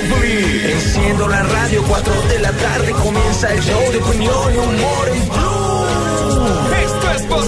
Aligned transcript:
Enciendo 0.00 1.26
la 1.26 1.42
radio, 1.42 1.82
4 1.88 2.22
de 2.28 2.38
la 2.38 2.52
tarde 2.52 2.92
comienza 2.92 3.52
el 3.52 3.60
show 3.60 3.92
de 3.92 3.98
opinión 3.98 4.54
y 4.54 4.58
humor 4.58 5.08
en 5.08 5.28
Blue. 5.28 5.88
Esto 6.84 7.10
es 7.10 7.28
Voz 7.28 7.46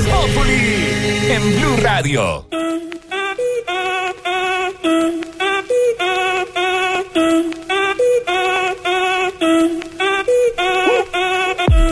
en 1.28 1.60
Blue 1.60 1.76
Radio. 1.80 2.46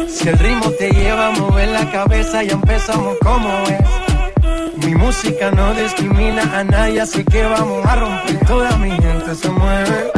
Si 0.08 0.28
el 0.28 0.38
ritmo 0.38 0.70
te 0.72 0.90
lleva 0.90 1.28
a 1.28 1.30
mover 1.30 1.68
la 1.68 1.90
cabeza, 1.92 2.42
ya 2.42 2.54
empezamos 2.54 3.16
como 3.22 3.48
es. 3.68 4.84
Mi 4.84 4.94
música 4.94 5.52
no 5.52 5.72
discrimina 5.74 6.42
a 6.58 6.64
nadie, 6.64 7.00
así 7.00 7.24
que 7.24 7.44
vamos 7.44 7.86
a 7.86 7.94
romper. 7.94 8.46
Toda 8.46 8.76
mi 8.78 8.90
gente 8.90 9.34
se 9.36 9.48
mueve. 9.50 10.17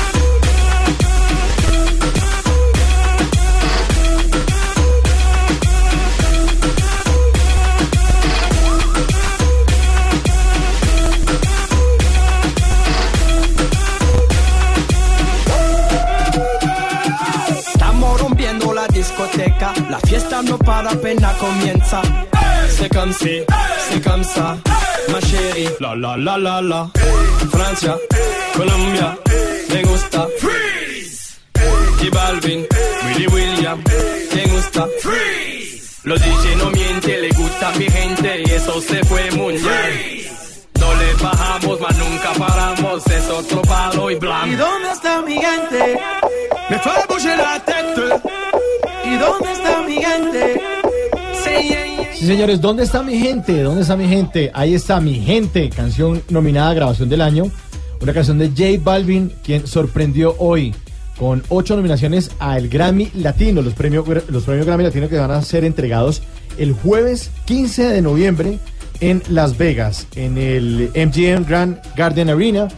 La 19.89 19.99
fiesta 19.99 20.41
no 20.41 20.57
para, 20.57 20.89
apenas 20.91 21.35
comienza. 21.37 22.01
C'est 22.69 22.89
comme 22.89 23.13
si, 23.13 23.41
c'est 23.89 24.01
comme 24.03 24.23
ça, 24.23 24.57
ma 25.11 25.19
chérie. 25.21 25.69
La 25.79 25.95
la 25.95 26.17
la 26.17 26.37
la 26.37 26.61
la. 26.61 26.89
Francia, 27.51 27.95
Colombia, 28.55 29.17
me 29.69 29.83
gusta. 29.83 30.27
Freeze. 30.39 31.39
Y 32.03 32.09
Balvin, 32.09 32.65
Willy 33.05 33.27
William, 33.27 33.83
me 34.35 34.43
gusta. 34.53 34.87
Freeze. 35.01 35.99
Los 36.03 36.19
DJ 36.19 36.55
no 36.57 36.71
mienten, 36.71 37.21
le 37.21 37.29
gusta 37.29 37.69
a 37.69 37.71
mi 37.77 37.85
gente 37.89 38.41
y 38.45 38.51
eso 38.51 38.81
se 38.81 39.03
fue 39.05 39.29
bien. 39.29 39.61
No 40.79 40.93
le 40.95 41.13
bajamos, 41.21 41.79
mas 41.79 41.97
nunca 41.97 42.31
paramos, 42.39 43.05
es 43.07 43.29
otro 43.29 43.61
palo 43.61 44.09
y 44.09 44.13
¿Y 44.13 44.17
blanco. 44.17 44.57
dónde 44.57 44.91
está 44.91 45.21
mi 45.21 45.33
gente? 45.35 45.99
Me 46.69 46.79
fue 46.79 46.91
bouger 47.07 47.37
la 47.37 47.59
tête. 47.59 48.10
¿Y 49.21 49.23
dónde 49.23 49.51
está 49.51 49.83
mi 49.83 49.93
gente? 49.93 50.61
Sí, 52.15 52.25
señores, 52.25 52.59
¿dónde 52.59 52.83
está 52.83 53.03
mi 53.03 53.19
gente? 53.19 53.61
¿Dónde 53.61 53.83
está 53.83 53.95
mi 53.95 54.07
gente? 54.07 54.49
Ahí 54.51 54.73
está 54.73 54.99
mi 54.99 55.19
gente, 55.19 55.69
canción 55.69 56.23
nominada 56.29 56.71
a 56.71 56.73
grabación 56.73 57.07
del 57.07 57.21
año. 57.21 57.43
Una 58.01 58.13
canción 58.13 58.39
de 58.39 58.49
J 58.49 58.83
Balvin, 58.83 59.31
quien 59.43 59.67
sorprendió 59.67 60.35
hoy 60.39 60.73
con 61.19 61.43
ocho 61.49 61.75
nominaciones 61.75 62.31
al 62.39 62.67
Grammy 62.67 63.11
Latino, 63.13 63.61
los 63.61 63.75
premios, 63.75 64.07
los 64.27 64.43
premios 64.43 64.65
Grammy 64.65 64.85
Latino 64.85 65.07
que 65.07 65.19
van 65.19 65.29
a 65.29 65.41
ser 65.43 65.65
entregados 65.65 66.23
el 66.57 66.73
jueves 66.73 67.29
15 67.45 67.89
de 67.89 68.01
noviembre 68.01 68.57
en 69.01 69.21
Las 69.29 69.55
Vegas, 69.55 70.07
en 70.15 70.39
el 70.39 70.89
MGM 70.95 71.45
Grand 71.47 71.79
Garden 71.95 72.31
Arena. 72.31 72.69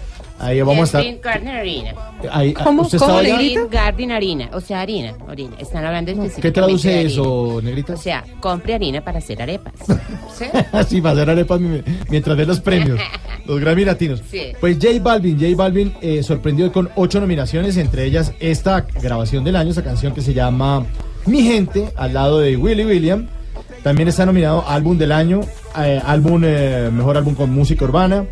Ahí 0.44 0.62
vamos 0.62 0.94
a 0.96 1.00
Green 1.00 1.16
estar. 1.16 1.34
Garden 1.34 1.48
Arena. 1.56 1.94
ahí- 2.32 2.54
¿Cómo? 2.54 2.82
¿Usted 2.84 2.98
¿Cómo, 3.00 3.20
estaba? 3.20 3.38
Green 3.40 3.68
Garden 3.70 4.12
Harina, 4.12 4.50
o 4.54 4.60
sea, 4.62 4.82
harina, 4.82 5.14
harina. 5.28 5.56
Están 5.60 5.86
hablando 5.86 6.12
específicamente 6.12 6.42
¿Qué 6.42 6.52
traduce 6.52 6.90
de 6.90 7.02
eso, 7.06 7.60
Negrita? 7.64 7.94
O 7.94 7.98
sea, 7.98 8.24
compre 8.40 8.74
harina 8.74 9.02
para 9.04 9.20
hacer 9.20 9.42
arepas. 9.42 9.74
¿Sí? 10.38 10.46
Así 10.72 11.00
va 11.02 11.12
a 11.12 11.14
hacer 11.14 11.30
arepas 11.30 11.60
mi- 11.60 11.82
mientras 12.10 12.36
ve 12.38 12.46
los 12.46 12.60
premios, 12.60 13.00
los 13.46 13.60
Grammy 13.60 13.86
Latinos. 13.86 14.22
Sí. 14.30 14.54
Pues 14.60 14.78
J 14.82 15.00
Balvin, 15.02 15.40
J 15.40 15.56
Balvin 15.56 15.94
eh, 16.02 16.24
sorprendió 16.24 16.72
con 16.72 16.90
ocho 16.96 17.20
nominaciones, 17.20 17.78
entre 17.78 18.06
ellas 18.06 18.34
esta 18.40 18.82
grabación 19.02 19.44
del 19.44 19.56
año, 19.56 19.72
esa 19.72 19.84
canción 19.84 20.14
que 20.14 20.22
se 20.22 20.34
llama 20.34 20.86
Mi 21.26 21.42
Gente, 21.44 21.90
al 21.96 22.14
lado 22.14 22.40
de 22.40 22.58
Willy 22.58 22.86
William. 22.86 23.28
También 23.84 24.08
está 24.08 24.26
nominado 24.26 24.64
álbum 24.68 24.98
del 24.98 25.12
año, 25.12 25.42
eh, 25.78 26.02
álbum 26.06 26.42
eh, 26.46 26.90
mejor 26.92 27.18
álbum 27.18 27.36
con 27.36 27.52
música 27.52 27.84
urbana 27.84 28.26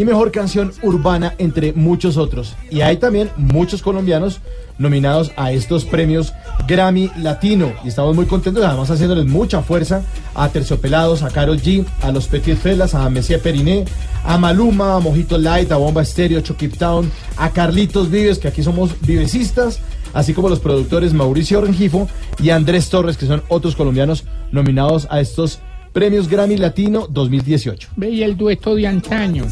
y 0.00 0.04
mejor 0.06 0.32
canción 0.32 0.72
urbana 0.82 1.34
entre 1.36 1.74
muchos 1.74 2.16
otros. 2.16 2.56
Y 2.70 2.80
hay 2.80 2.96
también 2.96 3.28
muchos 3.36 3.82
colombianos 3.82 4.40
nominados 4.78 5.30
a 5.36 5.52
estos 5.52 5.84
premios 5.84 6.32
Grammy 6.66 7.10
Latino 7.18 7.74
y 7.84 7.88
estamos 7.88 8.16
muy 8.16 8.24
contentos, 8.24 8.64
además 8.64 8.90
haciéndoles 8.90 9.26
mucha 9.26 9.60
fuerza 9.60 10.02
a 10.34 10.48
Terciopelados, 10.48 11.22
a 11.22 11.28
Carol 11.28 11.60
G, 11.60 11.84
a 12.00 12.12
los 12.12 12.28
Petit 12.28 12.56
Felas, 12.56 12.94
a 12.94 13.10
Messier 13.10 13.42
Periné, 13.42 13.84
a 14.24 14.38
Maluma, 14.38 14.96
a 14.96 15.00
Mojito 15.00 15.36
Light, 15.36 15.70
a 15.70 15.76
Bomba 15.76 16.00
Estéreo, 16.00 16.40
Chucky 16.40 16.68
Town, 16.68 17.12
a 17.36 17.50
Carlitos 17.50 18.10
Vives, 18.10 18.38
que 18.38 18.48
aquí 18.48 18.62
somos 18.62 18.98
vivecistas, 19.02 19.80
así 20.14 20.32
como 20.32 20.48
los 20.48 20.60
productores 20.60 21.12
Mauricio 21.12 21.60
Rengifo 21.60 22.08
y 22.42 22.48
Andrés 22.48 22.88
Torres, 22.88 23.18
que 23.18 23.26
son 23.26 23.42
otros 23.48 23.76
colombianos 23.76 24.24
nominados 24.50 25.06
a 25.10 25.20
estos 25.20 25.60
premios 25.92 26.28
Grammy 26.28 26.56
Latino 26.56 27.06
2018. 27.08 27.90
Veía 27.96 28.26
el 28.26 28.36
dueto 28.36 28.74
de 28.74 28.86
antaño. 28.86 29.46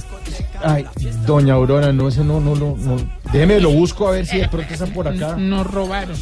Ay, 0.62 0.84
doña 1.26 1.54
Aurora, 1.54 1.92
no, 1.92 2.08
ese 2.08 2.24
no, 2.24 2.40
no, 2.40 2.54
no, 2.54 2.76
no. 2.76 2.96
Déjeme, 3.32 3.60
lo 3.60 3.70
busco 3.70 4.08
a 4.08 4.12
ver 4.12 4.26
si 4.26 4.38
de 4.38 4.48
pronto 4.48 4.72
están 4.72 4.92
por 4.92 5.06
acá. 5.06 5.36
Nos 5.36 5.66
robaron. 5.66 6.16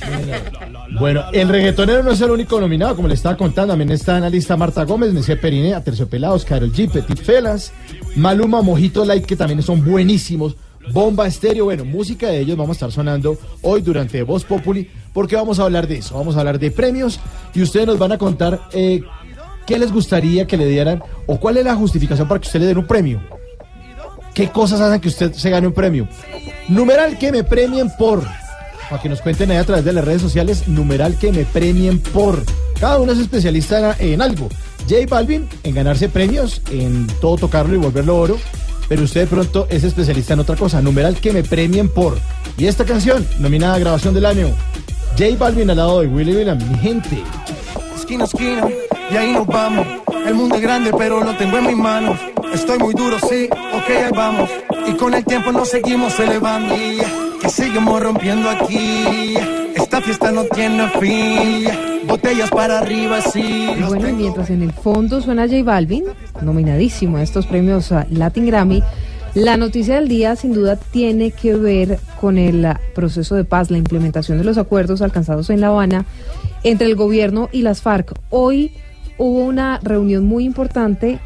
Bueno, 0.99 1.25
el 1.33 1.49
reggaetonero 1.49 2.03
no 2.03 2.11
es 2.11 2.21
el 2.21 2.31
único 2.31 2.61
nominado, 2.61 2.97
como 2.97 3.09
le 3.09 3.15
estaba 3.15 3.37
contando. 3.37 3.73
También 3.73 3.91
está 3.93 4.17
en 4.17 4.23
la 4.23 4.31
lista 4.31 4.57
Marta 4.57 4.85
Gómez, 4.85 5.13
Messier 5.13 5.41
Periné, 5.41 5.75
Aterciopelados, 5.75 6.45
Karol 6.45 6.73
G, 6.73 6.91
Petit 6.91 7.19
Felas, 7.19 7.73
Maluma, 8.17 8.63
Mojito 8.63 9.05
Light, 9.05 9.25
que 9.25 9.37
también 9.37 9.63
son 9.63 9.85
buenísimos. 9.85 10.57
Bomba 10.93 11.27
Estéreo, 11.27 11.65
bueno, 11.65 11.85
música 11.85 12.29
de 12.29 12.41
ellos 12.41 12.57
vamos 12.57 12.77
a 12.77 12.79
estar 12.79 12.93
sonando 12.93 13.37
hoy 13.63 13.83
durante 13.83 14.23
Voz 14.23 14.45
Populi, 14.45 14.89
porque 15.13 15.35
vamos 15.35 15.59
a 15.59 15.65
hablar 15.65 15.89
de 15.89 15.99
eso, 15.99 16.15
vamos 16.15 16.37
a 16.37 16.41
hablar 16.41 16.61
de 16.61 16.71
premios 16.71 17.19
y 17.55 17.63
ustedes 17.63 17.89
nos 17.89 17.99
van 17.99 18.13
a 18.13 18.19
contar 18.19 18.61
eh, 18.73 19.03
qué 19.67 19.79
les 19.79 19.93
gustaría 19.93 20.47
que 20.47 20.57
le 20.57 20.67
dieran 20.67 21.03
o 21.27 21.39
cuál 21.39 21.57
es 21.57 21.65
la 21.65 21.75
justificación 21.75 22.29
para 22.29 22.41
que 22.41 22.47
usted 22.47 22.61
le 22.61 22.67
den 22.67 22.79
un 22.79 22.87
premio. 22.87 23.21
¿Qué 24.35 24.51
cosas 24.51 24.81
hacen 24.81 25.01
que 25.01 25.09
usted 25.09 25.33
se 25.33 25.51
gane 25.51 25.67
un 25.67 25.73
premio? 25.73 26.07
Numeral 26.69 27.19
que 27.19 27.33
me 27.33 27.43
premien 27.43 27.91
por. 27.99 28.23
Para 28.91 29.03
que 29.03 29.09
nos 29.09 29.21
cuenten 29.21 29.51
ahí 29.51 29.57
a 29.57 29.65
través 29.65 29.85
de 29.85 29.93
las 29.93 30.05
redes 30.05 30.23
sociales, 30.23 30.69
numeral 30.69 31.19
que 31.19 31.33
me 31.33 31.45
premien 31.45 31.99
por. 31.99 32.45
Cada 32.79 32.99
uno 32.99 33.13
es 33.13 33.19
especialista 33.19 33.97
en 33.99 34.21
algo. 34.21 34.49
J 34.89 35.07
Balvin 35.09 35.49
en 35.65 35.75
ganarse 35.75 36.09
premios, 36.09 36.61
en 36.71 37.07
todo 37.21 37.37
tocarlo 37.37 37.75
y 37.75 37.79
volverlo 37.79 38.17
oro. 38.17 38.39
Pero 38.89 39.03
usted 39.03 39.23
de 39.23 39.27
pronto 39.27 39.67
es 39.71 39.83
especialista 39.83 40.35
en 40.35 40.41
otra 40.41 40.55
cosa. 40.55 40.81
Numeral 40.81 41.17
que 41.17 41.33
me 41.33 41.43
premien 41.43 41.89
por. 41.89 42.19
Y 42.59 42.67
esta 42.67 42.85
canción, 42.85 43.27
nominada 43.41 43.75
a 43.75 43.79
grabación 43.79 44.15
del 44.15 44.27
año. 44.27 44.49
J 45.19 45.35
Balvin 45.39 45.71
al 45.71 45.79
lado 45.79 46.03
de 46.03 46.09
Willy 46.09 46.37
William, 46.37 46.59
mi 46.59 46.79
gente. 46.79 47.23
Esquina 48.07 48.23
a 48.23 48.27
esquina, 48.27 48.69
y 49.11 49.17
ahí 49.17 49.33
nos 49.33 49.47
vamos. 49.49 49.85
El 50.25 50.35
mundo 50.35 50.55
es 50.55 50.63
grande, 50.63 50.93
pero 50.97 51.25
lo 51.25 51.37
tengo 51.37 51.59
en 51.59 51.67
mis 51.67 51.77
manos. 51.77 52.17
Estoy 52.55 52.79
muy 52.79 52.95
duro, 52.95 53.19
sí, 53.19 53.49
ok, 53.51 53.91
ahí 53.91 54.13
vamos. 54.15 54.49
Y 54.87 54.93
con 54.93 55.13
el 55.13 55.25
tiempo 55.25 55.51
nos 55.51 55.69
seguimos 55.69 56.19
elevando. 56.21 56.75
Que 57.41 57.49
seguimos 57.49 58.01
rompiendo 58.01 58.49
aquí. 58.49 59.35
Esta 59.75 60.01
fiesta 60.01 60.31
no 60.31 60.45
tiene 60.45 60.89
fin. 61.01 62.07
Botellas 62.07 62.51
para 62.51 62.79
arriba, 62.79 63.21
sí. 63.21 63.71
Y 63.77 63.83
bueno, 63.83 64.09
y 64.09 64.13
mientras 64.13 64.51
en 64.51 64.63
el 64.63 64.73
fondo 64.73 65.21
suena 65.21 65.49
J 65.49 65.65
Balvin, 65.65 66.05
nominadísimo 66.41 67.17
a 67.17 67.23
estos 67.23 67.47
premios 67.47 67.91
ah, 67.91 68.07
Latin 68.11 68.47
Grammy, 68.47 68.83
La 69.37 69.59
noticia 69.59 69.97
del 69.97 70.09
día 70.09 70.35
sin 70.35 70.55
duda 70.55 70.77
tiene 70.77 71.31
que 71.31 71.55
ver 71.57 72.01
con 72.19 72.39
el 72.39 72.67
proceso 72.95 73.35
de 73.35 73.45
paz, 73.45 73.71
la 73.71 73.77
implementación 73.77 74.39
de 74.39 74.45
los 74.45 74.57
acuerdos 74.57 75.03
alcanzados 75.03 75.51
en 75.51 75.61
La 75.61 75.67
Habana 75.67 76.07
entre 76.65 76.87
el 76.87 76.97
gobierno 76.97 77.51
y 77.53 77.61
las 77.61 77.83
FARC. 77.83 78.15
Hoy 78.31 78.73
hubo 79.19 79.45
una 79.45 79.79
reunión 79.83 80.25
muy 80.25 80.47
importante 80.47 81.21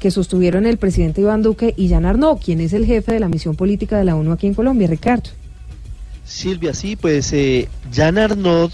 que 0.00 0.10
sostuvieron 0.10 0.66
el 0.66 0.78
presidente 0.78 1.20
Iván 1.20 1.42
Duque 1.42 1.74
y 1.76 1.88
Jan 1.90 2.06
Arnaud, 2.06 2.40
quien 2.40 2.60
es 2.60 2.72
el 2.72 2.86
jefe 2.86 3.12
de 3.12 3.20
la 3.20 3.28
misión 3.28 3.54
política 3.54 3.96
de 3.96 4.04
la 4.04 4.16
ONU 4.16 4.32
aquí 4.32 4.48
en 4.48 4.54
Colombia, 4.54 4.88
Ricardo. 4.88 5.30
Silvia, 6.24 6.74
sí, 6.74 6.96
pues 6.96 7.32
eh, 7.32 7.68
Jan 7.94 8.18
Arnaud, 8.18 8.72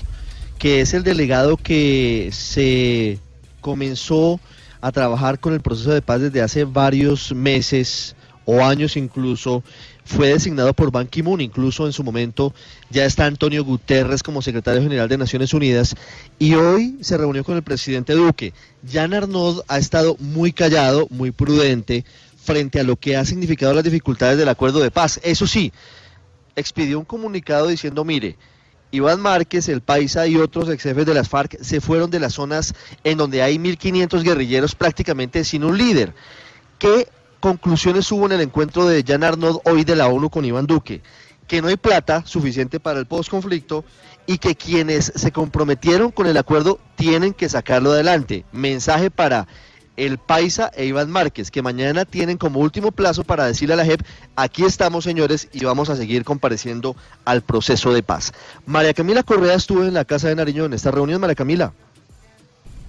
que 0.58 0.80
es 0.80 0.94
el 0.94 1.02
delegado 1.02 1.58
que 1.58 2.30
se 2.32 3.18
comenzó 3.60 4.40
a 4.80 4.90
trabajar 4.90 5.38
con 5.38 5.52
el 5.52 5.60
proceso 5.60 5.90
de 5.90 6.00
paz 6.00 6.22
desde 6.22 6.40
hace 6.40 6.64
varios 6.64 7.34
meses 7.34 8.14
o 8.50 8.64
años 8.64 8.96
incluso, 8.96 9.62
fue 10.06 10.28
designado 10.28 10.72
por 10.72 10.90
Ban 10.90 11.06
Ki-moon, 11.06 11.42
incluso 11.42 11.84
en 11.84 11.92
su 11.92 12.02
momento 12.02 12.54
ya 12.88 13.04
está 13.04 13.26
Antonio 13.26 13.62
Guterres 13.62 14.22
como 14.22 14.40
secretario 14.40 14.80
general 14.80 15.06
de 15.06 15.18
Naciones 15.18 15.52
Unidas 15.52 15.94
y 16.38 16.54
hoy 16.54 16.96
se 17.02 17.18
reunió 17.18 17.44
con 17.44 17.56
el 17.56 17.62
presidente 17.62 18.14
Duque. 18.14 18.54
Jan 18.90 19.12
Arnaud 19.12 19.64
ha 19.68 19.76
estado 19.76 20.16
muy 20.18 20.54
callado, 20.54 21.06
muy 21.10 21.30
prudente 21.30 22.06
frente 22.42 22.80
a 22.80 22.84
lo 22.84 22.96
que 22.96 23.18
ha 23.18 23.26
significado 23.26 23.74
las 23.74 23.84
dificultades 23.84 24.38
del 24.38 24.48
acuerdo 24.48 24.80
de 24.80 24.90
paz. 24.90 25.20
Eso 25.22 25.46
sí, 25.46 25.70
expidió 26.56 26.98
un 26.98 27.04
comunicado 27.04 27.66
diciendo, 27.66 28.02
mire, 28.02 28.38
Iván 28.92 29.20
Márquez, 29.20 29.68
el 29.68 29.82
Paisa 29.82 30.26
y 30.26 30.36
otros 30.36 30.70
ex 30.70 30.84
jefes 30.84 31.04
de 31.04 31.12
las 31.12 31.28
FARC 31.28 31.58
se 31.60 31.82
fueron 31.82 32.10
de 32.10 32.20
las 32.20 32.32
zonas 32.32 32.74
en 33.04 33.18
donde 33.18 33.42
hay 33.42 33.58
1.500 33.58 34.22
guerrilleros 34.22 34.74
prácticamente 34.74 35.44
sin 35.44 35.64
un 35.64 35.76
líder. 35.76 36.14
¿Qué 36.78 37.08
conclusiones 37.40 38.10
hubo 38.12 38.26
en 38.26 38.32
el 38.32 38.40
encuentro 38.40 38.86
de 38.86 39.04
Jan 39.06 39.24
Arnaud 39.24 39.60
hoy 39.64 39.84
de 39.84 39.96
la 39.96 40.08
ONU 40.08 40.30
con 40.30 40.44
Iván 40.44 40.66
Duque? 40.66 41.02
Que 41.46 41.62
no 41.62 41.68
hay 41.68 41.76
plata 41.76 42.24
suficiente 42.26 42.80
para 42.80 42.98
el 42.98 43.06
postconflicto 43.06 43.84
y 44.26 44.38
que 44.38 44.54
quienes 44.54 45.12
se 45.14 45.32
comprometieron 45.32 46.10
con 46.10 46.26
el 46.26 46.36
acuerdo 46.36 46.78
tienen 46.96 47.32
que 47.32 47.48
sacarlo 47.48 47.92
adelante. 47.92 48.44
Mensaje 48.52 49.10
para 49.10 49.48
el 49.98 50.18
Paisa 50.18 50.70
e 50.76 50.86
Iván 50.86 51.10
Márquez, 51.10 51.50
que 51.50 51.60
mañana 51.60 52.04
tienen 52.04 52.38
como 52.38 52.60
último 52.60 52.92
plazo 52.92 53.24
para 53.24 53.46
decirle 53.46 53.74
a 53.74 53.78
la 53.78 53.84
JEP, 53.84 54.02
aquí 54.36 54.64
estamos 54.64 55.04
señores 55.04 55.48
y 55.52 55.64
vamos 55.64 55.90
a 55.90 55.96
seguir 55.96 56.24
compareciendo 56.24 56.94
al 57.24 57.42
proceso 57.42 57.92
de 57.92 58.02
paz. 58.02 58.32
María 58.64 58.94
Camila 58.94 59.24
Correa 59.24 59.54
estuvo 59.54 59.82
en 59.82 59.94
la 59.94 60.04
Casa 60.04 60.28
de 60.28 60.36
Nariño 60.36 60.66
en 60.66 60.72
esta 60.72 60.92
reunión, 60.92 61.20
María 61.20 61.34
Camila. 61.34 61.72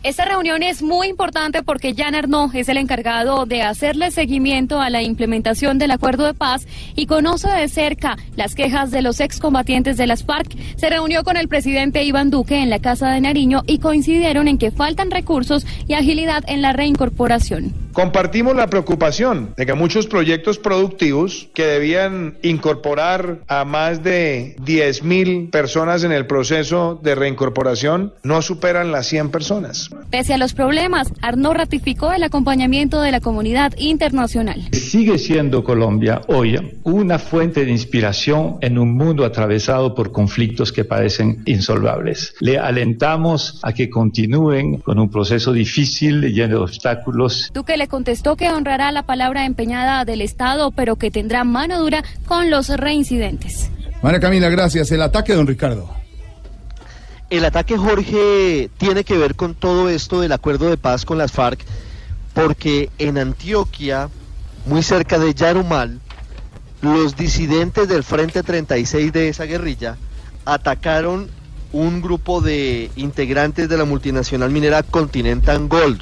Esta 0.01 0.24
reunión 0.24 0.63
es 0.63 0.81
muy 0.81 1.07
importante 1.07 1.62
porque 1.62 1.94
Jan 1.94 2.16
Arnaud 2.16 2.56
es 2.56 2.69
el 2.69 2.78
encargado 2.78 3.46
de 3.46 3.63
hacerle 3.63 4.12
seguimiento 4.12 4.80
a 4.80 4.90
la 4.90 5.01
implementación 5.01 5.78
del 5.78 5.92
acuerdo 5.92 6.25
de 6.25 6.34
paz 6.34 6.66
y 6.96 7.06
conoce 7.06 7.50
de 7.50 7.68
cerca 7.68 8.16
las 8.38 8.56
quejas 8.56 8.92
de 8.92 9.01
los 9.01 9.19
excombatientes 9.19 9.98
de 9.98 10.07
las 10.07 10.24
FARC. 10.24 10.56
Se 10.78 10.90
reunió 10.90 11.25
con 11.25 11.36
el 11.36 11.50
presidente 11.50 12.06
Iván 12.06 12.30
Duque 12.30 12.63
en 12.63 12.69
la 12.69 12.80
Casa 12.80 13.12
de 13.12 13.19
Nariño 13.19 13.63
y 13.68 13.80
coincidieron 13.80 14.48
en 14.48 14.57
que 14.57 14.72
faltan 14.72 15.12
recursos 15.12 15.68
y 15.86 15.96
agilidad 15.96 16.46
en 16.48 16.62
la 16.62 16.72
reincorporación. 16.72 17.74
Compartimos 17.92 18.56
la 18.56 18.68
preocupación 18.68 19.54
de 19.57 19.66
que 19.66 19.74
muchos 19.74 20.07
proyectos 20.07 20.60
productivos 20.60 21.50
que 21.54 21.66
debían 21.66 22.38
incorporar 22.44 23.40
a 23.48 23.66
más 23.66 24.04
de 24.04 24.56
10 24.63 25.04
mil 25.04 25.50
personas 25.50 26.06
en 26.06 26.13
el 26.13 26.25
proceso 26.25 26.98
de 27.04 27.16
reincorporación 27.16 28.13
no 28.24 28.42
superan 28.42 28.94
las 28.94 29.07
100 29.07 29.31
personas. 29.31 29.88
Pese 30.09 30.33
a 30.33 30.38
los 30.38 30.53
problemas, 30.53 31.13
Arnaud 31.21 31.53
ratificó 31.53 32.12
el 32.12 32.24
acompañamiento 32.24 33.01
de 33.01 33.12
la 33.12 33.19
comunidad 33.19 33.74
internacional. 33.77 34.69
Sigue 34.71 35.18
siendo 35.18 35.63
Colombia 35.63 36.21
hoy 36.27 36.80
una 36.83 37.19
fuente 37.19 37.65
de 37.65 37.71
inspiración 37.71 38.57
en 38.62 38.77
un 38.77 38.95
mundo 38.95 39.25
atravesado 39.25 39.94
por 39.95 40.12
conflictos 40.12 40.71
que 40.71 40.86
parecen 40.86 41.44
insolvables. 41.45 42.33
Le 42.39 42.57
alentamos 42.57 43.59
a 43.63 43.74
que 43.74 43.89
continúen 43.89 44.77
con 44.77 45.00
un 45.00 45.09
proceso 45.09 45.53
difícil, 45.53 46.21
lleno 46.33 46.57
de 46.57 46.63
obstáculos. 46.63 47.50
Duque 47.53 47.77
le 47.77 47.88
contestó 47.88 48.36
que 48.36 48.50
honrará 48.50 48.91
la 48.91 49.03
palabra 49.03 49.45
empeñada 49.45 50.06
del 50.06 50.21
Estado, 50.21 50.71
pero 50.71 50.95
que 50.95 51.12
tendrá 51.12 51.44
mano 51.44 51.80
dura 51.80 52.03
con 52.25 52.50
los 52.50 52.69
reincidentes. 52.69 53.69
María 54.01 54.19
Camila, 54.19 54.50
gracias. 54.50 54.91
El 54.91 55.01
ataque, 55.01 55.33
don 55.33 55.45
Ricardo. 55.45 55.99
El 57.30 57.46
ataque, 57.46 57.78
Jorge, 57.78 58.72
tiene 58.80 59.04
que 59.04 59.16
ver 59.16 59.36
con 59.36 59.54
todo 59.54 59.88
esto 59.88 60.20
del 60.20 60.31
acuerdo 60.31 60.68
de 60.68 60.78
paz 60.78 61.06
con 61.06 61.20
las 61.20 61.31
FARC, 61.31 61.60
porque 62.34 62.90
en 62.98 63.20
Antioquia, 63.20 64.10
muy 64.66 64.81
cerca 64.81 65.20
de 65.20 65.36
Yarumal, 65.36 66.00
los 66.81 67.16
disidentes 67.16 67.88
del 67.88 68.04
Frente 68.04 68.42
36 68.42 69.14
de 69.14 69.30
esa 69.30 69.44
guerrilla 69.44 69.98
atacaron 70.44 71.30
un 71.72 72.02
grupo 72.02 72.42
de 72.42 72.90
integrantes 72.96 73.70
de 73.70 73.78
la 73.78 73.86
multinacional 73.86 74.50
minera 74.50 74.82
Continental 74.82 75.68
Gold. 75.68 76.02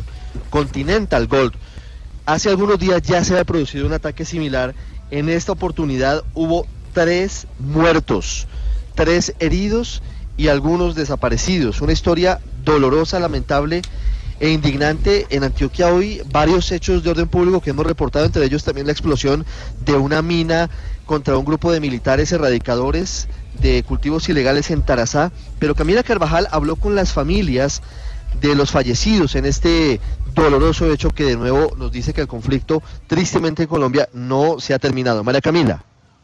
Continental 0.49 1.27
Gold. 1.27 1.53
Hace 2.25 2.49
algunos 2.49 2.79
días 2.79 3.01
ya 3.01 3.21
se 3.25 3.33
había 3.33 3.43
producido 3.43 3.85
un 3.85 3.91
ataque 3.91 4.23
similar. 4.23 4.75
En 5.11 5.27
esta 5.27 5.51
oportunidad 5.51 6.23
hubo 6.33 6.65
tres 6.93 7.47
muertos, 7.59 8.47
tres 8.95 9.33
heridos 9.39 10.01
y 10.37 10.47
algunos 10.47 10.95
desaparecidos. 10.95 11.81
Una 11.81 11.93
historia 11.93 12.39
dolorosa, 12.63 13.19
lamentable 13.19 13.81
e 14.39 14.51
indignante 14.51 15.25
en 15.31 15.43
Antioquia 15.43 15.91
hoy. 15.91 16.21
Varios 16.31 16.71
hechos 16.71 17.03
de 17.03 17.09
orden 17.09 17.27
público 17.27 17.59
que 17.59 17.71
hemos 17.71 17.85
reportado, 17.85 18.25
entre 18.25 18.45
ellos 18.45 18.63
también 18.63 18.85
la 18.85 18.93
explosión 18.93 19.45
de 19.83 19.93
una 19.93 20.21
mina 20.21 20.69
contra 21.05 21.37
un 21.37 21.45
grupo 21.45 21.71
de 21.71 21.79
militares 21.79 22.31
erradicadores 22.31 23.27
de 23.59 23.83
cultivos 23.83 24.29
ilegales 24.29 24.69
en 24.69 24.83
Tarazá. 24.83 25.31
Pero 25.59 25.75
Camila 25.75 26.03
Carvajal 26.03 26.47
habló 26.51 26.75
con 26.75 26.95
las 26.95 27.11
familias 27.11 27.81
de 28.39 28.55
los 28.55 28.71
fallecidos 28.71 29.35
en 29.35 29.45
este 29.45 29.99
doloroso 30.35 30.91
hecho 30.91 31.09
que 31.09 31.23
de 31.23 31.37
nuevo 31.37 31.73
nos 31.75 31.91
dice 31.91 32.13
que 32.13 32.21
el 32.21 32.27
conflicto 32.27 32.83
tristemente 33.07 33.63
en 33.63 33.69
Colombia 33.69 34.09
no 34.13 34.59
se 34.59 34.73
ha 34.73 34.79
terminado. 34.79 35.23
María 35.23 35.41
Camila. 35.41 35.83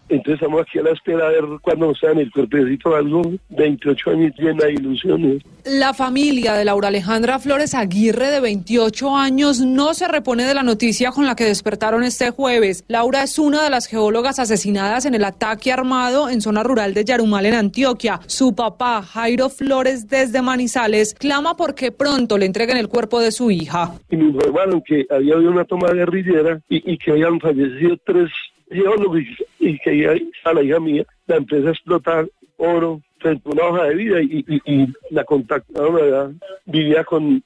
Entonces 0.09 0.35
estamos 0.35 0.61
aquí 0.61 0.79
a 0.79 0.83
la 0.83 0.91
espera 0.91 1.29
de 1.29 1.41
ver 1.41 1.59
cuándo 1.61 1.87
nos 1.87 2.01
dan 2.01 2.17
el 2.19 2.31
cuerpecito 2.31 2.95
algo. 2.95 3.21
28 3.49 4.09
años 4.11 4.33
llena 4.37 4.65
de 4.65 4.73
ilusiones. 4.73 5.43
La 5.65 5.93
familia 5.93 6.53
de 6.55 6.65
Laura 6.65 6.89
Alejandra 6.89 7.39
Flores 7.39 7.73
Aguirre, 7.73 8.27
de 8.27 8.41
28 8.41 9.15
años, 9.15 9.61
no 9.61 9.93
se 9.93 10.09
repone 10.09 10.43
de 10.43 10.53
la 10.53 10.61
noticia 10.61 11.11
con 11.11 11.25
la 11.25 11.35
que 11.35 11.45
despertaron 11.45 12.03
este 12.03 12.31
jueves. 12.31 12.83
Laura 12.89 13.23
es 13.23 13.39
una 13.39 13.63
de 13.63 13.69
las 13.69 13.87
geólogas 13.87 14.39
asesinadas 14.39 15.05
en 15.05 15.15
el 15.15 15.23
ataque 15.23 15.71
armado 15.71 16.29
en 16.29 16.41
zona 16.41 16.63
rural 16.63 16.93
de 16.93 17.05
Yarumal, 17.05 17.45
en 17.45 17.53
Antioquia. 17.53 18.19
Su 18.27 18.53
papá, 18.53 19.01
Jairo 19.01 19.49
Flores, 19.49 20.09
desde 20.09 20.41
Manizales, 20.41 21.13
clama 21.13 21.55
porque 21.55 21.91
pronto 21.93 22.37
le 22.37 22.45
entreguen 22.45 22.77
el 22.77 22.89
cuerpo 22.89 23.21
de 23.21 23.31
su 23.31 23.49
hija. 23.49 23.93
Y 24.09 24.17
me 24.17 24.25
informaron 24.25 24.81
que 24.81 25.05
había 25.09 25.35
habido 25.35 25.51
una 25.51 25.63
toma 25.63 25.91
guerrillera 25.93 26.59
y, 26.67 26.93
y 26.93 26.97
que 26.97 27.11
habían 27.11 27.39
fallecido 27.39 27.95
tres 28.05 28.29
geólogos 28.73 29.19
y, 29.59 29.69
y 29.69 29.79
que 29.79 30.21
a 30.43 30.53
la 30.53 30.61
hija 30.61 30.79
mía, 30.79 31.05
la 31.27 31.37
empresa 31.37 31.69
explota 31.69 32.25
oro 32.57 33.01
frente 33.19 33.41
a 33.47 33.51
una 33.51 33.63
hoja 33.63 33.83
de 33.85 33.95
vida 33.95 34.21
y, 34.21 34.45
y- 34.47 34.61
y 34.83 34.87
la 35.09 35.23
contactaron 35.23 35.95
allá. 35.95 36.31
Vivía 36.65 37.03
con, 37.05 37.41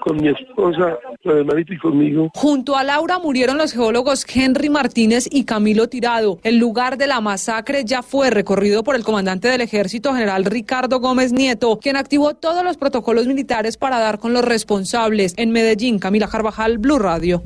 con 0.00 0.16
mi 0.16 0.28
esposa, 0.28 0.98
con 1.22 1.32
el 1.32 1.38
hermanito 1.38 1.72
y 1.72 1.78
conmigo. 1.78 2.30
Junto 2.34 2.76
a 2.76 2.82
Laura 2.84 3.18
murieron 3.20 3.56
los 3.56 3.72
geólogos 3.72 4.26
Henry 4.32 4.68
Martínez 4.70 5.28
y 5.30 5.44
Camilo 5.44 5.88
Tirado. 5.88 6.38
El 6.42 6.58
lugar 6.58 6.98
de 6.98 7.06
la 7.06 7.20
masacre 7.20 7.84
ya 7.84 8.02
fue 8.02 8.30
recorrido 8.30 8.82
por 8.84 8.96
el 8.96 9.04
comandante 9.04 9.48
del 9.48 9.60
ejército 9.60 10.12
general 10.14 10.44
Ricardo 10.44 10.98
Gómez 11.00 11.32
Nieto, 11.32 11.78
quien 11.78 11.96
activó 11.96 12.34
todos 12.34 12.62
los 12.64 12.76
protocolos 12.76 13.26
militares 13.26 13.76
para 13.76 13.98
dar 13.98 14.18
con 14.18 14.32
los 14.32 14.44
responsables. 14.44 15.34
En 15.36 15.50
Medellín, 15.52 15.98
Camila 16.00 16.28
Carvajal, 16.28 16.78
Blue 16.78 16.98
Radio. 16.98 17.42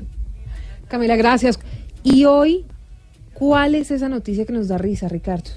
Camila, 0.88 1.16
gracias. 1.16 1.58
Y 2.02 2.24
hoy, 2.24 2.64
¿cuál 3.34 3.74
es 3.74 3.90
esa 3.90 4.08
noticia 4.08 4.44
que 4.44 4.52
nos 4.52 4.68
da 4.68 4.78
risa, 4.78 5.08
Ricardo? 5.08 5.50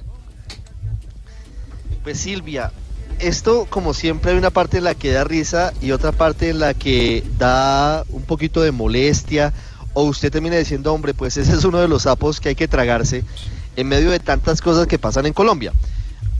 Pues 2.03 2.19
Silvia, 2.19 2.71
esto 3.19 3.67
como 3.69 3.93
siempre 3.93 4.31
hay 4.31 4.37
una 4.37 4.49
parte 4.49 4.77
en 4.77 4.83
la 4.83 4.95
que 4.95 5.11
da 5.11 5.23
risa 5.23 5.73
y 5.81 5.91
otra 5.91 6.11
parte 6.11 6.49
en 6.49 6.59
la 6.59 6.73
que 6.73 7.23
da 7.37 8.03
un 8.09 8.23
poquito 8.23 8.61
de 8.61 8.71
molestia 8.71 9.53
o 9.93 10.03
usted 10.03 10.31
termina 10.31 10.55
diciendo, 10.57 10.93
hombre, 10.93 11.13
pues 11.13 11.37
ese 11.37 11.53
es 11.53 11.63
uno 11.63 11.79
de 11.79 11.87
los 11.87 12.03
sapos 12.03 12.39
que 12.39 12.49
hay 12.49 12.55
que 12.55 12.67
tragarse 12.67 13.23
en 13.75 13.87
medio 13.87 14.11
de 14.11 14.19
tantas 14.19 14.61
cosas 14.61 14.87
que 14.87 14.99
pasan 14.99 15.25
en 15.25 15.33
Colombia. 15.33 15.73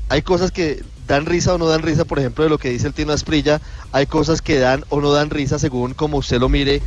Hay 0.10 0.22
cosas 0.22 0.52
que 0.52 0.84
dan 1.08 1.26
risa 1.26 1.54
o 1.54 1.58
no 1.58 1.68
dan 1.68 1.82
risa, 1.82 2.06
por 2.06 2.20
ejemplo, 2.20 2.44
de 2.44 2.50
lo 2.50 2.58
que 2.60 2.70
dice 2.70 2.88
el 2.88 2.94
Tino 2.94 3.14
Asprilla, 3.14 3.60
hay 3.92 4.06
cosas 4.06 4.42
que 4.42 4.60
dan 4.60 4.86
o 4.90 5.02
no 5.02 5.12
dan 5.12 5.30
risa 5.30 5.58
según 5.58 5.94
como 5.94 6.18
usted 6.18 6.40
lo 6.40 6.50
mire 6.50 6.82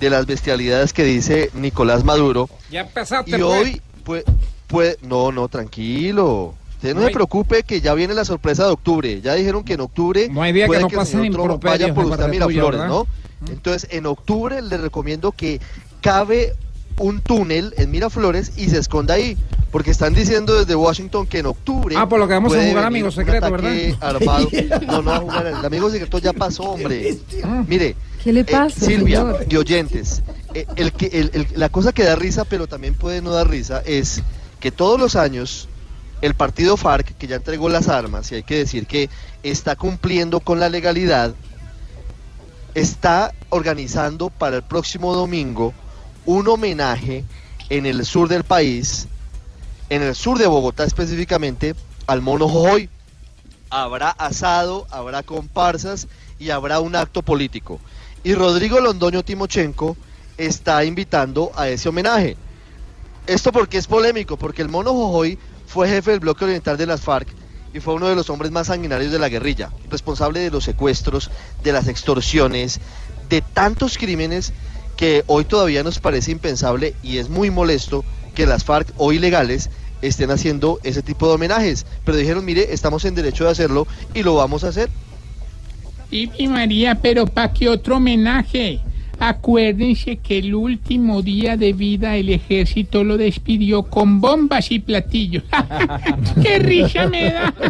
de 0.00 0.10
las 0.10 0.26
bestialidades 0.26 0.92
que 0.92 1.04
dice 1.04 1.50
Nicolás 1.54 2.04
Maduro. 2.04 2.48
Ya 2.70 2.80
empezaste, 2.80 3.30
Y 3.30 3.34
pues. 3.34 3.44
hoy, 3.44 3.82
pues, 4.04 4.24
pues, 4.66 4.98
no, 5.02 5.32
no, 5.32 5.48
tranquilo. 5.48 6.54
Usted 6.76 6.94
no 6.94 7.00
No 7.00 7.06
se 7.06 7.12
preocupe 7.12 7.62
que 7.62 7.80
ya 7.80 7.94
viene 7.94 8.14
la 8.14 8.24
sorpresa 8.24 8.64
de 8.66 8.72
octubre. 8.72 9.20
Ya 9.20 9.34
dijeron 9.34 9.64
que 9.64 9.74
en 9.74 9.80
octubre 9.80 10.28
No 10.30 10.42
hay 10.42 10.52
día 10.52 10.64
que 10.64 10.68
puede 10.68 10.82
no 10.82 10.88
pasen 10.90 11.20
señor 11.22 11.32
Trump 11.32 11.52
improperios 11.54 11.80
vaya 11.80 11.94
por 11.94 12.04
de 12.04 12.10
usted 12.10 12.22
a 12.22 12.26
parte 12.26 12.38
tuya, 12.38 12.46
Miraflores, 12.48 12.80
¿verdad? 12.80 12.94
¿no? 12.94 13.06
Entonces, 13.50 13.88
en 13.90 14.06
octubre 14.06 14.62
le 14.62 14.76
recomiendo 14.76 15.32
que 15.32 15.60
cabe 16.00 16.54
un 16.98 17.20
túnel 17.20 17.74
en 17.76 17.90
Miraflores 17.90 18.52
y 18.56 18.68
se 18.68 18.78
esconda 18.78 19.14
ahí. 19.14 19.36
Porque 19.70 19.90
están 19.90 20.14
diciendo 20.14 20.56
desde 20.56 20.76
Washington 20.76 21.26
que 21.26 21.40
en 21.40 21.46
octubre. 21.46 21.96
Ah, 21.98 22.08
por 22.08 22.20
lo 22.20 22.28
que 22.28 22.34
vamos 22.34 22.52
a 22.52 22.54
puede 22.54 22.70
jugar 22.70 22.84
Amigo 22.84 23.10
Secreto, 23.10 23.50
¿verdad? 23.50 23.72
Armado. 24.00 24.48
No, 24.86 25.02
no, 25.02 25.12
a 25.12 25.18
jugar. 25.18 25.46
El 25.48 25.64
amigo 25.64 25.90
secreto 25.90 26.18
ya 26.18 26.32
pasó, 26.32 26.62
hombre. 26.62 27.18
Mire, 27.66 27.96
¿Qué 28.22 28.32
le 28.32 28.40
eh, 28.40 28.44
pasa, 28.44 28.86
Silvia 28.86 29.20
señor? 29.20 29.46
y 29.50 29.56
oyentes, 29.56 30.22
que, 30.54 31.06
el- 31.12 31.30
el- 31.34 31.48
la 31.56 31.68
cosa 31.68 31.92
que 31.92 32.04
da 32.04 32.14
risa, 32.16 32.44
pero 32.44 32.66
también 32.66 32.94
puede 32.94 33.20
no 33.20 33.30
dar 33.30 33.48
risa, 33.48 33.82
es 33.84 34.22
que 34.60 34.70
todos 34.70 34.98
los 34.98 35.16
años 35.16 35.68
el 36.22 36.34
partido 36.34 36.76
FARC, 36.76 37.16
que 37.18 37.26
ya 37.26 37.36
entregó 37.36 37.68
las 37.68 37.88
armas, 37.88 38.30
y 38.32 38.36
hay 38.36 38.42
que 38.44 38.56
decir 38.56 38.86
que 38.86 39.10
está 39.42 39.76
cumpliendo 39.76 40.40
con 40.40 40.58
la 40.60 40.68
legalidad, 40.70 41.34
está 42.74 43.32
organizando 43.50 44.30
para 44.30 44.56
el 44.56 44.62
próximo 44.62 45.14
domingo 45.14 45.74
un 46.24 46.48
homenaje 46.48 47.24
en 47.68 47.86
el 47.86 48.04
sur 48.06 48.28
del 48.28 48.44
país, 48.44 49.06
en 49.90 50.02
el 50.02 50.14
sur 50.14 50.38
de 50.38 50.46
Bogotá 50.46 50.84
específicamente, 50.84 51.74
al 52.06 52.22
mono 52.22 52.48
Jojoy. 52.48 52.88
Habrá 53.70 54.10
asado, 54.10 54.86
habrá 54.90 55.22
comparsas 55.22 56.06
y 56.38 56.50
habrá 56.50 56.80
un 56.80 56.96
acto 56.96 57.22
político. 57.22 57.80
Y 58.22 58.34
Rodrigo 58.34 58.80
Londoño 58.80 59.22
Timochenko 59.24 59.96
está 60.38 60.84
invitando 60.84 61.52
a 61.56 61.68
ese 61.68 61.88
homenaje. 61.88 62.36
Esto 63.26 63.52
porque 63.52 63.78
es 63.78 63.86
polémico, 63.86 64.36
porque 64.36 64.62
el 64.62 64.68
mono 64.68 64.92
Jojoy 64.92 65.38
fue 65.66 65.88
jefe 65.88 66.10
del 66.10 66.20
bloque 66.20 66.44
oriental 66.44 66.76
de 66.76 66.86
las 66.86 67.00
FARC 67.00 67.28
y 67.72 67.80
fue 67.80 67.94
uno 67.94 68.08
de 68.08 68.14
los 68.14 68.30
hombres 68.30 68.52
más 68.52 68.68
sanguinarios 68.68 69.10
de 69.10 69.18
la 69.18 69.28
guerrilla, 69.28 69.70
responsable 69.90 70.40
de 70.40 70.50
los 70.50 70.64
secuestros, 70.64 71.30
de 71.62 71.72
las 71.72 71.88
extorsiones, 71.88 72.80
de 73.28 73.40
tantos 73.40 73.98
crímenes 73.98 74.52
que 74.96 75.24
hoy 75.26 75.44
todavía 75.44 75.82
nos 75.82 75.98
parece 75.98 76.30
impensable 76.30 76.94
y 77.02 77.18
es 77.18 77.28
muy 77.28 77.50
molesto 77.50 78.04
que 78.34 78.46
las 78.46 78.64
FARC 78.64 78.92
hoy 78.96 79.18
legales 79.18 79.70
estén 80.02 80.30
haciendo 80.30 80.78
ese 80.82 81.02
tipo 81.02 81.26
de 81.26 81.34
homenajes. 81.34 81.86
Pero 82.04 82.18
dijeron, 82.18 82.44
mire, 82.44 82.72
estamos 82.72 83.04
en 83.04 83.14
derecho 83.14 83.44
de 83.44 83.50
hacerlo 83.50 83.86
y 84.12 84.22
lo 84.22 84.34
vamos 84.34 84.64
a 84.64 84.68
hacer. 84.68 84.90
Y, 86.10 86.30
y 86.36 86.46
María, 86.46 87.00
pero 87.00 87.26
¿para 87.26 87.52
qué 87.52 87.68
otro 87.68 87.96
homenaje? 87.96 88.80
Acuérdense 89.18 90.16
que 90.16 90.38
el 90.38 90.54
último 90.54 91.22
día 91.22 91.56
de 91.56 91.72
vida 91.72 92.16
el 92.16 92.30
ejército 92.30 93.04
lo 93.04 93.16
despidió 93.16 93.84
con 93.84 94.20
bombas 94.20 94.70
y 94.70 94.80
platillos. 94.80 95.44
¡Qué 96.42 96.58
risa 96.58 97.08
me 97.08 97.32
da! 97.32 97.54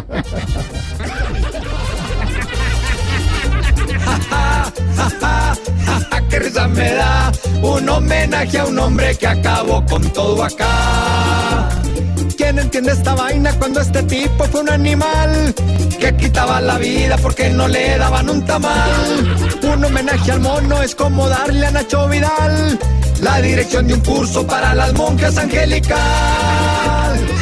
¡Qué 6.29 6.39
risa 6.39 6.67
me 6.67 6.91
da! 6.91 7.31
Un 7.61 7.87
homenaje 7.87 8.59
a 8.59 8.65
un 8.65 8.77
hombre 8.79 9.15
que 9.15 9.27
acabó 9.27 9.85
con 9.85 10.01
todo 10.11 10.43
acá. 10.43 11.69
¿Quién 12.37 12.59
entiende 12.59 12.91
esta 12.91 13.15
vaina 13.15 13.53
cuando 13.57 13.79
este 13.79 14.03
tipo 14.03 14.43
fue 14.45 14.61
un 14.61 14.69
animal? 14.69 15.53
Que 15.99 16.15
quitaba 16.17 16.59
la 16.59 16.77
vida 16.77 17.17
porque 17.17 17.49
no 17.49 17.67
le 17.67 17.97
daban 17.97 18.29
un 18.29 18.43
tamal. 18.45 19.54
Un 19.75 19.83
homenaje 19.83 20.31
al 20.31 20.39
mono 20.39 20.81
es 20.81 20.95
como 20.95 21.27
darle 21.27 21.65
a 21.67 21.71
Nacho 21.71 22.07
Vidal 22.07 22.79
la 23.19 23.41
dirección 23.41 23.85
de 23.87 23.95
un 23.95 23.99
curso 23.99 24.47
para 24.47 24.73
las 24.73 24.93
monjas 24.93 25.37
angelical. 25.37 25.99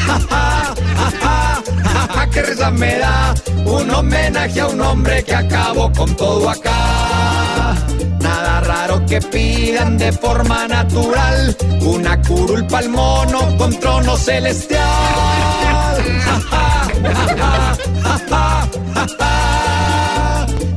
Ja, 0.07 0.19
ja, 0.29 1.63
ja, 2.11 2.29
¡Qué 2.31 2.41
risa 2.41 2.71
me 2.71 2.97
da! 2.97 3.35
Un 3.65 3.87
homenaje 3.91 4.61
a 4.61 4.67
un 4.67 4.81
hombre 4.81 5.23
que 5.23 5.35
acabó 5.35 5.91
con 5.91 6.15
todo 6.15 6.49
acá. 6.49 7.75
Nada 8.19 8.61
raro 8.61 9.05
que 9.05 9.21
pidan 9.21 9.99
de 9.99 10.11
forma 10.11 10.67
natural 10.67 11.55
una 11.81 12.19
curul 12.23 12.65
pa'l 12.65 12.89
mono 12.89 13.57
con 13.57 13.79
trono 13.79 14.17
celestial. 14.17 14.83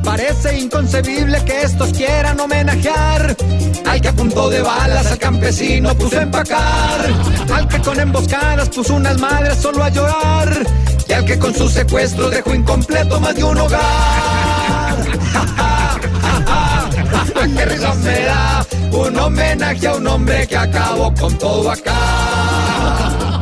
Parece 0.07 0.57
inconcebible 0.57 1.45
que 1.45 1.63
estos 1.63 1.93
quieran 1.93 2.39
homenajear 2.39 3.37
al 3.85 4.01
que 4.01 4.09
a 4.09 4.13
punto 4.13 4.49
de 4.49 4.63
balas 4.63 5.07
al 5.07 5.19
campesino 5.19 5.99
puso 5.99 6.21
a 6.21 6.23
empacar, 6.23 7.13
al 7.53 7.67
que 7.67 7.81
con 7.81 7.99
emboscadas 7.99 8.69
puso 8.69 8.95
unas 8.95 9.21
madres 9.21 9.59
solo 9.59 9.83
a 9.83 9.89
llorar 9.89 10.65
y 11.09 11.13
al 11.13 11.25
que 11.25 11.37
con 11.41 11.53
sus 11.53 11.73
secuestros 11.73 12.31
dejó 12.31 12.55
incompleto 12.55 13.21
más 13.21 13.35
de 13.35 13.43
un 13.43 13.59
hogar. 13.59 14.97
¡Qué 17.57 17.65
risa 17.65 17.95
me 17.97 18.21
da! 18.21 18.65
Un 18.93 19.19
homenaje 19.19 19.89
a 19.89 19.97
un 19.97 20.07
hombre 20.07 20.47
que 20.47 20.57
acabó 20.57 21.13
con 21.15 21.37
todo 21.37 21.69
acá. 21.69 23.41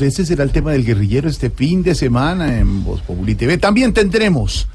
Ese 0.00 0.24
será 0.24 0.44
el 0.44 0.52
tema 0.52 0.72
del 0.72 0.86
guerrillero 0.86 1.28
este 1.28 1.50
fin 1.50 1.82
de 1.82 1.94
semana 1.94 2.58
en 2.58 2.82
Voz 2.82 3.02
Populi 3.02 3.34
TV. 3.34 3.58
También 3.58 3.92
tendremos 3.92 4.66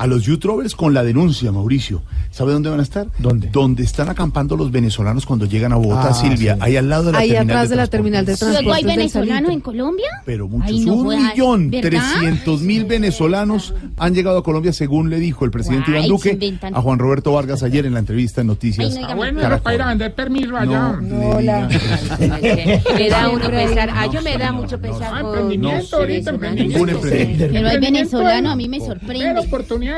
a 0.00 0.06
los 0.06 0.22
YouTubers 0.24 0.74
con 0.74 0.94
la 0.94 1.04
denuncia, 1.04 1.52
Mauricio. 1.52 2.02
¿Sabe 2.30 2.52
dónde 2.52 2.70
van 2.70 2.80
a 2.80 2.82
estar? 2.82 3.06
¿Dónde? 3.18 3.48
Donde 3.52 3.82
están 3.82 4.08
acampando 4.08 4.56
los 4.56 4.70
venezolanos 4.70 5.26
cuando 5.26 5.44
llegan 5.44 5.72
a 5.72 5.76
Bogotá, 5.76 6.08
Ah, 6.10 6.14
Silvia. 6.14 6.54
sí. 6.54 6.60
Ahí 6.62 6.76
al 6.76 6.88
lado 6.88 7.04
de 7.04 7.12
la 7.12 7.18
Ahí 7.18 7.28
terminal 7.30 7.50
atrás 7.56 7.68
de 7.68 7.74
de 7.74 7.76
la 7.82 7.86
terminal 7.86 8.24
de 8.24 8.36
transporte. 8.36 8.62
¿Luego 8.64 8.74
hay 8.76 8.84
venezolanos 8.84 9.50
en 9.52 9.60
Colombia? 9.60 10.08
Pero 10.24 10.48
muchos, 10.48 10.70
Ay, 10.70 10.84
no 10.86 10.94
un 10.94 11.08
millón, 11.26 11.70
trescientos 11.70 12.62
mil 12.62 12.84
venezolanos 12.86 13.74
han 13.98 14.14
llegado 14.14 14.38
a 14.38 14.42
Colombia, 14.42 14.72
según 14.72 15.10
le 15.10 15.18
dijo 15.18 15.44
el 15.44 15.50
presidente 15.50 15.90
Iván 15.90 16.06
Duque 16.08 16.30
inventan. 16.32 16.74
a 16.74 16.80
Juan 16.80 16.98
Roberto 16.98 17.32
Vargas 17.32 17.62
ayer 17.62 17.84
en 17.84 17.92
la 17.92 17.98
entrevista 18.00 18.40
en 18.40 18.46
Noticias. 18.46 18.96
Ah, 19.06 19.14
bueno, 19.14 19.40
era 19.40 19.58
para 19.58 19.76
ir 19.76 19.82
a 19.82 19.88
vender 19.88 20.14
permiso 20.14 20.56
allá. 20.56 20.98
Hola. 21.22 21.68
Me 22.96 23.08
da 23.10 23.28
uno 23.30 23.50
pesar. 23.50 23.90
Ah, 23.92 24.06
yo 24.06 24.22
me 24.22 24.36
da 24.38 24.52
mucho 24.52 24.78
pesar. 24.80 25.12
Ah, 25.14 25.20
emprendimiento 25.20 25.96
ahorita, 25.96 26.30
emprendimiento. 26.30 27.00
Pero 27.02 27.68
hay 27.68 27.78
venezolano, 27.78 28.50
a 28.50 28.56
mí 28.56 28.68
me 28.68 28.80
sorprende. 28.80 29.40
oportunidad 29.40 29.89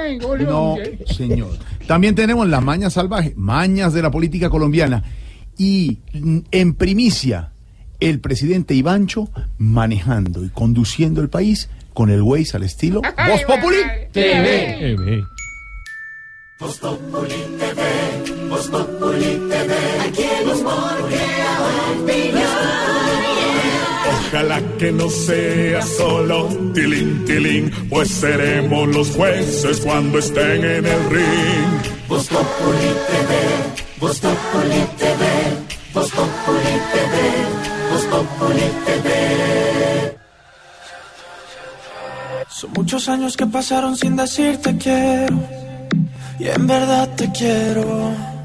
No, 0.44 0.76
señor. 1.06 1.58
También 1.86 2.14
tenemos 2.14 2.48
la 2.48 2.60
maña 2.60 2.90
salvaje, 2.90 3.34
mañas 3.36 3.92
de 3.92 4.02
la 4.02 4.10
política 4.10 4.50
colombiana. 4.50 5.02
Y 5.58 5.98
en 6.50 6.74
primicia, 6.74 7.52
el 8.00 8.20
presidente 8.20 8.74
Ivancho 8.74 9.28
manejando 9.58 10.44
y 10.44 10.48
conduciendo 10.48 11.20
el 11.20 11.28
país 11.28 11.68
con 11.94 12.10
el 12.10 12.22
Waze 12.22 12.56
al 12.56 12.62
estilo 12.62 13.02
Voz 13.28 13.42
Populi 13.44 13.76
TV. 14.12 15.22
Voz 16.58 16.78
Populi 16.78 17.34
TV, 17.58 18.48
Voz 18.48 18.68
Populi 18.68 19.40
TV, 19.48 19.74
aquí 20.06 20.22
el 20.40 20.48
humor. 20.48 21.02
Ojalá 24.32 24.62
que 24.78 24.90
no 24.90 25.10
sea 25.10 25.82
solo 25.82 26.48
tilín, 26.72 27.22
tilín, 27.26 27.70
pues 27.90 28.08
seremos 28.08 28.88
los 28.88 29.10
jueces 29.10 29.80
cuando 29.80 30.18
estén 30.18 30.64
en 30.64 30.86
el 30.86 31.10
ring. 31.10 32.08
Voz 32.08 32.28
Populi 32.28 32.92
TV, 33.08 33.32
Voz 34.00 34.20
Populi 34.20 34.86
TV, 34.96 35.22
Voz 35.92 36.10
Populi 36.12 36.74
TV, 36.92 37.14
Voz 37.90 38.04
Populi 38.06 38.68
TV. 38.86 40.18
Son 42.48 42.70
muchos 42.72 43.06
años 43.10 43.36
que 43.36 43.46
pasaron 43.46 43.94
sin 43.98 44.16
decirte 44.16 44.78
quiero. 44.78 45.38
Y 46.38 46.48
en 46.48 46.66
verdad 46.66 47.06
te 47.16 47.30
quiero. 47.32 48.31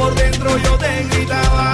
por 0.00 0.14
dentro 0.14 0.48
yo 0.66 0.72
te 0.78 0.92
gritaba. 1.10 1.66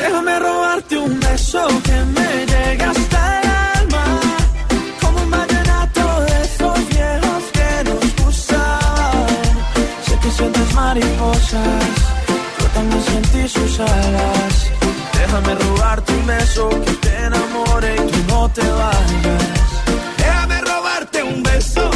Déjame 0.00 0.38
robarte 0.38 0.94
un 0.98 1.18
beso 1.18 1.62
que 1.86 1.98
me 2.16 2.30
llegue 2.52 2.84
hasta 2.92 3.20
el 3.40 3.48
alma. 3.78 4.04
Como 5.00 5.18
un 5.24 5.30
vallenato 5.36 6.04
de 6.26 6.34
esos 6.48 6.78
viejos 6.94 7.42
que 7.56 7.70
nos 7.88 8.04
gustaban. 8.22 9.26
Sé 10.06 10.14
que 10.22 10.30
sientes 10.38 10.68
mariposas, 10.74 11.92
yo 12.58 12.66
también 12.76 13.02
sentí 13.12 13.42
sus 13.56 13.80
alas. 13.80 14.54
Déjame 15.18 15.52
robarte 15.64 16.12
un 16.20 16.26
beso 16.26 16.64
que 16.84 16.94
te 17.04 17.12
enamore 17.28 17.90
y 18.02 18.06
tú 18.12 18.20
no 18.32 18.48
te 18.56 18.66
vayas. 18.82 19.44
Déjame 20.22 20.60
robarte 20.60 21.22
un 21.22 21.42
beso 21.42 21.95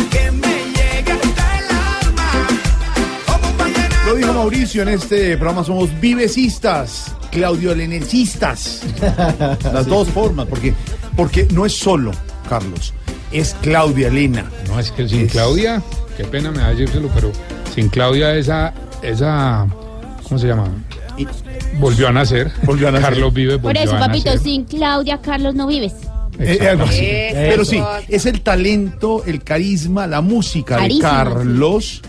Mauricio 4.41 4.81
en 4.81 4.89
este 4.89 5.37
programa, 5.37 5.63
somos 5.63 6.01
vivecistas. 6.01 7.15
Claudio 7.31 7.75
Lenecistas. 7.75 8.81
Las 9.71 9.87
dos 9.87 10.09
formas, 10.09 10.47
porque, 10.47 10.73
porque 11.15 11.47
no 11.53 11.67
es 11.67 11.77
solo 11.77 12.11
Carlos, 12.49 12.95
es 13.33 13.55
Claudia 13.61 14.09
Elena. 14.09 14.51
No, 14.67 14.81
es 14.81 14.93
que 14.93 15.07
sin 15.07 15.27
Claudia, 15.27 15.83
qué 16.17 16.25
pena 16.25 16.51
me 16.51 16.57
da 16.57 16.71
decírselo, 16.71 17.11
pero 17.15 17.31
sin 17.75 17.91
Claudia 17.91 18.35
esa, 18.35 18.73
esa, 19.03 19.67
¿cómo 20.23 20.39
se 20.39 20.47
llama? 20.47 20.69
Volvió 21.79 22.09
a 22.09 22.13
nacer. 22.13 22.51
Volvió 22.63 22.89
a 22.89 22.93
nacer. 22.93 23.11
Carlos 23.11 23.35
vive, 23.35 23.59
Por 23.59 23.77
eso, 23.77 23.95
a 23.95 23.99
papito, 24.01 24.31
nacer. 24.31 24.43
sin 24.43 24.65
Claudia 24.65 25.21
Carlos 25.21 25.55
no 25.55 25.67
vives. 25.67 25.93
Eh, 26.39 26.67
algo 26.67 26.85
así. 26.85 27.05
Eso. 27.05 27.35
Pero 27.35 27.65
sí, 27.67 27.83
es 28.09 28.25
el 28.25 28.41
talento, 28.41 29.23
el 29.27 29.45
carisma, 29.45 30.07
la 30.07 30.23
música 30.23 30.79
de 30.79 30.99
Carlos. 30.99 32.01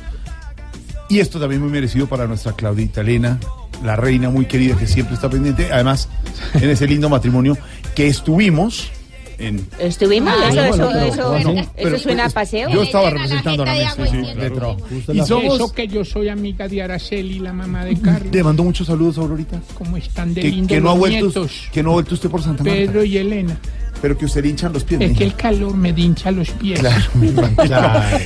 Y 1.11 1.19
esto 1.19 1.39
también 1.41 1.61
muy 1.61 1.69
merecido 1.69 2.07
para 2.07 2.25
nuestra 2.25 2.53
Claudita 2.53 3.01
Elena, 3.01 3.37
la 3.83 3.97
reina 3.97 4.29
muy 4.29 4.45
querida 4.45 4.77
que 4.77 4.87
siempre 4.87 5.15
está 5.15 5.29
pendiente. 5.29 5.67
Además, 5.71 6.07
en 6.53 6.69
ese 6.69 6.87
lindo 6.87 7.09
matrimonio 7.09 7.57
que 7.95 8.07
estuvimos 8.07 8.89
en. 9.37 9.67
Estuvimos, 9.77 10.33
Ah, 10.37 10.49
eso, 10.49 10.61
eso, 10.63 10.77
pero- 10.77 10.99
eso, 11.13 11.29
bueno, 11.31 11.51
eso 11.59 11.69
pero- 11.75 11.99
suena 11.99 12.25
a 12.25 12.29
paseo. 12.29 12.69
Yo 12.69 12.83
estaba 12.83 13.09
representando 13.09 13.63
a 13.63 13.65
la 13.65 13.73
mesa 13.95 14.07
sí, 14.07 14.17
de 14.39 14.49
trabajo. 14.51 14.79
Y 15.11 15.19
somos. 15.25 15.55
eso 15.55 15.73
que 15.73 15.87
yo 15.89 16.05
soy 16.05 16.29
amiga 16.29 16.69
de 16.69 16.81
Araceli, 16.81 17.39
la 17.39 17.51
mamá 17.51 17.83
de 17.83 17.99
Carlos. 17.99 18.31
Le 18.33 18.43
mando 18.43 18.63
muchos 18.63 18.87
saludos, 18.87 19.17
Aurorita. 19.17 19.59
¿Cómo 19.73 19.97
están 19.97 20.33
de 20.33 20.41
Que, 20.43 20.49
lindos 20.49 20.69
que 20.69 20.79
no 20.79 20.91
ha 20.91 20.93
vuelto, 20.93 21.25
nietos? 21.25 21.51
que 21.73 21.83
no 21.83 21.89
ha 21.89 21.93
vuelto 21.93 22.13
usted 22.15 22.29
por 22.29 22.41
Santa 22.41 22.63
Marta. 22.63 22.77
Pedro 22.79 23.03
y 23.03 23.17
Elena. 23.17 23.57
Pero 24.01 24.17
que 24.17 24.25
usted 24.25 24.43
le 24.43 24.49
hinchan 24.49 24.73
los 24.73 24.83
pies. 24.83 24.99
Es 25.01 25.17
que 25.17 25.23
el 25.25 25.35
calor 25.35 25.75
me 25.75 25.89
hincha 25.89 26.31
los 26.31 26.49
pies. 26.51 26.79
Claro. 26.79 27.03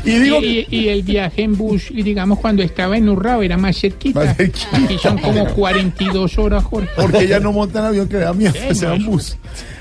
Y, 0.05 0.09
Y 0.11 0.19
digo 0.19 0.37
y- 0.41 0.67
y 0.69 0.87
el 0.89 1.03
viaje 1.03 1.43
en 1.43 1.57
bus, 1.57 1.91
y 1.91 2.01
digamos, 2.03 2.39
cuando 2.39 2.63
estaba 2.63 2.97
en 2.97 3.09
Urrao 3.09 3.41
era 3.43 3.57
más 3.57 3.77
cerquita. 3.77 4.23
Más 4.23 4.37
cerquita. 4.37 4.77
Aquí 4.77 4.97
son 4.97 5.17
como 5.17 5.45
42 5.53 6.37
horas, 6.37 6.63
Jorge. 6.63 6.89
Porque 6.95 7.19
ella 7.23 7.39
no 7.39 7.51
monta 7.51 7.79
en 7.79 7.85
avión 7.85 8.07
que 8.07 8.15
le 8.17 8.23
da 8.23 8.33
miedo 8.33 8.53
que 8.53 8.73
sea 8.75 8.93
un 8.93 9.05
bus. 9.05 9.37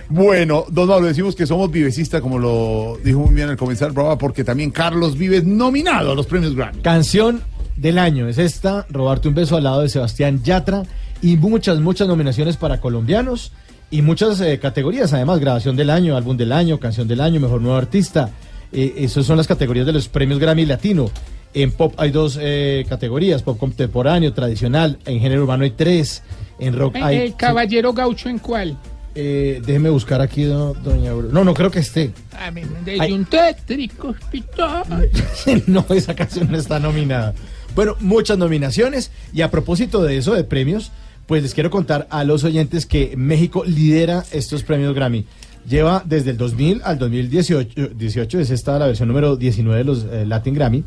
Bueno, 0.09 0.65
don 0.71 0.89
Mauro, 0.89 1.07
decimos 1.07 1.35
que 1.35 1.47
somos 1.47 1.71
vivecistas, 1.71 2.21
como 2.21 2.39
lo 2.39 2.99
dijo 3.03 3.21
muy 3.21 3.35
bien 3.35 3.49
al 3.49 3.57
comenzar 3.57 3.89
el 3.89 3.95
programa, 3.95 4.19
porque 4.19 4.45
también 4.45 4.71
Carlos 4.71 5.17
Vives 5.17 5.45
nominado 5.45 6.13
a 6.13 6.15
los 6.15 6.27
premios 6.27 6.55
Grammy. 6.55 6.83
Canción 6.83 7.41
del 7.77 7.99
año 7.99 8.29
es 8.29 8.39
esta, 8.39 8.87
Robarte 8.91 9.29
un 9.29 9.35
beso 9.35 9.57
al 9.57 9.65
lado 9.65 9.81
de 9.83 9.89
Sebastián 9.89 10.43
Yatra 10.45 10.83
y 11.23 11.37
muchas, 11.39 11.81
muchas 11.81 12.07
nominaciones 12.07 12.57
para 12.59 12.81
colombianos 12.81 13.51
y 13.99 14.03
muchas 14.03 14.41
eh, 14.41 14.59
categorías, 14.59 15.13
además, 15.13 15.39
grabación 15.41 15.77
del 15.77 15.91
año, 15.91 16.17
álbum 16.17 16.37
del 16.37 16.53
año, 16.53 16.79
canción 16.81 17.07
del 17.07 17.21
año, 17.21 17.41
mejor 17.41 17.61
nuevo 17.61 17.77
artista. 17.77 18.31
Eh, 18.73 18.95
esas 18.99 19.25
son 19.27 19.37
las 19.37 19.47
categorías 19.47 19.87
de 19.87 19.93
los 19.93 20.09
premios 20.09 20.39
Grammy 20.41 20.67
Latino. 20.67 21.11
En 21.53 21.71
pop 21.71 21.95
hay 21.97 22.11
dos 22.11 22.37
eh, 22.41 22.85
categorías, 22.89 23.43
pop 23.43 23.57
contemporáneo, 23.59 24.33
tradicional, 24.33 24.99
en 25.07 25.21
género 25.21 25.43
urbano 25.45 25.63
hay 25.65 25.71
tres, 25.71 26.23
en 26.59 26.77
rock 26.77 26.97
hay... 26.97 27.19
¿El 27.19 27.37
caballero 27.37 27.93
gaucho 27.93 28.29
en 28.29 28.39
cuál? 28.41 28.77
Eh, 29.15 29.63
déjeme 29.65 29.91
buscar 29.91 30.21
aquí, 30.21 30.43
do- 30.43 30.75
doña 30.75 31.13
Aurora. 31.13 31.33
No, 31.33 31.45
no 31.45 31.55
creo 31.55 31.71
que 31.71 31.79
esté. 31.79 32.11
Ah, 32.33 32.51
me- 32.51 32.65
Desde 32.85 33.01
Ay. 33.01 33.13
un 33.13 33.25
tétrico 33.27 34.09
hospital. 34.09 35.09
no, 35.69 35.87
esa 35.91 36.15
canción 36.17 36.51
no 36.51 36.59
está 36.59 36.81
nominada. 36.81 37.33
Bueno, 37.77 37.95
muchas 38.01 38.37
nominaciones. 38.39 39.13
Y 39.33 39.43
a 39.43 39.51
propósito 39.53 40.03
de 40.03 40.17
eso, 40.17 40.35
de 40.35 40.43
premios, 40.43 40.91
pues 41.27 41.43
les 41.43 41.55
quiero 41.55 41.71
contar 41.71 42.07
a 42.11 42.25
los 42.25 42.45
oyentes 42.45 42.87
que 42.87 43.15
México 43.17 43.65
lidera 43.65 44.25
estos 44.33 44.63
premios 44.63 44.95
Grammy. 44.95 45.25
Lleva 45.69 46.03
desde 46.05 46.31
el 46.31 46.37
2000 46.37 46.83
al 46.85 46.99
2018, 46.99 47.89
18, 47.97 48.41
es 48.41 48.51
esta 48.51 48.79
la 48.79 48.87
versión 48.87 49.09
número 49.09 49.37
19 49.37 49.79
de 49.79 49.85
los 49.85 50.05
eh, 50.05 50.27
Latin 50.27 50.55
Grammy. 50.55 50.85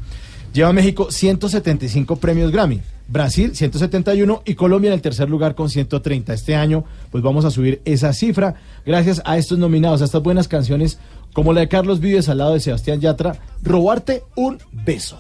Lleva 0.53 0.71
México 0.71 1.11
175 1.11 2.15
premios 2.17 2.51
Grammy, 2.51 2.81
Brasil 3.07 3.55
171 3.55 4.43
y 4.45 4.55
Colombia 4.55 4.89
en 4.89 4.93
el 4.93 5.01
tercer 5.01 5.29
lugar 5.29 5.55
con 5.55 5.69
130. 5.69 6.33
Este 6.33 6.55
año 6.55 6.83
pues 7.11 7.23
vamos 7.23 7.45
a 7.45 7.51
subir 7.51 7.81
esa 7.85 8.13
cifra 8.13 8.55
gracias 8.85 9.21
a 9.25 9.37
estos 9.37 9.57
nominados, 9.57 10.01
a 10.01 10.05
estas 10.05 10.21
buenas 10.21 10.47
canciones 10.47 10.99
como 11.33 11.53
la 11.53 11.61
de 11.61 11.67
Carlos 11.67 11.99
Vives 11.99 12.29
al 12.29 12.39
lado 12.39 12.53
de 12.53 12.59
Sebastián 12.59 12.99
Yatra, 12.99 13.39
Robarte 13.61 14.23
un 14.35 14.57
beso. 14.71 15.19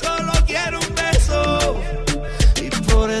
Solo 0.00 0.32
quiero 0.46 0.78
un 0.78 0.94
beso 0.94 1.95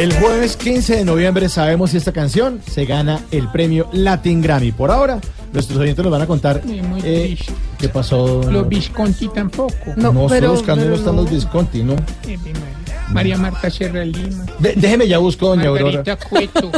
El 0.00 0.14
jueves 0.14 0.56
15 0.56 0.96
de 0.96 1.04
noviembre 1.04 1.50
sabemos 1.50 1.90
si 1.90 1.98
esta 1.98 2.10
canción 2.10 2.62
se 2.66 2.86
gana 2.86 3.20
el 3.32 3.48
premio 3.48 3.86
Latin 3.92 4.40
Grammy. 4.40 4.72
Por 4.72 4.90
ahora, 4.90 5.20
nuestros 5.52 5.78
oyentes 5.78 6.02
nos 6.02 6.10
van 6.10 6.22
a 6.22 6.26
contar 6.26 6.62
eh, 7.04 7.36
qué 7.78 7.88
pasó. 7.90 8.42
Los 8.50 8.66
Visconti 8.66 9.28
tampoco. 9.28 9.74
No, 9.96 10.10
No, 10.10 10.32
estoy 10.32 10.48
buscando 10.48 10.84
pero 10.84 10.92
no 10.92 10.96
están 10.96 11.16
los 11.16 11.30
Visconti, 11.30 11.82
¿no? 11.82 11.96
Eh, 12.26 12.38
mi 12.42 12.50
María. 13.12 13.36
Marta 13.36 13.70
Sierra 13.70 14.04
Lima. 14.04 14.44
De- 14.58 14.74
déjeme 14.76 15.08
ya 15.08 15.18
busco 15.18 15.48
doña 15.48 15.68
Aurora. 15.68 16.02
Margarita 16.04 16.16
Cueto. 16.28 16.70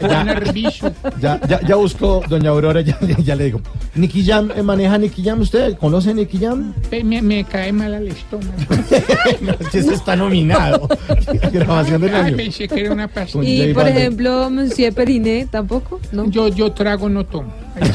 Juan 0.00 0.28
Arbizu. 0.28 0.90
Ya, 1.20 1.40
ya, 1.48 1.60
ya 1.60 1.74
busco 1.76 2.22
doña 2.28 2.50
Aurora, 2.50 2.80
ya, 2.80 2.98
ya 3.18 3.34
le 3.34 3.44
digo. 3.44 3.60
Nicky 3.94 4.24
Jam, 4.24 4.50
eh, 4.54 4.62
¿maneja 4.62 4.98
Nicky 4.98 5.22
Jam 5.24 5.40
usted? 5.40 5.76
¿Conoce 5.78 6.14
Nicky 6.14 6.38
Jam? 6.38 6.74
Me, 7.04 7.20
me 7.22 7.44
cae 7.44 7.72
mal 7.72 7.92
al 7.94 8.08
estómago. 8.08 8.52
no, 9.40 9.54
está 9.92 10.16
nominado. 10.16 10.88
Grabación 11.52 12.00
del 12.02 12.14
Ay, 12.14 12.22
año. 12.22 12.36
pensé 12.36 12.68
que 12.68 12.80
era 12.80 12.92
una 12.92 13.08
pastilla. 13.08 13.42
Y 13.44 13.72
J 13.72 13.80
por 13.80 13.88
ejemplo, 13.88 14.50
Monsieur 14.50 14.94
Periné 14.94 15.46
tampoco, 15.50 16.00
¿no? 16.12 16.28
Yo, 16.30 16.48
yo 16.48 16.72
trago, 16.72 17.08
no 17.08 17.24
tomo. 17.26 17.52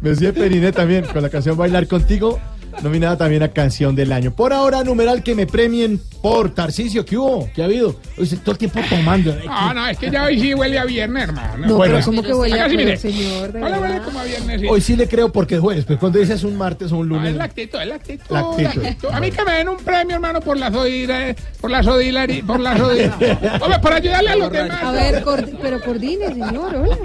Monsieur 0.00 0.34
Periné 0.34 0.72
también, 0.72 1.04
con 1.12 1.22
la 1.22 1.28
canción 1.30 1.56
Bailar 1.56 1.86
Contigo, 1.86 2.38
nominada 2.82 3.16
también 3.16 3.42
a 3.42 3.48
Canción 3.48 3.94
del 3.94 4.12
Año. 4.12 4.32
Por 4.32 4.52
ahora, 4.52 4.82
numeral 4.84 5.22
que 5.22 5.34
me 5.34 5.46
premien 5.46 6.00
por 6.22 6.54
Tarcisio. 6.54 7.04
¿Qué 7.04 7.16
hubo? 7.16 7.48
¿Qué 7.54 7.62
ha 7.62 7.66
habido? 7.66 7.96
Hoy 8.18 8.26
se- 8.26 8.36
todo 8.36 8.52
el 8.52 8.58
tiempo 8.58 8.80
tomando. 8.88 9.30
¿eh? 9.30 9.42
No, 9.46 9.74
no, 9.74 9.86
es 9.88 9.98
que 9.98 10.10
ya 10.10 10.24
hoy 10.24 10.38
sí 10.40 10.54
huele 10.54 10.78
a 10.78 10.84
viernes, 10.84 11.22
hermano. 11.24 11.66
No, 11.66 11.76
Bueno, 11.76 11.94
pero 11.94 12.06
¿cómo 12.06 12.22
que 12.22 12.34
huele 12.34 12.60
a 12.60 12.68
mire. 12.68 12.96
señor? 12.96 13.52
De 13.52 13.62
Hola, 13.62 13.78
huele 13.80 14.00
como 14.02 14.18
a 14.18 14.24
viernes. 14.24 14.60
sí. 14.60 14.66
Hoy 14.68 14.80
sí 14.80 14.96
le 14.96 15.08
creo 15.08 15.32
porque 15.32 15.54
es 15.56 15.60
jueves, 15.60 15.84
pero 15.86 15.98
cuando 16.00 16.18
dices 16.18 16.44
un 16.44 16.56
martes 16.56 16.92
o 16.92 16.96
un 16.98 17.08
No, 17.08 17.14
lunes. 17.16 17.30
es 17.32 17.36
la 17.36 17.44
actitud, 17.44 17.80
es 17.80 17.86
la 17.86 17.94
actitud. 17.94 18.24
La 18.30 18.40
la 18.42 18.48
actitud. 18.50 18.84
actitud. 18.86 19.08
A 19.12 19.20
mí 19.20 19.30
que 19.30 19.44
me 19.44 19.52
den 19.52 19.68
un 19.68 19.76
premio, 19.76 20.14
hermano, 20.16 20.40
por 20.40 20.56
la 20.58 20.70
sodila, 20.70 21.34
por 21.60 21.70
la 21.70 21.82
sodila, 21.82 22.26
por 22.46 22.60
la 22.60 22.76
sodila. 22.76 23.16
Hombre, 23.62 23.78
por 23.80 23.92
ayudarle 23.92 24.30
a 24.30 24.36
los 24.36 24.52
demás. 24.52 24.82
A 24.82 24.92
ver, 24.92 25.24
coord- 25.24 25.58
pero 25.62 25.80
coordine, 25.80 26.26
señor, 26.28 26.74
hola. 26.74 26.98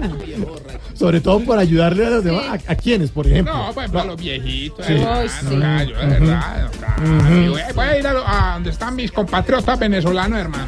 Sobre 0.93 1.21
todo 1.21 1.39
por 1.41 1.57
ayudarle 1.57 2.05
a 2.05 2.09
los 2.09 2.23
demás. 2.23 2.61
¿A, 2.67 2.71
a 2.71 2.75
quiénes, 2.75 3.11
por 3.11 3.25
ejemplo? 3.27 3.53
No, 3.53 3.71
pues 3.73 3.89
para 3.89 4.05
los 4.05 4.19
viejitos, 4.19 4.85
Sí. 4.85 4.93
hermano, 4.93 5.19
Ay, 5.21 5.29
sí. 5.29 5.45
De 5.59 5.93
verdad. 5.93 6.69
Voy 7.49 7.61
a- 7.61 7.73
Voy 7.73 7.85
a 7.85 7.97
ir 7.99 8.07
a, 8.07 8.13
lo- 8.13 8.27
a 8.27 8.53
donde 8.55 8.69
están 8.71 8.95
mis 8.95 9.11
compatriotas 9.11 9.77
venezolanos, 9.79 10.39
hermano. 10.39 10.65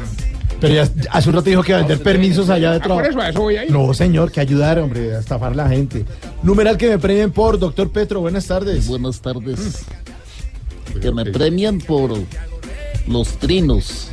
Pero 0.60 0.74
ya 0.74 0.88
hace 1.10 1.28
un 1.28 1.34
rato 1.34 1.50
dijo 1.50 1.62
que 1.64 1.72
va 1.72 1.78
a 1.80 1.82
vender 1.82 2.02
permisos 2.04 2.48
allá 2.48 2.70
de 2.70 2.76
Ah, 2.76 2.80
trabajo. 2.80 3.00
por 3.02 3.10
eso, 3.10 3.20
a 3.20 3.28
eso 3.30 3.40
voy 3.40 3.56
a 3.56 3.64
ir. 3.64 3.70
No, 3.72 3.92
señor, 3.94 4.30
que 4.30 4.40
ayudar, 4.40 4.78
hombre, 4.78 5.16
a 5.16 5.18
estafar 5.18 5.52
a 5.52 5.54
la 5.56 5.68
gente. 5.68 6.04
Numeral 6.44 6.76
que 6.76 6.88
me 6.88 6.98
premien 6.98 7.32
por 7.32 7.58
Doctor 7.58 7.90
Petro. 7.90 8.20
Buenas 8.20 8.46
tardes. 8.46 8.86
Buenas 8.86 9.20
tardes. 9.20 9.84
Que 11.00 11.10
me 11.10 11.24
premian 11.24 11.78
por 11.78 12.12
los 13.08 13.38
trinos, 13.38 14.08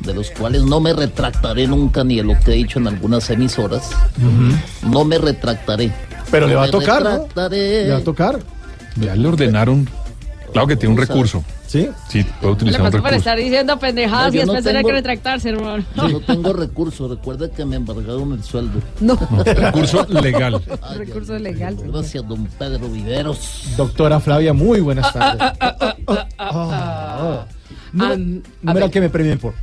de 0.00 0.12
los 0.12 0.30
cuales 0.32 0.64
no 0.64 0.80
me 0.80 0.92
retractaré 0.92 1.66
nunca 1.66 2.04
ni 2.04 2.16
de 2.16 2.24
lo 2.24 2.38
que 2.40 2.50
he 2.52 2.56
dicho 2.56 2.78
en 2.78 2.88
algunas 2.88 3.30
emisoras. 3.30 3.90
No 4.82 5.04
me 5.06 5.16
retractaré. 5.18 5.90
Pero 6.30 6.46
le 6.46 6.54
va 6.56 6.64
a 6.64 6.66
me 6.66 6.72
tocar, 6.72 7.02
¿no? 7.02 7.08
retractaré. 7.10 7.84
Le 7.86 7.90
va 7.92 7.98
a 7.98 8.04
tocar. 8.04 8.38
Ya 8.96 9.16
le 9.16 9.26
ordenaron. 9.28 9.88
Claro 10.52 10.66
que 10.66 10.76
tiene 10.76 10.94
un 10.94 11.00
recurso. 11.00 11.44
¿Sí? 11.66 11.88
Sí, 12.08 12.24
puede 12.40 12.52
utilizar 12.54 12.80
un 12.82 12.90
recurso. 12.92 13.14
estar 13.16 13.38
diciendo 13.38 13.78
pendejadas 13.78 14.32
No, 14.32 14.34
y 14.34 14.44
no 14.44 14.52
después 14.52 14.64
tener 14.64 14.78
tengo- 14.82 14.88
que 14.88 14.92
retractarse, 14.94 15.48
hermano. 15.50 15.84
Yo 15.96 16.08
no 16.08 16.20
tengo 16.26 16.52
recursos. 16.52 17.10
Recuerde 17.10 17.50
que 17.50 17.64
me 17.64 17.76
embargaron 17.76 18.32
el 18.32 18.42
sueldo. 18.42 18.80
No. 19.00 19.16
Recurso 19.44 20.04
legal. 20.08 20.60
Recurso 20.96 21.38
legal. 21.38 21.76
Gracias, 21.80 22.26
don 22.26 22.44
Pedro 22.46 22.88
Viveros. 22.88 23.64
Doctora 23.76 24.18
Flavia, 24.20 24.52
muy 24.52 24.80
buenas 24.80 25.12
tardes. 25.12 25.52
Ah, 26.38 27.46
Número- 27.92 28.80
ver. 28.86 28.90
que 28.90 29.00
me 29.00 29.08
premien 29.10 29.38
por. 29.38 29.54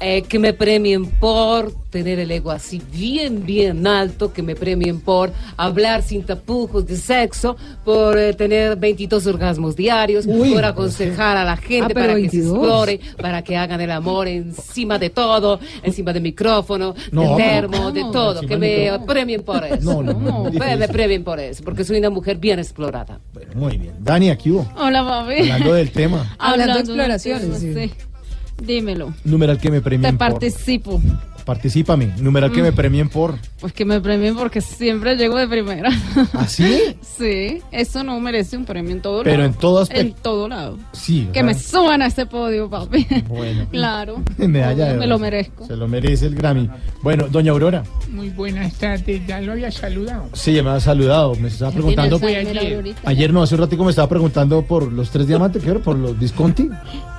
Eh, 0.00 0.22
que 0.22 0.38
me 0.38 0.52
premien 0.52 1.06
por 1.06 1.72
tener 1.90 2.18
el 2.18 2.30
ego 2.30 2.50
así 2.50 2.82
bien, 2.92 3.46
bien 3.46 3.86
alto, 3.86 4.32
que 4.32 4.42
me 4.42 4.56
premien 4.56 5.00
por 5.00 5.32
hablar 5.56 6.02
sin 6.02 6.24
tapujos 6.24 6.86
de 6.86 6.96
sexo, 6.96 7.56
por 7.84 8.18
eh, 8.18 8.34
tener 8.34 8.76
22 8.76 9.26
orgasmos 9.28 9.76
diarios, 9.76 10.26
Uy, 10.26 10.52
por 10.52 10.64
aconsejar 10.64 11.36
a 11.36 11.44
la 11.44 11.56
gente 11.56 11.92
Ah, 11.92 11.94
para 11.94 12.14
que 12.16 12.28
se 12.28 12.38
22. 12.38 12.52
explore, 12.58 13.00
para 13.20 13.42
que 13.42 13.56
hagan 13.56 13.80
el 13.80 13.92
amor 13.92 14.26
encima 14.26 14.98
de 14.98 15.10
todo, 15.10 15.60
encima 15.82 16.12
del 16.12 16.22
micrófono, 16.22 16.94
No, 17.12 17.20
del 17.20 17.30
no, 17.30 17.36
termo, 17.36 17.92
de 17.92 18.00
todo, 18.12 18.40
que 18.40 18.56
me 18.56 18.90
premien 19.06 19.42
por 19.44 19.64
eso. 19.64 20.02
No, 20.02 20.02
no, 20.02 20.12
no, 20.18 20.50
me, 20.50 20.88
premien 20.88 21.22
por 21.22 21.38
eso, 21.38 21.62
porque 21.64 21.84
soy 21.84 21.98
una 21.98 22.10
mujer 22.10 22.38
bien 22.38 22.58
explorada. 22.58 23.20
Muy 23.54 23.76
bien. 23.78 23.94
Dani, 24.00 24.30
aquí 24.30 24.50
hubo. 24.50 24.68
Hola, 24.76 25.04
papi. 25.04 25.42
Hablando 25.42 25.74
del 25.74 25.90
tema. 25.92 26.34
Hablando 26.38 26.74
de 26.74 26.80
exploraciones, 26.80 27.60
tema, 27.60 27.86
sí. 27.86 27.92
Dímelo. 28.62 29.12
Numeral 29.24 29.58
que 29.58 29.70
me 29.70 29.78
Te 29.78 29.84
premien 29.84 30.18
por. 30.18 30.40
Participo. 31.44 31.94
Particípame. 31.94 32.12
Numeral 32.20 32.52
que 32.52 32.60
Mm. 32.60 32.64
me 32.64 32.72
premien 32.72 33.08
por. 33.08 33.34
Pues 33.60 33.72
que 33.72 33.84
me 33.84 34.00
premien 34.00 34.36
porque 34.36 34.60
siempre 34.60 35.16
llego 35.16 35.36
de 35.38 35.48
primera. 35.48 35.90
¿Ah, 36.34 36.46
sí? 36.46 36.96
sí, 37.18 37.60
eso 37.72 38.02
no 38.04 38.18
merece 38.20 38.56
un 38.56 38.64
premio 38.64 38.92
en 38.92 39.00
todo 39.00 39.22
Pero 39.22 39.38
lado. 39.38 39.48
en 39.48 39.54
todo 39.54 39.78
aspecto. 39.80 40.02
En 40.02 40.12
todo 40.22 40.48
lado. 40.48 40.78
Sí. 40.92 41.28
Que 41.32 41.42
me 41.42 41.54
suban 41.54 42.02
a 42.02 42.06
ese 42.06 42.26
podio, 42.26 42.68
papi. 42.68 43.06
Bueno. 43.28 43.66
claro. 43.70 44.22
Medalla 44.38 44.92
de 44.92 44.98
Me 44.98 45.06
lo 45.06 45.18
merezco. 45.18 45.66
Se 45.66 45.76
lo 45.76 45.88
merece 45.88 46.26
el 46.26 46.34
Grammy. 46.34 46.68
Bueno, 47.02 47.26
doña 47.28 47.52
Aurora. 47.52 47.82
Muy 48.10 48.30
buenas 48.30 48.74
tardes, 48.74 49.26
ya 49.26 49.40
lo 49.40 49.52
había 49.52 49.70
saludado. 49.70 50.28
Sí, 50.34 50.60
me 50.62 50.70
ha 50.70 50.80
saludado. 50.80 51.34
Me 51.36 51.48
estaba 51.48 51.70
preguntando. 51.72 52.18
Fue 52.18 52.36
ayer. 52.36 52.94
Ayer 53.04 53.32
no, 53.32 53.42
hace 53.42 53.54
un 53.54 53.60
ratico 53.62 53.84
me 53.84 53.90
estaba 53.90 54.08
preguntando 54.08 54.62
por 54.62 54.92
los 54.92 55.10
tres 55.10 55.26
diamantes, 55.26 55.62
¿qué 55.62 55.70
era? 55.70 55.80
Por 55.80 55.96
los 55.96 56.18
Visconti. 56.18 56.68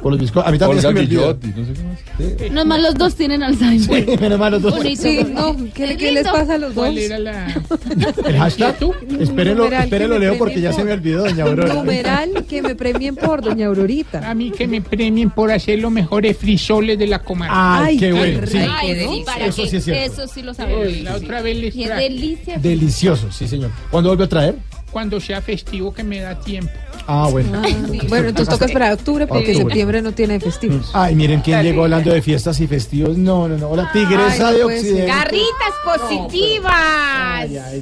Por 0.01 0.11
los 0.11 0.19
Visconti. 0.21 0.47
A 0.49 0.51
mí 0.51 0.57
también 0.59 0.79
Olga 0.79 0.89
se 0.89 0.93
me 0.93 0.99
olvidó. 1.01 1.21
Guillotti, 1.37 1.47
no 1.59 1.65
sé 1.65 1.73
qué 1.73 2.49
más. 2.49 2.51
Nomás 2.51 2.81
los 2.81 2.95
dos 2.95 3.15
tienen 3.15 3.43
Alzheimer. 3.43 4.05
Sí, 4.05 4.14
menos 4.21 4.39
mal 4.39 4.51
los 4.51 4.61
dos. 4.61 4.75
Bonito. 4.77 5.01
Sí, 5.01 5.19
no, 5.33 5.55
¿qué, 5.73 5.95
qué 5.97 6.11
les 6.11 6.27
pasa 6.27 6.55
a 6.55 6.57
los 6.57 6.73
dos? 6.73 6.85
¿Cuál 6.85 6.97
era 6.97 7.19
la...? 7.19 7.47
El 8.25 8.37
hashtag. 8.37 8.75
Espérenlo, 9.19 9.69
que 9.69 9.75
espérenlo, 9.77 10.15
me 10.15 10.21
Leo, 10.21 10.37
porque 10.37 10.61
ya 10.61 10.73
se 10.73 10.83
me 10.83 10.93
olvidó, 10.93 11.23
doña 11.25 11.43
Aurora. 11.45 11.73
Numeral 11.73 12.45
que 12.47 12.61
me 12.61 12.75
premien 12.75 13.15
por 13.15 13.41
doña 13.41 13.67
Aurorita. 13.67 14.29
A 14.29 14.33
mí 14.33 14.51
que 14.51 14.67
me 14.67 14.81
premien 14.81 15.29
por 15.29 15.51
hacer 15.51 15.79
los 15.79 15.91
mejores 15.91 16.37
frisoles 16.37 16.97
de 16.97 17.07
la 17.07 17.19
comarca. 17.19 17.83
Ay, 17.83 17.97
qué 17.97 18.11
bueno. 18.11 18.45
Sí, 18.47 18.57
Ay, 18.57 18.93
rico, 18.93 19.11
sí, 19.13 19.19
¿no? 19.19 19.25
¿para 19.25 19.45
Eso 19.45 19.65
sí 19.65 19.77
es 19.77 19.83
cierto. 19.83 20.13
Eso 20.23 20.27
sí 20.33 20.41
lo 20.41 20.53
sabemos. 20.53 20.91
La 21.03 21.15
otra 21.15 21.41
vez 21.41 21.57
les 21.57 21.73
Qué 21.73 21.85
traje. 21.85 22.03
delicia. 22.03 22.57
Delicioso, 22.57 23.31
sí, 23.31 23.47
señor. 23.47 23.71
¿Cuándo 23.91 24.09
vuelve 24.09 24.25
a 24.25 24.29
traer? 24.29 24.55
Cuando 24.95 25.19
sea 25.19 25.41
festivo 25.41 25.93
que 25.93 26.05
me 26.05 26.21
da 26.21 26.39
tiempo. 26.39 26.71
Ah, 27.05 27.27
bueno. 27.29 27.61
Ah, 27.61 27.67
bueno, 28.07 28.29
entonces 28.29 28.47
toca 28.47 28.63
esperar 28.63 28.91
a 28.91 28.93
octubre 28.93 29.27
porque 29.27 29.47
Octubre. 29.51 29.65
septiembre 29.65 30.01
no 30.01 30.13
tiene 30.13 30.39
festivos. 30.39 30.89
Ay, 30.93 31.15
miren 31.15 31.41
quién 31.41 31.61
llegó 31.63 31.83
hablando 31.83 32.13
de 32.13 32.21
fiestas 32.21 32.61
y 32.61 32.65
festivos. 32.67 33.17
No, 33.17 33.45
no, 33.49 33.57
no. 33.57 33.67
Hola, 33.71 33.89
tigresa 33.91 34.47
Ay, 34.47 34.53
no 34.53 34.57
de 34.59 34.63
puede 34.63 34.79
ser. 34.79 34.91
Occidente. 34.91 35.05
Garritas 35.11 35.73
positivas. 35.83 36.73
Ay, 36.73 37.81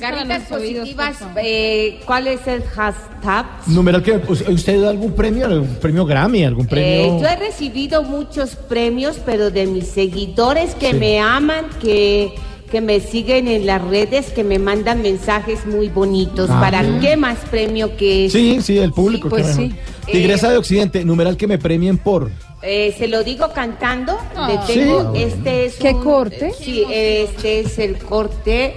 Garritas 0.00 0.42
positivas. 0.48 1.16
eh, 1.36 2.00
¿Cuál 2.04 2.26
es 2.26 2.44
el 2.48 2.64
hashtag? 2.64 3.46
Numeral 3.68 4.02
que 4.02 4.16
¿usted 4.16 4.48
usted 4.48 4.82
da 4.82 4.90
algún 4.90 5.12
premio, 5.12 5.46
algún 5.46 5.76
premio 5.76 6.04
Grammy, 6.04 6.42
algún 6.44 6.66
Eh, 6.66 6.68
premio. 6.68 7.20
yo 7.20 7.28
he 7.28 7.36
recibido 7.36 8.02
muchos 8.02 8.56
premios, 8.56 9.20
pero 9.24 9.52
de 9.52 9.66
mis 9.68 9.86
seguidores 9.86 10.74
que 10.74 10.90
Sí. 10.90 10.96
me 10.96 11.20
aman, 11.20 11.66
que, 11.80 12.34
que 12.70 12.80
me 12.80 13.00
siguen 13.00 13.48
en 13.48 13.66
las 13.66 13.82
redes, 13.82 14.30
que 14.30 14.44
me 14.44 14.58
mandan 14.58 15.02
mensajes 15.02 15.66
muy 15.66 15.88
bonitos. 15.88 16.48
Ah, 16.50 16.60
¿Para 16.60 16.82
bien. 16.82 17.00
qué 17.00 17.16
más 17.16 17.38
premio 17.50 17.96
que 17.96 18.26
eso? 18.26 18.38
Sí, 18.38 18.60
sí, 18.62 18.78
el 18.78 18.92
público. 18.92 19.28
pues 19.28 19.56
qué 19.56 19.62
mejor. 19.62 19.78
sí. 20.06 20.12
Tigresa 20.12 20.50
de 20.50 20.56
Occidente, 20.58 21.04
numeral 21.04 21.36
que 21.36 21.46
me 21.46 21.58
premien 21.58 21.98
por. 21.98 22.30
Eh, 22.62 22.94
se 22.98 23.08
lo 23.08 23.22
digo 23.24 23.48
cantando. 23.54 24.16
Ah. 24.36 24.48
Le 24.48 24.58
tengo, 24.74 25.14
Sí. 25.14 25.22
Este 25.22 25.64
es 25.66 25.74
¿Qué 25.76 25.94
un- 25.94 26.04
corte? 26.04 26.52
Sí, 26.58 26.84
este 26.90 27.60
es 27.60 27.78
el 27.78 27.98
corte 27.98 28.74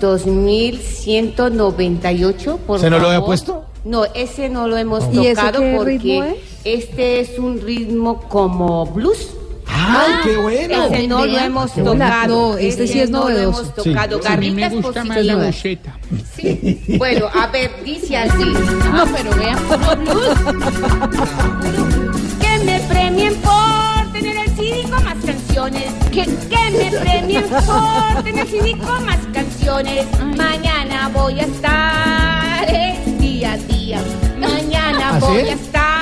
2198, 0.00 2.58
por 2.66 2.80
¿Se 2.80 2.90
no 2.90 2.98
lo 2.98 3.08
había 3.08 3.24
puesto? 3.24 3.64
No, 3.84 4.04
ese 4.14 4.48
no 4.48 4.68
lo 4.68 4.76
hemos 4.76 5.04
¿Y 5.12 5.26
ese 5.26 5.34
tocado 5.36 5.60
qué 5.60 5.74
porque 5.76 5.98
ritmo 5.98 6.24
es? 6.24 6.34
este 6.64 7.20
es 7.20 7.38
un 7.38 7.60
ritmo 7.60 8.20
como 8.28 8.86
blues. 8.86 9.34
¡Ay, 9.72 10.12
qué 10.24 10.36
bueno! 10.36 10.84
Ese 10.84 11.08
no 11.08 11.24
lo 11.26 11.38
hemos 11.38 11.72
tocado. 11.74 12.52
No, 12.52 12.58
este 12.58 12.86
sí 12.86 13.00
es 13.00 13.10
no 13.10 13.20
lo 13.20 13.24
novedoso. 13.30 13.60
hemos 13.62 13.74
Sí. 13.84 13.90
tocado. 13.90 14.20
A 14.28 14.36
mí 14.36 14.50
me 14.50 14.62
Garritas 14.62 14.84
gusta 14.84 15.04
más 15.04 15.24
la 15.24 15.36
buceta. 15.36 15.98
Sí. 16.36 16.80
Bueno, 16.98 17.26
a 17.34 17.46
ver, 17.48 17.70
dice 17.84 18.16
así. 18.16 18.44
No, 18.92 19.04
pero 19.06 19.30
vean. 19.36 19.58
Que 22.40 22.58
me 22.64 22.80
premien 22.80 23.34
por 23.36 24.12
tener 24.12 24.36
el 24.36 24.50
CD 24.56 24.82
con 24.90 25.04
más 25.04 25.16
canciones. 25.24 25.84
Que, 26.10 26.24
que 26.24 26.70
me 26.72 26.90
premien 26.98 27.44
por 27.48 28.22
tener 28.24 28.44
el 28.46 28.50
CD 28.50 28.72
con 28.78 29.04
más 29.06 29.18
canciones. 29.32 30.06
Mañana 30.36 31.08
voy 31.12 31.40
a 31.40 31.44
estar 31.44 32.74
es 32.74 33.18
día 33.20 33.52
a 33.52 33.56
día. 33.56 34.00
Mañana 34.38 35.10
¿Ah, 35.14 35.20
sí? 35.20 35.26
voy 35.26 35.48
a 35.48 35.52
estar 35.52 35.99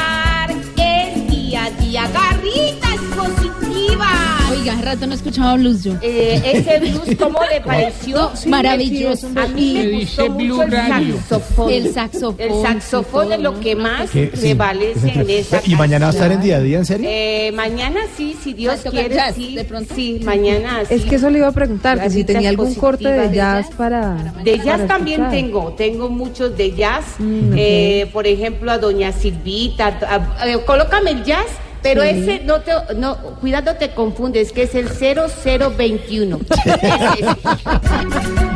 Oiga, 4.68 4.72
hace 4.80 4.84
rato 4.84 5.06
no 5.06 5.14
escuchaba 5.14 5.54
blues 5.54 5.84
yo. 5.84 5.94
Eh, 6.02 6.40
ese 6.44 6.78
blues, 6.80 7.16
¿cómo 7.18 7.38
le 7.50 7.60
pareció? 7.64 8.16
No, 8.16 8.50
maravilloso. 8.50 9.28
A 9.36 9.46
mí 9.48 9.72
me 9.74 9.84
Me 9.86 10.00
gustó 10.00 10.30
mucho 10.30 10.62
el 10.62 10.70
saxofón. 10.72 11.70
El 11.72 11.92
saxofón, 11.94 12.40
El 12.40 12.62
saxofón 12.62 13.32
es 13.32 13.40
lo 13.40 13.60
que 13.60 13.76
más. 13.76 14.10
Sí, 14.10 14.26
prevalece 14.26 15.10
en 15.12 15.30
esa 15.30 15.60
¿Y 15.64 15.74
mañana 15.74 16.06
va 16.06 16.12
a 16.12 16.14
estar 16.14 16.32
en 16.32 16.40
día 16.40 16.56
a 16.56 16.60
día, 16.60 16.78
en 16.78 16.84
serio? 16.86 17.08
Eh, 17.10 17.52
mañana 17.54 18.00
sí, 18.16 18.36
si 18.42 18.52
Dios 18.54 18.74
¿Va 18.76 18.80
a 18.80 18.82
tocar 18.82 19.00
quiere, 19.00 19.14
jazz, 19.14 19.34
sí. 19.34 19.54
de 19.54 19.64
pronto? 19.64 19.94
Sí, 19.94 20.20
mañana 20.24 20.80
sí. 20.88 20.94
Es 20.94 21.04
que 21.04 21.16
eso 21.16 21.30
le 21.30 21.38
iba 21.38 21.48
a 21.48 21.52
preguntar, 21.52 22.00
que 22.00 22.10
si 22.10 22.24
tenía 22.24 22.48
algún 22.50 22.74
corte 22.74 23.08
de 23.10 23.34
jazz 23.34 23.66
jazz. 23.68 23.76
para. 23.76 24.14
De 24.44 24.56
jazz 24.58 24.66
para 24.82 24.86
también 24.86 25.22
escuchar. 25.22 25.30
tengo, 25.42 25.72
tengo 25.76 26.08
muchos 26.10 26.56
de 26.56 26.72
jazz. 26.74 27.04
Mm. 27.18 27.52
Eh, 27.56 28.10
por 28.12 28.26
ejemplo, 28.26 28.70
a 28.70 28.78
Doña 28.78 29.12
Silvita. 29.12 29.98
a- 30.08 30.42
a- 30.44 30.58
colócame 30.64 31.10
el 31.12 31.24
jazz, 31.24 31.46
pero 31.82 32.02
Sí. 32.02 32.08
ese 32.08 32.40
no 32.44 32.60
te, 32.60 32.72
no, 32.96 33.16
cuidado 33.40 33.74
te 33.76 33.90
confundes, 33.94 34.52
que 34.52 34.62
es 34.64 34.74
el 34.74 34.88
0021. 34.88 36.38
Ese 36.64 36.70
es. 36.70 37.26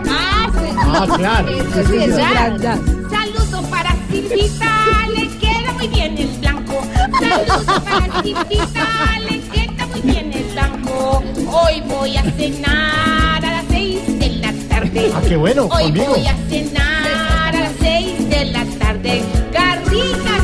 Ah, 0.09 0.47
sí. 0.53 0.69
Ah, 0.79 1.07
claro. 1.17 1.49
Eso 1.49 1.89
sí 1.91 1.97
es 1.97 2.17
jazz. 2.17 2.61
Saludo 3.11 3.63
para 3.71 3.91
Silvita, 4.11 5.07
le 5.15 5.29
queda 5.39 5.73
muy 5.75 5.89
bien 5.89 6.19
el 6.19 6.29
blanco. 6.39 6.83
Saludo 7.21 7.83
para 7.85 8.23
Silvita, 8.23 9.19
le 9.29 9.41
queda 9.41 9.87
muy 9.87 10.01
bien 10.03 10.33
el 10.33 10.45
blanco. 10.53 11.23
Hoy 11.51 11.81
voy 11.87 12.17
a 12.17 12.23
cenar 12.33 13.45
a 13.45 13.51
las 13.53 13.65
seis 13.71 14.19
de 14.19 14.29
la 14.31 14.53
tarde. 14.69 15.11
Ah, 15.15 15.21
qué 15.29 15.37
bueno, 15.37 15.69
Hoy 15.73 15.85
conmigo. 15.85 16.07
voy 16.15 16.27
a 16.27 16.37
cenar 16.49 17.55
a 17.55 17.61
las 17.61 17.73
seis 17.81 18.29
de 18.29 18.45
la 18.47 18.65
tarde. 18.79 19.23
Garritas 19.53 20.43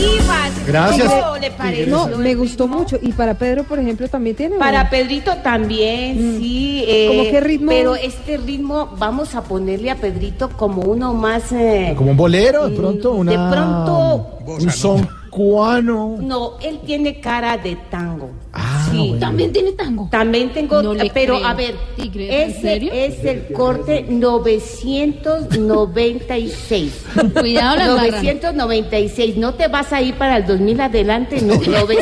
positivas. 0.00 0.66
Gracias. 0.66 1.12
¿Cómo 1.12 1.36
le 1.36 1.50
parece? 1.50 1.86
No, 1.90 2.06
me 2.18 2.34
gustó 2.34 2.68
mucho. 2.68 2.98
Y 3.00 3.12
para 3.12 3.34
Pedro, 3.34 3.64
por 3.64 3.78
ejemplo, 3.78 4.08
también 4.08 4.36
tiene. 4.36 4.56
Para 4.56 4.84
¿no? 4.84 4.90
Pedrito 4.90 5.36
también, 5.42 6.38
sí. 6.38 6.84
eh, 6.86 7.06
¿Cómo 7.08 7.22
qué 7.30 7.40
ritmo? 7.40 7.70
Pero 7.70 7.94
este 7.96 8.36
ritmo, 8.36 8.90
vamos 8.98 9.34
a 9.34 9.42
ponerle 9.42 9.90
a 9.90 9.96
Pedrito 9.96 10.50
como 10.50 10.82
uno 10.82 11.14
más... 11.14 11.52
eh, 11.52 11.94
Como 11.96 12.12
un 12.12 12.16
bolero, 12.16 12.68
de 12.68 12.76
pronto, 12.76 13.14
Mm, 13.14 13.18
una. 13.18 13.30
de 13.32 13.54
pronto- 13.56 14.26
Un 14.46 14.70
son 14.70 15.08
cubano. 15.30 16.16
No, 16.20 16.52
él 16.60 16.80
tiene 16.84 17.20
cara 17.20 17.56
de 17.56 17.76
tango. 17.90 18.30
Ah, 18.52 18.69
sí. 18.90 18.96
bueno. 18.98 19.18
También 19.18 19.52
tiene 19.52 19.72
tango. 19.72 20.08
También 20.10 20.52
tengo, 20.52 20.82
No 20.82 20.92
pero 21.14 21.36
creo. 21.36 21.46
a 21.46 21.54
ver, 21.54 21.74
Tigresa, 21.96 22.34
¿en 22.42 22.50
ese 22.50 22.60
serio? 22.60 22.92
es 22.92 23.24
el 23.24 23.52
corte 23.52 24.04
996. 24.08 27.04
Cuidado 27.38 27.76
la 27.76 27.84
embarran. 27.86 28.10
996, 28.10 29.36
no 29.36 29.54
te 29.54 29.68
vas 29.68 29.92
a 29.92 30.00
ir 30.02 30.14
para 30.14 30.38
el 30.38 30.46
2000 30.46 30.80
adelante, 30.80 31.40
no, 31.42 31.54
900. 31.66 32.00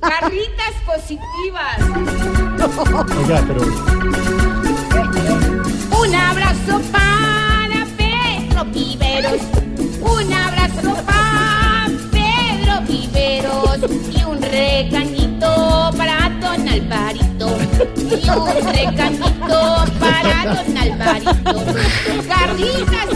Carritas 0.00 0.74
positivas. 0.86 1.78
Oiga, 3.18 3.42
pero. 3.46 3.62
Un 6.00 6.14
abrazo 6.14 6.80
para 6.92 7.84
Pedro 7.96 8.64
Viveros. 8.72 9.40
Un 10.00 10.32
abrazo 10.32 10.94
para 11.06 11.88
Pedro 12.10 12.80
Viveros. 12.86 13.78
Y 14.14 14.16
un 14.24 14.40
regañito 15.40 15.92
para 15.96 16.28
don 16.40 17.39
Alvarito. 17.46 17.56
Y 17.96 18.28
un 18.30 18.72
regañito 18.72 19.84
para 19.98 20.54
don 20.64 20.76
Alvarito. 20.76 21.64
Garritas 22.28 23.06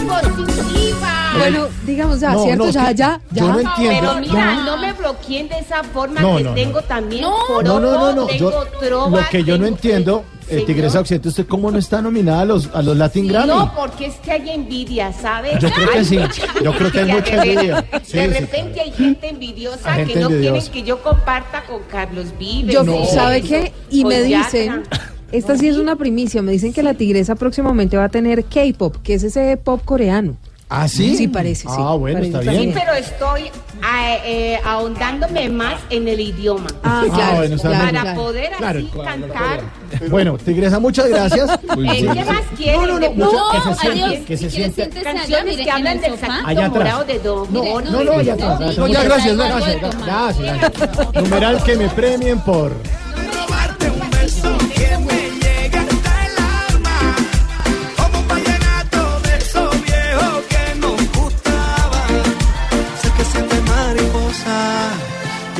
positivas. 0.45 1.37
Bueno, 1.37 1.67
digamos 1.85 2.19
ya, 2.19 2.31
No, 2.33 2.43
¿cierto? 2.43 2.65
no, 2.65 2.71
ya, 2.71 2.87
que 2.87 2.95
ya, 2.95 3.21
ya. 3.31 3.41
yo 3.41 3.47
no 3.51 3.59
entiendo. 3.59 3.99
Pero 3.99 4.15
mira, 4.21 4.53
No. 4.55 4.63
no 4.65 4.77
me 4.77 4.93
bloqueen 4.93 5.49
de 5.49 5.59
esa 5.59 5.83
forma 5.83 6.21
No, 6.21 6.37
que 6.37 6.43
no, 6.43 6.49
no. 6.51 6.55
tengo 6.55 6.81
también 6.81 7.21
No. 7.21 7.35
No, 7.61 7.79
no, 7.79 7.91
no, 7.91 8.13
no. 8.13 8.25
tengo 8.27 8.51
Yo, 8.51 8.65
trova, 8.79 9.21
lo 9.21 9.29
que 9.29 9.43
yo 9.43 9.57
no 9.57 9.65
tengo- 9.65 9.75
entiendo, 9.75 10.23
eh, 10.47 10.63
Tigresa 10.65 10.99
Occidente, 10.99 11.29
¿usted 11.29 11.47
cómo 11.47 11.71
no 11.71 11.77
está 11.79 12.01
nominada 12.03 12.41
a 12.41 12.45
los, 12.45 12.69
a 12.73 12.81
los 12.83 12.95
Latin 12.95 13.27
Grammy? 13.27 13.47
No, 13.47 13.73
porque 13.75 14.05
es 14.05 14.15
que 14.17 14.31
hay 14.31 14.49
envidia, 14.51 15.11
¿sabe? 15.11 15.57
Yo 15.59 15.69
creo 15.71 15.89
que 15.91 16.05
sí. 16.05 16.19
Yo 16.63 16.71
creo 16.73 16.91
que 16.91 16.99
hay 16.99 17.05
mucha 17.11 17.41
de 17.41 17.51
envidia. 17.53 17.85
Sí, 18.03 18.17
de 18.19 18.27
sí. 18.33 18.39
repente 18.41 18.79
hay 18.81 18.91
gente 18.91 19.27
envidiosa 19.29 19.91
Hay 19.91 20.05
que 20.05 20.19
no 20.19 20.27
quieren 20.27 20.31
envidiosa. 20.45 20.71
que 20.71 20.83
yo 20.83 21.01
comparta 21.03 21.63
con 21.65 21.81
Carlos 21.91 22.27
Vives. 22.39 22.73
Yo, 22.75 23.05
¿sabe 23.07 23.41
qué? 23.41 23.73
Y 23.89 24.03
con 24.03 24.09
me 24.09 24.14
Yatra. 24.23 24.45
dicen, 24.59 24.83
esta 25.31 25.57
sí 25.57 25.67
es 25.67 25.77
una 25.77 25.95
primicia, 25.95 26.41
me 26.41 26.51
dicen 26.51 26.71
que 26.73 26.83
la 26.83 26.93
tigresa 26.93 27.35
próximamente 27.35 27.97
va 27.97 28.05
a 28.05 28.09
tener 28.09 28.45
K-pop, 28.45 28.97
que 29.03 29.15
es 29.15 29.23
ese 29.23 29.57
pop 29.57 29.81
coreano. 29.83 30.35
¿Ah, 30.67 30.87
sí? 30.87 31.15
Sí, 31.15 31.27
parece, 31.27 31.61
sí. 31.67 31.75
Ah, 31.77 31.93
bueno, 31.93 32.17
Parece 32.19 32.39
está 32.39 32.51
Sí, 32.51 32.57
bien. 32.57 32.73
pero 32.73 32.93
estoy 32.93 33.51
ah, 33.83 34.15
eh, 34.25 34.59
ahondándome 34.65 35.47
más 35.47 35.75
en 35.91 36.07
el 36.07 36.19
idioma. 36.19 36.65
Ah, 36.83 37.03
claro, 37.13 37.35
bueno, 37.37 37.55
está 37.55 37.69
para. 37.69 38.01
Claro. 38.01 38.15
poder 38.21 38.49
Claro, 38.57 38.79
así 38.79 38.87
claro, 38.87 39.27
cantar. 39.27 40.09
Bueno, 40.09 40.37
Tigresa, 40.39 40.79
muchas 40.79 41.07
gracias. 41.07 41.59
Muy 41.75 41.83
bien. 41.83 42.11
¿Qué 42.13 42.25
más 42.25 42.41
quieren? 42.57 42.81
No, 42.81 42.87
no, 42.87 42.99
no, 42.99 43.13
No, 43.13 43.51
que 43.51 43.61
se 43.61 43.75
siente, 43.79 44.05
adiós. 44.05 44.25
que 44.25 44.37
se 44.37 44.49
Si 44.49 44.55
quiere, 44.55 44.73
siente. 44.73 44.91
siéntese 44.91 45.07
allá, 45.07 45.19
Canciones 45.19 45.57
que 45.57 45.71
hablan 45.71 46.01
del 46.01 46.17
saquito 46.19 46.69
morado 46.71 47.03
de 47.05 47.19
Don 47.19 47.53
No, 47.53 47.81
no, 47.81 48.03
no, 48.03 48.21
ya, 48.23 48.35
gracias. 48.35 49.37
Gracias. 49.37 49.77
gracias. 50.03 51.13
Numeral 51.13 51.63
que 51.63 51.75
me 51.75 51.89
premien 51.89 52.39
por. 52.39 52.71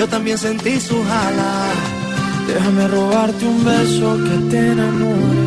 También 0.07 0.37
sentí 0.37 0.79
su 0.79 1.03
jala. 1.03 1.71
Déjame 2.47 2.87
robarte 2.87 3.45
un 3.45 3.65
beso 3.65 4.17
que 4.23 4.37
te 4.49 4.71
enamore 4.71 5.45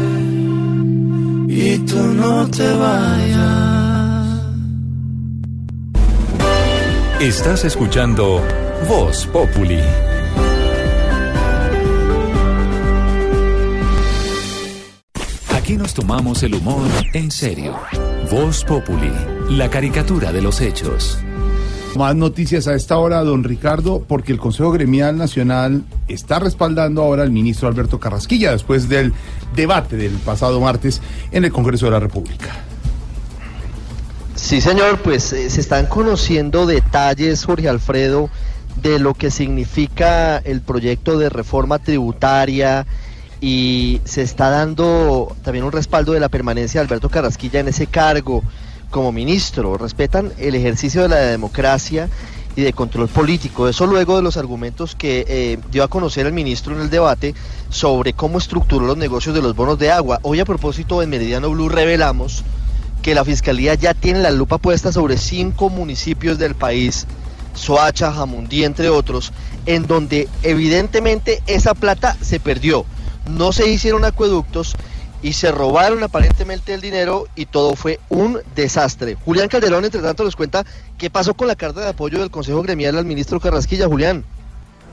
y 1.48 1.78
tú 1.78 1.96
no 1.96 2.46
te 2.48 2.68
vayas. 2.74 4.26
Estás 7.20 7.64
escuchando 7.64 8.40
Voz 8.88 9.26
Populi. 9.26 9.80
Aquí 15.68 15.76
nos 15.76 15.92
tomamos 15.92 16.42
el 16.44 16.54
humor 16.54 16.88
en 17.12 17.30
serio. 17.30 17.76
Voz 18.30 18.64
Populi, 18.64 19.12
la 19.50 19.68
caricatura 19.68 20.32
de 20.32 20.40
los 20.40 20.62
hechos. 20.62 21.18
Más 21.94 22.16
noticias 22.16 22.66
a 22.68 22.74
esta 22.74 22.96
hora, 22.96 23.22
don 23.22 23.44
Ricardo, 23.44 24.02
porque 24.08 24.32
el 24.32 24.38
Consejo 24.38 24.70
Gremial 24.72 25.18
Nacional 25.18 25.84
está 26.08 26.38
respaldando 26.38 27.02
ahora 27.02 27.22
al 27.22 27.30
ministro 27.32 27.68
Alberto 27.68 28.00
Carrasquilla 28.00 28.52
después 28.52 28.88
del 28.88 29.12
debate 29.54 29.98
del 29.98 30.12
pasado 30.12 30.58
martes 30.58 31.02
en 31.32 31.44
el 31.44 31.52
Congreso 31.52 31.84
de 31.84 31.92
la 31.92 32.00
República. 32.00 32.48
Sí, 34.36 34.62
señor, 34.62 35.00
pues 35.02 35.34
eh, 35.34 35.50
se 35.50 35.60
están 35.60 35.84
conociendo 35.84 36.64
detalles, 36.64 37.44
Jorge 37.44 37.68
Alfredo, 37.68 38.30
de 38.80 38.98
lo 38.98 39.12
que 39.12 39.30
significa 39.30 40.38
el 40.38 40.62
proyecto 40.62 41.18
de 41.18 41.28
reforma 41.28 41.78
tributaria 41.78 42.86
y 43.40 44.00
se 44.04 44.22
está 44.22 44.50
dando 44.50 45.36
también 45.42 45.64
un 45.64 45.72
respaldo 45.72 46.12
de 46.12 46.20
la 46.20 46.28
permanencia 46.28 46.80
de 46.80 46.86
Alberto 46.86 47.08
Carrasquilla 47.08 47.60
en 47.60 47.68
ese 47.68 47.86
cargo 47.86 48.42
como 48.90 49.12
ministro. 49.12 49.78
Respetan 49.78 50.32
el 50.38 50.54
ejercicio 50.54 51.02
de 51.02 51.08
la 51.08 51.16
democracia 51.16 52.08
y 52.56 52.62
de 52.62 52.72
control 52.72 53.08
político. 53.08 53.68
Eso 53.68 53.86
luego 53.86 54.16
de 54.16 54.22
los 54.22 54.36
argumentos 54.36 54.96
que 54.96 55.24
eh, 55.28 55.58
dio 55.70 55.84
a 55.84 55.88
conocer 55.88 56.26
el 56.26 56.32
ministro 56.32 56.74
en 56.74 56.80
el 56.80 56.90
debate 56.90 57.34
sobre 57.70 58.14
cómo 58.14 58.38
estructuró 58.38 58.84
los 58.84 58.96
negocios 58.96 59.34
de 59.34 59.42
los 59.42 59.54
bonos 59.54 59.78
de 59.78 59.92
agua. 59.92 60.18
Hoy 60.22 60.40
a 60.40 60.44
propósito 60.44 61.00
en 61.00 61.10
Meridiano 61.10 61.50
Blue 61.50 61.68
revelamos 61.68 62.42
que 63.02 63.14
la 63.14 63.24
Fiscalía 63.24 63.74
ya 63.74 63.94
tiene 63.94 64.20
la 64.20 64.32
lupa 64.32 64.58
puesta 64.58 64.90
sobre 64.90 65.18
cinco 65.18 65.70
municipios 65.70 66.36
del 66.38 66.56
país, 66.56 67.06
Soacha, 67.54 68.12
Jamundí, 68.12 68.64
entre 68.64 68.88
otros, 68.88 69.32
en 69.66 69.86
donde 69.86 70.28
evidentemente 70.42 71.42
esa 71.46 71.74
plata 71.74 72.16
se 72.20 72.40
perdió. 72.40 72.84
No 73.28 73.52
se 73.52 73.68
hicieron 73.68 74.04
acueductos 74.04 74.74
y 75.22 75.32
se 75.32 75.50
robaron 75.52 76.02
aparentemente 76.02 76.74
el 76.74 76.80
dinero 76.80 77.26
y 77.34 77.46
todo 77.46 77.74
fue 77.74 77.98
un 78.08 78.38
desastre. 78.54 79.16
Julián 79.24 79.48
Calderón, 79.48 79.84
entre 79.84 80.00
tanto, 80.00 80.24
nos 80.24 80.36
cuenta 80.36 80.64
qué 80.96 81.10
pasó 81.10 81.34
con 81.34 81.48
la 81.48 81.56
carta 81.56 81.80
de 81.80 81.88
apoyo 81.88 82.20
del 82.20 82.30
Consejo 82.30 82.62
Gremial 82.62 82.96
al 82.96 83.04
ministro 83.04 83.40
Carrasquilla. 83.40 83.86
Julián. 83.86 84.24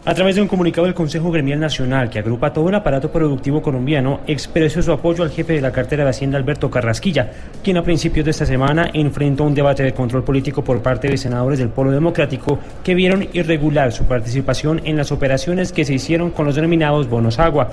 A 0.07 0.13
través 0.13 0.35
de 0.35 0.41
un 0.43 0.47
comunicado 0.47 0.85
del 0.85 0.93
Consejo 0.93 1.31
Gremial 1.31 1.59
Nacional 1.59 2.11
que 2.11 2.19
agrupa 2.19 2.53
todo 2.53 2.69
el 2.69 2.75
aparato 2.75 3.11
productivo 3.11 3.63
colombiano, 3.63 4.19
expresó 4.27 4.83
su 4.83 4.91
apoyo 4.91 5.23
al 5.23 5.31
jefe 5.31 5.53
de 5.53 5.61
la 5.61 5.71
cartera 5.71 6.03
de 6.03 6.11
Hacienda, 6.11 6.37
Alberto 6.37 6.69
Carrasquilla, 6.69 7.31
quien 7.63 7.77
a 7.77 7.83
principios 7.83 8.23
de 8.23 8.29
esta 8.29 8.45
semana 8.45 8.91
enfrentó 8.93 9.45
un 9.45 9.55
debate 9.55 9.81
de 9.81 9.95
control 9.95 10.23
político 10.23 10.63
por 10.63 10.83
parte 10.83 11.07
de 11.07 11.17
senadores 11.17 11.57
del 11.57 11.69
Polo 11.69 11.89
Democrático 11.89 12.59
que 12.83 12.93
vieron 12.93 13.27
irregular 13.33 13.91
su 13.91 14.03
participación 14.03 14.79
en 14.85 14.95
las 14.95 15.11
operaciones 15.11 15.71
que 15.71 15.85
se 15.85 15.95
hicieron 15.95 16.29
con 16.29 16.45
los 16.45 16.53
denominados 16.53 17.09
bonos 17.09 17.39
agua. 17.39 17.71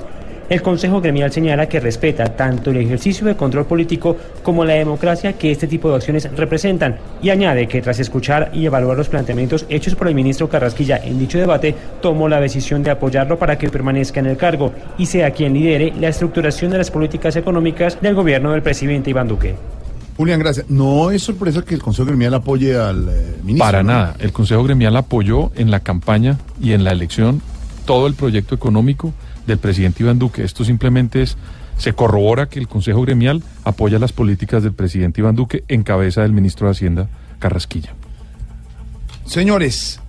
El 0.53 0.61
Consejo 0.61 1.01
Gremial 1.01 1.33
señala 1.33 1.67
que 1.67 1.81
respeta 1.81 2.37
tanto 2.37 2.73
el 2.73 2.77
ejercicio 2.77 3.27
de 3.27 3.37
control 3.37 3.65
político 3.65 4.19
como 4.43 4.67
la 4.67 4.75
democracia 4.75 5.33
que 5.33 5.51
este 5.51 5.67
tipo 5.67 5.89
de 5.89 5.97
acciones 5.97 6.29
representan 6.37 6.99
y 7.23 7.31
añade 7.31 7.67
que 7.67 7.81
tras 7.81 8.01
escuchar 8.01 8.51
y 8.53 8.67
evaluar 8.67 8.99
los 8.99 9.09
planteamientos 9.09 9.65
hechos 9.71 9.95
por 9.95 10.09
el 10.09 10.15
ministro 10.15 10.51
Carrasquilla 10.51 10.99
en 11.03 11.19
dicho 11.19 11.39
debate, 11.39 11.75
tomó 12.03 12.29
la 12.29 12.39
decisión 12.39 12.83
de 12.83 12.91
apoyarlo 12.91 13.39
para 13.39 13.57
que 13.57 13.71
permanezca 13.71 14.21
en 14.21 14.27
el 14.27 14.37
cargo 14.37 14.75
y 14.99 15.07
sea 15.07 15.31
quien 15.31 15.55
lidere 15.55 15.95
la 15.99 16.09
estructuración 16.09 16.71
de 16.71 16.77
las 16.77 16.91
políticas 16.91 17.35
económicas 17.37 17.99
del 18.03 18.15
gobierno 18.15 18.53
del 18.53 18.61
presidente 18.61 19.09
Iván 19.09 19.29
Duque. 19.29 19.55
Julián, 20.19 20.39
gracias. 20.39 20.69
No 20.69 21.11
es 21.11 21.23
sorpresa 21.23 21.63
que 21.63 21.75
el 21.75 21.81
Consejo 21.81 22.09
Gremial 22.09 22.35
apoye 22.35 22.77
al 22.77 23.09
eh, 23.09 23.37
ministro. 23.43 23.65
Para 23.65 23.83
nada. 23.83 24.17
El 24.19 24.35
Consejo 24.35 24.63
Gremial 24.65 24.99
apoyó 24.99 25.51
en 25.55 25.71
la 25.71 25.81
campaña 25.81 26.37
y 26.61 26.73
en 26.73 26.85
la 26.85 26.91
elección 26.91 27.41
todo 27.87 28.07
el 28.07 28.13
proyecto 28.13 28.55
económico 28.55 29.15
del 29.47 29.59
presidente 29.59 30.03
Iván 30.03 30.19
Duque. 30.19 30.45
Esto 30.45 30.65
simplemente 30.65 31.23
es, 31.23 31.37
se 31.79 31.93
corrobora 31.93 32.49
que 32.49 32.59
el 32.59 32.69
Consejo 32.69 33.03
Gremial 33.03 33.43
apoya 33.65 33.99
las 33.99 34.13
políticas 34.13 34.63
del 34.63 34.73
presidente 34.73 35.21
Iván 35.21 35.37
Duque 35.37 35.65
en 35.69 35.83
cabeza 35.83 36.23
del 36.23 36.33
ministro 36.33 36.67
de 36.67 36.73
Hacienda, 36.73 37.09
Carrasquilla. 37.39 37.95
Señores, 39.27 40.01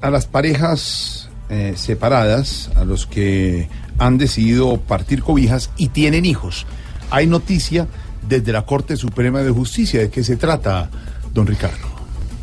a 0.00 0.10
las 0.10 0.26
parejas 0.26 1.28
eh, 1.48 1.74
separadas, 1.76 2.70
a 2.76 2.84
los 2.84 3.06
que 3.06 3.68
han 3.98 4.18
decidido 4.18 4.78
partir 4.80 5.22
cobijas 5.22 5.70
y 5.76 5.88
tienen 5.88 6.24
hijos, 6.24 6.66
hay 7.10 7.26
noticia 7.26 7.86
desde 8.26 8.52
la 8.52 8.62
Corte 8.62 8.96
Suprema 8.96 9.42
de 9.42 9.50
Justicia. 9.50 10.00
¿De 10.00 10.10
qué 10.10 10.24
se 10.24 10.36
trata, 10.36 10.90
don 11.32 11.46
Ricardo? 11.46 11.92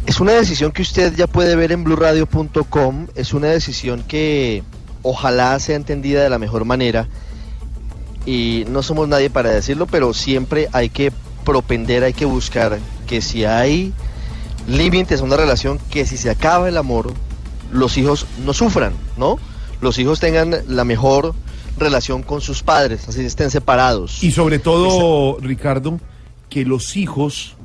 Es 0.05 0.19
una 0.19 0.33
decisión 0.33 0.71
que 0.71 0.81
usted 0.81 1.15
ya 1.15 1.27
puede 1.27 1.55
ver 1.55 1.71
en 1.71 1.83
blurradio.com. 1.83 3.07
Es 3.15 3.33
una 3.33 3.47
decisión 3.47 4.03
que 4.07 4.63
ojalá 5.01 5.59
sea 5.59 5.75
entendida 5.75 6.23
de 6.23 6.29
la 6.29 6.39
mejor 6.39 6.65
manera. 6.65 7.07
Y 8.25 8.65
no 8.69 8.83
somos 8.83 9.07
nadie 9.07 9.29
para 9.29 9.49
decirlo, 9.49 9.87
pero 9.87 10.13
siempre 10.13 10.67
hay 10.71 10.89
que 10.89 11.11
propender, 11.45 12.03
hay 12.03 12.13
que 12.13 12.25
buscar 12.25 12.79
que 13.07 13.21
si 13.21 13.45
hay 13.45 13.93
límites 14.67 15.21
a 15.21 15.23
una 15.23 15.37
relación, 15.37 15.79
que 15.89 16.05
si 16.05 16.17
se 16.17 16.29
acaba 16.29 16.69
el 16.69 16.77
amor, 16.77 17.13
los 17.71 17.97
hijos 17.97 18.25
no 18.45 18.53
sufran, 18.53 18.93
¿no? 19.17 19.39
Los 19.81 19.97
hijos 19.97 20.19
tengan 20.19 20.55
la 20.67 20.83
mejor 20.83 21.33
relación 21.77 22.23
con 22.23 22.41
sus 22.41 22.61
padres, 22.61 23.07
así 23.07 23.23
estén 23.23 23.51
separados. 23.51 24.23
Y 24.23 24.31
sobre 24.31 24.59
todo, 24.59 25.37
Ricardo, 25.39 25.99
que 26.49 26.65
los 26.65 26.97
hijos 26.97 27.55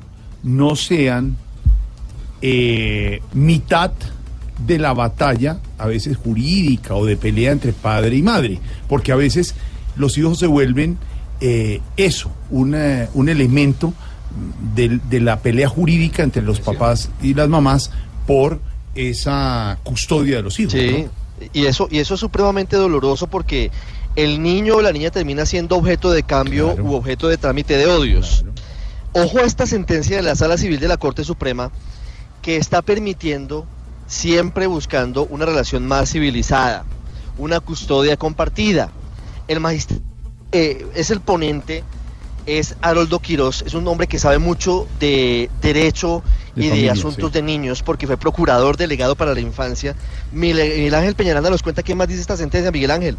no 0.41 0.75
sean 0.75 1.35
eh, 2.41 3.21
mitad 3.33 3.91
de 4.59 4.79
la 4.79 4.93
batalla, 4.93 5.59
a 5.77 5.85
veces 5.87 6.17
jurídica 6.17 6.95
o 6.95 7.05
de 7.05 7.17
pelea 7.17 7.51
entre 7.51 7.73
padre 7.73 8.15
y 8.15 8.21
madre, 8.21 8.59
porque 8.87 9.11
a 9.11 9.15
veces 9.15 9.53
los 9.95 10.17
hijos 10.17 10.39
se 10.39 10.47
vuelven 10.47 10.97
eh, 11.41 11.81
eso, 11.97 12.31
una- 12.49 13.09
un 13.13 13.27
elemento 13.27 13.93
del- 14.73 15.01
de, 15.09 15.19
la 15.19 15.39
pelea 15.39 15.67
jurídica 15.67 16.23
entre 16.23 16.41
los 16.41 16.61
papás 16.61 17.09
y 17.21 17.33
las 17.33 17.49
mamás 17.49 17.91
por 18.25 18.61
esa 18.95 19.77
custodia 19.83 20.37
de 20.37 20.43
los 20.43 20.59
hijos. 20.59 20.71
Sí, 20.73 21.05
¿no? 21.05 21.47
y 21.53 21.65
eso, 21.65 21.89
y 21.91 21.99
eso 21.99 22.13
es 22.13 22.19
supremamente 22.21 22.77
doloroso 22.77 23.27
porque 23.27 23.69
el 24.15 24.41
niño 24.41 24.75
o 24.77 24.81
la 24.81 24.93
niña 24.93 25.11
termina 25.11 25.45
siendo 25.45 25.75
objeto 25.75 26.09
de 26.11 26.23
cambio 26.23 26.73
u 26.81 26.93
objeto 26.93 27.27
de 27.27 27.37
trámite 27.37 27.77
de 27.77 27.87
odios. 27.87 28.45
Ojo 29.11 29.39
a 29.39 29.43
esta 29.43 29.65
sentencia 29.65 30.15
de 30.15 30.23
la 30.23 30.35
Sala 30.35 30.57
Civil 30.57 30.79
de 30.79 30.87
la 30.87 30.95
Corte 30.97 31.25
Suprema 31.25 31.71
que 32.41 32.55
está 32.55 32.81
permitiendo, 32.81 33.67
siempre 34.07 34.67
buscando 34.67 35.25
una 35.25 35.45
relación 35.45 35.87
más 35.87 36.11
civilizada, 36.11 36.85
una 37.37 37.59
custodia 37.59 38.17
compartida. 38.17 38.89
El 39.47 39.59
magistrado 39.59 40.01
es 40.51 41.11
el 41.11 41.19
ponente, 41.19 41.83
es 42.45 42.75
Haroldo 42.81 43.19
Quirós, 43.19 43.63
es 43.63 43.73
un 43.73 43.87
hombre 43.87 44.07
que 44.07 44.19
sabe 44.19 44.37
mucho 44.37 44.87
de 44.99 45.49
derecho 45.61 46.23
De 46.55 46.65
y 46.65 46.69
de 46.69 46.89
asuntos 46.89 47.31
sí. 47.31 47.33
de 47.33 47.41
niños, 47.41 47.83
porque 47.83 48.07
fue 48.07 48.17
procurador 48.17 48.77
delegado 48.77 49.15
para 49.15 49.33
la 49.33 49.39
infancia. 49.39 49.95
Miguel 50.31 50.69
Miguel 50.69 50.95
Ángel 50.95 51.15
Peñaranda 51.15 51.49
nos 51.49 51.63
cuenta 51.63 51.83
qué 51.83 51.95
más 51.95 52.07
dice 52.07 52.21
esta 52.21 52.37
sentencia, 52.37 52.71
Miguel 52.71 52.91
Ángel. 52.91 53.17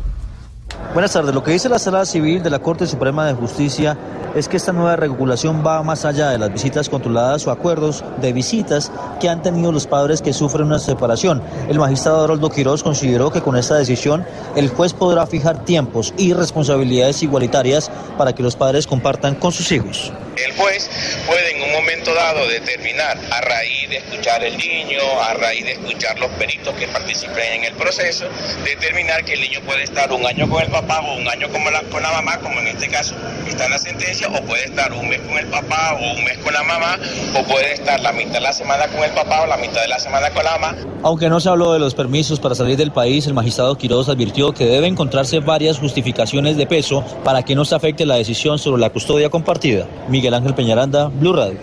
Buenas 0.97 1.13
tardes. 1.13 1.35
Lo 1.35 1.43
que 1.43 1.51
dice 1.51 1.69
la 1.69 1.79
Sala 1.79 2.07
Civil 2.07 2.43
de 2.43 2.49
la 2.49 2.59
Corte 2.59 2.87
Suprema 2.87 3.27
de 3.27 3.35
Justicia 3.35 3.99
es 4.35 4.49
que 4.49 4.57
esta 4.57 4.73
nueva 4.73 4.97
regulación 4.97 5.63
va 5.63 5.83
más 5.83 6.07
allá 6.07 6.31
de 6.31 6.39
las 6.39 6.51
visitas 6.51 6.89
controladas 6.89 7.47
o 7.47 7.51
acuerdos 7.51 8.03
de 8.23 8.33
visitas 8.33 8.91
que 9.21 9.29
han 9.29 9.43
tenido 9.43 9.73
los 9.73 9.87
padres 9.87 10.23
que 10.23 10.33
sufren 10.33 10.69
una 10.69 10.79
separación. 10.79 11.43
El 11.69 11.79
magistrado 11.79 12.25
Haroldo 12.25 12.49
Quiroz 12.49 12.83
consideró 12.83 13.31
que 13.31 13.43
con 13.43 13.57
esta 13.57 13.77
decisión 13.77 14.25
el 14.57 14.71
juez 14.71 14.95
podrá 14.95 15.27
fijar 15.27 15.65
tiempos 15.65 16.15
y 16.17 16.33
responsabilidades 16.33 17.23
igualitarias 17.23 17.91
para 18.17 18.35
que 18.35 18.43
los 18.43 18.57
padres 18.57 18.87
compartan 18.87 19.35
con 19.35 19.53
sus 19.53 19.71
hijos. 19.73 20.13
El 20.37 20.53
juez 20.53 20.91
puede 21.27 21.57
en 21.57 21.63
un 21.63 21.73
momento 21.73 22.13
dado 22.13 22.47
determinar, 22.47 23.19
a 23.31 23.41
raíz 23.41 23.89
de 23.89 23.97
escuchar 23.97 24.45
el 24.45 24.59
niño, 24.59 25.01
a 25.23 25.33
raíz 25.33 25.65
de 25.65 25.73
escuchar 25.73 26.19
los 26.19 26.29
peritos 26.33 26.75
que 26.75 26.87
participen 26.89 27.55
en 27.55 27.65
el 27.65 27.73
proceso, 27.73 28.27
determinar 28.63 29.25
que 29.25 29.33
el 29.33 29.41
niño 29.41 29.61
puede 29.65 29.85
estar 29.85 30.13
un 30.13 30.27
año 30.27 30.47
con 30.47 30.63
el 30.63 30.71
papá 30.71 31.01
o 31.01 31.17
un 31.17 31.27
año 31.27 31.49
con 31.49 31.65
la, 31.65 31.81
con 31.85 32.03
la 32.03 32.13
mamá, 32.13 32.39
como 32.41 32.61
en 32.61 32.67
este 32.67 32.89
caso 32.89 33.15
está 33.49 33.65
en 33.65 33.71
la 33.71 33.79
sentencia, 33.79 34.29
o 34.29 34.43
puede 34.43 34.65
estar 34.65 34.93
un 34.93 35.09
mes 35.09 35.21
con 35.21 35.39
el 35.39 35.47
papá 35.47 35.95
o 35.99 36.13
un 36.13 36.25
mes 36.25 36.37
con 36.39 36.53
la 36.53 36.63
mamá, 36.63 36.99
o 37.35 37.43
puede 37.45 37.73
estar 37.73 37.99
la 38.01 38.13
mitad 38.13 38.35
de 38.35 38.41
la 38.41 38.53
semana 38.53 38.89
con 38.89 39.05
el 39.05 39.13
papá 39.13 39.43
o 39.43 39.47
la 39.47 39.57
mitad 39.57 39.81
de 39.81 39.89
la 39.89 39.99
semana 39.99 40.29
con 40.31 40.45
la 40.45 40.59
mamá. 40.59 40.77
Aunque 41.03 41.31
no 41.31 41.41
se 41.41 41.49
habló 41.49 41.73
de 41.73 41.79
los 41.79 41.95
permisos 41.95 42.41
para 42.41 42.55
salir 42.55 42.77
del 42.77 42.93
país, 42.93 43.27
el 43.27 43.33
magistrado 43.33 43.79
Quiroz 43.79 44.11
advirtió 44.11 44.53
que 44.53 44.67
debe 44.67 44.87
encontrarse 44.87 45.39
varias 45.39 45.79
justificaciones 45.79 46.57
de 46.59 46.67
peso 46.67 47.03
para 47.25 47.43
que 47.43 47.55
no 47.55 47.65
se 47.65 47.75
afecte 47.75 48.05
la 48.05 48.17
decisión 48.17 48.59
sobre 48.59 48.81
la 48.81 48.91
custodia 48.91 49.31
compartida. 49.31 49.87
Miguel 50.09 50.26
Ángel 50.35 50.55
Peñaranda, 50.55 51.09
Blue 51.09 51.33
Radio. 51.33 51.59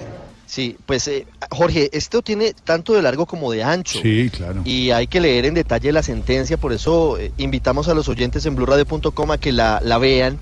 Sí, 0.46 0.78
pues 0.86 1.08
eh, 1.08 1.26
Jorge, 1.50 1.90
esto 1.94 2.22
tiene 2.22 2.54
tanto 2.54 2.94
de 2.94 3.02
largo 3.02 3.26
como 3.26 3.52
de 3.52 3.64
ancho. 3.64 4.00
Sí, 4.02 4.30
claro. 4.30 4.62
Y 4.66 4.92
hay 4.92 5.08
que 5.08 5.20
leer 5.20 5.46
en 5.46 5.56
detalle 5.56 5.92
la 5.92 6.04
sentencia, 6.04 6.58
por 6.58 6.74
eso 6.74 7.18
eh, 7.18 7.32
invitamos 7.38 7.88
a 7.88 7.94
los 7.94 8.08
oyentes 8.08 8.46
en 8.46 8.56
blurradio.com 8.56 9.32
a 9.32 9.38
que 9.38 9.52
la, 9.52 9.82
la 9.84 9.98
vean, 9.98 10.38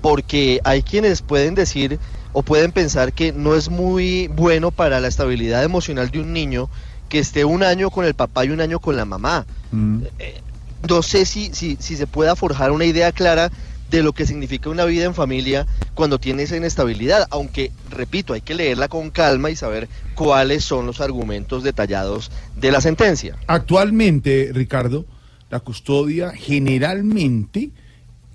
porque 0.00 0.60
hay 0.64 0.82
quienes 0.82 1.22
pueden 1.22 1.54
decir 1.54 2.00
o 2.32 2.42
pueden 2.42 2.72
pensar 2.72 3.12
que 3.12 3.32
no 3.32 3.54
es 3.54 3.70
muy 3.70 4.28
bueno 4.28 4.70
para 4.70 5.00
la 5.00 5.08
estabilidad 5.08 5.62
emocional 5.62 6.10
de 6.10 6.20
un 6.20 6.32
niño 6.32 6.68
que 7.08 7.18
esté 7.18 7.44
un 7.44 7.62
año 7.62 7.90
con 7.90 8.04
el 8.04 8.14
papá 8.14 8.44
y 8.44 8.50
un 8.50 8.60
año 8.60 8.80
con 8.80 8.96
la 8.96 9.04
mamá. 9.04 9.46
Eh, 10.18 10.40
no 10.88 11.02
sé 11.02 11.24
si, 11.24 11.50
si, 11.54 11.76
si 11.80 11.96
se 11.96 12.06
pueda 12.06 12.36
forjar 12.36 12.72
una 12.72 12.84
idea 12.84 13.12
clara 13.12 13.50
de 13.90 14.02
lo 14.02 14.12
que 14.12 14.26
significa 14.26 14.70
una 14.70 14.84
vida 14.84 15.04
en 15.04 15.14
familia 15.14 15.66
cuando 15.94 16.18
tiene 16.18 16.42
esa 16.42 16.56
inestabilidad, 16.56 17.26
aunque, 17.30 17.72
repito, 17.90 18.32
hay 18.32 18.40
que 18.40 18.54
leerla 18.54 18.88
con 18.88 19.10
calma 19.10 19.50
y 19.50 19.56
saber 19.56 19.88
cuáles 20.14 20.64
son 20.64 20.86
los 20.86 21.00
argumentos 21.00 21.62
detallados 21.62 22.30
de 22.56 22.72
la 22.72 22.80
sentencia. 22.80 23.36
Actualmente, 23.46 24.50
Ricardo, 24.52 25.04
la 25.50 25.60
custodia 25.60 26.32
generalmente 26.32 27.70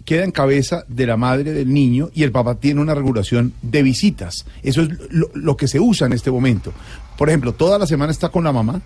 queda 0.06 0.24
en 0.24 0.32
cabeza 0.32 0.84
de 0.88 1.06
la 1.06 1.18
madre 1.18 1.52
del 1.54 1.72
niño 1.72 2.10
y 2.14 2.24
el 2.24 2.32
papá 2.32 2.56
tiene 2.56 2.82
una 2.82 2.96
regulación 2.96 3.54
de 3.62 3.84
visitas. 3.84 4.46
Eso 4.64 4.82
es 4.82 4.90
lo, 5.10 5.30
lo 5.34 5.56
que 5.56 5.68
se 5.68 5.80
usa 5.80 6.08
en 6.08 6.14
este 6.14 6.32
momento. 6.32 6.74
Por 7.18 7.30
ejemplo, 7.30 7.54
toda 7.54 7.78
la 7.78 7.86
semana 7.86 8.12
está 8.12 8.30
con 8.30 8.44
la 8.44 8.52
mamá, 8.52 8.82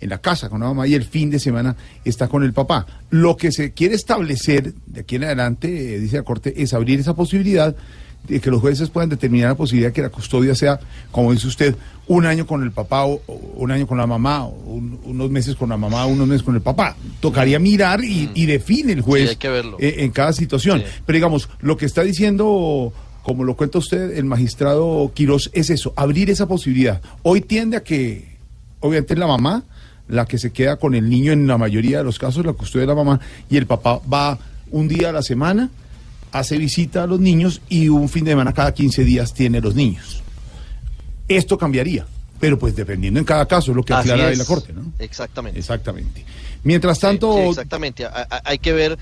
en 0.00 0.10
la 0.10 0.18
casa 0.18 0.48
con 0.48 0.60
la 0.60 0.66
mamá 0.66 0.86
y 0.86 0.94
el 0.94 1.04
fin 1.04 1.30
de 1.30 1.38
semana 1.38 1.76
está 2.04 2.28
con 2.28 2.42
el 2.42 2.52
papá. 2.52 2.86
Lo 3.10 3.36
que 3.36 3.52
se 3.52 3.72
quiere 3.72 3.94
establecer 3.94 4.74
de 4.86 5.00
aquí 5.00 5.16
en 5.16 5.24
adelante, 5.24 5.94
eh, 5.96 5.98
dice 6.00 6.16
la 6.16 6.22
Corte, 6.22 6.54
es 6.62 6.74
abrir 6.74 7.00
esa 7.00 7.14
posibilidad 7.14 7.74
de 8.28 8.40
que 8.40 8.50
los 8.50 8.60
jueces 8.60 8.90
puedan 8.90 9.08
determinar 9.08 9.50
la 9.50 9.54
posibilidad 9.56 9.90
de 9.90 9.92
que 9.92 10.02
la 10.02 10.08
custodia 10.08 10.54
sea, 10.56 10.80
como 11.12 11.32
dice 11.32 11.46
usted, 11.46 11.76
un 12.08 12.26
año 12.26 12.44
con 12.46 12.62
el 12.64 12.72
papá 12.72 13.04
o, 13.06 13.22
o 13.26 13.34
un 13.56 13.70
año 13.70 13.86
con 13.86 13.98
la 13.98 14.06
mamá, 14.06 14.44
o 14.46 14.50
un- 14.50 14.98
unos 15.04 15.30
meses 15.30 15.54
con 15.54 15.68
la 15.68 15.76
mamá, 15.76 16.06
unos 16.06 16.26
meses 16.26 16.42
con 16.42 16.56
el 16.56 16.60
papá. 16.60 16.96
Tocaría 17.20 17.58
mirar 17.60 18.02
y, 18.04 18.30
y 18.34 18.46
define 18.46 18.92
el 18.94 19.00
juez 19.00 19.22
Sí, 19.24 19.28
hay 19.30 19.36
que 19.36 19.48
verlo. 19.48 19.76
eh, 19.78 19.96
en 19.98 20.10
cada 20.10 20.32
situación. 20.32 20.82
Pero 21.04 21.16
digamos, 21.16 21.48
lo 21.60 21.76
que 21.76 21.86
está 21.86 22.02
diciendo, 22.02 22.92
como 23.22 23.44
lo 23.44 23.56
cuenta 23.56 23.78
usted, 23.78 24.16
el 24.18 24.24
magistrado 24.24 25.12
Quirós, 25.14 25.50
es 25.52 25.70
eso, 25.70 25.92
abrir 25.96 26.28
esa 26.28 26.46
posibilidad. 26.48 27.00
Hoy 27.22 27.40
tiende 27.42 27.76
a 27.76 27.84
que, 27.84 28.36
obviamente, 28.80 29.14
la 29.14 29.28
mamá 29.28 29.62
la 30.08 30.26
que 30.26 30.38
se 30.38 30.52
queda 30.52 30.76
con 30.76 30.94
el 30.94 31.08
niño 31.08 31.32
en 31.32 31.46
la 31.46 31.58
mayoría 31.58 31.98
de 31.98 32.04
los 32.04 32.18
casos, 32.18 32.44
la 32.46 32.52
custodia 32.52 32.82
de 32.82 32.86
la 32.88 32.94
mamá, 32.94 33.20
y 33.50 33.56
el 33.56 33.66
papá 33.66 34.00
va 34.12 34.38
un 34.70 34.88
día 34.88 35.10
a 35.10 35.12
la 35.12 35.22
semana, 35.22 35.68
hace 36.32 36.56
visita 36.58 37.04
a 37.04 37.06
los 37.06 37.20
niños 37.20 37.60
y 37.68 37.88
un 37.88 38.08
fin 38.08 38.24
de 38.24 38.32
semana 38.32 38.52
cada 38.52 38.72
15 38.74 39.04
días 39.04 39.32
tiene 39.34 39.60
los 39.60 39.74
niños. 39.74 40.22
Esto 41.28 41.56
cambiaría, 41.58 42.06
pero 42.38 42.58
pues 42.58 42.76
dependiendo 42.76 43.18
en 43.18 43.24
cada 43.26 43.46
caso, 43.46 43.72
es 43.72 43.76
lo 43.76 43.82
que 43.84 43.94
Así 43.94 44.10
aclara 44.10 44.28
ahí 44.28 44.32
es. 44.34 44.38
la 44.38 44.44
Corte, 44.44 44.72
¿no? 44.72 44.92
Exactamente. 44.98 45.58
Exactamente. 45.58 46.24
Mientras 46.62 46.98
tanto, 47.00 47.32
Sí, 47.34 47.40
exactamente. 47.50 48.06
Hay 48.44 48.58
que 48.58 48.72
ver. 48.72 48.98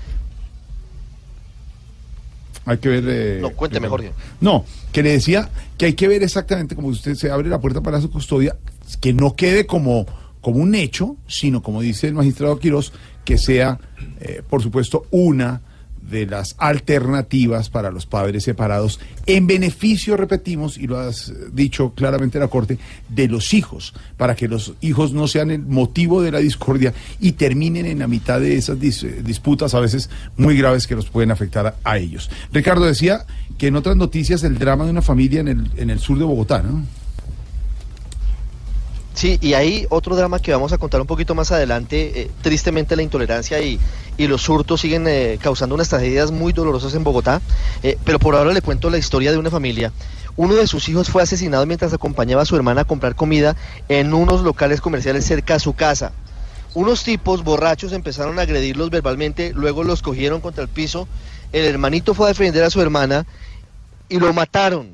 hay 2.65 2.77
que 2.77 2.89
ver... 2.89 3.03
eh, 3.07 3.39
No, 3.41 3.51
cuénteme. 3.51 3.87
Jorge. 3.87 4.11
No, 4.41 4.65
que 4.91 5.03
le 5.03 5.11
decía 5.11 5.49
que 5.77 5.85
hay 5.87 5.93
que 5.93 6.07
ver 6.07 6.23
exactamente 6.23 6.75
como 6.75 6.87
usted 6.87 7.15
se 7.15 7.29
abre 7.29 7.49
la 7.49 7.59
puerta 7.59 7.81
para 7.81 8.01
su 8.01 8.09
custodia, 8.09 8.55
que 9.01 9.13
no 9.13 9.35
quede 9.35 9.65
como, 9.65 10.05
como 10.45 10.59
un 10.59 10.75
hecho, 10.75 11.17
sino 11.25 11.63
como 11.63 11.81
dice 11.81 12.07
el 12.07 12.13
magistrado 12.13 12.59
Quirós, 12.59 12.93
que 13.23 13.39
sea, 13.39 13.79
eh, 14.21 14.43
por 14.47 14.61
supuesto, 14.61 15.07
una 15.09 15.61
de 16.07 16.27
las 16.27 16.53
alternativas 16.59 17.71
para 17.71 17.89
los 17.89 18.05
padres 18.05 18.43
separados, 18.43 18.99
en 19.25 19.47
beneficio, 19.47 20.15
repetimos, 20.15 20.77
y 20.77 20.85
lo 20.85 20.99
has 20.99 21.33
dicho 21.51 21.93
claramente 21.95 22.37
la 22.37 22.47
Corte, 22.47 22.77
de 23.09 23.27
los 23.27 23.55
hijos, 23.55 23.95
para 24.17 24.35
que 24.35 24.47
los 24.47 24.75
hijos 24.81 25.13
no 25.13 25.27
sean 25.27 25.49
el 25.49 25.63
motivo 25.63 26.21
de 26.21 26.31
la 26.31 26.37
discordia 26.37 26.93
y 27.19 27.31
terminen 27.31 27.87
en 27.87 27.97
la 27.97 28.07
mitad 28.07 28.39
de 28.39 28.55
esas 28.55 28.77
eh, 28.83 29.23
disputas 29.25 29.73
a 29.73 29.79
veces 29.79 30.11
muy 30.37 30.55
graves 30.55 30.85
que 30.85 30.93
los 30.93 31.09
pueden 31.09 31.31
afectar 31.31 31.65
a, 31.65 31.75
a 31.83 31.97
ellos. 31.97 32.29
Ricardo 32.53 32.85
decía 32.85 33.25
que 33.57 33.65
en 33.65 33.77
otras 33.77 33.95
noticias 33.95 34.43
el 34.43 34.59
drama 34.59 34.85
de 34.85 34.91
una 34.91 35.01
familia 35.01 35.39
en 35.39 35.47
el, 35.47 35.71
en 35.75 35.89
el 35.89 35.97
sur 35.97 36.19
de 36.19 36.23
Bogotá, 36.23 36.61
¿no? 36.61 36.83
Sí, 39.15 39.37
y 39.41 39.53
hay 39.53 39.87
otro 39.89 40.15
drama 40.17 40.39
que 40.39 40.51
vamos 40.51 40.73
a 40.73 40.77
contar 40.77 40.99
un 40.99 41.07
poquito 41.07 41.33
más 41.35 41.51
adelante. 41.51 42.21
eh, 42.21 42.31
tristemente 42.41 42.95
la 42.97 43.01
intolerancia 43.01 43.61
y, 43.61 43.79
y 44.17 44.27
los 44.27 44.47
hurtos 44.49 44.81
siguen 44.81 45.07
eh, 45.07 45.39
causando 45.41 45.73
unas 45.73 45.87
tragedias 45.87 46.31
muy 46.31 46.51
dolorosas 46.51 46.93
en 46.95 47.03
Bogotá. 47.05 47.41
eh, 47.81 47.97
pero 48.03 48.19
por 48.19 48.35
ahora 48.35 48.51
le 48.51 48.61
cuento 48.61 48.89
la 48.89 48.97
historia 48.97 49.31
de 49.31 49.37
una 49.37 49.49
familia. 49.49 49.93
Uno 50.35 50.55
de 50.55 50.67
sus 50.67 50.89
hijos 50.89 51.09
fue 51.09 51.23
asesinado 51.23 51.65
mientras 51.65 51.93
acompañaba 51.93 52.41
a 52.41 52.45
su 52.45 52.57
hermana 52.57 52.81
a 52.81 52.85
comprar 52.85 53.15
comida 53.15 53.55
en 53.87 54.13
unos 54.13 54.41
locales 54.41 54.81
comerciales 54.81 55.25
cerca 55.25 55.55
a 55.55 55.59
su 55.59 55.73
casa. 55.73 56.11
Unos 56.73 57.05
tipos 57.05 57.45
borrachos 57.45 57.93
empezaron 57.93 58.37
a 58.37 58.41
agredirlos 58.41 58.89
verbalmente, 58.89 59.53
luego 59.55 59.85
los 59.85 60.01
cogieron 60.01 60.41
contra 60.41 60.61
el 60.61 60.67
piso. 60.67 61.07
El 61.53 61.63
hermanito 61.63 62.13
fue 62.13 62.25
a 62.25 62.29
defender 62.29 62.65
a 62.65 62.69
su 62.69 62.81
hermana 62.81 63.25
y 64.09 64.19
lo 64.19 64.33
mataron 64.33 64.89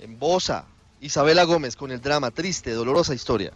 en 0.00 0.18
Bosa. 0.18 0.64
Isabela 1.02 1.42
Gómez 1.42 1.74
con 1.74 1.90
el 1.90 2.00
drama, 2.00 2.30
triste, 2.30 2.70
dolorosa 2.70 3.12
historia. 3.12 3.52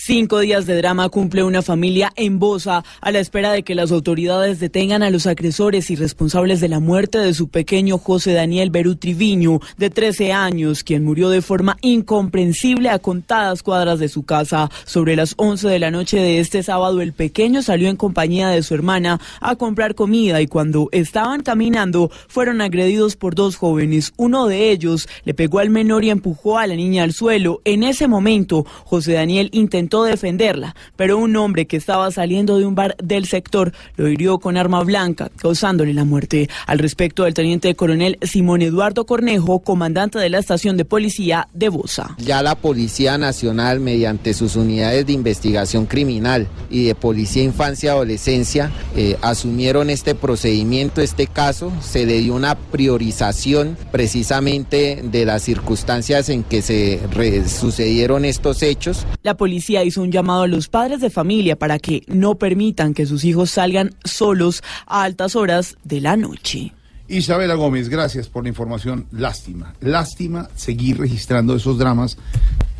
Cinco 0.00 0.38
días 0.38 0.64
de 0.64 0.76
drama 0.76 1.08
cumple 1.08 1.42
una 1.42 1.60
familia 1.60 2.12
en 2.14 2.38
Bosa 2.38 2.84
a 3.00 3.10
la 3.10 3.18
espera 3.18 3.50
de 3.50 3.64
que 3.64 3.74
las 3.74 3.90
autoridades 3.90 4.60
detengan 4.60 5.02
a 5.02 5.10
los 5.10 5.26
agresores 5.26 5.90
y 5.90 5.96
responsables 5.96 6.60
de 6.60 6.68
la 6.68 6.78
muerte 6.78 7.18
de 7.18 7.34
su 7.34 7.48
pequeño 7.48 7.98
José 7.98 8.32
Daniel 8.32 8.70
Berú 8.70 8.94
Triviño, 8.94 9.58
de 9.76 9.90
13 9.90 10.32
años, 10.32 10.84
quien 10.84 11.02
murió 11.02 11.30
de 11.30 11.42
forma 11.42 11.78
incomprensible 11.80 12.90
a 12.90 13.00
contadas 13.00 13.64
cuadras 13.64 13.98
de 13.98 14.08
su 14.08 14.22
casa. 14.22 14.70
Sobre 14.84 15.16
las 15.16 15.34
11 15.36 15.66
de 15.66 15.78
la 15.80 15.90
noche 15.90 16.18
de 16.18 16.38
este 16.38 16.62
sábado, 16.62 17.00
el 17.00 17.12
pequeño 17.12 17.60
salió 17.60 17.88
en 17.88 17.96
compañía 17.96 18.48
de 18.50 18.62
su 18.62 18.74
hermana 18.74 19.20
a 19.40 19.56
comprar 19.56 19.96
comida 19.96 20.40
y 20.40 20.46
cuando 20.46 20.88
estaban 20.92 21.42
caminando 21.42 22.08
fueron 22.28 22.60
agredidos 22.60 23.16
por 23.16 23.34
dos 23.34 23.56
jóvenes. 23.56 24.12
Uno 24.16 24.46
de 24.46 24.70
ellos 24.70 25.08
le 25.24 25.34
pegó 25.34 25.58
al 25.58 25.70
menor 25.70 26.04
y 26.04 26.10
empujó 26.10 26.56
a 26.56 26.68
la 26.68 26.76
niña 26.76 27.02
al 27.02 27.12
suelo. 27.12 27.60
En 27.64 27.82
ese 27.82 28.06
momento, 28.06 28.64
José 28.84 29.14
Daniel 29.14 29.50
intentó 29.88 30.04
defenderla, 30.04 30.74
pero 30.96 31.16
un 31.16 31.34
hombre 31.36 31.66
que 31.66 31.78
estaba 31.78 32.10
saliendo 32.10 32.58
de 32.58 32.66
un 32.66 32.74
bar 32.74 32.94
del 33.02 33.24
sector 33.24 33.72
lo 33.96 34.08
hirió 34.08 34.38
con 34.38 34.58
arma 34.58 34.82
blanca, 34.84 35.30
causándole 35.36 35.94
la 35.94 36.04
muerte. 36.04 36.50
Al 36.66 36.78
respecto, 36.78 37.26
el 37.26 37.32
teniente 37.32 37.74
coronel 37.74 38.18
Simón 38.20 38.60
Eduardo 38.60 39.06
Cornejo, 39.06 39.60
comandante 39.60 40.18
de 40.18 40.28
la 40.28 40.40
estación 40.40 40.76
de 40.76 40.84
policía 40.84 41.48
de 41.54 41.70
Bosa. 41.70 42.14
Ya 42.18 42.42
la 42.42 42.54
Policía 42.54 43.16
Nacional, 43.16 43.80
mediante 43.80 44.34
sus 44.34 44.56
unidades 44.56 45.06
de 45.06 45.14
investigación 45.14 45.86
criminal 45.86 46.48
y 46.68 46.84
de 46.84 46.94
Policía 46.94 47.42
Infancia 47.42 47.86
y 47.86 47.90
Adolescencia, 47.90 48.70
eh, 48.94 49.16
asumieron 49.22 49.88
este 49.88 50.14
procedimiento, 50.14 51.00
este 51.00 51.26
caso. 51.26 51.72
Se 51.80 52.04
le 52.04 52.18
dio 52.18 52.34
una 52.34 52.56
priorización 52.56 53.78
precisamente 53.90 55.00
de 55.02 55.24
las 55.24 55.42
circunstancias 55.42 56.28
en 56.28 56.44
que 56.44 56.60
se 56.60 57.00
sucedieron 57.48 58.26
estos 58.26 58.62
hechos. 58.62 59.06
La 59.22 59.36
policía 59.36 59.67
hizo 59.68 60.02
un 60.02 60.10
llamado 60.10 60.42
a 60.42 60.46
los 60.48 60.68
padres 60.68 61.00
de 61.00 61.10
familia 61.10 61.56
para 61.56 61.78
que 61.78 62.02
no 62.06 62.36
permitan 62.36 62.94
que 62.94 63.06
sus 63.06 63.24
hijos 63.24 63.50
salgan 63.50 63.94
solos 64.04 64.62
a 64.86 65.02
altas 65.02 65.36
horas 65.36 65.76
de 65.84 66.00
la 66.00 66.16
noche. 66.16 66.72
Isabela 67.08 67.54
Gómez, 67.54 67.88
gracias 67.88 68.28
por 68.28 68.42
la 68.42 68.50
información. 68.50 69.06
Lástima, 69.12 69.74
lástima 69.80 70.48
seguir 70.56 70.98
registrando 70.98 71.54
esos 71.56 71.78
dramas 71.78 72.18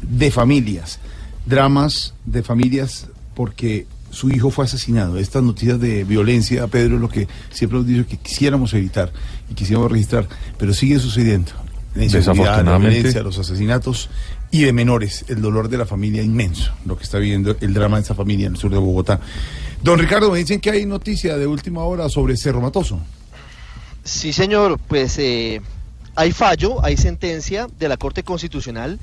de 0.02 0.30
familias. 0.30 0.98
Dramas 1.46 2.14
de 2.26 2.42
familias 2.42 3.06
porque 3.34 3.86
su 4.10 4.30
hijo 4.30 4.50
fue 4.50 4.64
asesinado. 4.66 5.18
Estas 5.18 5.42
noticias 5.42 5.80
de 5.80 6.04
violencia, 6.04 6.66
Pedro, 6.66 6.96
es 6.96 7.00
lo 7.00 7.08
que 7.08 7.28
siempre 7.50 7.78
hemos 7.78 7.88
dicho 7.88 8.06
que 8.06 8.16
quisiéramos 8.18 8.74
evitar 8.74 9.12
y 9.50 9.54
quisiéramos 9.54 9.90
registrar, 9.90 10.28
pero 10.58 10.74
sigue 10.74 10.98
sucediendo. 10.98 11.52
La 11.94 12.04
inseguridad, 12.04 12.26
la 12.26 12.42
Desafortunadamente. 12.42 12.94
violencia, 12.96 13.22
los 13.22 13.38
asesinatos 13.38 14.10
y 14.50 14.62
de 14.62 14.72
menores, 14.72 15.24
el 15.28 15.42
dolor 15.42 15.68
de 15.68 15.76
la 15.78 15.84
familia 15.86 16.22
inmenso, 16.22 16.72
lo 16.86 16.96
que 16.96 17.04
está 17.04 17.18
viviendo 17.18 17.54
el 17.60 17.74
drama 17.74 17.96
de 17.98 18.02
esa 18.04 18.14
familia 18.14 18.46
en 18.46 18.54
el 18.54 18.58
sur 18.58 18.70
de 18.70 18.78
Bogotá. 18.78 19.20
Don 19.82 19.98
Ricardo, 19.98 20.30
me 20.30 20.38
dicen 20.38 20.60
que 20.60 20.70
hay 20.70 20.86
noticia 20.86 21.36
de 21.36 21.46
última 21.46 21.82
hora 21.84 22.08
sobre 22.08 22.36
Cerro 22.36 22.60
Matoso. 22.60 23.00
Sí, 24.04 24.32
señor, 24.32 24.78
pues 24.88 25.18
eh, 25.18 25.60
hay 26.14 26.32
fallo, 26.32 26.82
hay 26.84 26.96
sentencia 26.96 27.68
de 27.78 27.88
la 27.88 27.96
Corte 27.96 28.22
Constitucional 28.22 28.98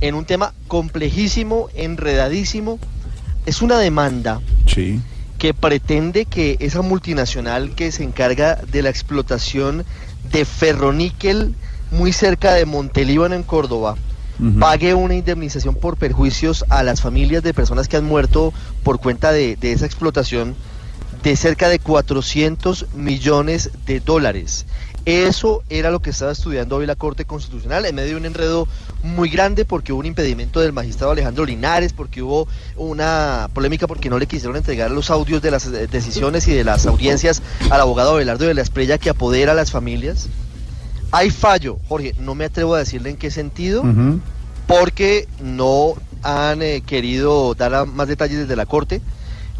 en 0.00 0.14
un 0.14 0.24
tema 0.24 0.52
complejísimo, 0.66 1.68
enredadísimo. 1.74 2.78
Es 3.46 3.62
una 3.62 3.78
demanda 3.78 4.40
Sí. 4.66 5.00
que 5.38 5.54
pretende 5.54 6.24
que 6.26 6.56
esa 6.60 6.82
multinacional 6.82 7.74
que 7.74 7.92
se 7.92 8.02
encarga 8.02 8.56
de 8.56 8.82
la 8.82 8.90
explotación 8.90 9.84
de 10.32 10.44
ferroníquel 10.44 11.54
muy 11.92 12.12
cerca 12.12 12.52
de 12.54 12.66
Montelíbano 12.66 13.34
en 13.34 13.42
Córdoba 13.42 13.96
pague 14.58 14.94
una 14.94 15.14
indemnización 15.14 15.74
por 15.74 15.96
perjuicios 15.96 16.64
a 16.68 16.82
las 16.82 17.00
familias 17.00 17.42
de 17.42 17.54
personas 17.54 17.88
que 17.88 17.96
han 17.96 18.04
muerto 18.04 18.52
por 18.82 19.00
cuenta 19.00 19.32
de, 19.32 19.56
esa 19.60 19.86
explotación 19.86 20.54
de 21.22 21.36
cerca 21.36 21.68
de 21.68 21.78
400 21.78 22.86
millones 22.94 23.70
de 23.86 24.00
dólares. 24.00 24.66
Eso 25.06 25.62
era 25.70 25.90
lo 25.90 26.00
que 26.00 26.10
estaba 26.10 26.32
estudiando 26.32 26.76
hoy 26.76 26.86
la 26.86 26.94
Corte 26.94 27.24
Constitucional 27.24 27.86
en 27.86 27.94
medio 27.94 28.10
de 28.10 28.16
un 28.16 28.26
enredo 28.26 28.68
muy 29.02 29.30
grande 29.30 29.64
porque 29.64 29.92
hubo 29.92 30.00
un 30.00 30.06
impedimento 30.06 30.60
del 30.60 30.74
magistrado 30.74 31.12
Alejandro 31.12 31.46
Linares, 31.46 31.94
porque 31.94 32.22
hubo 32.22 32.46
una 32.76 33.48
polémica 33.54 33.86
porque 33.86 34.10
no 34.10 34.18
le 34.18 34.26
quisieron 34.26 34.56
entregar 34.56 34.90
los 34.90 35.10
audios 35.10 35.40
de 35.40 35.50
las 35.50 35.70
decisiones 35.90 36.46
y 36.48 36.52
de 36.52 36.64
las 36.64 36.86
audiencias 36.86 37.42
al 37.70 37.80
abogado 37.80 38.14
Belardo 38.14 38.44
de 38.44 38.54
la 38.54 38.62
Esprella 38.62 38.98
que 38.98 39.10
apodera 39.10 39.52
a 39.52 39.54
las 39.54 39.70
familias. 39.70 40.28
Hay 41.12 41.30
fallo, 41.30 41.78
Jorge, 41.88 42.14
no 42.18 42.34
me 42.34 42.44
atrevo 42.44 42.74
a 42.74 42.78
decirle 42.78 43.10
en 43.10 43.16
qué 43.16 43.30
sentido, 43.30 43.82
porque 44.66 45.28
no 45.42 45.94
han 46.22 46.62
eh, 46.62 46.82
querido 46.86 47.54
dar 47.54 47.86
más 47.86 48.08
detalles 48.08 48.38
desde 48.38 48.56
la 48.56 48.66
Corte, 48.66 49.00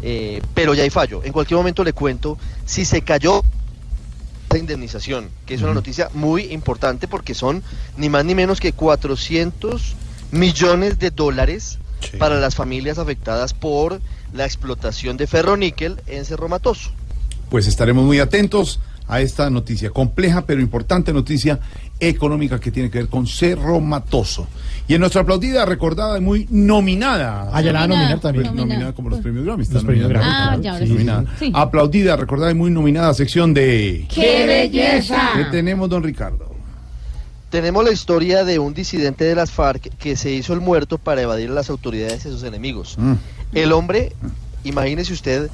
eh, 0.01 0.41
pero 0.53 0.73
ya 0.73 0.83
hay 0.83 0.89
fallo. 0.89 1.21
En 1.23 1.33
cualquier 1.33 1.57
momento 1.57 1.83
le 1.83 1.93
cuento 1.93 2.37
si 2.65 2.85
se 2.85 3.01
cayó 3.01 3.43
la 4.49 4.57
indemnización, 4.57 5.29
que 5.45 5.55
es 5.55 5.61
una 5.61 5.73
noticia 5.73 6.09
muy 6.13 6.43
importante 6.53 7.07
porque 7.07 7.33
son 7.33 7.63
ni 7.97 8.09
más 8.09 8.25
ni 8.25 8.35
menos 8.35 8.59
que 8.59 8.73
400 8.73 9.95
millones 10.31 10.99
de 10.99 11.11
dólares 11.11 11.79
para 12.17 12.39
las 12.39 12.55
familias 12.55 12.97
afectadas 12.97 13.53
por 13.53 14.01
la 14.33 14.45
explotación 14.45 15.17
de 15.17 15.27
ferroníquel 15.27 16.01
en 16.07 16.25
Cerro 16.25 16.49
Matoso. 16.49 16.91
Pues 17.49 17.67
estaremos 17.67 18.05
muy 18.05 18.19
atentos 18.19 18.79
a 19.11 19.19
esta 19.19 19.49
noticia, 19.49 19.89
compleja 19.89 20.45
pero 20.45 20.61
importante 20.61 21.11
noticia 21.11 21.59
económica 21.99 22.59
que 22.61 22.71
tiene 22.71 22.89
que 22.89 22.99
ver 22.99 23.07
con 23.09 23.27
Cerro 23.27 23.81
Matoso. 23.81 24.47
Y 24.87 24.93
en 24.93 25.01
nuestra 25.01 25.21
aplaudida, 25.21 25.65
recordada 25.65 26.17
y 26.17 26.21
muy 26.21 26.47
nominada. 26.49 27.49
Ah, 27.51 27.61
ya 27.61 27.73
la 27.73 27.87
nominar 27.87 28.19
también. 28.21 28.55
Nominada 28.55 28.93
como 28.93 29.09
los 29.09 29.19
premios 29.19 29.43
Grammy. 29.45 29.65
Los 29.69 29.83
premios 29.83 30.07
nominada. 30.09 30.25
Grammy, 30.29 30.33
Ah, 30.33 30.47
claro. 30.47 30.61
ya, 30.63 30.71
ahora 30.73 30.85
sí. 30.85 30.91
Nominada. 30.93 31.25
Sí. 31.39 31.51
Aplaudida, 31.53 32.15
recordada 32.15 32.51
y 32.51 32.55
muy 32.55 32.71
nominada 32.71 33.13
sección 33.13 33.53
de... 33.53 34.07
¡Qué 34.13 34.45
belleza! 34.47 35.31
¿Qué 35.35 35.43
tenemos, 35.51 35.89
don 35.89 36.03
Ricardo? 36.03 36.49
Tenemos 37.49 37.83
la 37.83 37.91
historia 37.91 38.45
de 38.45 38.59
un 38.59 38.73
disidente 38.73 39.25
de 39.25 39.35
las 39.35 39.51
FARC 39.51 39.89
que 39.97 40.15
se 40.15 40.31
hizo 40.31 40.53
el 40.53 40.61
muerto 40.61 40.97
para 40.97 41.21
evadir 41.21 41.49
a 41.49 41.53
las 41.53 41.69
autoridades 41.69 42.23
y 42.23 42.29
a 42.29 42.31
sus 42.31 42.43
enemigos. 42.43 42.95
Mm. 42.97 43.13
El 43.53 43.73
hombre, 43.73 44.13
imagínese 44.63 45.11
usted, 45.11 45.49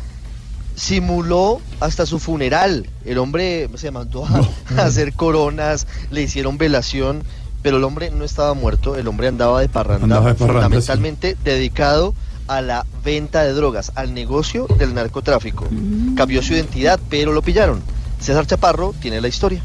simuló 0.77 1.59
hasta 1.81 2.05
su 2.05 2.19
funeral. 2.19 2.87
El 3.03 3.17
hombre 3.17 3.69
se 3.75 3.91
mandó 3.91 4.25
a, 4.25 4.47
a 4.77 4.85
hacer 4.85 5.13
coronas, 5.13 5.87
le 6.11 6.21
hicieron 6.21 6.57
velación, 6.57 7.23
pero 7.61 7.77
el 7.77 7.83
hombre 7.83 8.11
no 8.11 8.23
estaba 8.23 8.53
muerto, 8.53 8.95
el 8.95 9.07
hombre 9.07 9.27
andaba 9.27 9.59
de 9.59 9.67
parranda, 9.67 10.03
Andaba 10.03 10.29
de 10.29 10.35
parranda, 10.35 10.61
fundamentalmente 10.61 11.35
dedicado 11.43 12.13
a 12.47 12.61
la 12.61 12.85
venta 13.03 13.43
de 13.43 13.51
drogas, 13.53 13.91
al 13.95 14.13
negocio 14.13 14.67
del 14.77 14.93
narcotráfico. 14.93 15.67
Cambió 16.15 16.41
su 16.41 16.53
identidad, 16.53 16.99
pero 17.09 17.33
lo 17.33 17.41
pillaron. 17.41 17.81
César 18.21 18.47
Chaparro 18.47 18.93
tiene 19.01 19.19
la 19.19 19.27
historia. 19.27 19.61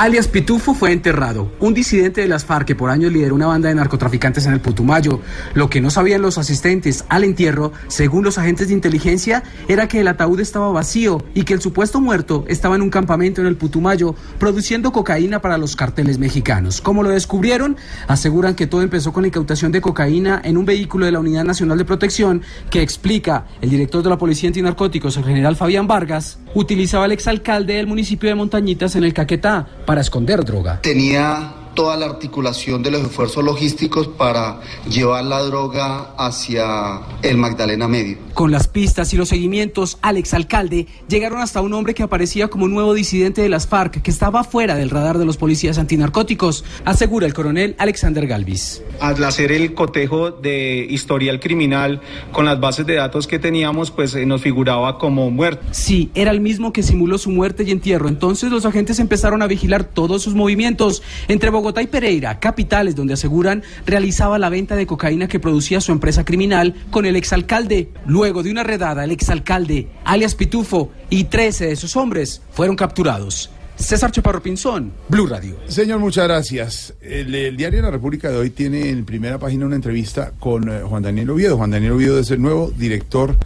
Alias 0.00 0.28
Pitufo 0.28 0.72
fue 0.72 0.92
enterrado, 0.92 1.52
un 1.60 1.74
disidente 1.74 2.22
de 2.22 2.28
las 2.28 2.46
FARC 2.46 2.66
que 2.66 2.74
por 2.74 2.88
años 2.88 3.12
lideró 3.12 3.34
una 3.34 3.46
banda 3.46 3.68
de 3.68 3.74
narcotraficantes 3.74 4.46
en 4.46 4.54
el 4.54 4.60
Putumayo. 4.60 5.20
Lo 5.52 5.68
que 5.68 5.82
no 5.82 5.90
sabían 5.90 6.22
los 6.22 6.38
asistentes 6.38 7.04
al 7.08 7.22
entierro, 7.22 7.72
según 7.88 8.24
los 8.24 8.38
agentes 8.38 8.68
de 8.68 8.74
inteligencia, 8.74 9.42
era 9.68 9.88
que 9.88 10.00
el 10.00 10.08
ataúd 10.08 10.40
estaba 10.40 10.70
vacío 10.70 11.22
y 11.34 11.44
que 11.44 11.54
el 11.54 11.60
supuesto 11.60 12.00
muerto 12.00 12.44
estaba 12.48 12.76
en 12.76 12.82
un 12.82 12.90
campamento 12.90 13.40
en 13.40 13.46
el 13.46 13.56
Putumayo 13.56 14.14
produciendo 14.38 14.92
cocaína 14.92 15.40
para 15.42 15.58
los 15.58 15.76
carteles 15.76 16.18
mexicanos. 16.18 16.80
¿Cómo 16.80 17.02
lo 17.02 17.10
descubrieron? 17.10 17.76
Aseguran 18.06 18.54
que 18.54 18.66
todo 18.66 18.82
empezó 18.82 19.12
con 19.12 19.22
la 19.22 19.28
incautación 19.28 19.72
de 19.72 19.80
cocaína 19.80 20.40
en 20.44 20.56
un 20.56 20.64
vehículo 20.64 21.06
de 21.06 21.12
la 21.12 21.20
Unidad 21.20 21.44
Nacional 21.44 21.78
de 21.78 21.84
Protección 21.84 22.42
que 22.70 22.82
explica 22.82 23.46
el 23.60 23.70
director 23.70 24.02
de 24.02 24.10
la 24.10 24.18
Policía 24.18 24.48
Antinarcóticos, 24.48 25.16
el 25.16 25.24
general 25.24 25.56
Fabián 25.56 25.86
Vargas, 25.86 26.38
utilizaba 26.54 27.04
al 27.04 27.12
exalcalde 27.12 27.74
del 27.74 27.86
municipio 27.86 28.28
de 28.28 28.34
Montañitas 28.34 28.96
en 28.96 29.04
el 29.04 29.12
Caquetá 29.14 29.66
para 29.86 30.00
esconder 30.00 30.44
droga. 30.44 30.80
Tenía 30.82 31.59
toda 31.74 31.96
la 31.96 32.06
articulación 32.06 32.82
de 32.82 32.90
los 32.90 33.02
esfuerzos 33.02 33.44
logísticos 33.44 34.08
para 34.08 34.60
llevar 34.88 35.24
la 35.24 35.40
droga 35.42 36.14
hacia 36.18 37.00
el 37.22 37.36
Magdalena 37.36 37.88
Medio. 37.88 38.18
Con 38.34 38.50
las 38.50 38.68
pistas 38.68 39.12
y 39.12 39.16
los 39.16 39.28
seguimientos 39.28 39.98
al 40.02 40.16
exalcalde 40.16 40.86
llegaron 41.08 41.40
hasta 41.40 41.60
un 41.60 41.72
hombre 41.72 41.94
que 41.94 42.02
aparecía 42.02 42.48
como 42.48 42.64
un 42.64 42.72
nuevo 42.72 42.94
disidente 42.94 43.42
de 43.42 43.48
las 43.48 43.66
FARC 43.66 44.02
que 44.02 44.10
estaba 44.10 44.44
fuera 44.44 44.74
del 44.76 44.90
radar 44.90 45.18
de 45.18 45.24
los 45.24 45.36
policías 45.36 45.78
antinarcóticos, 45.78 46.64
asegura 46.84 47.26
el 47.26 47.34
coronel 47.34 47.74
Alexander 47.78 48.26
Galvis. 48.26 48.82
Al 49.00 49.22
hacer 49.24 49.52
el 49.52 49.74
cotejo 49.74 50.30
de 50.30 50.86
historial 50.88 51.40
criminal 51.40 52.00
con 52.32 52.44
las 52.44 52.60
bases 52.60 52.86
de 52.86 52.94
datos 52.94 53.26
que 53.26 53.38
teníamos, 53.38 53.90
pues 53.90 54.14
eh, 54.14 54.26
nos 54.26 54.42
figuraba 54.42 54.98
como 54.98 55.30
muerto. 55.30 55.66
Sí, 55.70 56.10
era 56.14 56.30
el 56.30 56.40
mismo 56.40 56.72
que 56.72 56.82
simuló 56.82 57.18
su 57.18 57.30
muerte 57.30 57.64
y 57.64 57.70
entierro. 57.70 58.08
Entonces 58.08 58.50
los 58.50 58.66
agentes 58.66 58.98
empezaron 58.98 59.42
a 59.42 59.46
vigilar 59.46 59.84
todos 59.84 60.22
sus 60.22 60.34
movimientos 60.34 61.02
entre 61.28 61.50
Bogotá 61.50 61.59
y 61.80 61.86
Pereira, 61.86 62.40
capitales 62.40 62.96
donde 62.96 63.14
aseguran 63.14 63.62
realizaba 63.86 64.38
la 64.38 64.48
venta 64.48 64.76
de 64.76 64.86
cocaína 64.86 65.28
que 65.28 65.38
producía 65.38 65.80
su 65.80 65.92
empresa 65.92 66.24
criminal 66.24 66.74
con 66.90 67.06
el 67.06 67.16
exalcalde. 67.16 67.90
Luego 68.06 68.42
de 68.42 68.50
una 68.50 68.64
redada, 68.64 69.04
el 69.04 69.10
exalcalde, 69.10 69.88
alias 70.04 70.34
Pitufo, 70.34 70.90
y 71.10 71.24
13 71.24 71.68
de 71.68 71.76
sus 71.76 71.96
hombres 71.96 72.42
fueron 72.50 72.76
capturados. 72.76 73.50
César 73.76 74.10
Chaparro 74.10 74.42
Pinzón, 74.42 74.92
Blue 75.08 75.26
Radio. 75.26 75.56
Señor, 75.66 76.00
muchas 76.00 76.24
gracias. 76.24 76.94
El, 77.00 77.34
el 77.34 77.56
diario 77.56 77.80
La 77.80 77.90
República 77.90 78.30
de 78.30 78.36
hoy 78.36 78.50
tiene 78.50 78.90
en 78.90 79.04
primera 79.04 79.38
página 79.38 79.66
una 79.66 79.76
entrevista 79.76 80.32
con 80.38 80.68
eh, 80.68 80.82
Juan 80.82 81.02
Daniel 81.02 81.30
Oviedo. 81.30 81.56
Juan 81.56 81.70
Daniel 81.70 81.92
Oviedo 81.92 82.18
es 82.18 82.30
el 82.30 82.42
nuevo 82.42 82.70
director 82.70 83.36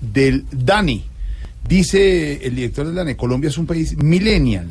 del 0.00 0.44
DANI. 0.52 1.04
Dice 1.68 2.46
el 2.46 2.54
director 2.54 2.86
del 2.86 2.94
DANI, 2.94 3.14
Colombia 3.16 3.48
es 3.48 3.58
un 3.58 3.66
país 3.66 3.96
millennial. 3.96 4.68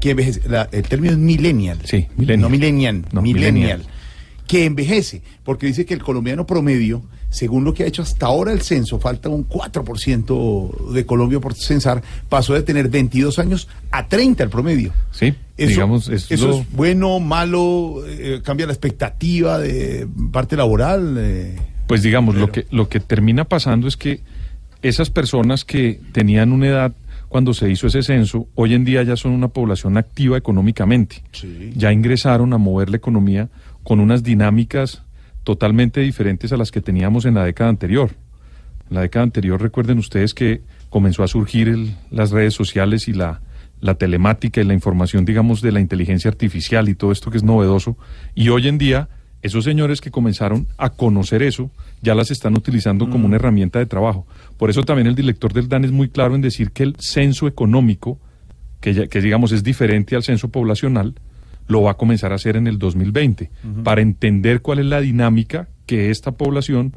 Que 0.00 0.10
envejece. 0.10 0.40
La- 0.48 0.68
el 0.72 0.82
término 0.82 1.12
es 1.12 1.18
millennial. 1.18 1.78
Sí, 1.84 2.06
No 2.16 2.48
millennial, 2.48 3.04
No, 3.12 3.20
millennial. 3.22 3.52
millennial. 3.52 3.82
Que 4.46 4.64
envejece, 4.64 5.22
porque 5.44 5.66
dice 5.66 5.84
que 5.86 5.94
el 5.94 6.02
colombiano 6.02 6.44
promedio, 6.44 7.02
según 7.28 7.62
lo 7.62 7.72
que 7.72 7.84
ha 7.84 7.86
hecho 7.86 8.02
hasta 8.02 8.26
ahora 8.26 8.50
el 8.52 8.62
censo, 8.62 8.98
falta 8.98 9.28
un 9.28 9.44
4% 9.94 10.92
de 10.92 11.06
Colombia 11.06 11.38
por 11.38 11.54
censar, 11.54 12.02
pasó 12.28 12.54
de 12.54 12.62
tener 12.62 12.88
22 12.88 13.38
años 13.38 13.68
a 13.92 14.08
30 14.08 14.42
el 14.42 14.50
promedio. 14.50 14.92
Sí, 15.12 15.34
Eso, 15.56 15.68
digamos, 15.70 16.08
es 16.08 16.30
eso 16.30 16.48
lo- 16.48 16.60
es 16.60 16.72
bueno, 16.72 17.20
malo, 17.20 18.02
eh, 18.08 18.40
cambia 18.42 18.66
la 18.66 18.72
expectativa 18.72 19.58
de 19.58 20.08
parte 20.32 20.56
laboral. 20.56 21.14
eh. 21.18 21.56
Pues 21.86 22.02
digamos, 22.02 22.34
lo 22.34 22.50
que, 22.50 22.66
lo 22.72 22.88
que 22.88 22.98
termina 23.00 23.44
pasando 23.44 23.86
es 23.86 23.96
que 23.96 24.20
esas 24.82 25.10
personas 25.10 25.64
que 25.64 26.00
tenían 26.12 26.50
una 26.52 26.66
edad 26.68 26.92
cuando 27.30 27.54
se 27.54 27.70
hizo 27.70 27.86
ese 27.86 28.02
censo, 28.02 28.48
hoy 28.56 28.74
en 28.74 28.84
día 28.84 29.04
ya 29.04 29.14
son 29.16 29.30
una 29.32 29.46
población 29.48 29.96
activa 29.96 30.36
económicamente. 30.36 31.22
Ya 31.76 31.92
ingresaron 31.92 32.52
a 32.52 32.58
mover 32.58 32.90
la 32.90 32.96
economía 32.96 33.48
con 33.84 34.00
unas 34.00 34.22
dinámicas 34.24 35.04
totalmente 35.44 36.00
diferentes 36.00 36.52
a 36.52 36.56
las 36.56 36.70
que 36.72 36.80
teníamos 36.80 37.24
en 37.26 37.34
la 37.34 37.44
década 37.44 37.70
anterior. 37.70 38.10
En 38.90 38.96
la 38.96 39.02
década 39.02 39.22
anterior, 39.22 39.62
recuerden 39.62 39.98
ustedes 39.98 40.34
que 40.34 40.62
comenzó 40.90 41.22
a 41.22 41.28
surgir 41.28 41.68
el- 41.68 41.94
las 42.10 42.32
redes 42.32 42.52
sociales 42.54 43.06
y 43.06 43.12
la, 43.12 43.40
la 43.80 43.94
telemática 43.94 44.60
y 44.60 44.64
la 44.64 44.74
información, 44.74 45.24
digamos, 45.24 45.62
de 45.62 45.70
la 45.70 45.78
inteligencia 45.80 46.28
artificial 46.30 46.88
y 46.88 46.96
todo 46.96 47.12
esto 47.12 47.30
que 47.30 47.36
es 47.36 47.44
novedoso. 47.44 47.96
Y 48.34 48.48
hoy 48.48 48.66
en 48.66 48.76
día, 48.76 49.08
esos 49.42 49.64
señores 49.64 50.00
que 50.00 50.10
comenzaron 50.10 50.66
a 50.76 50.90
conocer 50.90 51.42
eso, 51.42 51.70
ya 52.02 52.14
las 52.14 52.30
están 52.30 52.56
utilizando 52.56 53.08
como 53.08 53.26
una 53.26 53.36
herramienta 53.36 53.78
de 53.78 53.86
trabajo. 53.86 54.26
Por 54.58 54.68
eso 54.70 54.82
también 54.82 55.06
el 55.06 55.14
director 55.14 55.52
del 55.52 55.68
DAN 55.68 55.84
es 55.84 55.92
muy 55.92 56.08
claro 56.08 56.34
en 56.34 56.42
decir 56.42 56.72
que 56.72 56.82
el 56.82 56.96
censo 56.98 57.46
económico, 57.46 58.18
que, 58.80 58.92
ya- 58.94 59.06
que 59.06 59.20
digamos 59.20 59.52
es 59.52 59.62
diferente 59.64 60.14
al 60.16 60.22
censo 60.22 60.48
poblacional, 60.48 61.14
lo 61.68 61.82
va 61.82 61.92
a 61.92 61.94
comenzar 61.94 62.32
a 62.32 62.34
hacer 62.34 62.56
en 62.56 62.66
el 62.66 62.78
2020, 62.78 63.50
Ujú. 63.64 63.82
para 63.82 64.00
entender 64.02 64.60
cuál 64.60 64.80
es 64.80 64.86
la 64.86 65.00
dinámica 65.00 65.68
que 65.86 66.10
esta 66.10 66.32
población 66.32 66.94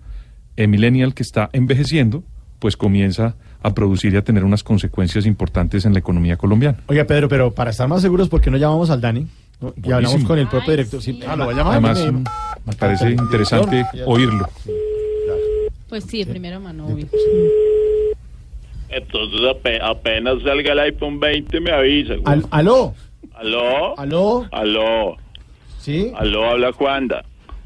eh, 0.57 0.67
millennial 0.67 1.13
que 1.13 1.23
está 1.23 1.49
envejeciendo 1.53 2.23
pues 2.59 2.77
comienza 2.77 3.35
a 3.61 3.73
producir 3.73 4.13
y 4.13 4.17
a 4.17 4.23
tener 4.23 4.43
unas 4.43 4.63
consecuencias 4.63 5.25
importantes 5.25 5.85
en 5.85 5.93
la 5.93 5.99
economía 5.99 6.37
colombiana. 6.37 6.79
Oiga, 6.87 7.03
Pedro, 7.05 7.27
pero 7.29 7.51
para 7.51 7.71
estar 7.71 7.87
más 7.87 8.01
seguros, 8.01 8.29
¿por 8.29 8.39
qué 8.41 8.49
no 8.51 8.57
llamamos 8.57 8.89
al 8.89 8.99
Dani? 9.01 9.27
¿No? 9.63 9.73
Y 9.81 9.91
hablamos 9.93 10.23
con 10.25 10.37
el 10.39 10.47
propio 10.49 10.71
director. 10.71 11.01
Sí, 11.01 11.19
ah, 11.25 11.35
lo 11.37 11.45
va 11.45 11.51
a 11.53 11.55
llamar. 11.55 11.71
Además, 11.73 12.05
Me- 12.05 12.23
me 12.65 12.73
parece 12.77 13.11
interesante 13.11 13.85
oírlo. 14.05 14.49
Pues 15.87 16.03
sí, 16.03 16.23
de 16.23 16.31
primera 16.31 16.59
mano, 16.59 16.87
obvio. 16.87 17.07
Entonces 18.89 19.39
ape- 19.41 19.79
apenas 19.81 20.41
salga 20.43 20.73
el 20.73 20.79
iPhone 20.79 21.19
20 21.19 21.59
me 21.61 21.71
avisa. 21.71 22.13
Al- 22.25 22.45
¿Aló? 22.51 22.93
¿Aló? 23.35 23.97
¿Aló? 23.97 24.47
¿Aló? 24.51 25.17
¿Sí? 25.79 26.11
¿Aló? 26.15 26.45
Habla 26.49 26.71
Juanda. 26.73 27.23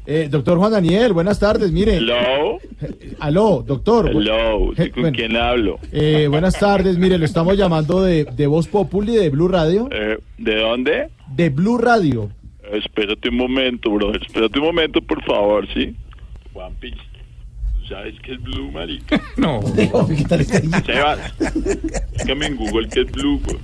Eh, 0.10 0.30
doctor 0.32 0.58
Juan 0.58 0.72
Daniel, 0.72 1.12
buenas 1.12 1.38
tardes, 1.38 1.70
mire. 1.74 1.98
¿Aló? 1.98 2.60
Aló, 3.20 3.64
doctor. 3.68 4.08
¿Aló? 4.10 4.72
¿Sí 4.78 4.84
Eh, 4.84 4.90
¿Con 4.92 5.02
bueno. 5.02 5.16
quién 5.18 5.36
hablo? 5.36 5.80
Eh, 5.92 6.28
buenas 6.30 6.58
tardes, 6.58 6.98
mire, 6.98 7.18
lo 7.18 7.26
estamos 7.26 7.58
llamando 7.58 8.02
de, 8.02 8.24
de 8.24 8.48
Voz 8.48 8.70
Populi, 8.70 9.18
de 9.18 9.30
Blue 9.30 9.50
Radio. 9.50 9.90
Eh, 9.92 10.18
¿De 10.38 10.56
dónde? 10.62 11.10
De 11.36 11.50
Blue 11.50 11.78
Radio. 11.78 12.30
Eh, 12.64 12.78
espérate 12.78 13.28
un 13.28 13.36
momento, 13.36 13.92
bro. 13.92 14.14
Espérate 14.16 14.58
un 14.60 14.66
momento, 14.66 15.02
por 15.02 15.22
favor, 15.26 15.68
¿sí? 15.74 15.94
Juanpi, 16.54 16.92
¿tú 16.92 17.88
sabes 17.90 18.16
qué 18.24 18.36
es 18.36 18.42
Blue, 18.42 18.72
marica? 18.72 19.22
No. 19.36 19.60
Sebas, 20.86 21.20
búscame 22.14 22.46
en 22.46 22.56
Google 22.56 22.88
qué 22.88 23.02
es 23.02 23.12
Blue, 23.12 23.42
güey. 23.44 23.58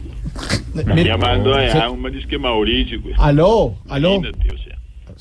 Me 0.93 1.05
llamando 1.05 1.53
allá 1.55 1.89
un 1.89 2.01
marisque 2.01 2.37
Mauricio, 2.37 3.01
güey. 3.01 3.13
Aló, 3.17 3.75
aló. 3.87 4.15
Imagínate, 4.15 4.53
o 4.53 4.57
sea. 4.57 4.73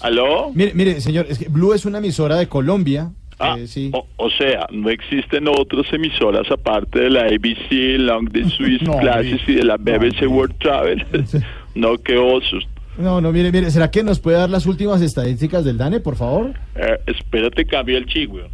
¿Aló? 0.02 0.50
Mire, 0.54 0.72
mire, 0.74 1.00
señor, 1.00 1.26
es 1.28 1.38
que 1.38 1.48
Blue 1.48 1.72
es 1.72 1.84
una 1.84 1.98
emisora 1.98 2.36
de 2.36 2.48
Colombia. 2.48 3.12
Ah, 3.38 3.56
eh, 3.58 3.66
sí. 3.66 3.90
o, 3.92 4.06
o 4.16 4.30
sea, 4.30 4.66
no 4.70 4.88
existen 4.90 5.48
otras 5.48 5.92
emisoras 5.92 6.48
aparte 6.50 7.00
de 7.00 7.10
la 7.10 7.22
ABC, 7.22 7.98
Long 7.98 8.30
the 8.30 8.44
Swiss 8.56 8.82
No, 8.82 8.98
Classes 8.98 9.40
y 9.48 9.54
de 9.54 9.64
la 9.64 9.76
BBC 9.76 10.28
World 10.28 10.56
Travel. 10.58 11.04
no, 11.74 11.96
qué 11.98 12.16
osos. 12.16 12.66
No, 12.98 13.20
no, 13.20 13.32
mire, 13.32 13.50
mire, 13.50 13.70
¿será 13.70 13.90
que 13.90 14.02
nos 14.02 14.20
puede 14.20 14.36
dar 14.36 14.50
las 14.50 14.66
últimas 14.66 15.00
estadísticas 15.00 15.64
del 15.64 15.78
DANE, 15.78 16.00
por 16.00 16.16
favor? 16.16 16.52
Eh, 16.74 16.98
espérate, 17.06 17.64
cambio 17.64 17.96
el 17.96 18.06
chi, 18.06 18.26
güey. 18.26 18.44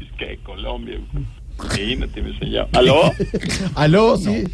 Es 0.00 0.12
que 0.18 0.38
Colombia. 0.42 0.98
Imagínate, 1.64 2.22
me 2.22 2.30
enseñaba. 2.30 2.68
¿Aló? 2.72 3.12
Aló, 3.74 4.16
sí. 4.16 4.44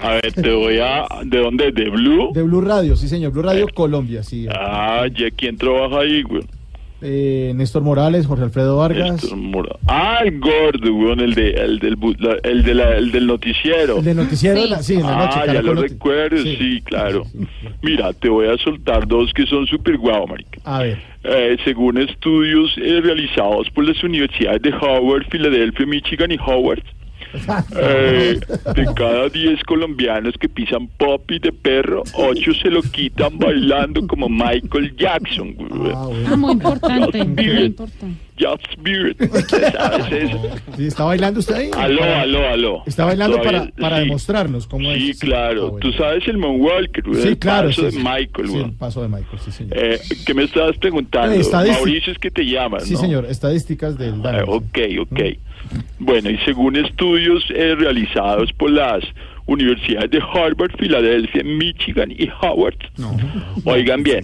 A 0.00 0.12
ver, 0.14 0.32
te 0.32 0.50
voy 0.52 0.78
a... 0.78 1.06
¿De 1.24 1.38
dónde? 1.38 1.72
¿De 1.72 1.88
Blue? 1.90 2.30
De 2.32 2.42
Blue 2.42 2.60
Radio, 2.60 2.96
sí, 2.96 3.08
señor. 3.08 3.32
Blue 3.32 3.42
Radio 3.42 3.66
Colombia, 3.74 4.22
sí. 4.22 4.46
Ah, 4.50 5.06
¿y 5.14 5.30
quién 5.32 5.56
trabaja 5.56 6.00
ahí, 6.00 6.22
güey? 6.22 6.42
Eh, 7.00 7.52
Néstor 7.54 7.82
Morales, 7.82 8.26
Jorge 8.26 8.42
Alfredo 8.42 8.76
Vargas. 8.78 9.24
Ah, 9.86 10.18
el 10.24 10.40
gordo, 10.40 10.92
güey, 10.92 11.12
el, 11.22 11.32
de, 11.34 11.50
el, 11.52 11.78
del, 11.78 11.96
bu- 11.96 12.18
la- 12.18 12.38
el, 12.42 12.64
de 12.64 12.74
la- 12.74 12.96
el 12.96 13.12
del 13.12 13.28
noticiero. 13.28 13.98
El 13.98 14.04
de 14.04 14.14
noticiero, 14.14 14.66
la- 14.66 14.82
sí, 14.82 14.94
en 14.94 15.02
la 15.02 15.16
noche. 15.16 15.38
Ah, 15.40 15.46
ya 15.46 15.62
lo 15.62 15.74
Noti- 15.76 15.90
recuerdo, 15.90 16.42
sí, 16.42 16.80
claro. 16.84 17.22
Mira, 17.82 18.12
te 18.14 18.28
voy 18.28 18.48
a 18.48 18.58
soltar 18.58 19.06
dos 19.06 19.32
que 19.32 19.46
son 19.46 19.64
súper 19.68 19.96
guau, 19.96 20.26
marica. 20.26 20.60
A 20.64 20.80
ver. 20.82 20.98
Eh, 21.30 21.58
según 21.62 21.98
estudios 21.98 22.72
eh, 22.78 23.00
realizados 23.02 23.68
por 23.70 23.84
las 23.84 24.02
universidades 24.02 24.62
de 24.62 24.72
Howard, 24.72 25.26
Filadelfia, 25.28 25.84
Michigan 25.84 26.32
y 26.32 26.38
Howard, 26.38 26.82
eh, 27.76 28.40
de 28.74 28.86
cada 28.94 29.28
10 29.28 29.62
colombianos 29.64 30.32
que 30.40 30.48
pisan 30.48 30.88
popi 30.96 31.38
de 31.38 31.52
perro, 31.52 32.02
8 32.14 32.54
se 32.62 32.70
lo 32.70 32.80
quitan 32.80 33.38
bailando 33.38 34.06
como 34.06 34.26
Michael 34.30 34.96
Jackson. 34.96 35.54
Ah, 35.94 36.34
muy 36.34 36.52
importante, 36.52 37.22
muy 37.22 37.64
importante. 37.66 38.27
Just 38.38 38.66
Beard. 38.82 39.16
Sí, 40.76 40.86
¿Está 40.86 41.04
bailando 41.04 41.40
usted 41.40 41.54
ahí? 41.54 41.70
Aló, 41.76 42.00
Para- 42.00 42.20
aló, 42.22 42.48
aló. 42.48 42.82
Está 42.86 43.04
bailando 43.04 43.36
para, 43.38 43.50
Todavía- 43.58 43.74
para 43.80 43.96
sí. 43.96 44.02
demostrarnos 44.04 44.66
cómo 44.66 44.92
Sí, 44.94 45.10
es. 45.10 45.18
claro. 45.18 45.74
Ah. 45.74 45.78
Tú 45.80 45.92
sabes 45.92 46.26
el 46.28 46.38
Moonwalker, 46.38 47.04
Sí, 47.14 47.28
el 47.28 47.38
claro. 47.38 47.68
paso 47.68 47.82
de. 47.82 47.92
Michael, 47.98 48.48
Sí, 48.48 48.56
el 48.58 48.72
paso 48.72 49.02
de 49.02 49.08
Michael, 49.08 49.38
sí, 49.44 49.50
señor. 49.52 49.76
Eh, 49.76 50.00
¿Qué 50.26 50.34
me 50.34 50.44
estabas 50.44 50.76
preguntando? 50.78 51.34
Eh. 51.34 51.42
Mauricio 51.72 52.12
es 52.12 52.18
que 52.18 52.30
te 52.30 52.44
llaman, 52.44 52.80
sí, 52.82 52.94
¿no? 52.94 53.00
señor. 53.00 53.24
Estadísticas 53.26 53.98
del 53.98 54.22
DANE. 54.22 54.38
Eh, 54.38 54.44
ok, 54.46 54.78
ok. 55.00 55.20
Bueno, 55.98 56.30
y 56.30 56.38
según 56.38 56.76
estudios 56.76 57.44
eh, 57.54 57.74
realizados 57.76 58.52
por 58.52 58.70
las 58.70 59.02
universidades 59.46 60.10
de 60.10 60.18
Harvard, 60.18 60.70
Filadelfia, 60.78 61.42
Michigan 61.42 62.10
y 62.10 62.28
Howard, 62.42 62.76
oigan 63.64 64.02
bien, 64.02 64.22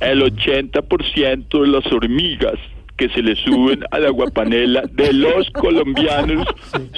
el 0.00 0.22
80% 0.22 1.60
de 1.62 1.68
las 1.68 1.86
hormigas 1.92 2.54
que 2.96 3.08
se 3.08 3.22
le 3.22 3.34
suben 3.36 3.80
a 3.90 3.98
la 3.98 4.10
guapanela 4.10 4.82
de 4.92 5.12
los 5.12 5.50
colombianos 5.50 6.46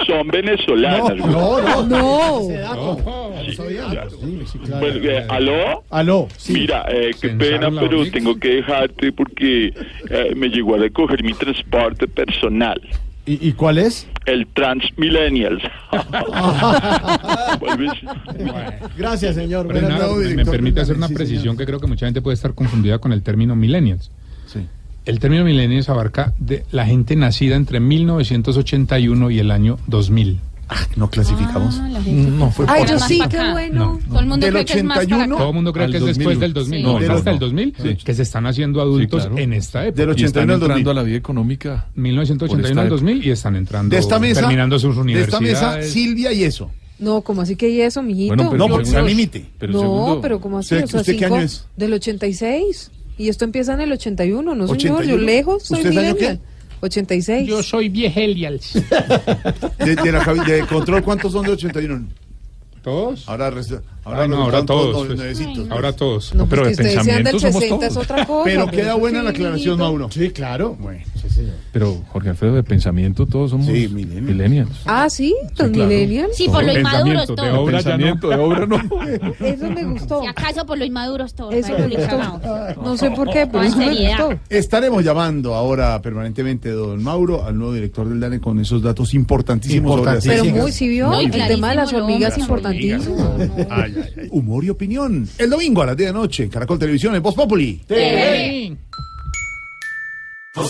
son 0.06 0.28
venezolanas. 0.28 1.16
No, 1.16 1.60
no, 1.62 1.82
No. 1.86 2.48
¿Aló? 5.28 5.84
Aló, 5.90 6.28
sí. 6.36 6.52
Mira, 6.54 6.84
eh, 6.90 7.10
qué 7.20 7.30
pena, 7.30 7.70
pero 7.70 8.08
tengo 8.10 8.38
que 8.38 8.56
dejarte 8.56 9.12
porque 9.12 9.72
eh, 10.10 10.32
me 10.36 10.48
llegó 10.48 10.74
a 10.74 10.78
recoger 10.78 11.22
mi 11.22 11.32
transporte 11.34 12.06
personal. 12.08 12.80
¿Y, 13.24 13.48
y 13.48 13.52
cuál 13.54 13.78
es? 13.78 14.06
El 14.26 14.46
Transmillennials. 14.48 15.62
Gracias, 18.96 19.34
señor. 19.34 19.66
Pero 19.66 19.80
Buenas 19.80 19.98
nada, 19.98 20.08
tardes. 20.12 20.28
me, 20.30 20.44
me 20.44 20.50
permite 20.50 20.80
hacer 20.80 20.96
una 20.96 21.08
Sí, 21.08 21.14
señor. 21.14 21.26
precisión 21.28 21.56
que 21.56 21.66
creo 21.66 21.80
que 21.80 21.86
mucha 21.86 22.06
gente 22.06 22.22
puede 22.22 22.34
estar 22.34 22.54
confundida 22.54 22.98
con 22.98 23.12
el 23.12 23.22
término 23.22 23.56
millennials. 23.56 24.10
El 25.06 25.20
término 25.20 25.44
millennials 25.44 25.88
abarca 25.88 26.34
de 26.38 26.64
la 26.72 26.84
gente 26.84 27.14
nacida 27.16 27.54
entre 27.56 27.78
1981 27.80 29.30
y 29.30 29.38
el 29.38 29.50
año 29.50 29.78
2000. 29.86 30.40
no 30.96 31.08
clasificamos. 31.10 31.78
Ah, 31.80 31.88
la 31.90 32.02
gente 32.02 32.28
No 32.32 32.50
fue 32.50 32.66
Ay, 32.68 32.80
por- 32.82 32.90
yo 32.90 32.98
sí, 32.98 33.20
qué 33.30 33.50
bueno. 33.52 34.00
Todo 34.08 34.18
el 34.18 34.26
mundo 34.26 34.44
Del 34.46 34.52
cree 34.54 34.64
que 34.64 34.78
es 34.78 34.84
más 34.84 35.06
para. 35.06 35.28
Todo 35.28 35.48
el 35.48 35.54
mundo 35.54 35.72
cree 35.72 35.90
que 35.90 35.96
es 35.98 36.00
2000. 36.00 36.16
después 36.18 36.40
del 36.40 36.52
2000. 36.52 36.78
Sí. 36.80 36.82
No, 36.84 36.98
no, 37.00 37.12
hasta 37.14 37.30
el 37.30 37.36
no. 37.36 37.40
2000 37.46 37.74
Sí. 37.80 37.96
que 38.04 38.14
se 38.14 38.22
están 38.22 38.46
haciendo 38.46 38.80
adultos 38.80 39.22
claro. 39.26 39.38
en 39.38 39.52
esta 39.52 39.86
época. 39.86 40.00
Del 40.02 40.08
Y 40.08 40.12
81 40.12 40.26
están 40.26 40.42
al 40.50 40.54
entrando 40.54 40.74
2000. 40.74 40.88
a 40.90 40.94
la 40.94 41.02
vida 41.04 41.16
económica. 41.18 41.86
1981 41.94 42.80
al 42.82 42.88
Por 42.88 42.96
esta 42.96 43.04
2000 43.06 43.24
y 43.26 43.30
están 43.30 43.54
entrando, 43.54 43.94
De 43.94 44.00
esta 44.00 44.18
mesa, 44.18 44.40
terminando 44.40 44.76
sus 44.80 44.88
de 44.88 44.90
esta 45.22 45.38
universidades. 45.38 45.76
mesa, 45.84 45.92
Silvia 45.92 46.32
y 46.32 46.42
eso. 46.42 46.68
No, 46.98 47.20
¿cómo 47.20 47.42
así 47.42 47.54
que 47.54 47.68
y 47.68 47.80
eso, 47.82 48.02
mijito? 48.02 48.34
Bueno, 48.34 48.50
pero 48.50 48.64
No, 48.66 48.68
porque 48.74 48.88
está 48.88 49.02
límite. 49.02 49.46
no, 49.68 49.78
segundo- 49.80 50.20
pero 50.20 50.40
¿cómo 50.40 50.58
así? 50.58 50.74
¿Usted- 50.74 50.84
O 50.84 50.88
sea, 50.88 51.00
usted 51.02 51.12
qué 51.12 51.18
cinco- 51.20 51.34
año 51.36 51.44
es? 51.44 51.64
Del 51.76 51.92
86. 51.92 52.90
Y 53.18 53.28
esto 53.28 53.44
empieza 53.44 53.74
en 53.74 53.80
el 53.80 53.92
81, 53.92 54.42
¿no, 54.54 54.66
señor? 54.66 54.76
81. 55.00 55.04
Yo 55.04 55.16
lejos 55.16 55.62
soy 55.62 55.78
¿Usted 55.78 55.90
es 55.90 55.96
año 55.98 56.14
millennial. 56.14 56.40
86. 56.80 57.48
Yo 57.48 57.62
soy 57.62 57.88
viejelials. 57.88 58.72
De, 59.78 59.96
de 59.96 60.12
la 60.12 60.20
cabi- 60.22 60.44
de 60.44 60.66
control, 60.66 61.02
¿cuántos 61.02 61.32
son 61.32 61.44
de 61.46 61.52
81? 61.52 62.06
¿Todos? 62.82 63.28
Ahora, 63.28 63.50
resta- 63.50 63.82
ahora, 64.04 64.22
Ay, 64.22 64.28
no, 64.28 64.42
ahora 64.42 64.64
todos 64.64 65.06
pues. 65.06 65.18
nuevecitos. 65.18 65.68
Ahora 65.70 65.92
todos. 65.92 66.32
No, 66.34 66.46
pero 66.48 66.62
pues 66.62 66.76
de 66.76 66.82
que 66.84 66.88
ustedes 66.90 67.04
sean 67.04 67.16
del 67.24 67.24
pensamiento 67.32 67.40
somos 67.40 67.62
60 67.62 67.86
es 67.86 67.94
todos. 67.94 68.04
otra 68.04 68.26
cosa. 68.26 68.44
Pero 68.44 68.70
queda 68.70 68.88
eso 68.90 68.98
buena 68.98 69.22
la 69.24 69.30
aclaración. 69.30 69.78
Mauro. 69.78 70.08
Sí, 70.12 70.30
claro. 70.30 70.76
Bueno. 70.78 71.00
Pero, 71.78 72.02
Jorge 72.08 72.30
Alfredo, 72.30 72.54
de 72.54 72.62
pensamiento 72.62 73.26
todos 73.26 73.50
somos 73.50 73.66
Sí, 73.66 73.88
millennials. 73.88 74.22
millennials. 74.22 74.70
Ah, 74.86 75.10
sí, 75.10 75.34
los 75.58 75.68
claro. 75.70 75.88
millennials. 75.90 76.36
Sí, 76.36 76.46
por 76.48 76.64
lo 76.64 76.72
inmaduros 76.72 77.26
Pensamiento, 77.26 77.42
de 77.42 77.48
todos. 77.50 77.58
obra 77.58 77.80
ya 77.80 77.90
no. 77.90 77.96
pensamiento, 77.96 78.28
de 78.30 78.36
obra 78.36 78.66
no. 78.66 78.76
Eso 79.46 79.70
me 79.70 79.84
gustó. 79.84 80.20
Si 80.22 80.26
acaso 80.26 80.64
por 80.66 80.78
lo 80.78 80.84
inmaduros 80.84 81.34
todos. 81.34 81.54
Eso 81.54 81.72
me 81.78 81.88
que 81.88 81.96
gustó. 81.96 82.18
No 82.82 82.96
sé 82.96 83.10
por 83.10 83.30
qué, 83.30 83.46
pero 83.46 83.62
eso 83.64 83.76
me 83.76 84.08
gustó. 84.08 84.38
Estaremos 84.48 85.04
llamando 85.04 85.54
ahora 85.54 86.00
permanentemente, 86.00 86.70
don 86.70 87.02
Mauro, 87.02 87.44
al 87.44 87.56
nuevo 87.58 87.74
director 87.74 88.08
del 88.08 88.20
DANE 88.20 88.40
con 88.40 88.58
esos 88.60 88.82
datos 88.82 89.12
importantísimos 89.14 89.96
Importantísimos. 89.98 90.40
Pero 90.48 90.62
muy, 90.62 90.72
si 90.72 90.88
vio, 90.88 91.08
No, 91.08 91.20
el 91.20 91.30
tema 91.30 91.70
de 91.70 91.76
las 91.76 91.92
hormigas 91.92 92.38
importantísimo. 92.38 93.36
Ay, 93.70 93.94
ay, 93.96 94.04
ay. 94.22 94.28
Humor 94.30 94.64
y 94.64 94.70
opinión. 94.70 95.28
El 95.38 95.50
domingo 95.50 95.82
a 95.82 95.86
las 95.86 95.96
10 95.96 96.08
de 96.08 96.12
la 96.14 96.18
noche 96.20 96.42
en 96.44 96.48
Caracol 96.50 96.78
Televisión, 96.78 97.14
en 97.14 97.22
Voz 97.22 97.34
Populi. 97.34 97.80
Sí. 100.56 100.62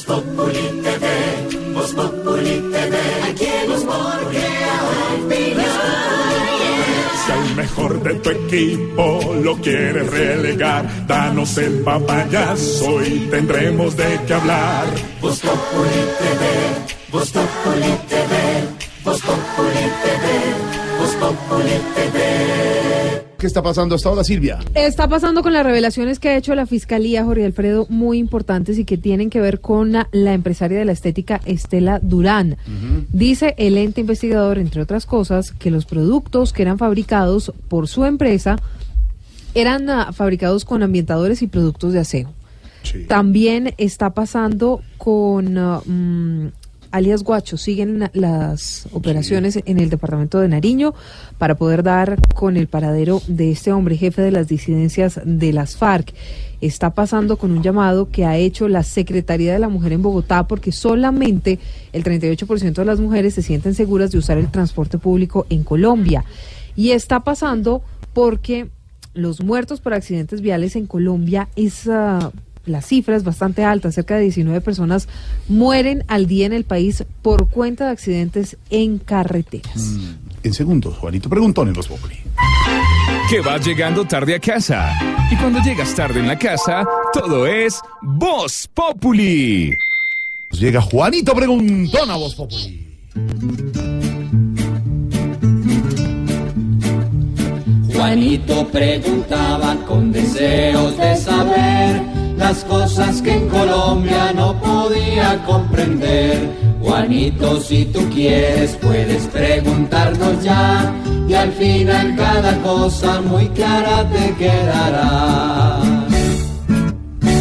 Si 7.24 7.32
al 7.32 7.56
mejor 7.56 8.02
de 8.02 8.14
tu 8.14 8.30
equipo 8.30 9.34
lo 9.42 9.56
quieres 9.56 10.08
relegar, 10.10 11.06
danos 11.06 11.56
el 11.58 11.80
papayazo 11.80 13.02
y 13.04 13.28
tendremos 13.30 13.96
de 13.96 14.20
qué 14.26 14.34
hablar. 14.34 14.86
Voz 15.20 15.40
Populi 15.40 16.02
TV, 16.18 16.42
Voz 17.12 17.30
Populi 17.30 17.92
TV, 18.08 18.32
Voz 19.04 19.20
Populi 19.20 19.86
TV, 20.02 20.24
Voz 20.98 21.14
Populi 21.14 21.76
TV. 21.94 22.95
¿Qué 23.38 23.46
está 23.46 23.62
pasando 23.62 23.94
hasta 23.94 24.08
ahora, 24.08 24.24
Silvia? 24.24 24.58
Está 24.74 25.08
pasando 25.08 25.42
con 25.42 25.52
las 25.52 25.64
revelaciones 25.64 26.18
que 26.18 26.30
ha 26.30 26.36
hecho 26.36 26.54
la 26.54 26.64
Fiscalía, 26.64 27.24
Jorge 27.24 27.44
Alfredo, 27.44 27.86
muy 27.90 28.16
importantes 28.18 28.78
y 28.78 28.86
que 28.86 28.96
tienen 28.96 29.28
que 29.28 29.40
ver 29.40 29.60
con 29.60 29.92
la, 29.92 30.08
la 30.10 30.32
empresaria 30.32 30.78
de 30.78 30.86
la 30.86 30.92
estética 30.92 31.42
Estela 31.44 32.00
Durán. 32.02 32.56
Dice 33.12 33.54
el 33.58 33.76
ente 33.76 34.00
investigador, 34.00 34.58
entre 34.58 34.80
otras 34.80 35.04
cosas, 35.04 35.52
que 35.52 35.70
los 35.70 35.84
productos 35.84 36.54
que 36.54 36.62
eran 36.62 36.78
fabricados 36.78 37.52
por 37.68 37.88
su 37.88 38.06
empresa 38.06 38.56
eran 39.54 39.90
ah, 39.90 40.12
fabricados 40.12 40.64
con 40.64 40.82
ambientadores 40.82 41.42
y 41.42 41.46
productos 41.46 41.92
de 41.92 42.00
aseo. 42.00 42.32
También 43.06 43.74
está 43.76 44.10
pasando 44.10 44.80
con... 44.96 45.58
ah, 45.58 45.82
mm, 45.84 46.46
alias 46.96 47.22
Guacho. 47.22 47.56
Siguen 47.56 47.98
la- 47.98 48.10
las 48.14 48.88
operaciones 48.92 49.58
en 49.64 49.78
el 49.78 49.90
departamento 49.90 50.40
de 50.40 50.48
Nariño 50.48 50.94
para 51.38 51.54
poder 51.56 51.82
dar 51.82 52.18
con 52.34 52.56
el 52.56 52.66
paradero 52.66 53.22
de 53.26 53.50
este 53.50 53.72
hombre, 53.72 53.96
jefe 53.96 54.22
de 54.22 54.30
las 54.32 54.48
disidencias 54.48 55.20
de 55.24 55.52
las 55.52 55.76
FARC. 55.76 56.12
Está 56.60 56.90
pasando 56.94 57.36
con 57.36 57.50
un 57.52 57.62
llamado 57.62 58.08
que 58.10 58.24
ha 58.24 58.36
hecho 58.36 58.66
la 58.68 58.82
Secretaría 58.82 59.52
de 59.52 59.58
la 59.58 59.68
Mujer 59.68 59.92
en 59.92 60.00
Bogotá 60.02 60.48
porque 60.48 60.72
solamente 60.72 61.58
el 61.92 62.02
38% 62.02 62.72
de 62.82 62.84
las 62.86 62.98
mujeres 62.98 63.34
se 63.34 63.42
sienten 63.42 63.74
seguras 63.74 64.10
de 64.10 64.18
usar 64.18 64.38
el 64.38 64.50
transporte 64.50 64.96
público 64.98 65.46
en 65.50 65.62
Colombia. 65.64 66.24
Y 66.74 66.90
está 66.92 67.20
pasando 67.20 67.82
porque 68.14 68.68
los 69.12 69.42
muertos 69.42 69.80
por 69.80 69.92
accidentes 69.94 70.40
viales 70.40 70.76
en 70.76 70.86
Colombia 70.86 71.48
es 71.56 71.88
ah, 71.88 72.30
la 72.66 72.82
cifra 72.82 73.16
es 73.16 73.24
bastante 73.24 73.64
alta, 73.64 73.90
cerca 73.92 74.16
de 74.16 74.22
19 74.22 74.60
personas 74.60 75.08
mueren 75.48 76.04
al 76.08 76.26
día 76.26 76.46
en 76.46 76.52
el 76.52 76.64
país 76.64 77.04
por 77.22 77.48
cuenta 77.48 77.86
de 77.86 77.92
accidentes 77.92 78.56
en 78.70 78.98
carreteras. 78.98 79.96
En 80.42 80.52
segundos, 80.52 80.96
Juanito 80.98 81.28
Preguntón 81.28 81.68
en 81.68 81.74
los 81.74 81.88
Populi. 81.88 82.16
Que 83.30 83.40
vas 83.40 83.64
llegando 83.64 84.04
tarde 84.04 84.34
a 84.34 84.38
casa. 84.38 84.92
Y 85.30 85.36
cuando 85.36 85.60
llegas 85.60 85.94
tarde 85.94 86.20
en 86.20 86.28
la 86.28 86.38
casa, 86.38 86.84
todo 87.12 87.46
es 87.46 87.80
Voz 88.02 88.68
Populi. 88.72 89.72
Llega 90.52 90.80
Juanito 90.80 91.34
Preguntón 91.34 92.10
a 92.10 92.16
Voz 92.16 92.34
Populi. 92.34 92.86
Juanito 97.92 98.68
preguntaba 98.68 99.74
con 99.86 100.12
deseos 100.12 100.96
de 100.96 101.16
saber 101.16 102.25
las 102.36 102.64
cosas 102.64 103.22
que 103.22 103.32
en 103.34 103.48
Colombia 103.48 104.32
no 104.34 104.54
podía 104.60 105.42
comprender. 105.44 106.48
Juanito, 106.80 107.60
si 107.60 107.84
tú 107.86 108.08
quieres, 108.10 108.76
puedes 108.76 109.26
preguntarnos 109.26 110.42
ya 110.42 110.94
y 111.28 111.34
al 111.34 111.52
final 111.52 112.14
cada 112.16 112.62
cosa 112.62 113.20
muy 113.22 113.48
clara 113.48 114.08
te 114.08 114.34
quedará. 114.34 115.80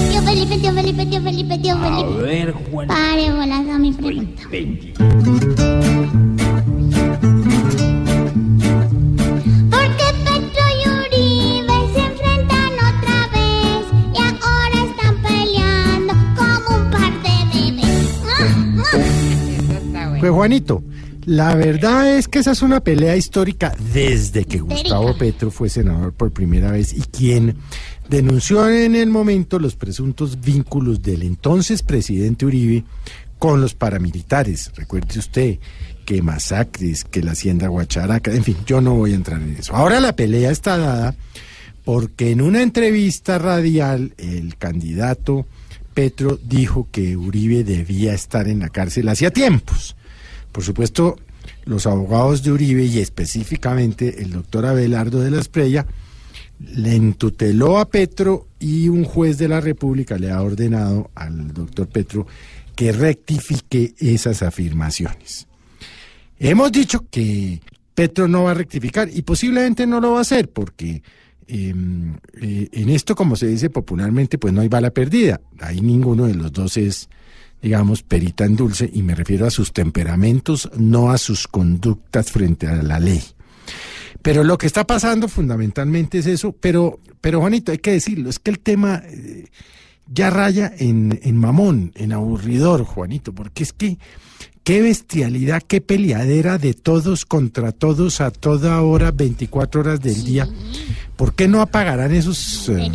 Tío 0.09 0.21
Felipe, 0.21 0.57
tío 0.57 0.73
Felipe, 0.73 1.05
tío 1.05 1.21
Felipe, 1.21 1.57
tío 1.59 1.77
Felipe. 1.77 2.19
A 2.19 2.21
ver, 2.21 2.53
Juan. 2.71 2.87
Pare 2.87 3.31
bolas 3.31 3.69
a 3.69 3.77
mi 3.77 3.91
pregunta. 3.91 4.41
20. 4.49 6.04
Juanito, 20.29 20.83
la 21.25 21.55
verdad 21.55 22.17
es 22.17 22.27
que 22.27 22.39
esa 22.39 22.51
es 22.51 22.61
una 22.61 22.81
pelea 22.81 23.15
histórica 23.17 23.75
desde 23.93 24.45
que 24.45 24.59
Gustavo 24.59 25.17
Petro 25.17 25.49
fue 25.49 25.69
senador 25.69 26.13
por 26.13 26.31
primera 26.31 26.71
vez 26.71 26.93
y 26.93 27.01
quien 27.01 27.57
denunció 28.09 28.69
en 28.69 28.95
el 28.95 29.09
momento 29.09 29.57
los 29.59 29.75
presuntos 29.75 30.39
vínculos 30.41 31.01
del 31.01 31.23
entonces 31.23 31.81
presidente 31.81 32.45
Uribe 32.45 32.83
con 33.39 33.59
los 33.61 33.73
paramilitares. 33.73 34.71
Recuerde 34.75 35.19
usted 35.19 35.59
que 36.05 36.21
masacres, 36.21 37.03
que 37.03 37.23
la 37.23 37.31
hacienda 37.31 37.67
Guacharaca, 37.67 38.31
en 38.31 38.43
fin, 38.43 38.57
yo 38.65 38.79
no 38.79 38.93
voy 38.93 39.13
a 39.13 39.15
entrar 39.15 39.41
en 39.41 39.55
eso. 39.55 39.75
Ahora 39.75 39.99
la 39.99 40.15
pelea 40.15 40.51
está 40.51 40.77
dada 40.77 41.15
porque 41.83 42.31
en 42.31 42.41
una 42.41 42.61
entrevista 42.61 43.39
radial 43.39 44.13
el 44.17 44.57
candidato 44.57 45.45
Petro 45.95 46.37
dijo 46.43 46.87
que 46.91 47.15
Uribe 47.15 47.63
debía 47.63 48.13
estar 48.13 48.47
en 48.47 48.59
la 48.59 48.69
cárcel 48.69 49.07
hacía 49.07 49.31
tiempos. 49.31 49.95
Por 50.55 50.63
supuesto, 50.63 51.17
los 51.65 51.85
abogados 51.85 52.41
de 52.41 52.53
Uribe 52.53 52.85
y 52.85 52.99
específicamente 52.99 54.21
el 54.21 54.31
doctor 54.31 54.65
Abelardo 54.65 55.19
de 55.19 55.29
la 55.29 55.41
Esprella 55.41 55.85
le 56.61 56.95
entuteló 56.95 57.77
a 57.77 57.89
Petro 57.89 58.47
y 58.57 58.87
un 58.87 59.03
juez 59.03 59.37
de 59.37 59.49
la 59.49 59.59
República 59.59 60.17
le 60.17 60.31
ha 60.31 60.41
ordenado 60.41 61.11
al 61.13 61.53
doctor 61.53 61.89
Petro 61.89 62.25
que 62.73 62.93
rectifique 62.93 63.95
esas 63.99 64.43
afirmaciones. 64.43 65.45
Hemos 66.39 66.71
dicho 66.71 67.03
que 67.11 67.59
Petro 67.93 68.29
no 68.29 68.43
va 68.43 68.51
a 68.51 68.53
rectificar 68.53 69.09
y 69.13 69.23
posiblemente 69.23 69.85
no 69.85 69.99
lo 69.99 70.13
va 70.13 70.19
a 70.19 70.21
hacer 70.21 70.47
porque 70.47 71.03
eh, 71.49 71.73
eh, 72.41 72.69
en 72.71 72.89
esto, 72.91 73.13
como 73.13 73.35
se 73.35 73.47
dice 73.47 73.69
popularmente, 73.69 74.37
pues 74.37 74.53
no 74.53 74.61
hay 74.61 74.69
bala 74.69 74.91
perdida. 74.91 75.41
Ahí 75.59 75.81
ninguno 75.81 76.27
de 76.27 76.35
los 76.35 76.53
dos 76.53 76.77
es, 76.77 77.09
digamos, 77.65 78.03
perita 78.03 78.45
en 78.45 78.55
dulce 78.55 78.87
y 78.93 79.01
me 79.01 79.15
refiero 79.15 79.47
a 79.47 79.49
sus 79.49 79.73
temperamentos, 79.73 80.69
no 80.77 81.09
a 81.09 81.17
sus 81.17 81.47
conductas 81.47 82.31
frente 82.31 82.67
a 82.67 82.75
la 82.83 82.99
ley. 82.99 83.23
Pero 84.21 84.43
lo 84.43 84.55
que 84.59 84.67
está 84.67 84.85
pasando 84.85 85.27
fundamentalmente 85.27 86.19
es 86.19 86.27
eso, 86.27 86.51
pero, 86.51 86.99
pero 87.21 87.39
Juanito, 87.39 87.71
hay 87.71 87.79
que 87.79 87.93
decirlo, 87.93 88.29
es 88.29 88.37
que 88.37 88.51
el 88.51 88.59
tema 88.59 89.01
eh, 89.07 89.47
ya 90.05 90.29
raya 90.29 90.71
en, 90.77 91.19
en 91.23 91.37
mamón, 91.37 91.91
en 91.95 92.13
aburridor, 92.13 92.83
Juanito, 92.83 93.33
porque 93.33 93.63
es 93.63 93.73
que 93.73 93.97
qué 94.63 94.83
bestialidad, 94.83 95.63
qué 95.63 95.81
peleadera 95.81 96.59
de 96.59 96.75
todos 96.75 97.25
contra 97.25 97.71
todos 97.71 98.21
a 98.21 98.29
toda 98.29 98.79
hora, 98.81 99.09
24 99.09 99.81
horas 99.81 100.01
del 100.01 100.23
día. 100.23 100.47
¿Por 101.15 101.33
qué 101.33 101.47
no 101.47 101.61
apagarán 101.61 102.13
esos 102.13 102.69
eh, 102.69 102.91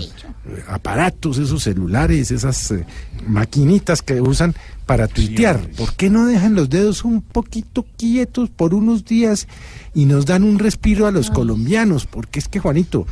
aparatos, 0.68 1.38
esos 1.38 1.62
celulares, 1.62 2.30
esas 2.30 2.70
eh, 2.70 2.84
maquinitas 3.26 4.02
que 4.02 4.20
usan 4.20 4.54
para 4.86 5.06
tuitear? 5.06 5.60
¿Por 5.76 5.94
qué 5.94 6.10
no 6.10 6.26
dejan 6.26 6.54
los 6.54 6.70
dedos 6.70 7.04
un 7.04 7.22
poquito 7.22 7.86
quietos 7.96 8.50
por 8.50 8.74
unos 8.74 9.04
días 9.04 9.46
y 9.94 10.06
nos 10.06 10.26
dan 10.26 10.42
un 10.42 10.58
respiro 10.58 11.06
a 11.06 11.12
los 11.12 11.30
colombianos? 11.30 12.06
Porque 12.06 12.38
es 12.38 12.48
que, 12.48 12.58
Juanito, 12.58 13.06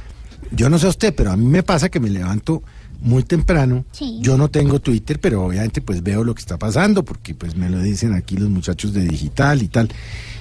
yo 0.51 0.71
no 0.71 0.79
sé 0.79 0.87
a 0.87 0.91
usted, 0.91 1.15
pero 1.15 1.31
a 1.31 1.37
mí 1.37 1.47
me 1.47 1.63
pasa 1.63 1.89
que 1.89 2.01
me 2.01 2.11
levanto 2.11 2.63
muy 3.01 3.23
temprano. 3.23 3.85
Sí. 3.93 4.19
Yo 4.21 4.37
no 4.37 4.49
tengo 4.49 4.81
Twitter, 4.81 5.21
pero 5.21 5.45
obviamente 5.45 5.81
pues 5.81 6.03
veo 6.03 6.25
lo 6.25 6.35
que 6.35 6.41
está 6.41 6.59
pasando, 6.59 7.05
porque 7.05 7.35
pues 7.35 7.55
me 7.55 7.71
lo 7.71 7.81
dicen 7.81 8.15
aquí 8.15 8.37
los 8.37 8.49
muchachos 8.49 8.93
de 8.93 9.07
digital 9.07 9.63
y 9.63 9.69
tal. 9.69 9.89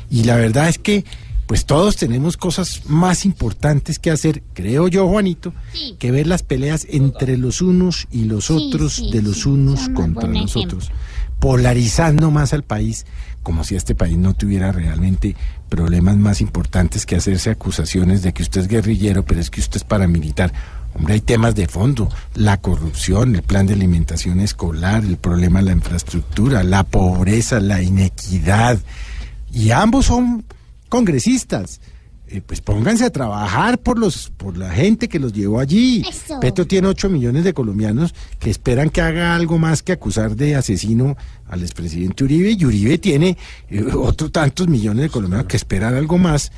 Y 0.09 0.23
la 0.23 0.37
verdad 0.37 0.69
es 0.69 0.79
que 0.79 1.05
pues 1.47 1.65
todos 1.65 1.95
tenemos 1.95 2.35
cosas 2.35 2.81
más 2.87 3.25
importantes 3.25 3.99
que 3.99 4.11
hacer, 4.11 4.43
creo 4.53 4.89
yo, 4.89 5.07
Juanito, 5.07 5.53
que 5.97 6.11
ver 6.11 6.27
las 6.27 6.43
peleas 6.43 6.85
entre 6.89 7.37
los 7.37 7.61
unos 7.61 8.07
y 8.11 8.25
los 8.25 8.45
Sí, 8.47 8.53
otros, 8.53 8.95
sí, 8.95 9.11
de 9.11 9.21
los 9.21 9.45
unos 9.45 9.87
contra 9.89 10.27
los 10.27 10.51
ejemplo. 10.51 10.61
otros, 10.77 10.91
polarizando 11.39 12.31
más 12.31 12.51
al 12.51 12.63
país, 12.63 13.05
como 13.43 13.63
si 13.63 13.77
este 13.77 13.95
país 13.95 14.17
no 14.17 14.33
tuviera 14.33 14.73
realmente 14.73 15.37
problemas 15.69 16.17
más 16.17 16.41
importantes 16.41 17.05
que 17.05 17.15
hacerse 17.15 17.49
acusaciones 17.49 18.23
de 18.23 18.33
que 18.33 18.43
usted 18.43 18.61
es 18.61 18.67
guerrillero, 18.67 19.23
pero 19.23 19.39
es 19.39 19.49
que 19.49 19.61
usted 19.61 19.77
es 19.77 19.83
paramilitar. 19.85 20.51
Hombre, 20.95 21.13
hay 21.13 21.21
temas 21.21 21.55
de 21.55 21.67
fondo, 21.69 22.09
la 22.35 22.57
corrupción, 22.57 23.35
el 23.35 23.43
plan 23.43 23.67
de 23.67 23.73
alimentación 23.73 24.41
escolar, 24.41 25.05
el 25.05 25.15
problema 25.15 25.59
de 25.59 25.65
la 25.67 25.71
infraestructura, 25.71 26.63
la 26.63 26.83
pobreza, 26.83 27.61
la 27.61 27.81
inequidad. 27.81 28.79
Y 29.53 29.71
ambos 29.71 30.07
son 30.07 30.43
congresistas. 30.87 31.79
Eh, 32.29 32.41
pues 32.45 32.59
pónganse 32.59 33.05
a 33.05 33.09
trabajar 33.09 33.77
por 33.79 33.97
los 33.97 34.31
por 34.35 34.57
la 34.57 34.69
gente 34.71 35.07
que 35.07 35.17
los 35.17 35.31
llevó 35.31 35.61
allí. 35.61 36.03
Eso. 36.07 36.37
Petro 36.41 36.67
tiene 36.67 36.89
8 36.89 37.09
millones 37.09 37.45
de 37.45 37.53
colombianos 37.53 38.13
que 38.37 38.49
esperan 38.49 38.89
que 38.89 38.99
haga 38.99 39.33
algo 39.33 39.57
más 39.57 39.81
que 39.81 39.93
acusar 39.93 40.35
de 40.35 40.55
asesino 40.55 41.15
al 41.47 41.61
expresidente 41.61 42.25
Uribe 42.25 42.51
y 42.51 42.65
Uribe 42.65 42.97
tiene 42.97 43.37
eh, 43.69 43.81
otros 43.93 44.33
tantos 44.33 44.67
millones 44.67 45.03
de 45.03 45.09
colombianos 45.09 45.47
que 45.47 45.55
esperan 45.55 45.95
algo 45.95 46.17
más 46.17 46.51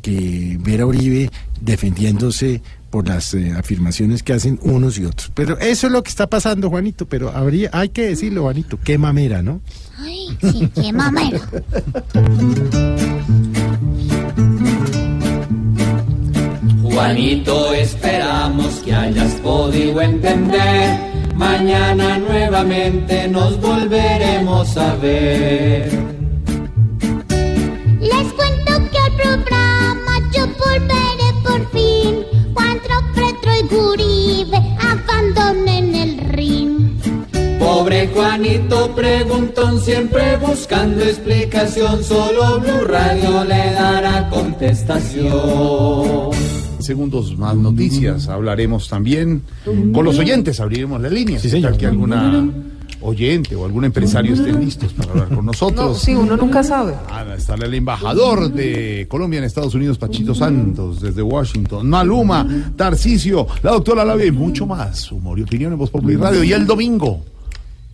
que 0.00 0.56
ver 0.60 0.80
a 0.80 0.86
Uribe 0.86 1.30
defendiéndose 1.60 2.62
por 2.88 3.06
las 3.06 3.34
eh, 3.34 3.52
afirmaciones 3.52 4.22
que 4.22 4.32
hacen 4.32 4.58
unos 4.62 4.98
y 4.98 5.04
otros. 5.04 5.30
Pero 5.34 5.58
eso 5.58 5.88
es 5.88 5.92
lo 5.92 6.02
que 6.02 6.08
está 6.08 6.26
pasando, 6.26 6.70
Juanito, 6.70 7.04
pero 7.04 7.30
habría 7.36 7.68
hay 7.74 7.90
que 7.90 8.06
decirlo, 8.06 8.44
Juanito, 8.44 8.78
qué 8.82 8.96
mamera, 8.96 9.42
¿no? 9.42 9.60
Ay, 9.98 10.38
sí, 10.40 10.70
qué 10.74 10.92
mamera. 10.92 11.40
Juanito, 16.96 17.74
esperamos 17.74 18.76
que 18.76 18.94
hayas 18.94 19.34
podido 19.42 20.00
entender. 20.00 20.98
Mañana 21.34 22.16
nuevamente 22.16 23.28
nos 23.28 23.60
volveremos 23.60 24.74
a 24.78 24.94
ver. 24.94 25.90
Les 28.00 28.32
cuento 28.32 28.72
que 28.90 28.98
al 28.98 29.12
programa 29.12 30.22
yo 30.32 30.46
volveré 30.46 31.34
por 31.44 31.70
fin 31.70 32.24
cuando 32.54 32.94
Petro 33.14 33.54
y 33.60 33.62
Guribe 33.68 34.56
abandonen 34.80 35.94
el 35.94 36.18
ring. 36.30 36.98
Pobre 37.58 38.08
Juanito 38.08 38.94
preguntón, 38.94 39.82
siempre 39.82 40.38
buscando 40.38 41.04
explicación. 41.04 42.02
Solo 42.02 42.58
Blue 42.58 42.86
Radio 42.86 43.44
le 43.44 43.72
dará 43.72 44.30
contestación. 44.30 46.55
Segundos 46.86 47.36
más 47.36 47.56
noticias. 47.56 48.28
Hablaremos 48.28 48.88
también 48.88 49.42
con 49.92 50.04
los 50.04 50.18
oyentes. 50.18 50.60
Abriremos 50.60 51.00
la 51.00 51.08
línea. 51.10 51.38
Sí, 51.38 51.48
¿Qué 51.48 51.60
tal 51.60 51.62
señor. 51.62 51.78
que 51.78 51.86
alguna 51.86 52.50
oyente 53.02 53.54
o 53.54 53.64
algún 53.64 53.84
empresario 53.84 54.34
estén 54.34 54.58
listos 54.58 54.92
para 54.94 55.10
hablar 55.10 55.28
con 55.28 55.36
No, 55.36 55.42
nosotros. 55.52 56.00
sí, 56.00 56.14
uno 56.14 56.36
nunca 56.36 56.62
sabe. 56.64 56.94
Ah, 57.10 57.24
está 57.36 57.54
el 57.54 57.74
embajador 57.74 58.50
de 58.52 59.06
Colombia 59.08 59.38
en 59.38 59.44
Estados 59.44 59.74
Unidos, 59.74 59.98
Pachito 59.98 60.34
Santos, 60.34 61.00
desde 61.02 61.22
Washington, 61.22 61.88
Maluma, 61.88 62.46
Tarcisio, 62.74 63.46
la 63.62 63.72
doctora 63.72 64.04
Lavia 64.04 64.26
y 64.26 64.30
mucho 64.32 64.66
más. 64.66 65.12
Humor 65.12 65.38
y 65.38 65.42
opinión 65.42 65.72
en 65.72 65.78
Voz 65.78 65.90
Populi 65.90 66.16
Radio. 66.16 66.42
Y 66.42 66.52
el 66.52 66.66
domingo, 66.66 67.22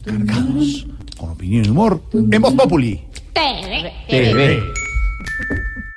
cargados 0.05 0.87
con 1.19 1.31
opinión 1.31 1.65
y 1.67 1.69
humor 1.69 2.01
en 2.13 2.41
Voz 2.41 2.55
Populi. 2.55 3.01
TV. 3.35 3.93
TV. 4.09 4.63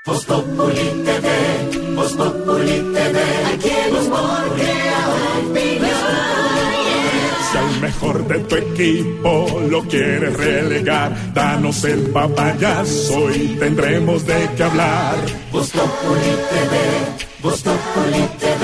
Voz 0.05 0.23
Populi 0.23 1.03
TV, 1.03 1.95
Voz 1.95 2.13
Populi 2.13 2.79
TV, 2.93 3.19
aquí 3.55 3.69
el 3.69 3.95
humor 3.95 4.45
Si 7.49 7.57
al 7.57 7.81
mejor 7.81 8.27
de 8.27 8.39
tu 8.41 8.55
equipo 8.55 9.61
lo 9.67 9.81
quieres 9.85 10.37
relegar, 10.37 11.33
danos 11.33 11.83
el 11.85 12.01
papayazo 12.11 13.31
y 13.31 13.55
tendremos 13.57 14.27
de 14.27 14.47
qué 14.55 14.63
hablar. 14.63 15.15
Voz 15.51 15.71
Populi 15.71 16.33
TV, 16.51 16.75
Voz 17.41 17.63
Populi 17.63 18.23
TV, 18.39 18.63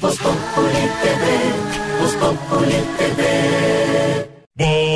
Voz 0.00 0.16
Populi 0.18 0.84
TV, 1.02 2.00
Voz 2.00 2.14
Populi 2.14 2.76
TV. 2.96 3.20
Voz, 4.54 4.89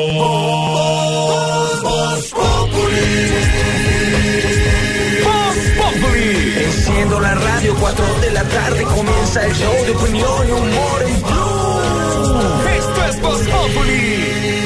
4 7.97 8.20
de 8.20 8.30
la 8.32 8.42
tarde 8.45 8.82
comienza 8.84 9.47
el 9.47 9.53
show 9.55 9.72
de 9.84 9.90
opinión 9.92 10.49
y 10.49 10.51
humor 10.51 11.03
en 11.07 11.22
Blue. 11.22 12.74
Esto 12.78 13.05
es 13.09 13.22
Voz 13.22 13.40
Populi 13.42 14.14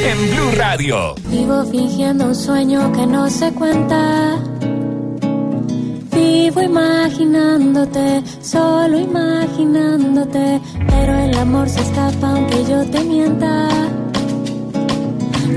en 0.04 0.30
Blue 0.30 0.50
Radio. 0.56 1.14
Vivo 1.26 1.64
fingiendo 1.64 2.26
un 2.26 2.34
sueño 2.34 2.92
que 2.92 3.06
no 3.06 3.28
se 3.28 3.52
cuenta. 3.52 4.38
Vivo 6.12 6.62
imaginándote, 6.62 8.22
solo 8.40 8.98
imaginándote. 8.98 10.60
Pero 10.88 11.18
el 11.18 11.38
amor 11.38 11.68
se 11.68 11.80
escapa 11.80 12.30
aunque 12.30 12.64
yo 12.64 12.84
te 12.90 13.00
mienta. 13.04 13.68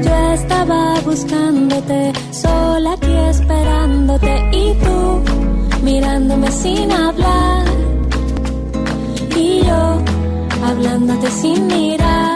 Yo 0.03 0.33
estaba 0.33 0.99
buscándote, 1.01 2.11
sola 2.31 2.93
aquí 2.93 3.13
esperándote. 3.29 4.49
Y 4.51 4.73
tú 4.83 5.21
mirándome 5.83 6.51
sin 6.51 6.91
hablar. 6.91 7.60
Hablándote 10.81 11.29
sin 11.29 11.67
mirar. 11.67 12.30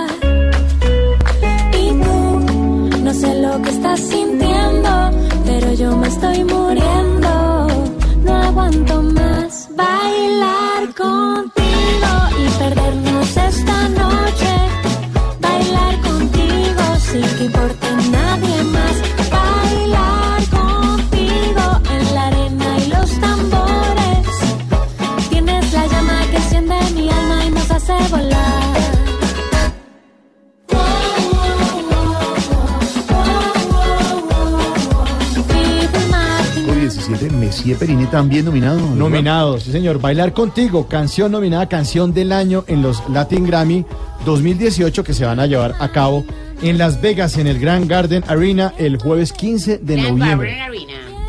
También 38.15 38.45
nominado. 38.45 38.77
¿verdad? 38.77 38.95
Nominado, 38.95 39.59
sí 39.59 39.71
señor. 39.73 39.99
Bailar 39.99 40.31
contigo, 40.31 40.87
canción 40.87 41.33
nominada, 41.33 41.67
canción 41.67 42.13
del 42.13 42.31
año 42.31 42.63
en 42.67 42.81
los 42.81 43.03
Latin 43.09 43.45
Grammy 43.45 43.83
2018 44.25 45.03
que 45.03 45.13
se 45.13 45.25
van 45.25 45.41
a 45.41 45.47
llevar 45.47 45.75
a 45.79 45.89
cabo 45.91 46.23
en 46.61 46.77
Las 46.77 47.01
Vegas 47.01 47.37
en 47.37 47.47
el 47.47 47.59
Grand 47.59 47.89
Garden 47.89 48.23
Arena 48.27 48.73
el 48.77 48.97
jueves 48.97 49.33
15 49.33 49.79
de 49.79 49.97
noviembre. 49.97 50.55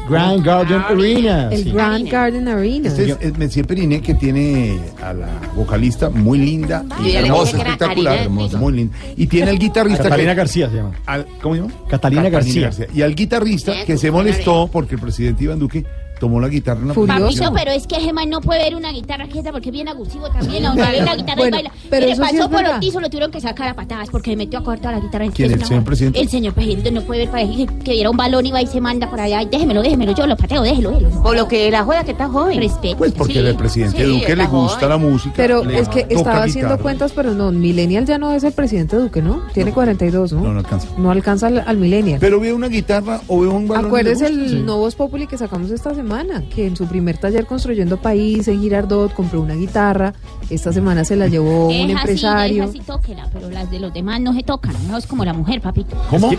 Grand 0.08 0.44
Garden 0.46 0.80
Arena. 0.88 1.48
El 1.50 1.64
sí. 1.64 1.70
Grand 1.72 2.08
Garden 2.08 2.46
Arena. 2.46 2.86
Este 2.86 3.10
es, 3.10 3.16
es 3.20 3.36
Messier 3.36 3.66
Periné 3.66 4.00
que 4.00 4.14
tiene 4.14 4.78
a 5.02 5.12
la 5.12 5.26
vocalista 5.56 6.08
muy 6.10 6.38
linda 6.38 6.84
y 7.04 7.16
hermosa, 7.16 7.56
espectacular, 7.56 8.18
Karina 8.18 8.58
muy 8.60 8.72
linda. 8.72 8.96
Y 9.16 9.26
tiene 9.26 9.50
al 9.50 9.58
guitarrista 9.58 10.04
Catalina 10.04 10.30
que- 10.30 10.36
García 10.36 10.70
se 10.70 10.76
llama. 10.76 10.92
al- 11.06 11.26
¿Cómo 11.42 11.56
se 11.56 11.60
llama? 11.62 11.72
Catalina 11.88 12.28
García. 12.28 12.70
Y 12.94 13.02
al 13.02 13.16
guitarrista 13.16 13.72
que 13.84 13.96
se 13.98 14.12
molestó 14.12 14.68
porque 14.72 14.94
el 14.94 15.00
presidente 15.00 15.42
Iván 15.42 15.58
Duque 15.58 15.84
tomó 16.18 16.40
la 16.40 16.48
guitarra 16.48 16.80
en 16.80 16.88
la 16.88 16.94
Papito, 16.94 17.12
presentación. 17.14 17.54
pero 17.54 17.70
es 17.72 17.86
que 17.86 17.96
Gemma 17.96 18.24
no 18.26 18.40
puede 18.40 18.62
ver 18.64 18.74
una 18.74 18.90
guitarra 18.92 19.26
quieta 19.28 19.52
porque 19.52 19.68
es 19.68 19.72
bien 19.72 19.88
abusivo 19.88 20.28
también. 20.30 20.64
A 20.64 20.68
donde 20.68 20.82
ve 20.90 21.02
una 21.02 21.14
guitarra 21.14 21.36
Bueno, 21.36 21.48
y 21.58 21.62
baila. 21.62 21.72
pero 21.90 22.06
sí 22.08 22.20
pasó 22.20 22.34
es 22.36 22.40
por 22.48 22.50
verdad. 22.62 22.76
Otizo, 22.78 23.00
lo 23.00 23.08
tuvieron 23.10 23.30
que 23.30 23.40
sacar 23.40 23.68
a 23.68 23.74
patadas 23.74 24.08
porque 24.10 24.30
le 24.30 24.36
metió 24.36 24.58
a 24.58 24.62
cortar 24.64 24.94
la 24.94 25.00
guitarra. 25.00 25.26
¿Quién, 25.34 25.50
Es 25.52 25.56
el 25.60 25.64
señor 25.66 25.84
presidente? 25.84 26.20
El 26.20 26.28
señor 26.28 26.54
presidente 26.54 26.90
no 26.90 27.02
puede 27.02 27.20
ver 27.20 27.30
para 27.30 27.44
que, 27.46 27.66
que 27.84 27.92
viera 27.92 28.10
un 28.10 28.16
balón 28.16 28.46
y 28.46 28.50
va 28.52 28.62
y 28.62 28.66
se 28.66 28.80
manda 28.80 29.08
por 29.10 29.20
allá. 29.20 29.44
Déjemelo, 29.44 29.82
déjemelo, 29.82 30.14
yo 30.14 30.26
lo 30.26 30.36
pateo, 30.36 30.62
déjelo, 30.62 30.90
déjelo. 30.92 31.22
Por 31.22 31.36
lo 31.36 31.48
que 31.48 31.70
la 31.70 31.84
juega 31.84 32.04
que 32.04 32.12
está 32.12 32.28
joven. 32.28 32.58
Respeto. 32.60 32.96
Pues 32.98 33.12
porque 33.12 33.34
Sí, 33.34 33.38
al 33.46 33.56
presidente 33.56 33.98
sí, 34.04 34.04
Duque 34.20 34.34
le 34.36 34.46
gusta 34.46 34.76
joven. 34.76 34.88
la 34.88 34.96
música. 34.98 35.34
Pero 35.36 35.64
le 35.64 35.78
es 35.80 35.88
que 35.88 36.06
estaba 36.08 36.44
haciendo 36.44 36.70
guitarra. 36.70 36.82
cuentas, 36.82 37.12
pero 37.14 37.34
no, 37.34 37.52
Millennial 37.52 38.06
ya 38.06 38.16
no 38.18 38.32
es 38.32 38.42
el 38.44 38.52
presidente 38.52 38.96
Duque, 38.96 39.20
¿no? 39.22 39.42
Tiene 39.52 39.72
42, 39.72 40.32
¿no? 40.32 40.40
No, 40.40 40.52
no 40.54 40.58
alcanza. 40.60 40.88
No 40.96 41.10
alcanza 41.10 41.48
al, 41.48 41.58
al 41.66 41.76
Millennial. 41.76 42.18
Pero 42.20 42.40
ve 42.40 42.52
una 42.52 42.68
guitarra 42.68 43.20
o 43.28 43.40
ve 43.40 43.48
un 43.48 43.68
balón. 43.68 43.86
Acuérdese 43.86 44.26
el 44.26 44.46
Sí. 44.48 44.62
Novos 44.62 44.94
Populi 44.94 45.26
que 45.26 45.36
sacamos 45.36 45.70
esta 45.70 45.90
semana, 45.94 46.05
que 46.54 46.66
en 46.66 46.76
su 46.76 46.86
primer 46.86 47.18
taller 47.18 47.46
Construyendo 47.46 47.96
País 47.96 48.46
en 48.48 48.60
Girardot 48.60 49.12
compró 49.12 49.40
una 49.40 49.54
guitarra. 49.54 50.14
Esta 50.48 50.72
semana 50.72 51.04
se 51.04 51.16
la 51.16 51.26
llevó 51.26 51.66
un 51.66 51.72
Deja 51.72 51.84
así, 51.84 51.92
empresario. 51.92 52.66
deja 52.66 52.70
así, 52.70 52.80
tóquela, 52.80 53.28
pero 53.32 53.50
las 53.50 53.70
de 53.70 53.80
los 53.80 53.92
demás 53.92 54.20
no 54.20 54.32
se 54.32 54.42
tocan. 54.44 54.74
No 54.88 54.96
es 54.96 55.06
como 55.06 55.24
la 55.24 55.32
mujer, 55.32 55.60
papito. 55.60 55.96
¿Cómo? 56.08 56.30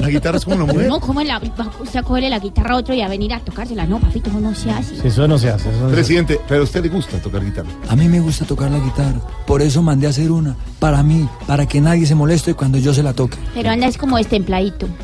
¿La 0.00 0.08
guitarra 0.08 0.36
es 0.36 0.44
como 0.44 0.58
la 0.58 0.64
mujer? 0.72 0.88
No, 0.88 1.00
como 1.00 1.22
la, 1.22 1.40
usted 1.80 1.98
a 1.98 2.02
cogerle 2.02 2.28
la 2.28 2.38
guitarra 2.38 2.74
a 2.74 2.76
otro 2.76 2.94
y 2.94 3.00
a 3.00 3.08
venir 3.08 3.32
a 3.32 3.40
tocársela. 3.40 3.86
No, 3.86 3.98
papito, 3.98 4.28
eso 4.28 4.40
no 4.40 4.54
se 4.54 4.70
hace. 4.70 5.08
Eso 5.08 5.26
no 5.26 5.38
se 5.38 5.48
hace. 5.48 5.70
Eso 5.70 5.78
no 5.78 5.78
se 5.78 5.84
hace. 5.86 5.94
Presidente, 5.94 6.40
pero 6.46 6.60
a 6.60 6.64
usted 6.64 6.82
le 6.82 6.88
gusta 6.90 7.18
tocar 7.18 7.42
guitarra. 7.44 7.68
A 7.88 7.96
mí 7.96 8.08
me 8.08 8.20
gusta 8.20 8.44
tocar 8.44 8.70
la 8.70 8.78
guitarra, 8.78 9.20
por 9.46 9.62
eso 9.62 9.80
mandé 9.82 10.06
a 10.06 10.10
hacer 10.10 10.30
una, 10.30 10.54
para 10.78 11.02
mí, 11.02 11.26
para 11.46 11.66
que 11.66 11.80
nadie 11.80 12.04
se 12.06 12.14
moleste 12.14 12.52
cuando 12.54 12.76
yo 12.78 12.92
se 12.92 13.02
la 13.02 13.14
toque. 13.14 13.38
Pero 13.54 13.70
anda 13.70 13.86
es 13.86 13.96
como 13.96 14.18
destempladito. 14.18 14.86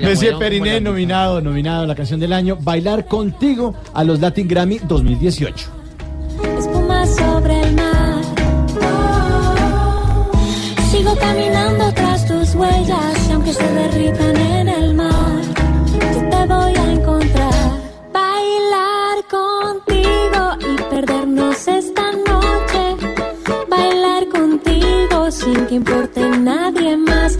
Messier 0.00 0.38
Periné 0.38 0.80
nominado, 0.80 1.40
nominado 1.40 1.82
a 1.82 1.86
la 1.86 1.94
canción 1.94 2.18
del 2.18 2.32
año, 2.32 2.56
Bailar 2.60 3.06
contigo 3.06 3.74
a 3.92 4.02
los 4.04 4.20
Latin 4.20 4.48
Grammy 4.48 4.78
2018. 4.78 5.70
espuma 6.58 7.06
sobre 7.06 7.60
el 7.60 7.74
mar. 7.74 8.22
Sigo 10.90 11.14
caminando 11.16 11.92
tras 11.94 12.26
tus 12.26 12.54
huellas 12.54 13.28
y 13.28 13.32
aunque 13.32 13.52
se 13.52 13.68
derritan 13.72 14.36
en 14.36 14.68
el 14.68 14.94
mar, 14.94 15.40
yo 16.14 16.28
te 16.30 16.46
voy 16.46 16.74
a 16.74 16.92
encontrar. 16.92 17.54
Bailar 18.12 19.18
contigo 19.30 20.56
y 20.60 20.82
perdernos 20.90 21.68
esta 21.68 22.12
noche. 22.12 22.96
Bailar 23.68 24.28
contigo 24.28 25.30
sin 25.30 25.66
que 25.66 25.74
importe 25.74 26.20
nadie 26.38 26.96
más. 26.96 27.38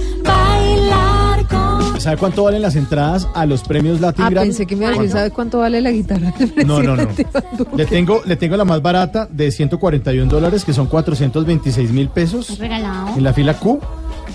¿Sabe 2.02 2.16
cuánto 2.16 2.42
valen 2.44 2.62
las 2.62 2.74
entradas 2.76 3.28
a 3.34 3.46
los 3.46 3.62
premios 3.62 4.00
Latin 4.00 4.24
Ah, 4.24 4.30
Grammy? 4.30 4.48
pensé 4.48 4.66
que 4.66 4.74
me 4.74 4.84
iba 4.86 4.94
a 4.94 4.98
decir, 4.98 5.10
¿sabe 5.12 5.30
cuánto 5.30 5.58
vale 5.60 5.80
la 5.80 5.90
guitarra? 5.92 6.32
No, 6.66 6.82
no, 6.82 6.96
no. 6.96 7.06
Le 7.76 7.86
tengo, 7.86 8.22
le 8.24 8.36
tengo 8.36 8.56
la 8.56 8.64
más 8.64 8.82
barata 8.82 9.28
de 9.30 9.50
141 9.52 10.28
dólares, 10.30 10.64
que 10.64 10.72
son 10.72 10.86
426 10.88 11.92
mil 11.92 12.08
pesos 12.08 12.58
Regalado. 12.58 13.16
en 13.16 13.22
la 13.22 13.32
fila 13.32 13.54
Q. 13.54 13.80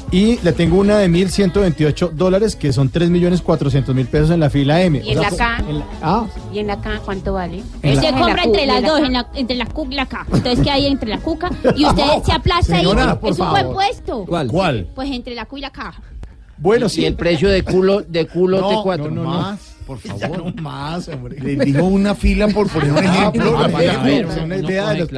Y 0.09 0.37
le 0.41 0.53
tengo 0.53 0.77
una 0.79 0.97
de 0.99 1.09
1.128 1.09 2.11
dólares, 2.11 2.55
que 2.55 2.71
son 2.71 2.87
3 2.87 3.09
millones 3.09 3.41
400 3.41 3.93
mil 3.93 4.07
pesos 4.07 4.29
en 4.31 4.39
la 4.39 4.49
fila 4.49 4.81
M. 4.81 5.01
¿Y 5.03 5.09
en 5.11 5.17
O 5.19 5.21
la 5.21 5.31
K? 5.31 5.57
en 5.67 5.79
la- 5.79 5.85
ah, 6.01 6.25
¿Y 6.53 6.59
en 6.59 6.67
la 6.67 6.79
K 6.79 7.01
cuánto 7.03 7.33
vale? 7.33 7.61
En 7.83 7.95
la- 7.95 8.01
Se 8.01 8.07
En 8.07 8.15
la 8.15 8.21
compra 8.21 8.43
Q 8.43 8.47
entre 8.49 8.65
las 8.67 8.77
en 8.77 8.85
dos, 8.85 9.09
la, 9.09 9.27
entre 9.35 9.55
la 9.57 9.65
Q 9.65 9.87
y 9.91 9.95
la 9.95 10.05
K. 10.05 10.25
Entonces, 10.31 10.59
¿qué 10.63 10.71
hay 10.71 10.85
entre 10.87 11.09
la 11.09 11.17
cuca? 11.19 11.49
Y 11.75 11.85
usted 11.85 12.03
se 12.25 12.31
aplasta 12.31 12.77
Señora, 12.77 13.11
ahí. 13.11 13.17
por 13.19 13.31
Es 13.31 13.39
un 13.39 13.45
favor. 13.47 13.61
buen 13.63 13.73
puesto. 13.75 14.25
¿Cuál? 14.25 14.47
¿Cuál? 14.47 14.87
Pues 14.95 15.11
entre 15.11 15.35
la 15.35 15.45
Q 15.45 15.57
y 15.57 15.61
la 15.61 15.71
K. 15.71 15.93
Bueno, 16.57 16.89
sí. 16.89 17.01
Y 17.01 17.05
el 17.05 17.13
precio 17.15 17.49
de 17.49 17.63
culo 17.63 18.01
de 18.01 18.25
culo 18.27 18.59
No, 18.61 18.83
T4. 18.83 18.97
no, 18.97 19.09
no, 19.09 19.23
no. 19.23 19.23
Más, 19.23 19.59
por 19.85 19.97
favor. 19.99 20.53
no 20.55 20.61
más, 20.61 21.07
hombre. 21.09 21.39
Le 21.39 21.63
dijo 21.65 21.83
una 21.85 22.15
fila 22.15 22.47
por 22.47 22.67
poner 22.69 22.91
un 22.91 22.97
ejemplo. 23.03 23.57
Ah, 23.57 23.61
la 23.63 23.69
para 23.69 23.79
fila 23.91 24.03
ver, 24.03 24.25
Q. 24.25 24.29
o 24.29 24.33
sea, 24.33 24.43
una 24.43 24.55
uno 24.57 24.67
idea 24.69 24.89
de 24.93 24.99
los. 24.99 25.09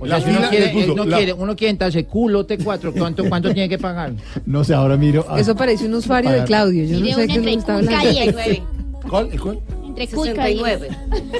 O 0.00 0.06
sea, 0.06 0.20
si 0.20 0.30
uno 0.30 0.48
quiere, 0.50 0.68
puso, 0.70 0.92
uno 0.92 1.04
la- 1.04 1.16
quiere, 1.16 1.32
uno 1.32 1.56
quiere 1.56 1.70
entrarse 1.70 2.04
culo 2.04 2.46
T4, 2.46 2.92
¿cuánto, 2.96 3.24
cuánto 3.28 3.52
tiene 3.52 3.68
que 3.68 3.78
pagar? 3.78 4.12
No 4.46 4.64
sé, 4.64 4.74
ahora 4.74 4.96
miro. 4.96 5.24
ah, 5.28 5.38
Eso 5.38 5.54
parece 5.54 5.86
un 5.86 5.94
usuario 5.94 6.30
de 6.30 6.44
Claudio. 6.44 6.84
Yo 6.84 6.98
no 7.00 7.06
sé 7.14 7.26
qué 7.26 7.52
está 7.54 7.76
hablando. 7.76 8.08
¿Cuál? 9.08 9.28
¿El 9.30 9.40
cuál? 9.40 9.58
Entre 9.96 10.08
cuica 10.08 10.50
y... 10.50 10.60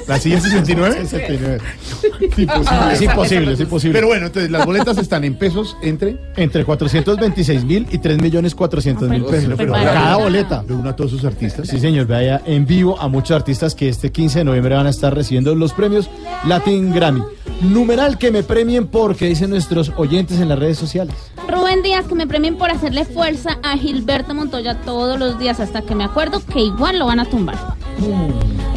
¿La 0.07 0.17
silla 0.19 0.39
69? 0.39 0.95
69. 1.07 1.57
Imposible. 2.37 2.93
Es 2.93 3.01
imposible, 3.01 3.53
es 3.53 3.59
imposible. 3.59 3.93
Pero 3.97 4.07
bueno, 4.07 4.27
entonces 4.27 4.51
las 4.51 4.65
boletas 4.65 4.97
están 4.97 5.23
en 5.23 5.35
pesos 5.35 5.75
entre. 5.81 6.17
Entre 6.37 6.63
426 6.65 7.63
mil 7.65 7.87
y 7.91 7.97
3 7.97 8.21
millones 8.21 8.55
400 8.55 9.09
mil 9.09 9.23
Ah, 9.25 9.31
pesos. 9.31 9.53
pero- 9.57 9.73
pero- 9.73 9.73
cada 9.85 10.15
boleta. 10.17 10.63
De 10.63 10.73
uno 10.73 10.89
a 10.89 10.95
todos 10.95 11.11
sus 11.11 11.25
artistas. 11.25 11.67
Sí, 11.67 11.79
señor, 11.79 12.07
vaya 12.07 12.41
en 12.45 12.65
vivo 12.65 12.99
a 12.99 13.07
muchos 13.07 13.35
artistas 13.35 13.75
que 13.75 13.89
este 13.89 14.11
15 14.11 14.39
de 14.39 14.45
noviembre 14.45 14.75
van 14.75 14.87
a 14.87 14.89
estar 14.89 15.13
recibiendo 15.13 15.53
los 15.55 15.73
premios 15.73 16.09
Latin 16.47 16.93
Grammy. 16.93 17.23
Numeral 17.61 18.17
que 18.17 18.31
me 18.31 18.43
premien 18.43 18.87
porque 18.87 19.27
dicen 19.27 19.49
nuestros 19.49 19.91
oyentes 19.97 20.39
en 20.39 20.49
las 20.49 20.59
redes 20.59 20.77
sociales. 20.77 21.15
Rubén 21.47 21.83
Díaz, 21.83 22.05
que 22.05 22.15
me 22.15 22.27
premien 22.27 22.57
por 22.57 22.69
hacerle 22.69 23.05
fuerza 23.05 23.57
a 23.63 23.77
Gilberto 23.77 24.33
Montoya 24.33 24.75
todos 24.81 25.17
los 25.19 25.39
días 25.39 25.59
hasta 25.59 25.81
que 25.81 25.95
me 25.95 26.03
acuerdo 26.03 26.41
que 26.45 26.59
igual 26.61 26.99
lo 26.99 27.05
van 27.05 27.19
a 27.19 27.25
tumbar. 27.25 27.55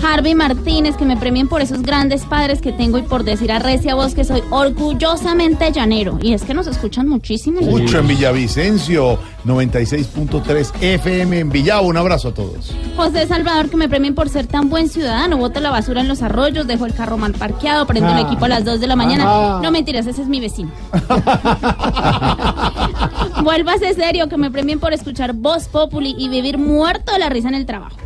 Harvey 0.02 0.34
Martínez, 0.34 0.96
que 0.96 1.04
me 1.04 1.16
premien 1.16 1.48
por 1.48 1.60
esos 1.60 1.82
grandes 1.82 2.24
padres 2.24 2.60
que 2.60 2.72
tengo 2.72 2.98
y 2.98 3.02
por 3.02 3.24
decir 3.24 3.50
a 3.52 3.58
recia 3.58 3.94
voz 3.94 4.14
que 4.14 4.24
soy 4.24 4.42
orgullosamente 4.50 5.70
llanero. 5.72 6.18
Y 6.22 6.32
es 6.34 6.42
que 6.44 6.54
nos 6.54 6.66
escuchan 6.66 7.08
muchísimo. 7.08 7.60
Mucho 7.60 7.98
en 7.98 8.06
Villavicencio, 8.06 9.18
96.3 9.44 10.72
FM 10.80 11.38
en 11.40 11.50
Villavo. 11.50 11.88
Un 11.88 11.96
abrazo 11.96 12.28
a 12.28 12.34
todos. 12.34 12.72
José 12.96 13.26
Salvador, 13.26 13.70
que 13.70 13.76
me 13.76 13.88
premien 13.88 14.14
por 14.14 14.28
ser 14.28 14.46
tan 14.46 14.68
buen 14.68 14.88
ciudadano. 14.88 15.36
Boto 15.36 15.60
la 15.60 15.70
basura 15.70 16.00
en 16.00 16.08
los 16.08 16.22
arroyos, 16.22 16.66
dejo 16.66 16.86
el 16.86 16.94
carro 16.94 17.16
mal 17.18 17.32
parqueado, 17.32 17.86
prendo 17.86 18.10
el 18.10 18.16
Ah. 18.18 18.22
equipo 18.22 18.44
a 18.44 18.48
las 18.48 18.64
2 18.64 18.80
de 18.80 18.86
la 18.86 18.96
mañana. 18.96 19.24
Ajá. 19.24 19.60
No 19.62 19.70
mentiras, 19.70 20.06
ese 20.06 20.22
es 20.22 20.28
mi 20.28 20.40
vecino. 20.40 20.70
Vuélvase 23.42 23.94
serio, 23.94 24.28
que 24.28 24.36
me 24.36 24.50
premien 24.50 24.80
por 24.80 24.92
escuchar 24.92 25.32
Voz 25.32 25.68
Populi 25.68 26.14
y 26.18 26.28
vivir 26.28 26.58
muerto 26.58 27.12
de 27.12 27.18
la 27.18 27.28
risa 27.28 27.48
en 27.48 27.54
el 27.54 27.66
trabajo. 27.66 27.96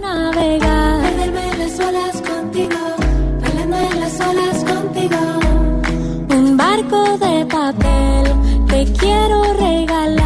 Navegar, 0.00 1.02
perderme 1.02 1.52
en 1.52 1.58
las 1.58 1.80
olas 1.80 2.22
contigo, 2.22 2.80
bailando 3.42 3.76
en 3.76 4.00
las 4.00 4.20
olas 4.20 4.64
contigo. 4.64 5.20
Un 6.36 6.56
barco 6.56 7.18
de 7.18 7.46
papel 7.46 8.24
te 8.68 8.92
quiero 8.98 9.42
regalar 9.54 10.19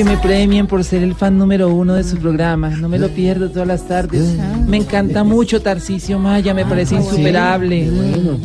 Que 0.00 0.04
me 0.04 0.16
premien 0.16 0.66
por 0.66 0.82
ser 0.82 1.02
el 1.02 1.14
fan 1.14 1.36
número 1.36 1.68
uno 1.68 1.92
de 1.92 2.04
su 2.04 2.16
programa. 2.16 2.70
No 2.70 2.88
me 2.88 2.98
lo 2.98 3.10
pierdo 3.10 3.50
todas 3.50 3.68
las 3.68 3.86
tardes. 3.86 4.34
Me 4.66 4.78
encanta 4.78 5.24
mucho 5.24 5.60
Tarcisio 5.60 6.18
Maya, 6.18 6.54
me 6.54 6.64
parece 6.64 6.96
sí. 6.98 7.02
insuperable. 7.02 7.90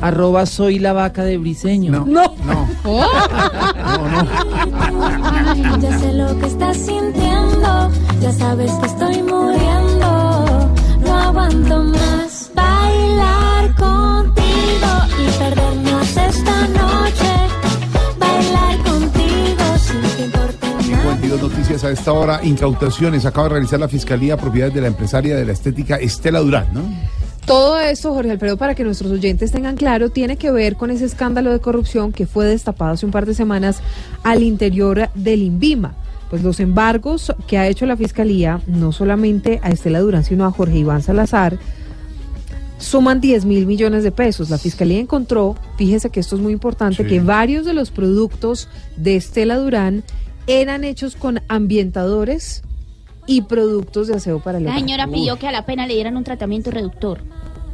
Arroba 0.02 0.46
soy 0.48 0.80
la 0.80 0.92
vaca 0.92 1.24
de 1.24 1.38
Briseño. 1.38 1.92
No. 2.06 2.06
No. 2.06 2.68
Ay, 5.14 5.64
ya 5.82 5.98
sé 5.98 6.12
lo 6.12 6.38
que 6.40 6.46
estás 6.46 6.76
sintiendo, 6.76 7.90
ya 8.20 8.34
sabes 8.34 8.70
que 8.74 8.88
estoy 8.88 9.24
muriendo. 9.24 10.74
No 11.06 11.14
aguanto 11.14 11.84
más 11.84 12.52
bailar 12.54 13.74
contigo 13.76 14.92
y 15.22 15.40
perdernos 15.40 16.18
esta 16.18 16.68
noche. 16.68 17.65
22 21.30 21.52
Noticias 21.52 21.84
a 21.84 21.90
esta 21.90 22.14
hora. 22.14 22.40
Incautaciones 22.44 23.26
acaba 23.26 23.48
de 23.48 23.54
realizar 23.56 23.80
la 23.80 23.88
Fiscalía 23.88 24.38
propiedades 24.38 24.76
de 24.76 24.82
la 24.82 24.88
empresaria 24.88 25.36
de 25.36 25.44
la 25.44 25.54
estética 25.54 25.96
Estela 25.96 26.40
Durán, 26.40 26.68
¿no? 26.72 26.84
Todo 27.48 27.80
esto, 27.80 28.14
Jorge 28.14 28.30
Alfredo, 28.30 28.58
para 28.58 28.76
que 28.76 28.84
nuestros 28.84 29.12
oyentes 29.12 29.52
tengan 29.52 29.76
claro, 29.76 30.10
tiene 30.10 30.38
que 30.38 30.52
ver 30.52 30.76
con 30.76 30.92
ese 30.92 31.06
escándalo 31.06 31.52
de 31.52 31.60
corrupción 31.60 32.12
que 32.12 32.28
fue 32.28 32.46
destapado 32.46 32.94
hace 32.94 33.08
un 33.08 33.12
par 33.12 33.26
de 33.26 33.34
semanas 33.34 33.80
al 34.24 34.44
interior 34.44 35.10
del 35.16 35.42
INVIMA. 35.42 35.96
Pues 36.30 36.44
los 36.44 36.60
embargos 36.60 37.34
que 37.48 37.58
ha 37.58 37.68
hecho 37.68 37.88
la 37.88 37.98
Fiscalía, 37.98 38.62
no 38.68 38.92
solamente 38.92 39.60
a 39.64 39.70
Estela 39.70 40.02
Durán, 40.02 40.24
sino 40.24 40.46
a 40.46 40.52
Jorge 40.52 40.78
Iván 40.78 41.02
Salazar, 41.02 41.58
suman 42.78 43.20
10 43.20 43.46
mil 43.46 43.66
millones 43.66 44.04
de 44.04 44.12
pesos. 44.12 44.52
La 44.52 44.60
Fiscalía 44.60 45.00
encontró, 45.00 45.56
fíjese 45.78 46.12
que 46.12 46.20
esto 46.20 46.36
es 46.36 46.42
muy 46.42 46.54
importante, 46.54 47.06
que 47.06 47.20
varios 47.20 47.66
de 47.66 47.74
los 47.74 47.90
productos 47.90 48.70
de 48.96 49.16
Estela 49.16 49.58
Durán 49.58 50.04
eran 50.48 50.84
hechos 50.84 51.16
con 51.16 51.42
ambientadores 51.48 52.62
y 53.28 53.42
productos 53.44 54.08
de 54.08 54.16
aseo 54.16 54.40
para 54.40 54.58
el 54.60 54.66
La 54.66 54.72
hogar. 54.72 54.80
señora 54.82 55.08
pidió 55.08 55.38
que 55.40 55.48
a 55.48 55.52
la 55.52 55.66
pena 55.66 55.88
le 55.88 55.96
dieran 55.96 56.16
un 56.18 56.24
tratamiento 56.24 56.72
reductor. 56.72 57.20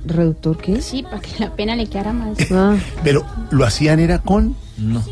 ¿Reductor 0.06 0.58
qué? 0.58 0.82
Sí, 0.82 1.04
para 1.04 1.20
que 1.20 1.38
la 1.40 1.56
pena 1.56 1.76
le 1.76 1.88
quedara 1.88 2.14
más. 2.14 2.38
Ah. 2.52 2.76
Pero 3.04 3.26
lo 3.52 3.66
hacían 3.66 4.00
era 4.00 4.20
con. 4.20 4.56
No. 4.78 5.04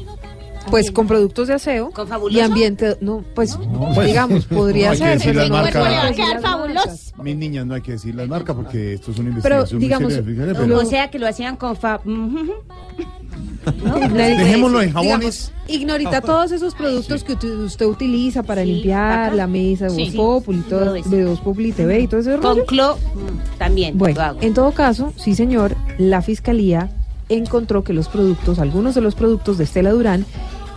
Pues 0.69 0.91
con 0.91 1.07
productos 1.07 1.47
de 1.47 1.55
aseo 1.55 1.91
y 2.29 2.39
ambiente, 2.41 2.95
no, 3.01 3.23
pues 3.33 3.57
pues, 3.95 4.05
digamos, 4.07 4.45
podría 4.45 4.91
no 4.91 4.95
ser, 4.97 5.19
pero 5.23 5.39
las 5.39 5.49
no 5.49 5.55
marcas. 5.55 5.73
Le 5.73 5.79
va 5.95 6.01
a 6.03 6.05
decir 6.07 6.25
quedar 6.25 6.41
fabuloso. 6.41 6.89
Mis 7.23 7.35
niñas, 7.37 7.65
no 7.65 7.73
hay 7.73 7.81
que 7.81 7.93
decir 7.93 8.13
las 8.13 8.27
marcas 8.27 8.55
porque 8.55 8.93
esto 8.93 9.09
es 9.09 9.17
una 9.17 9.29
Pero, 9.41 9.55
investigación. 9.65 9.79
muy 9.79 9.83
digamos, 9.85 10.13
seria 10.13 10.21
de 10.23 10.29
Fiscalía, 10.31 10.61
pero- 10.67 10.77
O 10.79 10.85
sea 10.85 11.09
que 11.09 11.17
lo 11.17 11.27
hacían 11.27 11.55
con 11.55 11.75
fa... 11.75 11.99
Dejémoslo 14.13 14.81
en 14.81 14.91
jabones. 14.93 15.11
Digamos, 15.19 15.51
ignorita 15.67 16.21
todos 16.21 16.51
esos 16.51 16.73
productos 16.75 17.23
que 17.23 17.33
usted 17.33 17.85
utiliza 17.85 18.43
para 18.43 18.63
limpiar 18.63 19.25
acá. 19.27 19.35
la 19.35 19.47
mesa 19.47 19.85
de 19.85 19.91
Sí. 19.91 20.11
Voz 20.15 20.43
Populi, 20.43 20.59
todo, 20.61 20.79
Todo 20.85 20.95
eso. 20.95 21.09
de 21.09 21.25
Voz 21.25 21.39
Populi 21.41 21.71
TV 21.71 21.99
y 22.01 22.07
todo 22.07 22.19
ese 22.21 22.31
Con 22.37 22.41
rollo. 22.41 22.65
clo 22.65 22.97
mm, 22.97 23.57
también 23.57 23.93
lo 23.93 23.99
Bueno, 23.99 24.21
hago. 24.21 24.39
en 24.41 24.53
todo 24.53 24.71
caso, 24.71 25.13
sí 25.17 25.35
señor, 25.35 25.75
la 25.97 26.21
fiscalía 26.21 26.89
encontró 27.29 27.83
que 27.83 27.93
los 27.93 28.07
productos, 28.09 28.59
algunos 28.59 28.95
de 28.95 29.01
los 29.01 29.15
productos 29.15 29.57
de 29.57 29.65
Estela 29.65 29.91
Durán, 29.91 30.25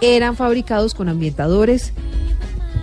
eran 0.01 0.36
fabricados 0.36 0.95
con 0.95 1.09
ambientadores 1.09 1.93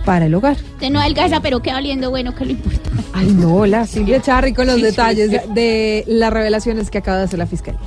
para 0.04 0.26
el 0.26 0.34
hogar. 0.34 0.56
Usted 0.74 0.90
no 0.90 0.98
adelgaza, 1.00 1.40
pero 1.40 1.60
queda 1.60 1.76
oliendo 1.76 2.08
bueno, 2.10 2.34
que 2.34 2.46
lo 2.46 2.52
importa. 2.52 2.90
Ay, 3.12 3.26
no, 3.32 3.66
la 3.66 3.86
Silvia 3.86 4.20
Charri 4.22 4.54
con 4.54 4.66
los 4.66 4.76
Sí, 4.76 4.82
detalles 4.82 5.30
sí. 5.30 5.36
de 5.54 6.04
las 6.06 6.32
revelaciones 6.32 6.90
que 6.90 6.98
acaba 6.98 7.18
de 7.18 7.24
hacer 7.24 7.38
la 7.38 7.46
fiscalía. 7.46 7.80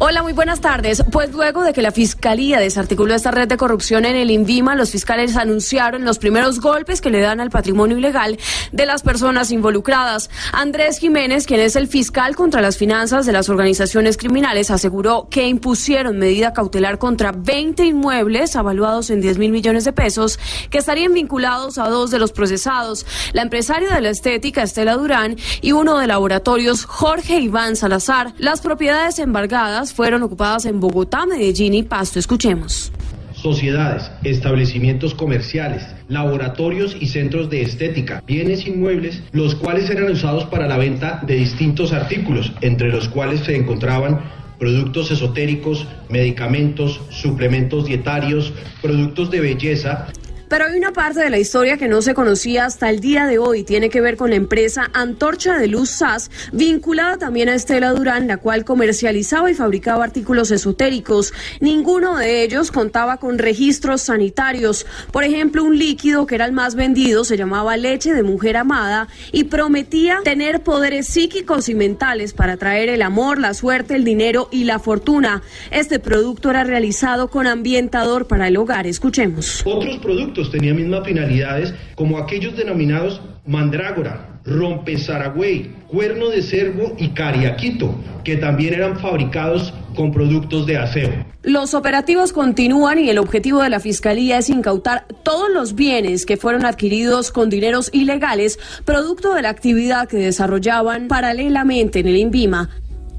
Hola, 0.00 0.22
muy 0.22 0.32
buenas 0.32 0.60
tardes. 0.60 1.02
Pues 1.10 1.32
luego 1.32 1.64
de 1.64 1.72
que 1.72 1.82
la 1.82 1.90
Fiscalía 1.90 2.60
desarticuló 2.60 3.16
esta 3.16 3.32
red 3.32 3.48
de 3.48 3.56
corrupción 3.56 4.04
en 4.04 4.14
el 4.14 4.30
INVIMA, 4.30 4.76
los 4.76 4.92
fiscales 4.92 5.36
anunciaron 5.36 6.04
los 6.04 6.20
primeros 6.20 6.60
golpes 6.60 7.00
que 7.00 7.10
le 7.10 7.20
dan 7.20 7.40
al 7.40 7.50
patrimonio 7.50 7.98
ilegal 7.98 8.38
de 8.70 8.86
las 8.86 9.02
personas 9.02 9.50
involucradas. 9.50 10.30
Andrés 10.52 11.00
Jiménez, 11.00 11.48
quien 11.48 11.58
es 11.58 11.74
el 11.74 11.88
fiscal 11.88 12.36
contra 12.36 12.60
las 12.62 12.76
finanzas 12.76 13.26
de 13.26 13.32
las 13.32 13.48
organizaciones 13.48 14.16
criminales, 14.16 14.70
aseguró 14.70 15.26
que 15.28 15.48
impusieron 15.48 16.16
medida 16.16 16.52
cautelar 16.52 16.98
contra 16.98 17.32
20 17.32 17.84
inmuebles 17.84 18.54
avaluados 18.54 19.10
en 19.10 19.20
10 19.20 19.38
mil 19.38 19.50
millones 19.50 19.84
de 19.84 19.92
pesos 19.92 20.38
que 20.70 20.78
estarían 20.78 21.12
vinculados 21.12 21.76
a 21.76 21.88
dos 21.88 22.12
de 22.12 22.20
los 22.20 22.30
procesados, 22.30 23.04
la 23.32 23.42
empresaria 23.42 23.92
de 23.92 24.00
la 24.00 24.10
estética 24.10 24.62
Estela 24.62 24.94
Durán 24.94 25.34
y 25.60 25.72
uno 25.72 25.98
de 25.98 26.06
laboratorios 26.06 26.84
Jorge 26.84 27.40
Iván 27.40 27.74
Salazar. 27.74 28.32
Las 28.38 28.60
propiedades 28.60 29.18
embargadas 29.18 29.87
fueron 29.92 30.22
ocupadas 30.22 30.66
en 30.66 30.80
Bogotá, 30.80 31.26
Medellín 31.26 31.74
y 31.74 31.82
Pasto. 31.82 32.18
Escuchemos. 32.18 32.92
Sociedades, 33.34 34.10
establecimientos 34.24 35.14
comerciales, 35.14 35.86
laboratorios 36.08 36.96
y 36.98 37.06
centros 37.06 37.48
de 37.50 37.62
estética, 37.62 38.22
bienes 38.26 38.66
inmuebles, 38.66 39.22
los 39.30 39.54
cuales 39.54 39.88
eran 39.90 40.10
usados 40.10 40.44
para 40.46 40.66
la 40.66 40.76
venta 40.76 41.20
de 41.24 41.36
distintos 41.36 41.92
artículos, 41.92 42.52
entre 42.62 42.88
los 42.88 43.08
cuales 43.08 43.40
se 43.40 43.54
encontraban 43.54 44.20
productos 44.58 45.10
esotéricos, 45.12 45.86
medicamentos, 46.08 47.00
suplementos 47.10 47.86
dietarios, 47.86 48.52
productos 48.82 49.30
de 49.30 49.40
belleza, 49.40 50.08
Pero 50.48 50.64
hay 50.64 50.78
una 50.78 50.92
parte 50.92 51.20
de 51.20 51.28
la 51.28 51.38
historia 51.38 51.76
que 51.76 51.88
no 51.88 52.00
se 52.00 52.14
conocía 52.14 52.64
hasta 52.64 52.88
el 52.88 53.00
día 53.00 53.26
de 53.26 53.38
hoy. 53.38 53.64
Tiene 53.64 53.90
que 53.90 54.00
ver 54.00 54.16
con 54.16 54.30
la 54.30 54.36
empresa 54.36 54.90
Antorcha 54.94 55.58
de 55.58 55.68
Luz 55.68 55.90
SAS, 55.90 56.30
vinculada 56.52 57.18
también 57.18 57.50
a 57.50 57.54
Estela 57.54 57.92
Durán, 57.92 58.26
la 58.26 58.38
cual 58.38 58.64
comercializaba 58.64 59.50
y 59.50 59.54
fabricaba 59.54 60.04
artículos 60.04 60.50
esotéricos. 60.50 61.34
Ninguno 61.60 62.16
de 62.16 62.44
ellos 62.44 62.72
contaba 62.72 63.18
con 63.18 63.38
registros 63.38 64.02
sanitarios. 64.02 64.86
Por 65.12 65.24
ejemplo, 65.24 65.64
un 65.64 65.78
líquido 65.78 66.26
que 66.26 66.36
era 66.36 66.46
el 66.46 66.52
más 66.52 66.74
vendido 66.74 67.24
se 67.24 67.36
llamaba 67.36 67.76
leche 67.76 68.14
de 68.14 68.22
mujer 68.22 68.56
amada 68.56 69.08
y 69.32 69.44
prometía 69.44 70.20
tener 70.24 70.62
poderes 70.62 71.08
psíquicos 71.08 71.68
y 71.68 71.74
mentales 71.74 72.32
para 72.32 72.56
traer 72.56 72.88
el 72.88 73.02
amor, 73.02 73.38
la 73.38 73.52
suerte, 73.52 73.94
el 73.94 74.04
dinero 74.04 74.48
y 74.50 74.64
la 74.64 74.78
fortuna. 74.78 75.42
Este 75.70 75.98
producto 75.98 76.50
era 76.50 76.64
realizado 76.64 77.28
con 77.28 77.46
ambientador 77.46 78.26
para 78.26 78.48
el 78.48 78.56
hogar. 78.56 78.86
Escuchemos. 78.86 79.62
Otros 79.66 79.98
productos 79.98 80.37
tenían 80.50 80.76
mismas 80.76 81.04
finalidades 81.04 81.74
como 81.94 82.18
aquellos 82.18 82.56
denominados 82.56 83.20
mandrágora, 83.46 84.40
rompezaragüey, 84.44 85.70
cuerno 85.88 86.28
de 86.28 86.42
cervo 86.42 86.94
y 86.98 87.08
cariaquito, 87.08 87.94
que 88.24 88.36
también 88.36 88.74
eran 88.74 88.98
fabricados 88.98 89.74
con 89.96 90.12
productos 90.12 90.66
de 90.66 90.76
aseo. 90.76 91.10
Los 91.42 91.74
operativos 91.74 92.32
continúan 92.32 92.98
y 92.98 93.08
el 93.08 93.18
objetivo 93.18 93.62
de 93.62 93.70
la 93.70 93.80
Fiscalía 93.80 94.38
es 94.38 94.50
incautar 94.50 95.06
todos 95.22 95.48
los 95.50 95.74
bienes 95.74 96.26
que 96.26 96.36
fueron 96.36 96.64
adquiridos 96.64 97.32
con 97.32 97.48
dineros 97.48 97.90
ilegales, 97.92 98.58
producto 98.84 99.34
de 99.34 99.42
la 99.42 99.48
actividad 99.48 100.08
que 100.08 100.18
desarrollaban 100.18 101.08
paralelamente 101.08 102.00
en 102.00 102.06
el 102.08 102.16
INVIMA. 102.16 102.70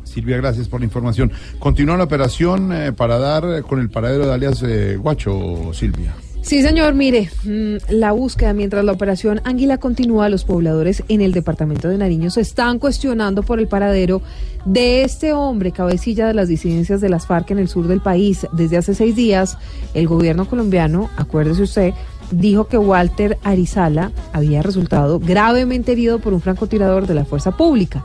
Silvia, 0.04 0.38
gracias 0.38 0.68
por 0.68 0.80
la 0.82 0.86
información. 0.86 1.32
Continúa 1.60 1.98
la 1.98 2.04
operación 2.04 2.72
eh, 2.74 2.92
para 2.94 3.20
dar 3.20 3.46
eh, 3.46 3.62
con 3.62 3.80
el 3.80 3.90
paradero 3.90 4.26
de 4.26 4.34
alias 4.34 4.64
eh, 4.64 4.98
Guacho, 4.98 5.72
Silvia. 5.74 6.16
Sí, 6.42 6.62
señor, 6.62 6.96
mire, 6.96 7.30
mm, 7.44 7.92
la 7.92 8.14
búsqueda 8.14 8.54
mientras 8.54 8.84
la 8.86 8.94
operación 8.94 9.42
Águila 9.44 9.78
continúa, 9.78 10.30
los 10.30 10.46
pobladores 10.46 11.04
en 11.10 11.22
el 11.22 11.34
departamento 11.34 11.90
de 11.90 11.98
Nariño 11.98 12.32
se 12.32 12.42
están 12.42 12.80
cuestionando 12.80 13.44
por 13.44 13.60
el 13.60 13.68
paradero 13.68 14.22
de 14.66 15.04
este 15.04 15.34
hombre, 15.34 15.72
cabecilla 15.72 16.28
de 16.28 16.34
las 16.34 16.48
disidencias 16.48 17.02
de 17.02 17.10
las 17.10 17.28
FARC 17.28 17.52
en 17.52 17.60
el 17.60 17.68
sur 17.68 17.88
del 17.88 18.02
país. 18.02 18.48
Desde 18.54 18.78
hace 18.78 18.96
seis 18.96 19.16
días, 19.16 19.58
el 19.94 20.08
gobierno 20.08 20.48
colombiano, 20.48 21.10
acuérdese 21.18 21.64
usted, 21.64 21.94
dijo 22.32 22.68
que 22.68 22.78
Walter 22.78 23.38
Arizala 23.44 24.12
había 24.32 24.62
resultado 24.62 25.20
gravemente 25.20 25.92
herido 25.92 26.20
por 26.20 26.34
un 26.34 26.42
francotirador 26.42 27.06
de 27.06 27.16
la 27.16 27.26
fuerza 27.26 27.58
pública. 27.58 28.04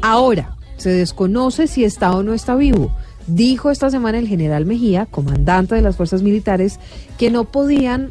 Ahora, 0.00 0.56
se 0.76 0.90
desconoce 0.90 1.66
si 1.66 1.84
está 1.84 2.14
o 2.14 2.22
no 2.22 2.34
está 2.34 2.54
vivo. 2.54 2.94
Dijo 3.26 3.70
esta 3.70 3.90
semana 3.90 4.18
el 4.18 4.28
general 4.28 4.66
Mejía, 4.66 5.06
comandante 5.06 5.74
de 5.74 5.82
las 5.82 5.96
fuerzas 5.96 6.22
militares, 6.22 6.78
que 7.18 7.30
no 7.30 7.44
podían 7.44 8.10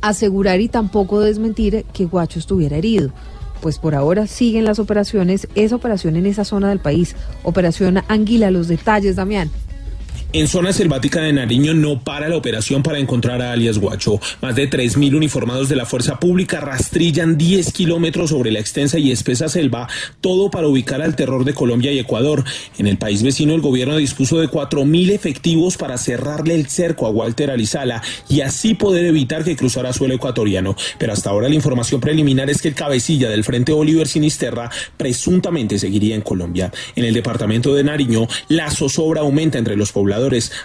asegurar 0.00 0.60
y 0.60 0.68
tampoco 0.68 1.20
desmentir 1.20 1.84
que 1.92 2.06
Guacho 2.06 2.38
estuviera 2.38 2.76
herido. 2.76 3.12
Pues 3.60 3.78
por 3.78 3.94
ahora 3.94 4.26
siguen 4.26 4.64
las 4.64 4.80
operaciones, 4.80 5.46
esa 5.54 5.76
operación 5.76 6.16
en 6.16 6.26
esa 6.26 6.44
zona 6.44 6.68
del 6.68 6.80
país, 6.80 7.14
Operación 7.44 8.02
Anguila, 8.08 8.50
los 8.50 8.66
detalles, 8.66 9.14
Damián. 9.14 9.50
En 10.34 10.48
zona 10.48 10.72
selvática 10.72 11.20
de 11.20 11.30
Nariño 11.30 11.74
no 11.74 12.00
para 12.00 12.26
la 12.26 12.38
operación 12.38 12.82
para 12.82 12.98
encontrar 12.98 13.42
a 13.42 13.52
alias 13.52 13.76
Guacho. 13.76 14.18
Más 14.40 14.56
de 14.56 14.70
3.000 14.70 15.14
uniformados 15.14 15.68
de 15.68 15.76
la 15.76 15.84
fuerza 15.84 16.18
pública 16.18 16.58
rastrillan 16.58 17.36
10 17.36 17.70
kilómetros 17.70 18.30
sobre 18.30 18.50
la 18.50 18.58
extensa 18.58 18.98
y 18.98 19.12
espesa 19.12 19.50
selva, 19.50 19.90
todo 20.22 20.50
para 20.50 20.68
ubicar 20.68 21.02
al 21.02 21.16
terror 21.16 21.44
de 21.44 21.52
Colombia 21.52 21.92
y 21.92 21.98
Ecuador. 21.98 22.44
En 22.78 22.86
el 22.86 22.96
país 22.96 23.22
vecino 23.22 23.54
el 23.54 23.60
gobierno 23.60 23.98
dispuso 23.98 24.40
de 24.40 24.48
4.000 24.48 25.10
efectivos 25.10 25.76
para 25.76 25.98
cerrarle 25.98 26.54
el 26.54 26.66
cerco 26.66 27.06
a 27.06 27.10
Walter 27.10 27.50
Arizala 27.50 28.02
y 28.30 28.40
así 28.40 28.72
poder 28.72 29.04
evitar 29.04 29.44
que 29.44 29.54
cruzara 29.54 29.92
suelo 29.92 30.14
ecuatoriano. 30.14 30.74
Pero 30.96 31.12
hasta 31.12 31.28
ahora 31.28 31.50
la 31.50 31.56
información 31.56 32.00
preliminar 32.00 32.48
es 32.48 32.62
que 32.62 32.68
el 32.68 32.74
cabecilla 32.74 33.28
del 33.28 33.44
Frente 33.44 33.72
Oliver 33.72 34.08
Sinisterra 34.08 34.70
presuntamente 34.96 35.78
seguiría 35.78 36.14
en 36.14 36.22
Colombia. 36.22 36.72
En 36.96 37.04
el 37.04 37.12
departamento 37.12 37.74
de 37.74 37.84
Nariño 37.84 38.26
la 38.48 38.70
zozobra 38.70 39.20
aumenta 39.20 39.58
entre 39.58 39.76
los 39.76 39.92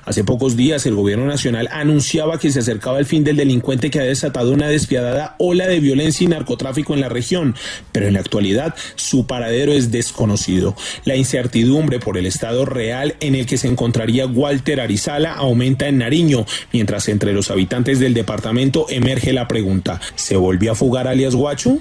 Hace 0.05 0.23
pocos 0.23 0.55
días 0.55 0.85
el 0.85 0.95
gobierno 0.95 1.25
nacional 1.25 1.67
anunciaba 1.71 2.39
que 2.39 2.51
se 2.51 2.59
acercaba 2.59 2.99
el 2.99 3.05
fin 3.05 3.23
del 3.23 3.37
delincuente 3.37 3.89
que 3.89 3.99
ha 3.99 4.03
desatado 4.03 4.51
una 4.51 4.67
despiadada 4.67 5.35
ola 5.39 5.67
de 5.67 5.79
violencia 5.79 6.25
y 6.25 6.27
narcotráfico 6.27 6.93
en 6.93 7.01
la 7.01 7.09
región, 7.09 7.55
pero 7.91 8.07
en 8.07 8.13
la 8.13 8.19
actualidad 8.19 8.75
su 8.95 9.25
paradero 9.25 9.73
es 9.73 9.91
desconocido. 9.91 10.75
La 11.05 11.15
incertidumbre 11.15 11.99
por 11.99 12.17
el 12.17 12.25
estado 12.25 12.65
real 12.65 13.15
en 13.19 13.35
el 13.35 13.45
que 13.45 13.57
se 13.57 13.67
encontraría 13.67 14.27
Walter 14.27 14.79
Arizala 14.79 15.33
aumenta 15.33 15.87
en 15.87 15.97
Nariño, 15.97 16.45
mientras 16.71 17.07
entre 17.09 17.33
los 17.33 17.49
habitantes 17.49 17.99
del 17.99 18.13
departamento 18.13 18.85
emerge 18.89 19.33
la 19.33 19.47
pregunta, 19.47 19.99
¿se 20.15 20.35
volvió 20.35 20.73
a 20.73 20.75
fugar 20.75 21.07
alias 21.07 21.35
Guacho? 21.35 21.79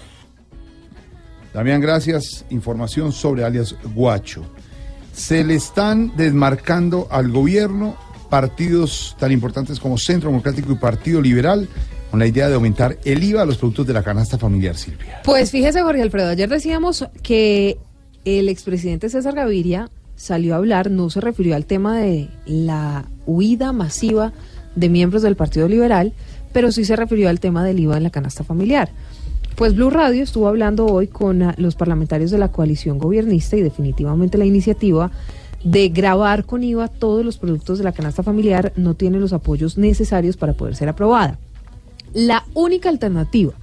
Damián, 1.53 1.81
gracias. 1.81 2.45
Información 2.51 3.13
sobre 3.13 3.45
alias 3.45 3.75
Guacho. 3.95 4.45
Se 5.17 5.43
le 5.43 5.55
están 5.55 6.15
desmarcando 6.17 7.09
al 7.11 7.33
gobierno 7.33 7.97
partidos 8.29 9.17
tan 9.19 9.33
importantes 9.33 9.81
como 9.81 9.97
Centro 9.97 10.31
Democrático 10.31 10.73
y 10.73 10.77
Partido 10.77 11.23
Liberal 11.23 11.69
con 12.11 12.21
la 12.21 12.27
idea 12.27 12.49
de 12.49 12.55
aumentar 12.55 12.99
el 13.05 13.25
IVA 13.25 13.43
a 13.43 13.47
los 13.47 13.57
productos 13.57 13.87
de 13.87 13.95
la 13.95 14.03
canasta 14.03 14.37
familiar, 14.37 14.77
Silvia. 14.77 15.23
Pues 15.25 15.51
fíjese, 15.51 15.83
Jorge 15.83 16.03
Alfredo, 16.03 16.29
ayer 16.29 16.49
decíamos 16.49 17.07
que 17.23 17.79
el 18.27 18.49
expresidente 18.51 19.09
César 19.09 19.35
Gaviria 19.35 19.91
salió 20.17 20.55
a 20.55 20.59
hablar, 20.59 20.91
no 20.91 21.09
se 21.09 21.21
refirió 21.21 21.57
al 21.57 21.65
tema 21.65 21.99
de 21.99 22.29
la 22.45 23.07
huida 23.25 23.73
masiva 23.73 24.33
de 24.75 24.89
miembros 24.91 25.23
del 25.23 25.37
Partido 25.37 25.67
Liberal, 25.67 26.13
pero 26.53 26.73
sí 26.73 26.85
se 26.85 26.95
refirió 26.95 27.29
al 27.29 27.41
tema 27.41 27.65
del 27.65 27.81
IVA 27.81 27.97
en 27.97 28.03
la 28.03 28.11
canasta 28.11 28.45
familiar. 28.45 28.91
Pues 29.57 29.75
Blue 29.75 29.89
Radio 29.89 30.23
estuvo 30.23 30.49
hablando 30.49 30.85
hoy 30.85 31.07
con 31.07 31.43
ah, 31.43 31.55
los 31.57 31.77
parlamentarios 31.77 32.31
de 32.31 32.37
la 32.37 32.53
coalición 32.53 32.99
gobernista 32.99 33.57
y 33.57 33.63
definitivamente 33.63 34.37
la 34.37 34.45
iniciativa 34.45 35.11
de 35.65 35.89
grabar 35.89 36.45
con 36.45 36.63
IVA 36.63 36.89
todos 36.89 37.25
los 37.25 37.39
productos 37.39 37.79
de 37.79 37.85
la 37.85 37.93
canasta 37.93 38.23
familiar 38.23 38.75
no 38.77 38.93
tiene 38.93 39.19
los 39.19 39.33
apoyos 39.33 39.79
necesarios 39.79 40.37
para 40.37 40.53
poder 40.53 40.77
ser 40.77 40.91
aprobada. 40.91 41.39
La 42.13 42.45
única 42.53 42.91
alternativa 42.91 43.55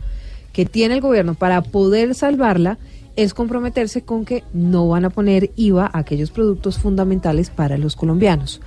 que 0.52 0.66
tiene 0.66 0.96
el 0.96 1.02
gobierno 1.02 1.36
para 1.36 1.62
poder 1.62 2.16
salvarla 2.16 2.80
es 3.16 3.36
comprometerse 3.36 4.02
con 4.02 4.26
que 4.26 4.44
no 4.52 4.88
van 4.88 5.06
a 5.06 5.12
poner 5.12 5.52
IVA 5.58 5.86
a 5.86 6.00
aquellos 6.00 6.32
productos 6.32 6.80
fundamentales 6.80 7.52
para 7.52 7.78
los 7.78 7.96
colombianos. 7.96 8.62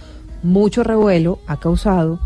Mucho 0.44 0.84
revuelo 0.84 1.40
ha 1.48 1.58
causado 1.58 2.20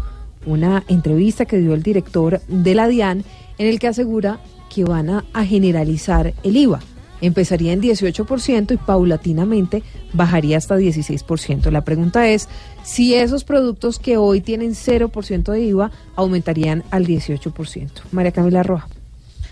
una 0.45 0.85
entrevista 0.89 1.47
que 1.47 1.57
dio 1.57 1.73
el 1.73 1.83
director 1.83 2.43
de 2.49 2.75
la 2.75 2.87
DIAN 2.87 3.25
en 3.57 3.67
el 3.67 3.79
que 3.79 3.89
asegura 3.89 4.41
que 4.73 4.85
van 4.85 5.11
a, 5.11 5.25
generalizar 5.45 6.33
el 6.43 6.57
IVA. 6.57 6.81
Empezaría 7.21 7.75
en 7.75 7.83
18% 7.83 8.73
y 8.73 8.77
paulatinamente 8.79 9.83
bajaría 10.15 10.57
hasta 10.57 10.79
16%. 10.79 11.71
La 11.71 11.85
pregunta 11.85 12.29
es 12.29 12.49
si 12.83 13.15
esos 13.15 13.45
productos 13.45 13.99
que 13.99 14.17
hoy 14.17 14.41
tienen 14.41 14.71
0% 14.71 15.53
de 15.53 15.61
IVA 15.61 15.91
aumentarían 16.17 16.83
al 16.91 17.07
18%. 17.07 17.91
María 18.13 18.33
Camila 18.33 18.63
Roja. 18.63 18.89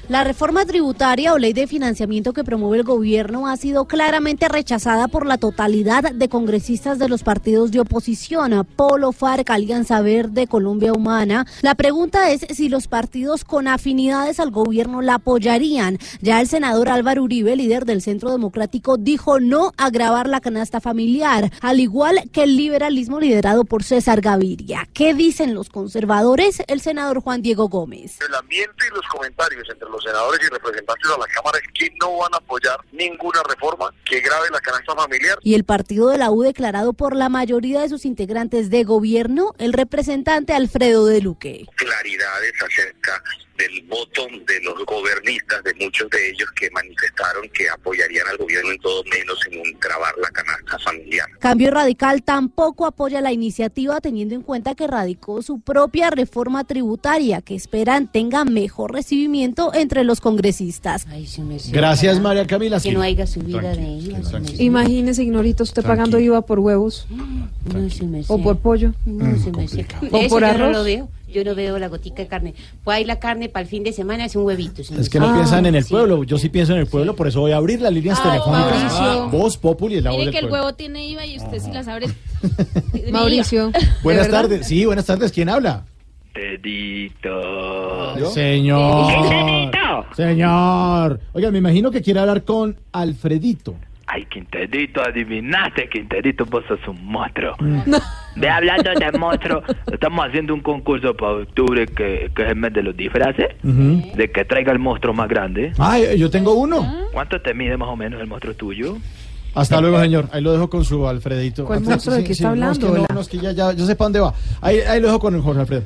La 0.08 0.24
reforma 0.24 0.64
tributaria 0.64 1.34
o 1.34 1.38
ley 1.38 1.52
de 1.52 1.66
financiamiento 1.66 2.32
que 2.32 2.42
promueve 2.42 2.78
el 2.78 2.82
gobierno 2.82 3.46
ha 3.46 3.58
sido 3.58 3.84
claramente 3.84 4.48
rechazada 4.48 5.06
por 5.06 5.26
la 5.26 5.36
totalidad 5.36 6.12
de 6.14 6.30
congresistas 6.30 6.98
de 6.98 7.10
los 7.10 7.22
partidos 7.22 7.72
de 7.72 7.80
oposición, 7.80 8.66
Polo, 8.74 9.12
FARC, 9.12 9.50
Alianza 9.50 10.00
Verde, 10.00 10.46
Colombia 10.46 10.94
Humana. 10.94 11.44
La 11.60 11.74
pregunta 11.74 12.30
es 12.30 12.46
si 12.56 12.70
los 12.70 12.88
partidos 12.88 13.44
con 13.44 13.68
afinidades 13.68 14.40
al 14.40 14.50
gobierno 14.50 15.02
la 15.02 15.16
apoyarían. 15.16 15.98
Ya 16.22 16.40
el 16.40 16.48
senador 16.48 16.88
Álvaro 16.88 17.24
Uribe, 17.24 17.54
líder 17.54 17.84
del 17.84 18.00
Centro 18.00 18.30
Democrático, 18.30 18.96
dijo 18.96 19.40
no 19.40 19.74
agravar 19.76 20.26
la 20.26 20.40
canasta 20.40 20.80
familiar, 20.80 21.52
al 21.60 21.80
igual 21.80 22.30
que 22.32 22.44
el 22.44 22.56
liberalismo 22.56 23.20
liderado 23.20 23.66
por 23.66 23.84
César 23.84 24.22
Gaviria. 24.22 24.88
¿Qué 24.94 25.12
dicen 25.12 25.52
los 25.52 25.68
conservadores? 25.68 26.62
El 26.66 26.80
senador 26.80 27.20
Juan 27.20 27.42
Diego 27.42 27.68
Gómez. 27.68 28.16
El 28.26 28.34
ambiente 28.34 28.86
y 28.90 28.94
los 28.94 29.06
comentarios 29.08 29.68
entre 29.70 29.86
los 29.90 29.97
senadores 30.02 30.40
y 30.44 30.48
representantes 30.48 31.10
a 31.10 31.18
la 31.18 31.26
Cámara 31.26 31.58
es 31.58 31.68
que 31.72 31.94
no 32.00 32.16
van 32.18 32.34
a 32.34 32.38
apoyar 32.38 32.78
ninguna 32.92 33.42
reforma 33.48 33.90
que 34.04 34.20
grave 34.20 34.48
la 34.50 34.60
canasta 34.60 34.94
familiar. 34.94 35.38
Y 35.42 35.54
el 35.54 35.64
partido 35.64 36.08
de 36.08 36.18
la 36.18 36.30
U 36.30 36.42
declarado 36.42 36.92
por 36.92 37.14
la 37.14 37.28
mayoría 37.28 37.80
de 37.80 37.88
sus 37.88 38.04
integrantes 38.04 38.70
de 38.70 38.84
gobierno, 38.84 39.54
el 39.58 39.72
representante 39.72 40.52
Alfredo 40.52 41.06
de 41.06 41.20
Luque. 41.20 41.66
Claridades 41.76 42.52
acerca 42.62 43.22
del 43.58 43.82
voto 43.82 44.26
de 44.46 44.60
los 44.62 44.84
gobernistas, 44.86 45.62
de 45.64 45.74
muchos 45.84 46.08
de 46.10 46.30
ellos 46.30 46.48
que 46.52 46.70
manifestaron 46.70 47.48
que 47.52 47.68
apoyarían 47.68 48.26
al 48.28 48.38
gobierno 48.38 48.70
en 48.70 48.78
todo 48.78 49.02
menos 49.04 49.38
en 49.50 49.60
un 49.60 49.80
grabar 49.80 50.14
la 50.22 50.30
canasta 50.30 50.78
familiar. 50.78 51.28
Cambio 51.40 51.70
Radical 51.70 52.22
tampoco 52.22 52.86
apoya 52.86 53.20
la 53.20 53.32
iniciativa 53.32 54.00
teniendo 54.00 54.34
en 54.34 54.42
cuenta 54.42 54.74
que 54.74 54.86
radicó 54.86 55.42
su 55.42 55.60
propia 55.60 56.10
reforma 56.10 56.64
tributaria 56.64 57.40
que 57.42 57.54
esperan 57.54 58.10
tenga 58.10 58.44
mejor 58.44 58.92
recibimiento 58.92 59.74
entre 59.74 60.04
los 60.04 60.20
congresistas. 60.20 61.06
Gracias, 61.72 62.20
María 62.20 62.46
Camila. 62.46 62.80
Que 62.80 62.92
no 62.92 63.02
haya 63.02 63.26
subida 63.26 63.74
de 63.74 63.82
IVA. 63.82 64.20
Imagínese, 64.58 65.22
Ignorito, 65.24 65.64
usted 65.64 65.82
pagando 65.82 66.18
IVA 66.20 66.42
por 66.42 66.60
huevos 66.60 67.06
No 67.10 67.88
o 68.28 68.42
por 68.42 68.58
pollo 68.58 68.94
No 69.04 69.36
sé. 69.38 69.50
o 70.10 70.28
por 70.28 70.42
yo 70.42 70.46
arroz. 70.46 71.08
No 71.28 71.34
lo 71.34 71.34
veo. 71.34 71.44
Yo 71.44 71.44
no 71.50 71.54
veo 71.54 71.78
la 71.78 71.88
gotica 71.88 72.22
de 72.22 72.28
carne. 72.28 72.54
Pues 72.84 72.96
ahí 72.96 73.04
la 73.04 73.18
carne 73.18 73.48
para 73.48 73.62
el 73.62 73.68
fin 73.68 73.82
de 73.84 73.92
semana 73.92 74.24
es 74.24 74.34
un 74.36 74.44
huevito. 74.44 74.82
señor. 74.84 75.00
Es 75.02 75.08
que 75.10 75.18
no 75.20 75.28
Ah, 75.30 75.34
piensan 75.34 75.66
en 75.66 75.74
el 75.74 75.84
sí. 75.84 75.90
pueblo. 75.90 76.24
Yo 76.24 76.38
sí 76.38 76.48
pienso 76.48 76.72
en 76.72 76.78
el 76.80 76.86
pueblo, 76.86 77.14
por 77.14 77.28
eso 77.28 77.40
voy 77.40 77.52
a 77.52 77.56
abrir 77.56 77.80
las 77.80 77.92
líneas 77.92 78.18
Ay, 78.22 78.30
telefónicas. 78.30 78.92
Mauricio. 78.94 79.28
Voz 79.30 79.56
Populi 79.58 79.96
es 79.96 80.04
la 80.04 80.10
voz 80.10 80.18
Mire 80.18 80.30
del 80.30 80.32
que 80.34 80.38
el 80.44 80.48
pueblo. 80.48 80.64
huevo 80.66 80.76
tiene 80.76 81.06
IVA 81.06 81.26
y 81.26 81.36
usted 81.36 81.58
si 81.60 81.70
las 81.72 81.86
abre. 81.88 82.06
Mauricio. 83.12 83.70
Buenas 84.02 84.28
tardes. 84.28 84.66
Sí, 84.66 84.84
buenas 84.86 85.06
tardes. 85.06 85.32
¿Quién 85.32 85.48
habla? 85.48 85.84
Edito. 86.34 88.30
Señor. 88.32 89.72
Señor. 90.14 91.20
Oiga, 91.32 91.50
me 91.50 91.58
imagino 91.58 91.90
que 91.90 92.00
quiere 92.02 92.20
hablar 92.20 92.44
con 92.44 92.76
Alfredito. 92.92 93.74
Ay, 94.10 94.24
Quinterito, 94.24 95.02
adivinaste, 95.02 95.86
Quinterito, 95.90 96.46
vos 96.46 96.64
sos 96.66 96.80
un 96.88 97.04
monstruo. 97.04 97.54
Mm. 97.60 97.92
Ve 98.36 98.48
hablando 98.48 98.90
de 98.94 99.18
monstruo, 99.18 99.62
estamos 99.92 100.26
haciendo 100.26 100.54
un 100.54 100.60
concurso 100.60 101.14
para 101.14 101.32
octubre 101.42 101.84
que, 101.86 102.30
que 102.34 102.42
es 102.42 102.48
el 102.48 102.56
mes 102.56 102.72
de 102.72 102.82
los 102.84 102.96
disfraces, 102.96 103.48
de 103.62 104.30
que 104.32 104.44
traiga 104.46 104.72
el 104.72 104.78
monstruo 104.78 105.12
más 105.12 105.28
grande. 105.28 105.72
Ay, 105.78 106.16
yo 106.18 106.30
tengo 106.30 106.54
uno. 106.54 107.08
¿Cuánto 107.12 107.40
te 107.42 107.52
mide 107.52 107.76
más 107.76 107.88
o 107.88 107.96
menos 107.96 108.20
el 108.20 108.26
monstruo 108.28 108.54
tuyo? 108.54 108.96
Hasta 109.54 109.80
luego, 109.80 110.00
señor. 110.00 110.28
Ahí 110.32 110.40
lo 110.40 110.52
dejo 110.52 110.70
con 110.70 110.84
su 110.84 111.06
Alfredito. 111.06 111.64
¿Cuál 111.66 111.80
Alfred- 111.80 111.90
monstruo? 111.90 112.16
¿De 112.16 112.24
qué 112.24 112.32
está 112.32 112.54
no, 112.54 112.70
es 112.70 112.78
que 112.78 112.84
hablando? 112.86 113.06
no, 113.08 113.14
no, 113.14 113.20
es 113.20 113.28
que 113.28 113.38
ya, 113.38 113.52
ya, 113.52 113.72
yo 113.72 113.84
sé 113.84 113.94
para 113.96 114.06
dónde 114.06 114.20
va. 114.20 114.32
Ahí, 114.62 114.78
ahí 114.88 115.00
lo 115.00 115.08
dejo 115.08 115.18
con 115.20 115.34
el 115.34 115.40
Jorge 115.42 115.60
Alfredo. 115.60 115.82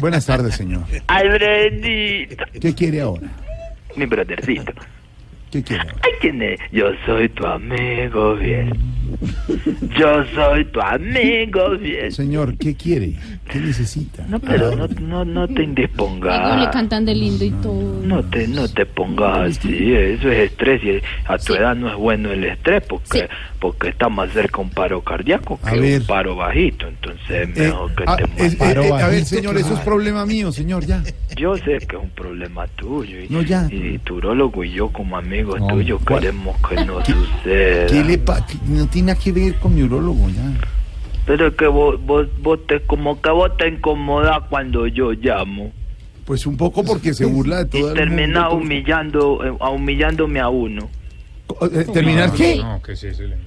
Buenas 0.00 0.26
tardes, 0.26 0.54
señor. 0.56 0.82
Alfredito. 1.06 2.44
¿Qué 2.60 2.74
quiere 2.74 3.00
ahora? 3.00 3.28
Mi 3.96 4.06
brothercito. 4.06 4.72
¿Qué 5.50 5.62
quiere 5.62 5.82
ahora? 5.82 5.96
Ay, 6.02 6.12
tiene? 6.20 6.58
Yo 6.72 6.90
soy 7.06 7.28
tu 7.30 7.46
amigo 7.46 8.36
bien. 8.36 8.70
Yo 9.98 10.24
soy 10.34 10.64
tu 10.66 10.80
amigo 10.80 11.70
bien. 11.78 12.12
Señor, 12.12 12.56
¿qué 12.58 12.74
quiere? 12.74 13.14
¿Qué 13.48 13.60
necesita? 13.60 14.24
No, 14.28 14.38
pero 14.40 14.76
no, 14.76 14.86
no, 15.00 15.24
no 15.24 15.46
te 15.46 15.52
Digo, 15.54 15.58
le 15.58 15.64
indispongas. 15.64 16.68
cantan 16.68 17.04
de 17.06 17.14
lindo 17.14 17.44
y 17.44 17.50
todo. 17.50 18.00
No 18.02 18.22
te, 18.24 18.46
no 18.46 18.68
te 18.68 18.84
pongas 18.84 19.56
así, 19.58 19.94
eso 19.94 20.30
es 20.30 20.50
estrés 20.50 20.82
y 20.84 21.00
a 21.26 21.38
tu 21.38 21.54
edad 21.54 21.74
no 21.74 21.88
es 21.88 21.96
bueno 21.96 22.30
el 22.30 22.44
estrés 22.44 22.82
porque, 22.86 23.28
porque 23.58 23.88
está 23.88 24.08
más 24.10 24.30
cerca 24.32 24.60
un 24.60 24.68
paro 24.70 25.00
cardíaco 25.02 25.58
A 25.62 25.72
que 25.72 25.96
un 25.98 26.04
paro 26.06 26.36
bajito, 26.36 26.86
entonces 26.88 27.30
es 27.30 27.48
Eh, 27.56 27.68
mejor 27.68 27.94
que 27.94 28.04
ah, 28.06 28.16
te 28.16 28.24
es- 28.46 28.52
eh, 28.54 28.58
eh, 28.60 28.92
a 28.92 29.08
ver, 29.08 29.24
señor, 29.24 29.56
eso 29.56 29.72
es 29.74 29.80
problema 29.80 30.26
mío, 30.26 30.52
señor, 30.52 30.84
ya. 30.84 31.02
Yo 31.36 31.56
sé 31.56 31.78
que 31.78 31.96
es 31.96 32.02
un 32.02 32.10
problema 32.10 32.66
tuyo 32.66 33.18
y, 33.20 33.28
No, 33.30 33.40
ya. 33.42 33.66
y 33.70 33.96
tu 33.98 34.16
urólogo 34.16 34.62
y 34.64 34.72
yo 34.72 34.88
como 34.90 35.16
amigos 35.16 35.58
No, 35.60 35.68
tuyos 35.68 36.00
¿cuál? 36.06 36.20
queremos 36.20 36.56
que 36.68 36.84
no 36.84 37.02
suceda. 37.04 37.86
¿Qué 37.86 38.04
le 38.04 38.18
pa- 38.18 38.44
qué- 38.46 38.58
No 38.66 38.86
tiene 38.88 39.12
nada 39.12 39.20
que 39.22 39.32
ver 39.32 39.54
con 39.54 39.74
mi 39.74 39.82
urologo, 39.84 40.28
ya. 40.28 40.42
Pero 41.28 41.46
es 41.48 41.54
que 41.54 41.66
vos, 41.68 42.04
vos, 42.04 42.26
vos 42.40 42.66
te, 42.66 42.80
como 42.80 43.20
que 43.20 43.28
vos 43.30 43.54
te 43.58 43.68
incomodás 43.68 44.40
cuando 44.48 44.86
yo 44.86 45.12
llamo 45.12 45.70
Pues 46.24 46.46
un 46.46 46.56
poco 46.56 46.82
porque 46.82 47.12
se 47.14 47.26
burla 47.26 47.58
de 47.58 47.66
todo 47.66 47.86
y 47.88 47.90
el 47.90 47.94
terminás 47.94 48.50
mundo. 48.50 48.64
humillando, 48.64 49.44
eh, 49.44 49.50
humillándome 49.72 50.40
a 50.40 50.48
uno. 50.48 50.88
Eh, 51.70 51.84
¿Terminar 51.92 52.32
qué? 52.32 52.56
No, 52.56 52.80
¿qué 52.82 52.92
es 52.92 53.04
ese 53.04 53.22
lenguaje? 53.28 53.44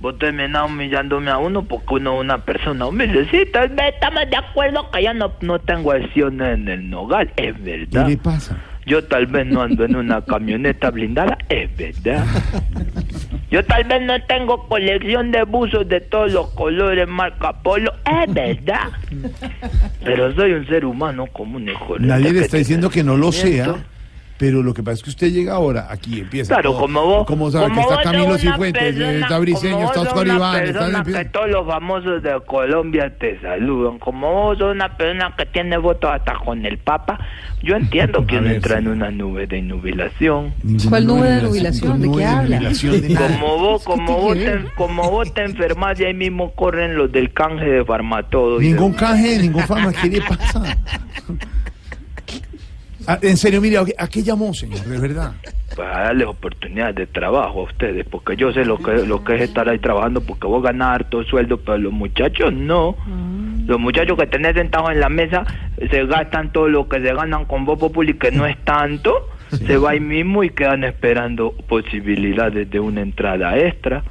Vos 0.00 0.18
terminás 0.18 0.68
humillándome 0.68 1.30
a 1.30 1.38
uno 1.38 1.62
porque 1.64 1.94
uno 1.94 2.14
es 2.14 2.20
una 2.20 2.38
persona 2.44 2.86
humilde. 2.86 3.26
Sí, 3.30 3.38
tal 3.52 3.70
vez 3.70 3.94
estamos 3.94 4.28
de 4.28 4.36
acuerdo 4.36 4.90
que 4.90 5.02
yo 5.04 5.14
no, 5.14 5.32
no 5.40 5.58
tengo 5.60 5.92
acciones 5.92 6.58
en 6.58 6.68
el 6.68 6.90
nogal, 6.90 7.32
es 7.36 7.54
¿Qué 7.54 7.62
verdad. 7.86 8.08
le 8.08 8.16
pasa? 8.18 8.58
Yo 8.84 9.02
tal 9.04 9.26
vez 9.26 9.46
no 9.46 9.62
ando 9.62 9.84
en 9.84 9.94
una 9.96 10.20
camioneta 10.22 10.90
blindada, 10.90 11.38
es 11.48 11.74
verdad. 11.76 12.26
Yo 13.52 13.62
tal 13.66 13.84
vez 13.84 14.00
no 14.00 14.18
tengo 14.22 14.66
colección 14.66 15.30
de 15.30 15.42
buzos 15.42 15.86
de 15.86 16.00
todos 16.00 16.32
los 16.32 16.48
colores 16.52 17.06
marca 17.06 17.52
Polo, 17.52 17.92
es 18.06 18.32
verdad. 18.32 18.88
Pero 20.02 20.34
soy 20.34 20.52
un 20.52 20.66
ser 20.66 20.86
humano 20.86 21.26
común 21.26 21.68
y 21.68 21.74
corriente. 21.74 22.06
Nadie 22.06 22.32
le 22.32 22.40
está 22.40 22.56
diciendo 22.56 22.88
que 22.88 23.04
no 23.04 23.14
lo 23.14 23.30
sea. 23.30 23.74
Pero 24.42 24.60
lo 24.60 24.74
que 24.74 24.82
pasa 24.82 24.94
es 24.94 25.02
que 25.04 25.10
usted 25.10 25.30
llega 25.32 25.54
ahora, 25.54 25.86
aquí 25.88 26.18
empieza. 26.18 26.54
Claro, 26.54 26.72
todo. 26.72 26.80
como 26.80 27.06
vos, 27.06 27.26
Como 27.28 27.48
sabe 27.52 27.68
como 27.68 27.76
que 27.76 27.94
está 27.94 28.02
Camilo 28.02 28.36
Cifuentes, 28.38 28.82
persona- 28.82 29.12
está 29.12 29.38
Briseño, 29.38 29.74
como 29.76 29.86
está 29.86 30.00
vos 30.00 30.08
sos 30.08 30.12
Oscar 30.18 30.24
una 30.26 30.34
Iván, 30.34 30.62
está 30.64 30.72
persona 30.80 31.04
que 31.04 31.24
todos 31.26 31.48
los 31.50 31.66
famosos 31.68 32.22
de 32.24 32.40
Colombia 32.44 33.12
te 33.20 33.40
saludan. 33.40 34.00
Como 34.00 34.32
vos 34.32 34.58
sos 34.58 34.74
una 34.74 34.96
persona 34.96 35.32
que 35.38 35.46
tiene 35.46 35.76
votos 35.76 36.10
hasta 36.12 36.34
con 36.44 36.66
el 36.66 36.76
Papa, 36.78 37.20
yo 37.62 37.76
entiendo 37.76 38.26
que 38.26 38.38
uno 38.38 38.50
entra 38.50 38.78
en 38.80 38.88
una 38.88 39.12
nube 39.12 39.46
de 39.46 39.62
nubilación. 39.62 40.52
¿Cuál 40.88 41.06
nube 41.06 41.28
de 41.30 41.42
nubilación? 41.42 42.00
¿De 42.02 42.10
qué 42.10 42.24
habla? 42.24 42.58
Como 43.16 43.58
vos, 43.58 43.84
como 43.84 44.18
vos, 44.22 44.34
te, 44.34 44.64
como 44.74 45.08
vos 45.08 45.32
te 45.32 45.44
enfermas 45.44 46.00
y 46.00 46.04
ahí 46.06 46.14
mismo 46.14 46.50
corren 46.56 46.96
los 46.96 47.12
del 47.12 47.32
canje 47.32 47.64
de 47.66 47.84
Farmatodo. 47.84 48.58
Ningún 48.58 48.92
canje, 48.92 49.38
ningún 49.38 49.62
fama, 49.62 49.92
¿qué 49.92 50.08
le 50.08 50.20
pasa? 50.28 50.76
Ah, 53.06 53.18
en 53.22 53.36
serio, 53.36 53.60
mire, 53.60 53.78
¿a 53.78 53.84
qué- 53.84 53.94
¿a 53.98 54.08
qué 54.08 54.22
llamó, 54.22 54.52
señor? 54.54 54.80
De 54.84 54.98
verdad. 54.98 55.32
para 55.76 56.02
darles 56.02 56.26
oportunidades 56.26 56.94
de 56.96 57.06
trabajo 57.06 57.60
a 57.60 57.64
ustedes, 57.64 58.04
porque 58.06 58.36
yo 58.36 58.52
sé 58.52 58.62
lo 58.66 58.76
que 58.76 59.06
lo 59.06 59.24
que 59.24 59.36
es 59.36 59.40
estar 59.40 59.66
ahí 59.70 59.78
trabajando, 59.78 60.20
porque 60.20 60.46
vos 60.46 60.62
ganás 60.62 60.96
harto 60.96 61.24
sueldo, 61.24 61.56
pero 61.56 61.78
los 61.78 61.92
muchachos 61.94 62.52
no. 62.52 62.94
Los 63.66 63.80
muchachos 63.80 64.18
que 64.18 64.26
tenés 64.26 64.54
sentados 64.54 64.90
en 64.90 65.00
la 65.00 65.08
mesa 65.08 65.44
se 65.90 66.04
gastan 66.04 66.52
todo 66.52 66.68
lo 66.68 66.88
que 66.90 67.00
se 67.00 67.14
ganan 67.14 67.46
con 67.46 67.64
Voz 67.64 67.78
Populi, 67.78 68.12
que 68.14 68.30
no 68.30 68.44
es 68.44 68.58
tanto, 68.64 69.30
se 69.66 69.78
va 69.78 69.92
ahí 69.92 70.00
mismo 70.00 70.44
y 70.44 70.50
quedan 70.50 70.84
esperando 70.84 71.52
posibilidades 71.68 72.68
de 72.70 72.78
una 72.78 73.00
entrada 73.00 73.56
extra. 73.58 74.02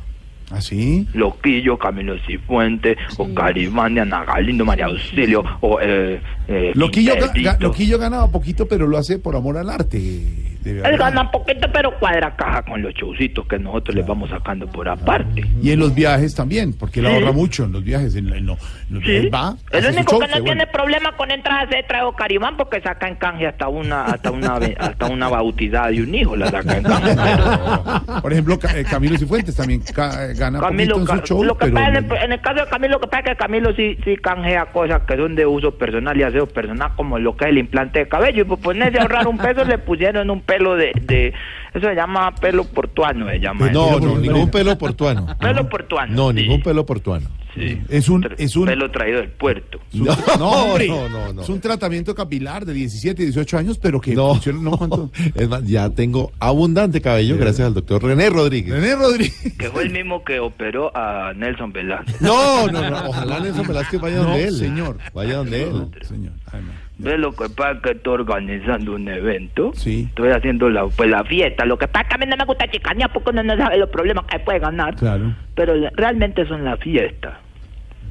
¿Así? 0.51 1.07
Loquillo, 1.13 1.77
Camilo 1.77 2.17
Cifuentes, 2.27 2.97
o 3.17 3.33
Caribán, 3.33 3.97
Ana 3.97 4.25
Galindo, 4.25 4.65
María 4.65 4.85
Auxilio, 4.87 5.43
o 5.61 5.79
eh, 5.81 6.21
eh, 6.47 6.71
Loquillo, 6.75 7.15
ga- 7.15 7.57
Loquillo 7.59 7.97
ganaba 7.97 8.29
poquito, 8.29 8.67
pero 8.67 8.85
lo 8.87 8.97
hace 8.97 9.17
por 9.17 9.35
amor 9.35 9.57
al 9.57 9.69
arte. 9.69 10.50
Él 10.65 10.97
gana 10.97 11.31
poquito, 11.31 11.67
pero 11.73 11.97
cuadra 11.99 12.35
caja 12.35 12.61
con 12.63 12.81
los 12.81 12.93
showcitos 12.93 13.47
que 13.47 13.57
nosotros 13.59 13.95
les 13.95 14.05
vamos 14.05 14.29
sacando 14.29 14.67
por 14.67 14.87
aparte. 14.87 15.43
Y 15.61 15.71
en 15.71 15.79
los 15.79 15.93
viajes 15.95 16.35
también, 16.35 16.73
porque 16.73 16.99
él 16.99 17.07
Sí. 17.07 17.13
ahorra 17.13 17.31
mucho 17.31 17.63
en 17.65 17.71
los 17.71 17.83
viajes. 17.83 18.15
En, 18.15 18.27
en 18.33 18.45
lo- 18.45 18.57
los 18.89 19.01
viajes 19.03 19.31
va. 19.33 19.55
El 19.71 19.79
hace 19.79 19.91
su 19.93 19.97
único 19.97 20.11
show, 20.11 20.19
que 20.21 20.27
no 20.27 20.33
qué 20.35 20.41
tiene 20.41 20.55
bueno. 20.65 20.71
problema 20.71 21.11
con 21.17 21.31
entradas 21.31 21.69
de 21.69 21.83
trago 21.83 22.13
Caribán 22.13 22.57
porque 22.57 22.79
saca 22.81 23.07
en 23.07 23.15
canje 23.15 23.47
hasta 23.47 23.67
una 23.67 24.03
hasta 24.05 24.31
una 24.31 24.59
ve- 24.59 24.75
hasta 24.79 25.07
una 25.07 25.29
bautizada 25.29 25.87
de 25.89 26.01
un 26.03 26.13
hijo 26.13 26.35
la 26.35 26.47
saca 26.51 26.77
en 26.77 26.83
canje. 26.83 27.15
Por 28.21 28.31
ejemplo, 28.31 28.59
Ca- 28.59 28.77
eh, 28.77 28.83
Camilo 28.89 29.17
Cifuentes 29.17 29.55
también 29.55 29.81
ca- 29.93 30.25
eh, 30.29 30.33
gana 30.35 30.59
Camilo, 30.59 30.95
poquito 30.95 31.13
en 31.13 31.19
Ca- 31.19 31.25
su 31.25 31.33
show, 31.33 31.43
lo 31.43 31.57
que 31.57 31.65
pero 31.65 31.75
pasa 31.75 31.87
en, 31.89 31.95
el, 31.97 32.11
en 32.17 32.31
el 32.33 32.41
caso 32.41 32.59
de 32.63 32.69
Camilo, 32.69 32.93
lo 32.93 32.99
que 32.99 33.07
pasa 33.07 33.23
es 33.23 33.29
que 33.29 33.35
Camilo 33.35 33.73
sí, 33.75 33.97
sí 34.03 34.15
canjea 34.17 34.65
cosas 34.67 35.01
que 35.07 35.15
son 35.17 35.35
de 35.35 35.45
uso 35.45 35.71
personal 35.77 36.17
y 36.17 36.23
aseo 36.23 36.47
personal, 36.47 36.91
como 36.95 37.17
lo 37.19 37.35
que 37.35 37.45
es 37.45 37.51
el 37.51 37.57
implante 37.57 37.99
de 37.99 38.07
cabello. 38.07 38.41
Y 38.41 38.45
por 38.45 38.59
ponerse 38.59 38.99
a 38.99 39.03
ahorrar 39.03 39.27
un 39.27 39.37
peso, 39.37 39.63
le 39.65 39.77
pusieron 39.77 40.29
un 40.29 40.41
pelo 40.51 40.75
de, 40.75 40.91
de 41.01 41.33
eso 41.73 41.87
se 41.87 41.95
llama 41.95 42.35
pelo 42.35 42.65
portuano, 42.65 43.29
se 43.29 43.39
llama. 43.39 43.69
No, 43.71 43.91
eso. 43.91 43.99
no, 44.01 44.17
ningún 44.17 44.51
pelo 44.51 44.77
portuano. 44.77 45.27
Pelo 45.39 45.69
portuano. 45.69 46.11
No, 46.21 46.33
ningún 46.33 46.61
pelo 46.61 46.85
portuano. 46.85 47.29
Sí. 47.55 47.81
Es 47.89 48.07
un, 48.09 48.27
es 48.37 48.55
un, 48.55 48.65
Pelo 48.65 48.89
traído 48.91 49.19
del 49.19 49.29
puerto. 49.29 49.79
no, 49.93 50.15
no, 50.37 50.77
no, 51.09 51.33
no. 51.33 51.41
es 51.41 51.49
un 51.49 51.59
tratamiento 51.59 52.15
capilar 52.15 52.65
de 52.65 52.73
17, 52.73 53.23
18 53.23 53.57
años, 53.57 53.77
pero 53.77 53.99
que 53.99 54.15
funciona, 54.15 54.61
no 54.61 54.77
cuánto. 54.77 55.11
Es 55.35 55.49
más, 55.49 55.65
ya 55.65 55.89
tengo 55.89 56.31
abundante 56.39 57.01
cabello 57.01 57.37
gracias 57.37 57.67
al 57.67 57.73
doctor 57.73 58.03
René 58.03 58.29
Rodríguez. 58.29 58.73
René 58.73 58.95
Rodríguez. 58.95 59.53
Que 59.57 59.69
fue 59.69 59.83
el 59.83 59.91
mismo 59.91 60.23
que 60.23 60.39
operó 60.39 60.95
a 60.95 61.33
Nelson 61.33 61.71
Velázquez. 61.71 62.21
No, 62.21 62.67
no, 62.67 62.89
no. 62.89 63.09
Ojalá 63.09 63.39
Nelson 63.39 63.67
Velázquez 63.67 64.01
vaya 64.01 64.17
No, 64.17 64.23
donde 64.23 64.43
él. 64.45 64.55
señor. 64.55 64.97
Vaya 65.13 65.35
donde 65.35 65.63
él. 65.63 65.87
Señor. 66.01 66.33
Ay, 66.51 66.61
no. 67.03 67.11
Ve 67.11 67.17
lo 67.17 67.31
que 67.35 67.49
pasa 67.49 67.71
es 67.71 67.81
que 67.81 67.91
estoy 67.91 68.13
organizando 68.13 68.93
un 68.95 69.07
evento. 69.07 69.71
Sí. 69.75 70.05
Estoy 70.09 70.29
haciendo 70.31 70.69
la, 70.69 70.85
pues, 70.87 71.09
la 71.09 71.23
fiesta. 71.23 71.65
Lo 71.65 71.77
que 71.77 71.87
pasa 71.87 72.03
es 72.03 72.09
que 72.09 72.15
a 72.15 72.17
mí 72.19 72.25
no 72.29 72.37
me 72.37 72.45
gusta 72.45 72.69
chicanear 72.69 73.11
porque 73.11 73.31
uno 73.31 73.43
no 73.43 73.57
sabe 73.57 73.77
los 73.77 73.89
problemas 73.89 74.25
que 74.25 74.39
puede 74.39 74.59
ganar. 74.59 74.95
Claro. 74.95 75.33
Pero 75.55 75.73
realmente 75.95 76.45
son 76.45 76.63
la 76.65 76.77
fiesta. 76.77 77.39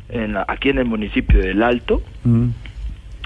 En 0.08 0.34
la- 0.34 0.44
aquí 0.48 0.70
en 0.70 0.78
el 0.78 0.86
municipio 0.86 1.38
del 1.40 1.62
Alto, 1.62 2.02
Mm. 2.24 2.48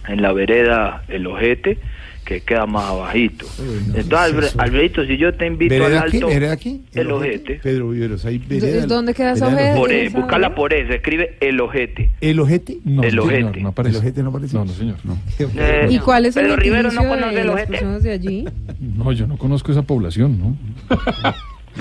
en 0.08 0.22
la 0.22 0.32
vereda 0.32 1.02
El 1.08 1.26
Ojete, 1.26 1.78
que 2.24 2.40
queda 2.40 2.66
más 2.66 2.84
abajito. 2.84 3.46
Entonces, 3.94 4.12
Albre- 4.12 4.54
Alfredito, 4.58 5.04
si 5.04 5.16
yo 5.16 5.34
te 5.34 5.46
invito 5.46 5.74
al. 5.84 5.96
Alto, 5.98 6.26
¿Vereda 6.28 6.56
qué? 6.56 6.80
El 6.94 7.10
Ojete. 7.10 7.60
Pedro 7.62 7.90
Viveros, 7.90 8.24
ahí 8.24 8.38
vereda. 8.38 8.86
¿Dónde 8.86 9.12
queda 9.14 9.32
esa 9.32 9.46
ojete? 9.48 9.76
Por 9.76 9.92
E, 9.92 10.06
esa 10.06 10.18
buscarla 10.18 10.54
por 10.54 10.72
E, 10.72 10.86
se 10.86 10.94
escribe 10.96 11.36
El 11.40 11.60
Ojete. 11.60 12.10
¿El 12.20 12.40
ojete? 12.40 12.78
No, 12.84 13.02
El 13.02 13.10
señor, 13.10 13.24
ojete. 13.26 13.60
no 13.60 13.68
aparece. 13.68 13.96
¿El 13.96 14.02
ojete 14.02 14.22
no 14.22 14.28
aparece? 14.30 14.56
No, 14.56 14.64
no, 14.64 14.72
señor. 14.72 14.96
No. 15.04 15.18
Eh, 15.56 15.86
¿Y 15.90 15.98
cuál 15.98 16.26
es 16.26 16.36
el 16.36 16.44
Pedro 16.44 16.56
Rivero 16.56 16.90
no 16.92 17.06
conoce 17.06 17.34
de 17.34 17.40
El 17.42 17.48
Ojete. 17.50 17.84
de 18.00 18.12
allí? 18.12 18.44
No, 18.80 19.12
yo 19.12 19.26
no 19.26 19.36
conozco 19.36 19.70
esa 19.72 19.82
población, 19.82 20.38
¿no? 20.38 20.56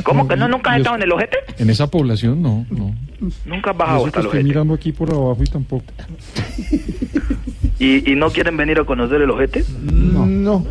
¿Cómo 0.03 0.27
que 0.27 0.35
no? 0.35 0.47
¿Nunca 0.47 0.71
has 0.71 0.77
estado 0.79 0.95
en 0.95 1.03
El 1.03 1.11
Ojete? 1.11 1.37
En 1.59 1.69
esa 1.69 1.87
población, 1.89 2.41
no, 2.41 2.65
no. 2.69 2.95
Nunca 3.45 3.69
has 3.71 3.75
Y 3.75 3.79
bajado 3.79 4.05
hasta 4.05 4.19
El 4.19 4.25
estoy 4.25 4.43
mirando 4.43 4.73
aquí 4.73 4.91
por 4.91 5.09
abajo 5.11 5.37
y 5.41 5.45
tampoco. 5.45 5.85
¿Y, 7.79 8.11
¿Y 8.11 8.15
no 8.15 8.29
quieren 8.29 8.55
venir 8.57 8.79
a 8.79 8.83
conocer 8.83 9.21
El 9.21 9.29
Ojete? 9.31 9.63
No. 9.81 10.25
No. 10.25 10.65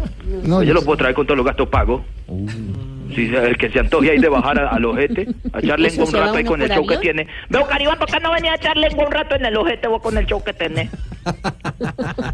Pues 0.47 0.67
yo 0.67 0.75
lo 0.75 0.83
puedo 0.83 0.97
traer 0.99 1.15
con 1.15 1.27
todos 1.27 1.37
los 1.37 1.47
gastos 1.47 1.69
pagos. 1.69 2.03
Uh. 2.29 2.47
Si 3.15 3.27
el 3.35 3.59
que 3.59 3.69
se 3.69 3.79
antoje 3.79 4.11
ahí 4.11 4.19
de 4.19 4.29
bajar 4.31 4.59
al 4.59 4.83
ojete, 4.87 5.29
a 5.53 5.59
echar 5.59 5.79
lengua 5.79 6.07
un 6.07 6.13
rato 6.15 6.33
ahí 6.39 6.45
con 6.45 6.63
el 6.63 6.71
show 6.71 6.87
que 6.87 6.97
tiene. 6.97 7.27
Veo, 7.51 7.67
Caribán, 7.67 7.99
¿por 7.99 8.09
qué 8.09 8.19
no 8.21 8.33
venía 8.33 8.53
a 8.53 8.55
echar 8.55 8.75
lengua 8.79 9.05
un 9.05 9.13
rato 9.13 9.35
en 9.35 9.45
el 9.45 9.55
ojete 9.55 9.87
vos 9.87 10.01
con 10.01 10.17
el 10.17 10.25
show 10.25 10.43
que 10.43 10.55
tenés? 10.55 10.89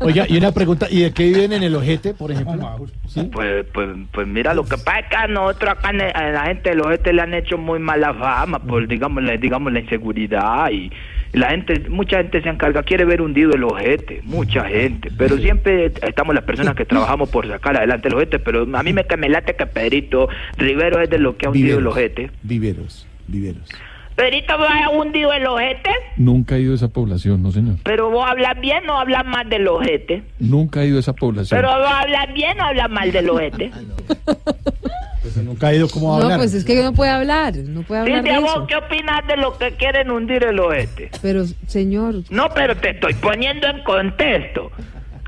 Oiga, 0.03 0.27
y 0.29 0.37
una 0.37 0.53
pregunta, 0.53 0.87
¿y 0.89 1.01
de 1.03 1.13
qué 1.13 1.25
viven 1.25 1.53
en 1.53 1.65
el 1.65 1.75
ojete, 1.75 2.15
por 2.15 2.31
ejemplo? 2.31 2.87
¿Sí? 3.09 3.23
Pues, 3.25 3.67
pues, 3.75 3.89
pues 4.13 4.29
mira, 4.29 4.55
lo 4.55 4.63
que 4.65 4.79
pasa 4.79 5.01
es 5.01 5.07
que 5.09 5.17
a 5.17 5.27
nosotros 5.27 5.73
acá 5.73 5.91
en 5.91 6.01
el- 6.01 6.17
a 6.17 6.31
la 6.31 6.45
gente 6.47 6.71
del 6.71 6.81
ojete 6.81 7.13
le 7.13 7.23
han 7.23 7.35
hecho 7.35 7.59
muy 7.59 7.81
mala 7.81 8.15
fama 8.15 8.61
por, 8.61 8.87
digamos, 8.87 9.25
la, 9.25 9.37
digamos, 9.37 9.73
la 9.73 9.81
inseguridad 9.81 9.99
y 10.17 10.29
y 11.33 11.39
la 11.39 11.51
gente, 11.51 11.89
mucha 11.89 12.19
gente 12.19 12.43
se 12.43 12.49
encarga, 12.49 12.83
quiere 12.83 13.05
ver 13.05 13.21
hundido 13.21 13.53
el 13.53 13.65
ojete, 13.65 14.23
mucha 14.25 14.65
gente, 14.65 15.11
pero 15.17 15.37
siempre 15.37 15.93
estamos 16.03 16.35
las 16.35 16.45
personas 16.45 16.75
que 16.75 16.85
trabajamos 16.85 17.29
por 17.29 17.47
sacar 17.47 17.77
adelante 17.77 18.09
el 18.09 18.15
ojete, 18.15 18.39
pero 18.39 18.67
a 18.73 18.83
mí 18.83 18.93
me, 18.93 19.05
que 19.05 19.17
me 19.17 19.29
late 19.29 19.55
que 19.55 19.67
Pedrito 19.67 20.29
Rivero 20.57 21.01
es 21.01 21.11
de 21.11 21.19
lo 21.19 21.37
que 21.37 21.47
ha 21.47 21.51
hundido 21.51 21.79
el 21.79 21.87
ojete. 21.87 22.31
Viveros. 22.43 23.07
Viveros. 23.27 23.69
Pedrito, 24.17 24.59
¿vos 24.59 24.67
has 24.69 24.91
hundido 24.93 25.33
el 25.33 25.47
ojete? 25.47 25.91
Nunca 26.17 26.57
he 26.57 26.63
ido 26.63 26.73
a 26.73 26.75
esa 26.75 26.89
población, 26.89 27.41
no, 27.41 27.53
señor. 27.53 27.77
Pero 27.85 28.11
vos 28.11 28.27
hablas 28.27 28.61
bien 28.61 28.89
o 28.91 28.99
hablas 28.99 29.25
mal 29.25 29.49
del 29.49 29.69
ojete. 29.69 30.25
Nunca 30.41 30.83
he 30.83 30.89
ido 30.89 30.97
a 30.97 31.01
esa 31.01 31.13
población. 31.13 31.61
Pero 31.61 31.79
vos 31.79 31.89
hablas 31.89 32.35
bien 32.35 32.59
o 32.59 32.65
hablas 32.65 32.91
mal 32.91 33.13
del 33.13 33.31
ojete. 33.31 33.71
Pues 35.23 35.37
nunca 35.39 35.69
ha 35.69 35.75
ido 35.75 35.89
como 35.89 36.15
a 36.15 36.19
No, 36.19 36.23
hablar. 36.25 36.39
pues 36.39 36.55
es 36.55 36.65
que 36.65 36.81
no 36.83 36.93
puede 36.93 37.11
hablar, 37.11 37.55
no 37.57 37.83
puede 37.83 38.03
hablar 38.03 38.23
de 38.23 38.31
Cintia, 38.31 38.41
¿vos 38.41 38.51
eso. 38.57 38.67
qué 38.69 38.77
opinas 38.77 39.27
de 39.27 39.37
lo 39.37 39.59
que 39.59 39.73
quieren 39.73 40.11
hundir 40.11 40.45
el 40.45 40.59
ojete? 40.61 41.11
Pero, 41.21 41.45
señor, 41.67 42.15
No, 42.31 42.49
pero 42.55 42.77
te 42.77 42.91
estoy 42.91 43.15
poniendo 43.15 43.67
en 43.67 43.83
contexto. 43.83 44.71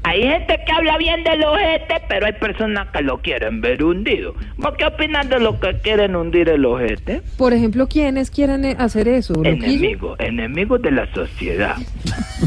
Hay 0.03 0.23
gente 0.23 0.59
que 0.65 0.73
habla 0.73 0.97
bien 0.97 1.23
del 1.25 1.45
ojete, 1.45 1.95
pero 2.09 2.27
hay 2.27 2.33
personas 2.33 2.89
que 2.89 3.03
lo 3.03 3.19
quieren 3.19 3.61
ver 3.61 3.85
hundido. 3.85 4.35
¿Vos 4.57 4.73
qué 4.79 4.87
opinas 4.87 5.29
de 5.29 5.39
los 5.39 5.57
que 5.57 5.77
quieren 5.79 6.17
hundir 6.17 6.49
el 6.49 6.65
ojete? 6.65 7.21
Por 7.37 7.53
ejemplo, 7.53 7.87
¿quiénes 7.87 8.31
quieren 8.31 8.65
eh, 8.65 8.77
hacer 8.79 9.09
eso? 9.09 9.35
Enemigos, 9.45 10.19
enemigos 10.19 10.81
de 10.81 10.91
la 10.91 11.13
sociedad. 11.13 11.77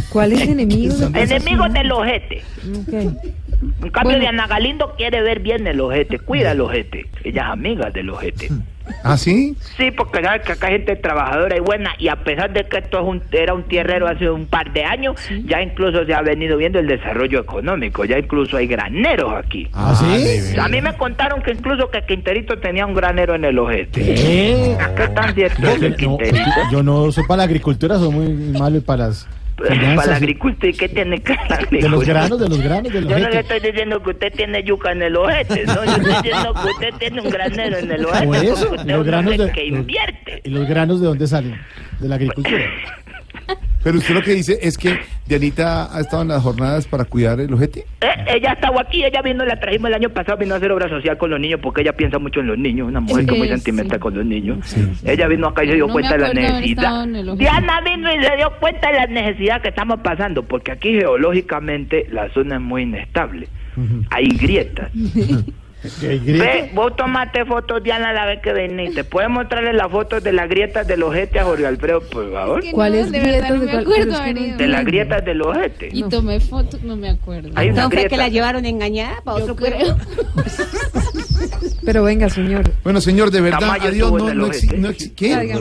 ¿Cuáles 0.09 0.41
enemigos? 0.47 1.11
de 1.11 1.21
Enemigos 1.21 1.71
del 1.73 1.91
ojete. 1.91 2.41
En 3.81 3.89
cambio, 3.91 4.19
Diana 4.19 4.47
Galindo 4.47 4.93
quiere 4.97 5.21
ver 5.21 5.39
bien 5.39 5.67
el 5.67 5.79
ojete, 5.79 6.19
cuida 6.19 6.51
el 6.53 6.61
ojete. 6.61 7.05
Ella 7.23 7.43
es 7.43 7.47
amiga 7.49 7.89
del 7.91 8.09
ojete. 8.09 8.49
¿Ah, 9.03 9.17
sí? 9.17 9.55
Sí, 9.77 9.91
porque 9.91 10.21
sabes 10.21 10.41
que 10.43 10.51
acá 10.53 10.67
hay 10.67 10.73
gente 10.73 10.95
trabajadora 10.97 11.55
y 11.55 11.59
buena, 11.61 11.91
y 11.99 12.07
a 12.09 12.17
pesar 12.17 12.51
de 12.51 12.65
que 12.65 12.77
esto 12.79 12.99
es 12.99 13.05
un, 13.05 13.21
era 13.31 13.53
un 13.53 13.63
tierrero 13.63 14.07
hace 14.07 14.29
un 14.29 14.45
par 14.45 14.71
de 14.73 14.83
años, 14.83 15.15
ya 15.45 15.61
incluso 15.61 16.05
se 16.05 16.13
ha 16.13 16.21
venido 16.21 16.57
viendo 16.57 16.79
el 16.79 16.87
desarrollo 16.87 17.39
económico, 17.39 18.03
ya 18.05 18.17
incluso 18.19 18.57
hay 18.57 18.67
graneros 18.67 19.33
aquí. 19.33 19.67
¿Ah, 19.73 19.95
sí? 19.95 20.57
A 20.59 20.67
mí 20.67 20.81
me 20.81 20.93
contaron 20.97 21.41
que 21.41 21.51
incluso 21.51 21.89
que 21.89 22.01
Quinterito 22.05 22.57
tenía 22.59 22.85
un 22.85 22.93
granero 22.93 23.35
en 23.35 23.45
el 23.45 23.57
ojete. 23.57 24.01
¿Qué? 24.01 24.77
¿Qué 24.97 25.07
tan 25.09 25.33
cierto 25.33 25.67
es 25.67 25.81
el 25.81 25.91
No, 25.91 25.97
Quinterito? 25.97 26.43
yo 26.71 26.83
no 26.83 27.11
soy 27.11 27.23
para 27.25 27.37
la 27.37 27.43
agricultura, 27.43 27.97
soy 27.97 28.09
muy 28.11 28.27
malo 28.59 28.81
para 28.81 29.07
las 29.07 29.27
Para 29.55 30.05
la 30.07 30.15
agricultura, 30.15 30.69
¿y 30.69 30.73
qué 30.73 30.89
tiene 30.89 31.21
que 31.21 31.33
la 31.47 31.57
De 31.69 31.87
los 31.89 32.03
granos, 32.05 32.39
de 32.39 32.49
los 32.49 32.59
granos, 32.61 32.91
de 32.91 33.01
los 33.01 33.09
Yo 33.11 33.19
no 33.19 33.29
le 33.29 33.39
estoy 33.39 33.59
diciendo 33.59 34.01
que 34.01 34.09
usted 34.09 34.33
tiene 34.33 34.63
yuca 34.63 34.91
en 34.91 35.01
el 35.03 35.15
ojete, 35.15 35.63
no, 35.65 35.85
yo 35.85 35.91
estoy 35.91 36.13
diciendo 36.15 36.53
que 36.53 36.69
usted 36.69 36.89
tiene 36.99 37.21
un 37.21 37.29
granero 37.29 37.77
en 37.77 37.91
el 37.91 38.05
ojete, 38.05 38.25
O 38.25 38.31
porque 38.31 38.51
usted 38.51 38.85
los 38.95 39.05
granos 39.05 39.37
de- 39.37 39.51
que 39.51 39.65
invierte. 39.65 40.41
¿Y 40.43 40.49
los 40.49 40.67
granos 40.67 40.99
de 41.01 41.07
dónde 41.07 41.27
salen? 41.27 41.59
De 41.99 42.07
la 42.07 42.15
agricultura. 42.15 42.57
Pero 43.83 43.97
usted 43.97 44.13
lo 44.13 44.21
que 44.21 44.31
dice 44.31 44.57
es 44.61 44.77
que 44.77 44.97
Dianita 45.27 45.93
ha 45.95 45.99
estado 45.99 46.21
en 46.21 46.29
las 46.29 46.41
jornadas 46.41 46.87
para 46.87 47.03
cuidar 47.03 47.41
el 47.41 47.53
ojete. 47.53 47.81
Eh, 47.99 48.07
ella 48.27 48.53
estaba 48.53 48.81
aquí, 48.81 49.03
ella 49.03 49.21
vino, 49.21 49.43
la 49.43 49.59
trajimos 49.59 49.89
el 49.89 49.95
año 49.95 50.09
pasado, 50.09 50.37
vino 50.37 50.53
a 50.53 50.57
hacer 50.57 50.71
obra 50.71 50.87
social 50.87 51.17
con 51.17 51.29
los 51.29 51.39
niños 51.39 51.59
porque 51.61 51.81
ella 51.81 51.91
piensa 51.93 52.17
mucho 52.17 52.39
en 52.39 52.47
los 52.47 52.57
niños, 52.57 52.87
una 52.87 53.01
mujer 53.01 53.25
que 53.25 53.33
es 53.33 53.37
muy 53.37 53.47
sentimental 53.49 53.97
sí. 53.97 54.01
con 54.01 54.15
los 54.15 54.25
niños. 54.25 54.75
Ella 55.03 55.27
vino 55.27 55.47
acá 55.47 55.65
y 55.65 55.67
se 55.67 55.75
dio 55.75 55.87
No 55.87 55.93
cuenta 55.93 56.13
de 56.13 56.19
la 56.19 56.33
necesidad. 56.33 57.05
Diana 57.35 57.81
vino 57.81 58.09
y 58.13 58.23
se 58.23 58.35
dio 58.37 58.51
cuenta 58.59 58.89
de 58.89 58.95
la 58.95 59.07
necesidad 59.07 59.61
que 59.61 59.69
estamos 59.69 59.99
pasando 59.99 60.43
porque 60.43 60.71
aquí 60.71 60.93
geológicamente 60.93 62.07
la 62.09 62.29
zona 62.29 62.55
es 62.55 62.61
muy 62.61 62.83
inestable. 62.83 63.49
Hay 64.11 64.27
grietas. 64.29 64.91
Ve, 66.01 66.71
vos 66.73 66.95
tomaste 66.95 67.43
fotos, 67.45 67.83
Diana, 67.83 68.13
la 68.13 68.25
vez 68.25 68.41
que 68.41 68.53
viniste. 68.53 69.03
¿Puedes 69.03 69.29
mostrarle 69.29 69.73
las 69.73 69.91
fotos 69.91 70.23
de 70.23 70.31
las 70.31 70.47
grietas 70.49 70.87
del 70.87 71.03
ojete 71.03 71.39
a 71.39 71.43
Jorge 71.45 71.65
Alfredo, 71.65 72.01
por 72.09 72.31
favor? 72.31 72.61
Que 72.61 72.71
¿Cuáles 72.71 73.07
no, 73.07 73.11
de 73.11 73.19
verdad 73.19 73.31
grietas 73.31 73.49
no 73.51 73.59
de 73.59 73.65
me 73.65 73.71
cuál- 73.71 73.83
acuerdo 73.83 74.11
es 74.13 74.19
que 74.21 74.33
no. 74.33 74.57
De 74.57 74.67
las 74.67 74.85
grietas 74.85 75.25
del 75.25 75.41
ojete. 75.41 75.89
Y 75.91 76.03
tomé 76.03 76.39
fotos, 76.39 76.81
no 76.83 76.95
me 76.95 77.09
acuerdo. 77.09 77.49
Hay 77.55 77.69
una 77.69 77.83
¿No 77.83 77.89
fue 77.89 77.97
que 77.97 78.03
grieta. 78.07 78.17
la 78.23 78.29
llevaron 78.29 78.65
engañada 78.65 79.21
para 79.23 79.37
otro 79.43 79.55
cuerpo? 79.55 79.83
Pero 81.85 82.03
venga, 82.03 82.29
señor. 82.29 82.63
Bueno, 82.83 83.01
señor, 83.01 83.31
de 83.31 83.41
verdad, 83.41 83.59
Tamayo 83.59 83.89
adiós, 83.89 84.11
no, 84.11 84.33
no 84.33 84.45
ojete. 84.47 84.67
exi- 84.67 84.77
no 84.77 84.89
exi- 84.89 85.13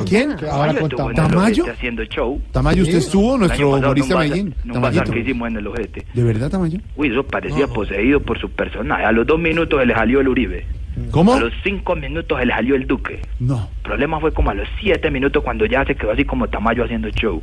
¿Quién? 0.09 0.37
Ahora 0.51 0.75
contamos. 0.75 1.15
¿Tamayo? 1.15 1.67
haciendo 1.71 2.05
show. 2.05 2.41
Tamayo, 2.53 2.83
usted 2.83 2.99
estuvo, 2.99 3.37
nuestro 3.39 3.71
humorista 3.77 4.19
Medellín. 4.19 4.55
Tamayito. 4.73 5.13
que 5.13 5.19
hicimos 5.21 5.49
en 5.49 5.57
el 5.57 5.67
ojete. 5.67 6.07
¿De 6.15 6.23
verdad, 6.23 6.51
Tamayo? 6.51 6.79
Uy, 6.97 7.09
eso 7.09 7.23
parecía 7.25 7.67
poseído 7.67 8.21
por 8.21 8.39
su 8.41 8.51
personaje. 8.51 9.05
A 9.05 9.13
los 9.13 9.27
dos 9.27 9.39
minutos 9.39 9.81
se 9.81 9.87
le 9.87 9.95
salió 9.95 10.21
el 10.21 10.29
Uribe. 10.29 10.67
¿Cómo? 11.11 11.35
A 11.35 11.41
los 11.41 11.53
cinco 11.65 11.97
minutos 11.97 12.39
se 12.39 12.45
le 12.47 12.53
salió 12.53 12.75
el 12.75 12.87
Duque. 12.87 13.21
No. 13.41 13.69
El 13.79 13.83
problema 13.83 14.21
fue 14.21 14.33
como 14.33 14.51
a 14.51 14.55
los 14.55 14.69
siete 14.81 15.11
minutos 15.11 15.43
cuando 15.43 15.65
ya 15.67 15.85
se 15.87 15.95
quedó 15.95 16.13
así 16.13 16.25
como 16.25 16.47
Tamayo 16.49 16.85
haciendo 16.85 17.09
show. 17.11 17.43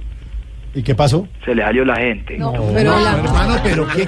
¿Y 0.75 0.83
qué 0.83 0.93
pasó? 0.93 1.27
Se 1.43 1.55
le 1.55 1.63
salió 1.63 1.83
la 1.83 1.95
gente. 1.95 2.37
No, 2.37 2.51
pero 2.75 2.91
No, 2.91 2.99
la- 3.03 3.17
hermano, 3.17 3.55
pero 3.63 3.87
qué 3.87 4.05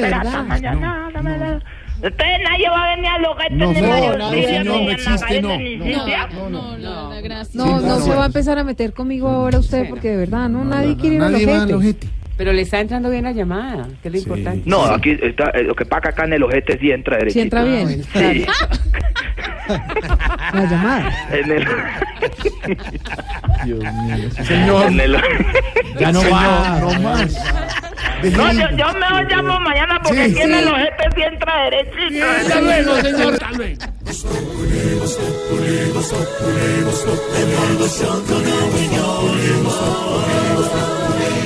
verdad. 0.00 1.62
Tamayo, 2.00 2.06
no, 2.06 2.06
no, 2.06 2.06
no, 2.06 2.06
no. 2.06 2.08
Ustedes 2.08 2.38
nadie 2.44 2.68
va 2.70 2.84
a 2.84 2.94
venir 2.94 3.10
a 3.10 3.18
los 3.18 3.36
gatos 3.36 3.52
No, 3.56 3.72
ni 3.72 3.80
no, 3.80 3.88
Mario 3.88 4.16
no, 4.18 4.80
no 4.82 4.90
existe, 4.90 5.42
no, 5.42 5.48
no. 5.48 5.58
No, 5.58 6.50
no, 6.50 6.78
no. 6.78 7.08
No, 7.08 7.44
Sí, 7.44 7.58
no, 7.58 7.80
no, 7.80 7.98
se 8.00 8.10
no. 8.10 8.16
va 8.16 8.22
a 8.22 8.26
empezar 8.26 8.58
a 8.58 8.64
meter 8.64 8.92
conmigo 8.92 9.28
ahora 9.28 9.58
usted, 9.58 9.88
porque 9.88 10.10
de 10.10 10.16
verdad, 10.18 10.48
no, 10.48 10.64
nadie 10.64 10.96
quiere 10.96 11.16
ir 11.16 11.22
al 11.22 11.32
Nadie 11.32 11.46
va 11.46 11.62
al 11.62 11.72
ojete. 11.74 12.06
Pero 12.36 12.52
le 12.52 12.62
está 12.62 12.78
entrando 12.78 13.10
bien 13.10 13.24
la 13.24 13.32
llamada, 13.32 13.88
que 14.00 14.08
es 14.08 14.14
lo 14.14 14.18
importante. 14.20 14.62
No, 14.64 14.84
aquí 14.84 15.10
está, 15.20 15.50
eh, 15.50 15.64
lo 15.64 15.74
que 15.74 15.84
pasa 15.84 16.02
que 16.02 16.08
acá 16.10 16.24
en 16.24 16.34
el 16.34 16.42
ojete 16.44 16.78
sí 16.78 16.92
entra 16.92 17.16
derechito. 17.16 17.34
Si 17.34 17.40
entra 17.40 17.64
bien, 17.64 18.04
Sí. 18.04 18.46
la 20.54 20.64
llamada. 20.70 21.12
En 21.32 21.50
el, 21.50 21.66
Dios 23.64 23.80
mío. 23.80 24.30
Señor, 24.44 24.86
en 24.92 25.00
el- 25.00 25.16
Ya 25.98 26.12
no 26.12 26.20
señor, 26.20 26.32
va. 26.38 26.78
no 26.80 27.00
más. 27.00 27.36
No, 28.22 28.52
yo, 28.52 28.68
yo 28.76 28.92
mejor 28.98 29.30
llamo 29.30 29.60
mañana 29.60 30.00
porque 30.02 30.24
Sí. 30.24 30.30
aquí 30.32 30.40
en 30.42 30.54
el 30.54 30.68
ojete 30.68 31.04
sí 31.14 31.22
entra 31.22 31.62
derechito. 31.64 32.26
Hasta 32.26 32.60
luego, 32.60 32.94
señor. 33.00 33.32
Hasta 33.34 33.50
luego. 33.52 34.88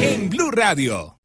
En 0.00 0.28
Blue 0.28 0.50
Radio. 0.50 1.18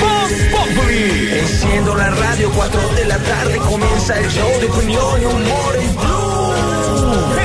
Voz 0.00 0.30
Populi. 0.52 1.38
Enciendo 1.40 1.94
la 1.94 2.10
radio, 2.10 2.50
4 2.54 2.80
de 2.96 3.04
la 3.06 3.18
tarde 3.18 3.56
comienza 3.58 4.18
el 4.18 4.30
show 4.30 4.50
de 4.60 4.66
opinión 4.66 5.22
y 5.22 5.24
humor 5.24 5.76
en 5.76 5.94
Blue. 5.96 6.52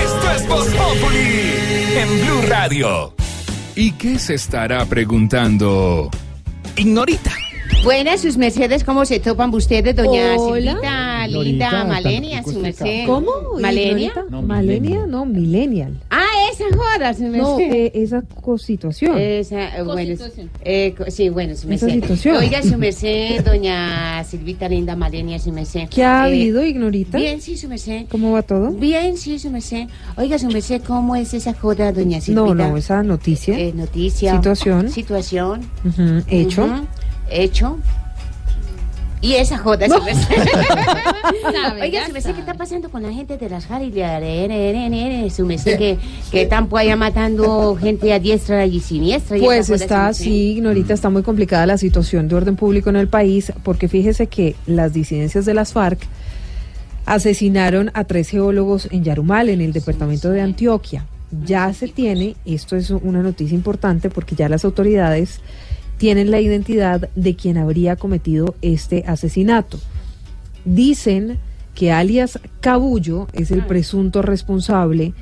Esto 0.04 0.32
es 0.36 0.48
Voz 0.48 0.68
Populi 0.68 1.43
en 2.04 2.22
Blue 2.22 2.42
Radio. 2.50 3.16
¿Y 3.76 3.94
qué 3.94 4.20
se 4.20 4.34
estará 4.34 4.86
preguntando? 4.86 6.12
Ignorita. 6.76 7.32
Buenas, 7.84 8.22
sus 8.22 8.38
mercedes, 8.38 8.82
¿cómo 8.86 9.04
se 9.04 9.20
topan 9.20 9.54
ustedes, 9.54 9.94
doña 9.94 10.36
Hola. 10.38 10.72
Silvita, 10.72 11.28
Lorita, 11.28 11.70
linda, 11.70 11.84
Malenia, 11.86 12.42
su 12.44 12.50
este 12.52 12.62
merced? 12.62 13.06
¿Cómo? 13.06 13.32
¿Malenia? 13.60 14.08
Ignorita? 14.16 14.42
Malenia, 14.42 15.06
no, 15.06 15.26
millennial. 15.26 16.00
Ah, 16.10 16.22
esa 16.54 16.64
joda, 16.74 17.14
su 17.14 17.24
No, 17.28 17.58
merced. 17.58 17.74
eh, 17.76 17.92
esa 17.96 18.22
cosituación. 18.22 19.18
Esa, 19.18 19.78
eh, 19.78 19.84
bueno, 19.84 20.16
eh, 20.64 20.96
sí, 21.10 21.28
bueno, 21.28 21.56
su 21.58 21.70
Esa 21.70 21.86
merced. 21.88 22.02
situación. 22.02 22.38
Oiga, 22.38 22.64
su 22.64 22.78
merced, 22.78 23.44
doña 23.44 24.24
Silvita, 24.24 24.70
linda, 24.70 24.96
Malenia, 24.96 25.38
su 25.40 25.52
merced. 25.52 25.90
¿Qué 25.90 26.06
ha 26.06 26.24
Eh, 26.26 26.32
habido, 26.32 26.64
Ignorita? 26.64 27.18
Bien, 27.18 27.42
sí, 27.42 27.58
su 27.58 27.68
merced. 27.68 28.06
¿Cómo 28.10 28.32
va 28.32 28.44
todo? 28.44 28.72
Bien, 28.72 29.18
sí, 29.18 29.38
su 29.40 29.50
merced. 29.52 29.88
Oiga, 30.16 30.40
su 30.40 30.48
merced, 30.48 30.82
¿cómo 30.88 31.18
es 31.18 31.34
esa 31.34 31.54
joda, 31.54 31.92
doña 31.92 32.22
Silvita? 32.22 32.46
No, 32.46 32.56
no, 32.56 32.78
esa 32.78 33.04
noticia. 33.04 33.60
Eh, 33.60 33.74
noticia. 33.76 34.36
Situación. 34.38 34.90
Situación. 34.90 35.62
Hecho. 36.30 36.64
Ujú, 36.64 36.88
Hecho. 37.30 37.78
Y 39.24 39.36
esa 39.36 39.58
joda, 39.58 39.88
su 39.88 40.04
merced. 40.04 40.36
Sabe, 41.54 41.82
Oiga, 41.82 42.08
su 42.08 42.12
merced, 42.12 42.34
¿qué 42.34 42.42
está 42.42 42.56
pasando 42.56 42.90
con 42.90 43.04
la 43.04 43.14
gente 43.14 43.38
de 43.38 43.50
las 43.50 43.72
Harry? 43.72 43.90
Su 45.30 45.46
merced, 45.46 45.78
que, 45.78 45.98
que 46.30 46.42
están 46.42 46.68
por 46.68 46.82
allá 46.82 46.98
matando 46.98 47.78
gente 47.78 48.12
a 48.12 48.20
diestra 48.20 48.66
y 48.66 48.82
siniestra. 48.82 49.38
y 49.38 49.42
Pues 49.42 49.70
está 49.70 50.08
así, 50.08 50.52
Ignorita, 50.58 50.94
está 50.94 51.10
muy 51.10 51.24
complicada 51.24 51.66
la 51.66 51.78
situación 51.78 52.28
de 52.28 52.36
orden 52.36 52.58
público 52.58 52.90
en 52.90 52.98
el 52.98 53.08
país, 53.08 53.54
porque 53.64 53.88
fíjese 53.88 54.28
que 54.28 54.58
las 54.66 54.92
disidencias 54.92 55.46
de 55.46 55.54
las 55.54 55.72
FARC 55.72 56.06
asesinaron 57.06 57.92
a 57.94 58.04
tres 58.04 58.28
geólogos 58.28 58.90
en 58.92 59.06
Yarumal, 59.06 59.48
en 59.48 59.62
el 59.62 59.72
departamento 59.72 60.32
de 60.32 60.42
Antioquia. 60.42 61.06
Ya 61.46 61.72
se 61.74 61.88
tiene, 61.88 62.36
esto 62.46 62.76
es 62.76 62.90
una 62.90 63.24
noticia 63.24 63.56
importante 63.56 64.10
porque 64.10 64.36
ya 64.36 64.50
las 64.50 64.66
autoridades 64.66 65.40
tienen 65.98 66.32
la 66.32 66.42
identidad 66.42 67.10
de 67.16 67.36
quien 67.36 67.58
habría 67.58 67.96
cometido 67.96 68.56
este 68.62 69.04
asesinato. 69.08 69.80
Dicen 70.66 71.38
que 71.76 71.92
alias 71.92 72.40
Cabullo 72.62 73.28
es 73.34 73.52
el 73.52 73.66
presunto 73.66 74.22
responsable 74.22 75.14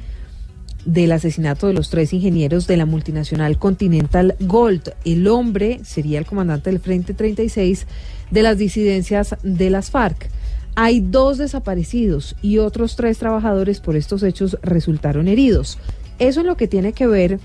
del 0.85 1.11
asesinato 1.11 1.67
de 1.67 1.73
los 1.73 1.89
tres 1.89 2.11
ingenieros 2.13 2.67
de 2.67 2.77
la 2.77 2.85
multinacional 2.85 3.57
Continental 3.57 4.35
Gold. 4.39 4.93
El 5.05 5.27
hombre 5.27 5.79
sería 5.83 6.19
el 6.19 6.25
comandante 6.25 6.69
del 6.69 6.79
Frente 6.79 7.13
36 7.13 7.85
de 8.31 8.41
las 8.41 8.57
disidencias 8.57 9.35
de 9.43 9.69
las 9.69 9.91
FARC. 9.91 10.29
Hay 10.75 11.01
dos 11.01 11.37
desaparecidos 11.37 12.35
y 12.41 12.57
otros 12.57 12.95
tres 12.95 13.17
trabajadores 13.17 13.79
por 13.79 13.95
estos 13.95 14.23
hechos 14.23 14.57
resultaron 14.63 15.27
heridos. 15.27 15.77
Eso 16.17 16.39
es 16.39 16.45
lo 16.45 16.55
que 16.55 16.67
tiene 16.67 16.93
que 16.93 17.07
ver, 17.07 17.39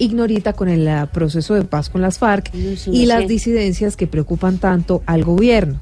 Ignorita, 0.00 0.54
con 0.54 0.68
el 0.68 0.88
ah, 0.88 1.06
proceso 1.12 1.54
de 1.54 1.62
paz 1.64 1.88
con 1.90 2.00
las 2.00 2.18
FARC 2.18 2.52
No, 2.54 2.76
sí, 2.76 2.90
y 2.92 3.02
no 3.02 3.08
las 3.08 3.22
sé. 3.22 3.28
disidencias 3.28 3.96
que 3.96 4.06
preocupan 4.08 4.58
tanto 4.58 5.02
al 5.06 5.22
gobierno. 5.24 5.78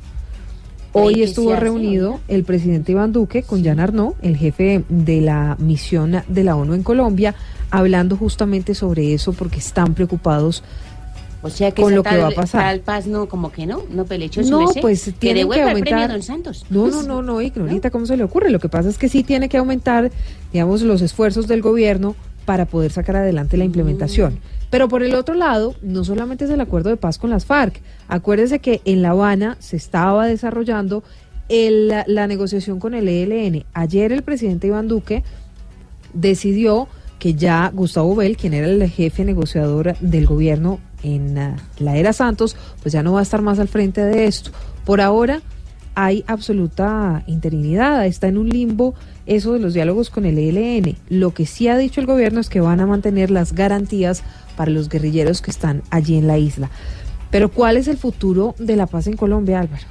Hoy 0.93 1.07
Oye, 1.07 1.15
¿qué 1.17 1.25
estuvo 1.25 1.55
reunido 1.55 2.19
el 2.29 2.45
presidente 2.45 2.93
Iván 2.93 3.13
Duque 3.13 3.43
con 3.43 3.63
Jan 3.65 3.79
Arnaud, 3.79 4.15
el 4.23 4.37
jefe 4.37 4.85
de 4.89 5.21
la 5.21 5.57
misión 5.61 6.23
de 6.29 6.45
la 6.45 6.57
ONU 6.57 6.75
en 6.75 6.83
Colombia, 6.83 7.35
hablando 7.71 8.17
justamente 8.17 8.75
sobre 8.75 9.13
eso 9.15 9.33
porque 9.35 9.59
están 9.59 9.95
preocupados 9.95 10.65
O 11.43 11.51
sea 11.51 11.71
que 11.73 11.83
con 11.83 11.95
lo 11.95 12.03
que 12.03 12.17
va 12.17 12.29
a 12.29 12.31
pasar. 12.31 12.63
tal 12.63 12.81
paz 12.81 13.07
no, 13.07 13.29
como 13.29 13.53
que 13.53 13.67
no, 13.67 13.83
no 13.91 14.07
pelechó 14.07 14.43
su 14.43 14.51
No, 14.51 14.61
merced. 14.65 14.81
pues 14.81 15.05
que 15.05 15.13
tienen 15.13 15.49
que 15.51 15.61
el 15.61 15.69
aumentar. 15.69 15.93
premio 15.93 16.09
Don 16.09 16.23
Santos. 16.23 16.65
No, 16.71 16.87
no, 16.91 17.03
no, 17.03 17.23
no, 17.23 17.41
Ignorita, 17.43 17.91
¿cómo 17.91 18.07
se 18.07 18.17
le 18.17 18.25
ocurre? 18.25 18.51
Lo 18.51 18.59
que 18.59 18.71
pasa 18.71 18.89
es 18.89 18.97
que 18.99 19.09
sí 19.11 19.23
tiene 19.23 19.49
que 19.51 19.59
aumentar, 19.59 20.11
digamos, 20.53 20.81
los 20.83 21.03
esfuerzos 21.03 21.47
del 21.47 21.61
gobierno 21.63 22.17
para 22.49 22.65
poder 22.65 22.91
sacar 22.91 23.17
adelante 23.17 23.59
la 23.59 23.65
implementación. 23.67 24.39
Pero 24.71 24.89
por 24.89 25.03
el 25.03 25.15
otro 25.15 25.35
lado, 25.35 25.75
no 25.83 26.03
solamente 26.03 26.47
es 26.47 26.51
el 26.51 26.63
acuerdo 26.63 26.89
de 26.89 26.97
paz 26.97 27.19
con 27.19 27.29
las 27.29 27.45
FARC. 27.45 27.83
Acuérdese 28.09 28.59
que 28.61 28.81
en 28.87 29.03
La 29.03 29.11
Habana 29.11 29.59
se 29.61 29.77
estaba 29.77 30.27
desarrollando 30.27 31.03
el- 31.51 31.89
la, 31.89 32.05
la 32.07 32.27
negociación 32.27 32.81
con 32.81 32.95
el 32.95 33.07
ELN. 33.07 33.67
Ayer 33.75 34.13
el 34.13 34.23
presidente 34.23 34.67
Iván 34.67 34.89
Duque 34.89 35.25
decidió 36.15 36.89
que 37.19 37.35
ya 37.35 37.71
Gustavo 37.75 38.17
Bell, 38.17 38.39
quien 38.39 38.55
era 38.55 38.67
el 38.67 38.89
jefe 38.89 39.27
negociador 39.27 39.95
del 39.99 40.25
gobierno 40.25 40.79
en 41.03 41.37
ah, 41.37 41.57
la 41.79 41.97
era 41.99 42.15
Santos, 42.15 42.57
pues 42.83 42.95
ya 42.95 43.03
no 43.03 43.13
va 43.13 43.21
a 43.21 43.25
estar 43.25 43.43
más 43.43 43.59
al 43.59 43.69
frente 43.69 44.01
de 44.01 44.25
esto. 44.27 44.53
Por 44.87 45.03
ahora 45.03 45.43
hay 46.01 46.23
absoluta 46.29 47.25
interinidad, 47.27 48.07
está 48.07 48.29
en 48.29 48.39
un 48.39 48.49
limbo 48.49 48.95
eso 49.27 49.55
de 49.55 49.59
los 49.59 49.75
diálogos 49.75 50.11
con 50.11 50.27
el 50.27 50.39
ELN. 50.39 50.97
Lo 51.09 51.35
que 51.35 51.45
sí 51.45 51.67
ha 51.67 51.77
dicho 51.77 52.01
el 52.01 52.07
gobierno 52.07 52.39
es 52.39 52.49
que 52.49 52.61
van 52.61 52.79
a 52.79 52.87
mantener 52.87 53.33
las 53.33 53.53
garantías 53.53 54.23
para 54.57 54.71
los 54.71 54.89
guerrilleros 54.89 55.43
que 55.43 55.51
están 55.51 55.83
allí 55.91 56.17
en 56.17 56.29
la 56.29 56.39
isla. 56.39 56.71
Pero 57.33 57.49
¿cuál 57.49 57.77
es 57.77 57.89
el 57.89 57.99
futuro 57.99 58.55
de 58.61 58.77
la 58.77 58.87
paz 58.87 59.09
en 59.09 59.17
Colombia, 59.17 59.59
Álvaro? 59.59 59.83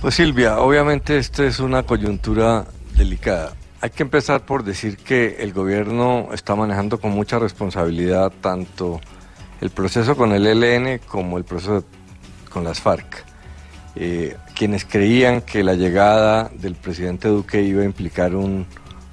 Pues 0.00 0.16
Silvia, 0.16 0.58
obviamente 0.58 1.16
esta 1.16 1.46
es 1.46 1.60
una 1.60 1.84
coyuntura 1.84 2.66
delicada. 2.96 3.52
Hay 3.80 3.90
que 3.90 4.02
empezar 4.02 4.44
por 4.44 4.64
decir 4.64 4.96
que 4.96 5.36
el 5.38 5.52
gobierno 5.52 6.30
está 6.32 6.56
manejando 6.56 6.98
con 6.98 7.12
mucha 7.12 7.38
responsabilidad 7.38 8.32
tanto 8.40 9.00
el 9.60 9.70
proceso 9.70 10.16
con 10.16 10.32
el 10.32 10.48
ELN 10.48 10.98
como 11.06 11.38
el 11.38 11.44
proceso 11.44 11.84
con 12.50 12.64
las 12.64 12.80
FARC. 12.80 13.27
Eh, 13.96 14.36
quienes 14.54 14.84
creían 14.84 15.40
que 15.40 15.62
la 15.64 15.74
llegada 15.74 16.50
del 16.54 16.74
presidente 16.74 17.28
Duque 17.28 17.62
iba 17.62 17.82
a 17.82 17.84
implicar 17.84 18.34
un 18.34 18.66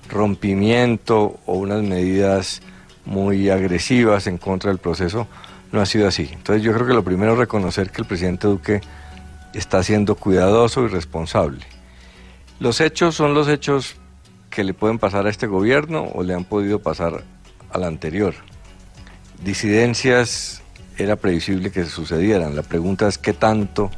rompimiento 0.10 1.40
o 1.46 1.54
unas 1.56 1.82
medidas 1.82 2.62
muy 3.06 3.50
agresivas 3.50 4.28
en 4.28 4.38
contra 4.38 4.70
del 4.70 4.80
proceso, 4.80 5.28
no 5.72 5.82
ha 5.82 5.86
sido 5.86 6.08
así. 6.08 6.30
Entonces 6.32 6.64
yo 6.64 6.74
creo 6.74 6.86
que 6.86 6.94
lo 6.94 7.04
primero 7.04 7.34
es 7.34 7.40
reconocer 7.40 7.90
que 7.92 8.02
el 8.02 8.08
presidente 8.08 8.48
Duque 8.48 8.82
está 9.54 9.82
siendo 9.84 10.16
cuidadoso 10.16 10.84
y 10.86 10.88
responsable. 10.88 11.66
Los 12.60 12.82
hechos 12.82 13.16
son 13.16 13.34
los 13.34 13.48
hechos 13.48 13.96
que 14.50 14.64
le 14.64 14.74
pueden 14.74 15.00
pasar 15.00 15.28
a 15.28 15.30
este 15.30 15.48
gobierno 15.48 16.06
o 16.14 16.24
le 16.24 16.34
han 16.34 16.46
podido 16.46 16.80
pasar 16.80 17.24
al 17.72 17.84
anterior. 17.84 18.34
Disidencias 19.44 20.62
era 20.98 21.18
previsible 21.18 21.72
que 21.72 21.86
sucedieran. 21.86 22.56
La 22.56 22.64
pregunta 22.64 23.08
es 23.08 23.18
qué 23.18 23.34
tanto 23.34 23.92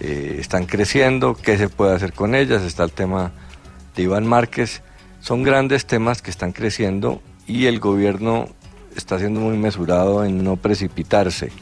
eh, 0.00 0.38
están 0.40 0.64
creciendo, 0.64 1.34
qué 1.34 1.58
se 1.58 1.68
puede 1.68 1.94
hacer 1.94 2.14
con 2.14 2.34
ellas. 2.34 2.62
Está 2.62 2.84
el 2.84 2.92
tema 2.92 3.32
de 3.94 4.02
Iván 4.02 4.26
Márquez. 4.26 4.82
Son 5.20 5.42
grandes 5.42 5.86
temas 5.86 6.22
que 6.22 6.30
están 6.30 6.52
creciendo 6.52 7.20
y 7.46 7.66
el 7.66 7.80
gobierno 7.80 8.48
está 8.96 9.18
siendo 9.18 9.40
muy 9.40 9.58
mesurado 9.58 10.24
en 10.24 10.42
no 10.42 10.56
precipitarse. 10.56 11.52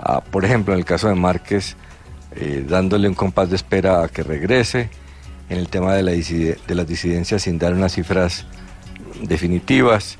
Ah, 0.00 0.20
por 0.20 0.44
ejemplo, 0.44 0.74
en 0.74 0.80
el 0.80 0.84
caso 0.84 1.08
de 1.08 1.14
Márquez, 1.14 1.76
eh, 2.34 2.64
dándole 2.68 3.08
un 3.08 3.14
compás 3.14 3.50
de 3.50 3.56
espera 3.56 4.02
a 4.02 4.08
que 4.08 4.24
regrese, 4.24 4.90
en 5.48 5.58
el 5.58 5.68
tema 5.68 5.94
de, 5.94 6.02
la 6.02 6.12
las 6.68 6.88
disidencias 6.88 7.42
sin 7.42 7.58
dar 7.58 7.74
unas 7.74 7.92
cifras 7.92 8.46
definitivas, 9.22 10.18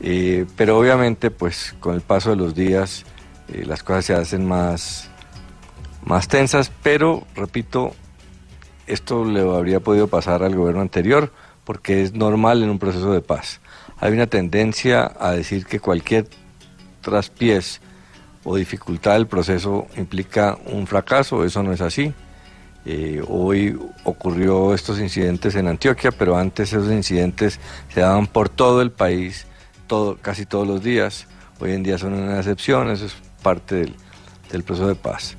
eh, 0.00 0.46
pero 0.56 0.78
obviamente 0.78 1.30
pues 1.30 1.74
con 1.80 1.94
el 1.94 2.00
paso 2.00 2.30
de 2.30 2.36
los 2.36 2.54
días 2.54 3.04
las 3.52 3.82
cosas 3.82 4.04
se 4.04 4.14
hacen 4.14 4.46
más, 4.46 5.09
más 6.04 6.28
tensas, 6.28 6.70
pero 6.82 7.26
repito, 7.34 7.94
esto 8.86 9.24
le 9.24 9.40
habría 9.40 9.80
podido 9.80 10.08
pasar 10.08 10.42
al 10.42 10.56
gobierno 10.56 10.82
anterior 10.82 11.32
porque 11.64 12.02
es 12.02 12.14
normal 12.14 12.62
en 12.62 12.70
un 12.70 12.78
proceso 12.78 13.12
de 13.12 13.20
paz. 13.20 13.60
Hay 13.98 14.12
una 14.12 14.26
tendencia 14.26 15.12
a 15.18 15.32
decir 15.32 15.66
que 15.66 15.78
cualquier 15.78 16.26
traspiés 17.00 17.80
o 18.44 18.56
dificultad 18.56 19.12
del 19.12 19.26
proceso 19.26 19.86
implica 19.96 20.58
un 20.66 20.86
fracaso, 20.86 21.44
eso 21.44 21.62
no 21.62 21.72
es 21.72 21.80
así. 21.80 22.12
Eh, 22.86 23.22
hoy 23.28 23.78
ocurrió 24.04 24.72
estos 24.74 24.98
incidentes 24.98 25.54
en 25.54 25.68
Antioquia, 25.68 26.10
pero 26.12 26.36
antes 26.36 26.72
esos 26.72 26.90
incidentes 26.90 27.60
se 27.92 28.00
daban 28.00 28.26
por 28.26 28.48
todo 28.48 28.80
el 28.80 28.90
país, 28.90 29.46
todo, 29.86 30.16
casi 30.20 30.46
todos 30.46 30.66
los 30.66 30.82
días. 30.82 31.26
Hoy 31.60 31.72
en 31.72 31.82
día 31.82 31.98
son 31.98 32.14
una 32.14 32.38
excepción, 32.38 32.90
eso 32.90 33.04
es 33.04 33.14
parte 33.42 33.74
del, 33.76 33.94
del 34.50 34.62
proceso 34.62 34.88
de 34.88 34.94
paz. 34.94 35.36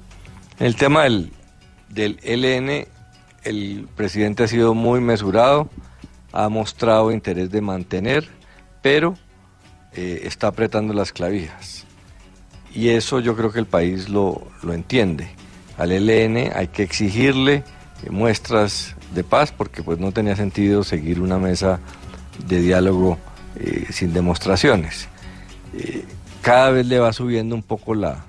En 0.62 0.68
el 0.68 0.76
tema 0.76 1.06
del, 1.06 1.32
LN, 1.90 2.86
el 3.44 3.88
presidente 3.96 4.44
ha 4.44 4.48
sido 4.48 4.76
muy 4.76 5.02
mesurado, 5.02 5.68
ha 6.32 6.50
mostrado 6.50 7.12
interés 7.12 7.50
de 7.50 7.62
mantener, 7.62 8.30
pero 8.84 9.16
eh, 9.94 10.22
está 10.26 10.46
apretando 10.46 10.94
las 10.94 11.14
clavijas. 11.14 11.88
Y 12.76 12.90
eso 12.90 13.20
yo 13.20 13.36
creo 13.36 13.52
que 13.52 13.58
el 13.58 13.66
país 13.66 14.08
lo, 14.08 14.50
lo 14.62 14.76
entiende. 14.76 15.30
Al 15.80 15.92
ELN 15.92 16.52
hay 16.56 16.68
que 16.68 16.84
exigirle 16.84 17.64
eh, 18.04 18.12
muestras 18.12 18.96
de 19.16 19.24
paz 19.24 19.52
porque 19.52 19.82
pues 19.82 19.98
no 19.98 20.12
tenía 20.12 20.36
sentido 20.36 20.84
seguir 20.84 21.22
una 21.22 21.40
mesa 21.40 21.80
de 22.46 22.62
diálogo 22.62 23.18
eh, 23.56 23.88
sin 23.90 24.14
demostraciones. 24.14 25.08
Cada 26.44 26.70
vez 26.70 26.86
le 26.86 27.00
va 27.00 27.14
subiendo 27.14 27.56
un 27.56 27.64
poco 27.64 27.96
la, 27.96 28.26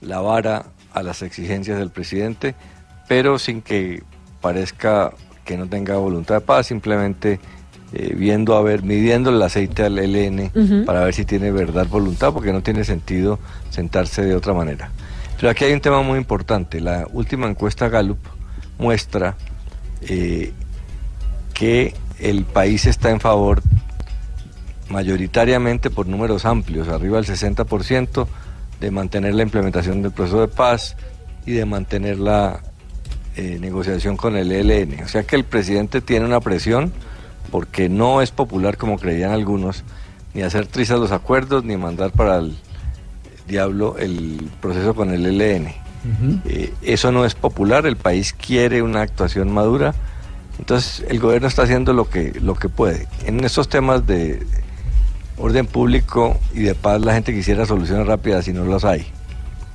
la 0.00 0.20
vara 0.20 0.66
a 0.92 1.02
las 1.02 1.22
exigencias 1.22 1.78
del 1.78 1.90
presidente, 1.90 2.54
pero 3.08 3.38
sin 3.38 3.62
que 3.62 4.02
parezca 4.40 5.12
que 5.44 5.56
no 5.56 5.66
tenga 5.68 5.96
voluntad 5.96 6.36
de 6.36 6.40
paz, 6.40 6.66
simplemente 6.66 7.40
eh, 7.92 8.14
viendo 8.16 8.56
a 8.56 8.62
ver, 8.62 8.82
midiendo 8.82 9.30
el 9.30 9.42
aceite 9.42 9.82
al 9.82 9.98
Ujú. 9.98 10.84
para 10.84 11.04
ver 11.04 11.14
si 11.14 11.24
tiene 11.24 11.50
verdad 11.50 11.86
voluntad, 11.88 12.32
porque 12.32 12.52
no 12.52 12.62
tiene 12.62 12.84
sentido 12.84 13.38
sentarse 13.70 14.22
de 14.22 14.34
otra 14.34 14.54
manera. 14.54 14.90
Pero 15.36 15.50
aquí 15.50 15.64
hay 15.64 15.72
un 15.72 15.80
tema 15.80 16.02
muy 16.02 16.18
importante. 16.18 16.80
La 16.80 17.06
última 17.12 17.48
encuesta 17.48 17.88
Gallup 17.88 18.18
muestra 18.78 19.36
eh, 20.02 20.52
que 21.54 21.94
el 22.20 22.44
país 22.44 22.86
está 22.86 23.10
en 23.10 23.20
favor 23.20 23.62
mayoritariamente 24.88 25.90
por 25.90 26.06
números 26.06 26.44
amplios, 26.44 26.88
arriba 26.88 27.20
del 27.20 27.26
60%, 27.26 28.26
de 28.80 28.90
mantener 28.90 29.34
la 29.34 29.42
implementación 29.42 30.02
del 30.02 30.12
proceso 30.12 30.40
de 30.40 30.48
paz 30.48 30.96
y 31.46 31.52
de 31.52 31.64
mantener 31.66 32.18
la 32.18 32.60
eh, 33.36 33.58
negociación 33.60 34.16
con 34.16 34.36
el 34.36 34.50
ELN. 34.50 35.02
O 35.04 35.08
sea 35.08 35.22
que 35.22 35.36
el 35.36 35.44
presidente 35.44 36.00
tiene 36.00 36.26
una 36.26 36.40
presión 36.40 36.92
porque 37.50 37.88
no 37.88 38.22
es 38.22 38.30
popular 38.30 38.76
como 38.76 38.98
creían 38.98 39.32
algunos, 39.32 39.84
ni 40.34 40.42
hacer 40.42 40.66
trizas 40.66 40.98
los 40.98 41.12
acuerdos, 41.12 41.64
ni 41.64 41.76
mandar 41.76 42.12
para 42.12 42.38
el 42.38 42.56
diablo 43.46 43.96
el 43.98 44.50
proceso 44.60 44.94
con 44.94 45.10
el 45.10 45.26
ELN. 45.26 45.68
Eh, 46.46 46.72
eso 46.82 47.12
no 47.12 47.24
es 47.24 47.34
popular, 47.34 47.84
el 47.86 47.96
país 47.96 48.32
quiere 48.32 48.80
una 48.80 49.02
actuación 49.02 49.52
madura, 49.52 49.94
entonces 50.58 51.04
el 51.08 51.18
gobierno 51.18 51.48
está 51.48 51.62
haciendo 51.62 51.92
lo 51.92 52.08
que, 52.08 52.38
lo 52.40 52.54
que 52.54 52.68
puede. 52.68 53.06
En 53.26 53.44
estos 53.44 53.68
temas 53.68 54.06
de 54.06 54.46
orden 55.40 55.66
público 55.66 56.38
y 56.54 56.60
de 56.60 56.74
paz 56.74 57.00
la 57.00 57.14
gente 57.14 57.32
quisiera 57.32 57.66
soluciones 57.66 58.06
rápidas 58.06 58.46
y 58.48 58.52
no 58.52 58.64
las 58.64 58.84
hay. 58.84 59.06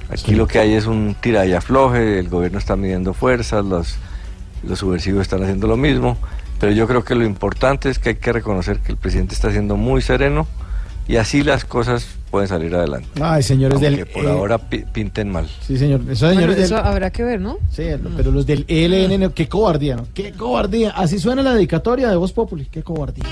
Aquí 0.09 0.35
lo 0.35 0.47
que 0.47 0.59
hay 0.59 0.73
es 0.73 0.85
un 0.85 1.15
tira 1.19 1.45
y 1.45 1.53
afloje, 1.53 2.19
el 2.19 2.29
gobierno 2.29 2.59
está 2.59 2.75
midiendo 2.75 3.13
fuerzas, 3.13 3.65
los, 3.65 3.95
los 4.63 4.79
subversivos 4.79 5.21
están 5.23 5.41
haciendo 5.41 5.65
lo 5.67 5.77
mismo, 5.77 6.17
pero 6.59 6.71
yo 6.71 6.87
creo 6.87 7.03
que 7.03 7.15
lo 7.15 7.25
importante 7.25 7.89
es 7.89 7.97
que 7.99 8.09
hay 8.09 8.15
que 8.15 8.31
reconocer 8.31 8.79
que 8.79 8.91
el 8.91 8.97
presidente 8.97 9.33
está 9.33 9.51
siendo 9.51 9.75
muy 9.77 10.01
sereno 10.03 10.47
y 11.07 11.17
así 11.17 11.43
las 11.43 11.65
cosas 11.65 12.07
pueden 12.29 12.47
salir 12.47 12.75
adelante. 12.75 13.07
Ay, 13.21 13.41
señores 13.43 13.75
Aunque 13.81 13.89
del... 13.91 14.05
por 14.07 14.25
eh, 14.25 14.29
ahora 14.29 14.57
pi- 14.57 14.85
pinten 14.91 15.31
mal. 15.31 15.47
Sí, 15.65 15.77
señor. 15.77 16.01
Bueno, 16.01 16.15
señores 16.15 16.57
eso 16.57 16.75
del... 16.75 16.85
habrá 16.85 17.09
que 17.11 17.23
ver, 17.23 17.39
¿no? 17.41 17.57
Sí, 17.71 17.83
pero 18.15 18.31
los 18.31 18.45
del 18.45 18.65
ELN, 18.67 19.19
no, 19.21 19.33
qué 19.33 19.47
cobardía, 19.47 19.95
¿no? 19.95 20.05
Qué 20.13 20.33
cobardía. 20.33 20.91
Así 20.91 21.17
suena 21.19 21.41
la 21.41 21.53
dedicatoria 21.53 22.09
de 22.09 22.15
Voz 22.15 22.31
Populi, 22.33 22.65
qué 22.65 22.83
cobardía. 22.83 23.23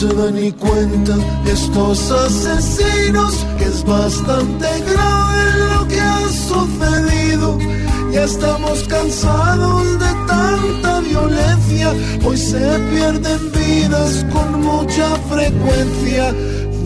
Se 0.00 0.06
da 0.14 0.30
ni 0.30 0.50
cuenta 0.52 1.14
estos 1.44 2.10
asesinos 2.10 3.34
que 3.58 3.64
es 3.64 3.84
bastante 3.84 4.66
grave 4.90 5.42
lo 5.74 5.88
que 5.88 6.00
ha 6.00 6.28
sucedido. 6.48 7.58
Ya 8.10 8.24
estamos 8.24 8.82
cansados 8.88 9.98
de 9.98 10.12
tanta 10.26 11.00
violencia, 11.00 11.92
hoy 12.24 12.36
se 12.38 12.66
pierden 12.90 13.52
vidas 13.52 14.24
con 14.32 14.62
mucha 14.62 15.06
frecuencia. 15.28 16.32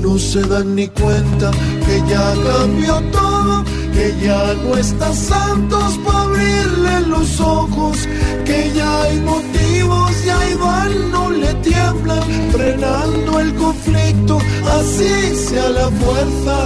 No 0.03 0.19
se 0.19 0.41
dan 0.43 0.75
ni 0.75 0.89
cuenta 0.89 1.53
que 1.87 2.03
ya 2.11 2.35
cambió 2.51 3.01
todo, 3.13 3.65
que 3.95 4.15
ya 4.27 4.55
no 4.55 4.77
está 4.77 5.13
santos 5.15 5.99
para 6.05 6.23
abrirle 6.23 7.01
los 7.07 7.41
ojos, 7.41 7.97
que 8.45 8.73
ya 8.75 9.03
hay 9.03 9.21
motivos 9.21 10.11
y 10.27 10.29
a 10.29 10.51
Iván 10.51 11.11
no 11.13 11.31
le 11.31 11.55
tiemblan, 11.69 12.23
frenando 12.53 13.41
el 13.41 13.55
conflicto, 13.55 14.39
así 14.79 15.15
sea 15.49 15.69
la 15.71 15.89
fuerza, 16.03 16.57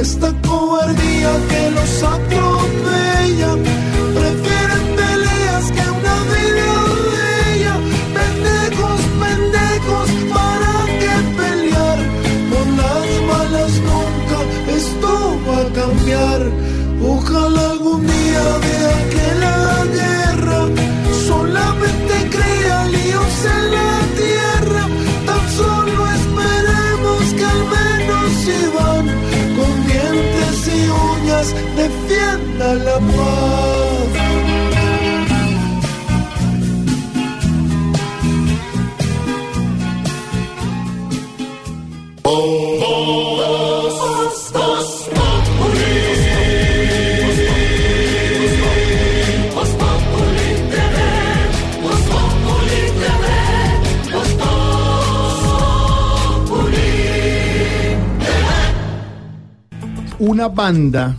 esta 0.00 0.32
cobardía 0.46 1.30
que 1.50 1.62
los 1.76 1.92
atropella, 2.14 3.50
Ojalá 17.10 17.70
algún 17.70 18.06
día 18.06 18.44
vea 18.64 18.98
que 19.14 19.26
la 19.44 19.84
guerra 19.98 20.60
solamente 21.26 22.14
crea 22.34 22.84
líos 22.96 23.36
en 23.56 23.64
la 23.76 23.92
tierra. 24.22 24.82
Tan 25.26 25.44
solo 25.60 25.98
esperemos 26.18 27.22
que 27.36 27.44
al 27.54 27.62
menos 27.76 28.30
Iván 28.62 29.06
con 29.56 29.74
dientes 29.86 30.56
y 30.76 30.80
uñas 31.10 31.54
defienda 31.76 32.74
la 32.74 32.98
paz. 32.98 33.77
Una 60.38 60.46
banda 60.46 61.16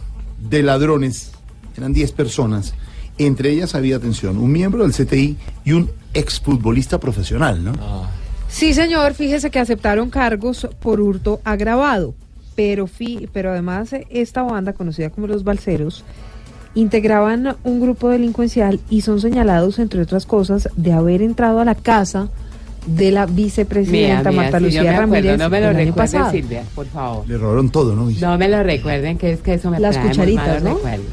de 0.49 0.63
ladrones, 0.63 1.31
eran 1.75 1.91
10 1.91 2.13
personas, 2.13 2.73
entre 3.17 3.49
ellas 3.51 3.75
había, 3.75 3.97
atención, 3.97 4.37
un 4.37 4.49
miembro 4.49 4.87
del 4.87 4.93
CTI 4.93 5.35
y 5.65 5.73
un 5.73 5.91
exfutbolista 6.13 7.01
profesional, 7.01 7.61
¿no? 7.61 7.73
Sí, 8.47 8.73
señor, 8.73 9.15
fíjese 9.15 9.51
que 9.51 9.59
aceptaron 9.59 10.09
cargos 10.09 10.69
por 10.81 11.01
hurto 11.01 11.41
agravado, 11.43 12.13
pero, 12.55 12.87
fi- 12.87 13.27
pero 13.33 13.51
además 13.51 13.91
eh, 13.91 14.07
esta 14.09 14.41
banda, 14.43 14.71
conocida 14.71 15.09
como 15.09 15.27
los 15.27 15.43
Balseros, 15.43 16.05
integraban 16.73 17.57
un 17.65 17.81
grupo 17.81 18.07
delincuencial 18.07 18.79
y 18.89 19.01
son 19.01 19.19
señalados, 19.19 19.79
entre 19.79 20.01
otras 20.01 20.25
cosas, 20.25 20.69
de 20.77 20.93
haber 20.93 21.21
entrado 21.21 21.59
a 21.59 21.65
la 21.65 21.75
casa 21.75 22.29
de 22.85 23.11
la 23.11 23.25
vicepresidenta 23.25 24.29
Mira, 24.29 24.31
mira, 24.31 24.41
Marta 24.43 24.59
yo 24.59 24.65
Lucía 24.65 24.81
acuerdo, 24.81 24.99
Ramírez 25.01 25.37
no 25.37 25.49
me 25.49 25.61
lo 25.61 25.73
recuerden. 25.73 26.31
Silvia, 26.31 26.63
por 26.75 26.87
favor. 26.87 27.27
Le 27.27 27.37
robaron 27.37 27.69
todo, 27.69 27.95
¿no? 27.95 28.09
No 28.09 28.37
me 28.37 28.47
lo 28.47 28.63
recuerden, 28.63 29.17
que 29.17 29.33
es 29.33 29.41
que 29.41 29.53
eso 29.55 29.69
me 29.69 29.79
Las 29.79 29.95
trae 29.95 30.07
cucharitas, 30.07 30.47
malos 30.47 30.63
¿no? 30.63 30.75
recuerdos. 30.75 31.05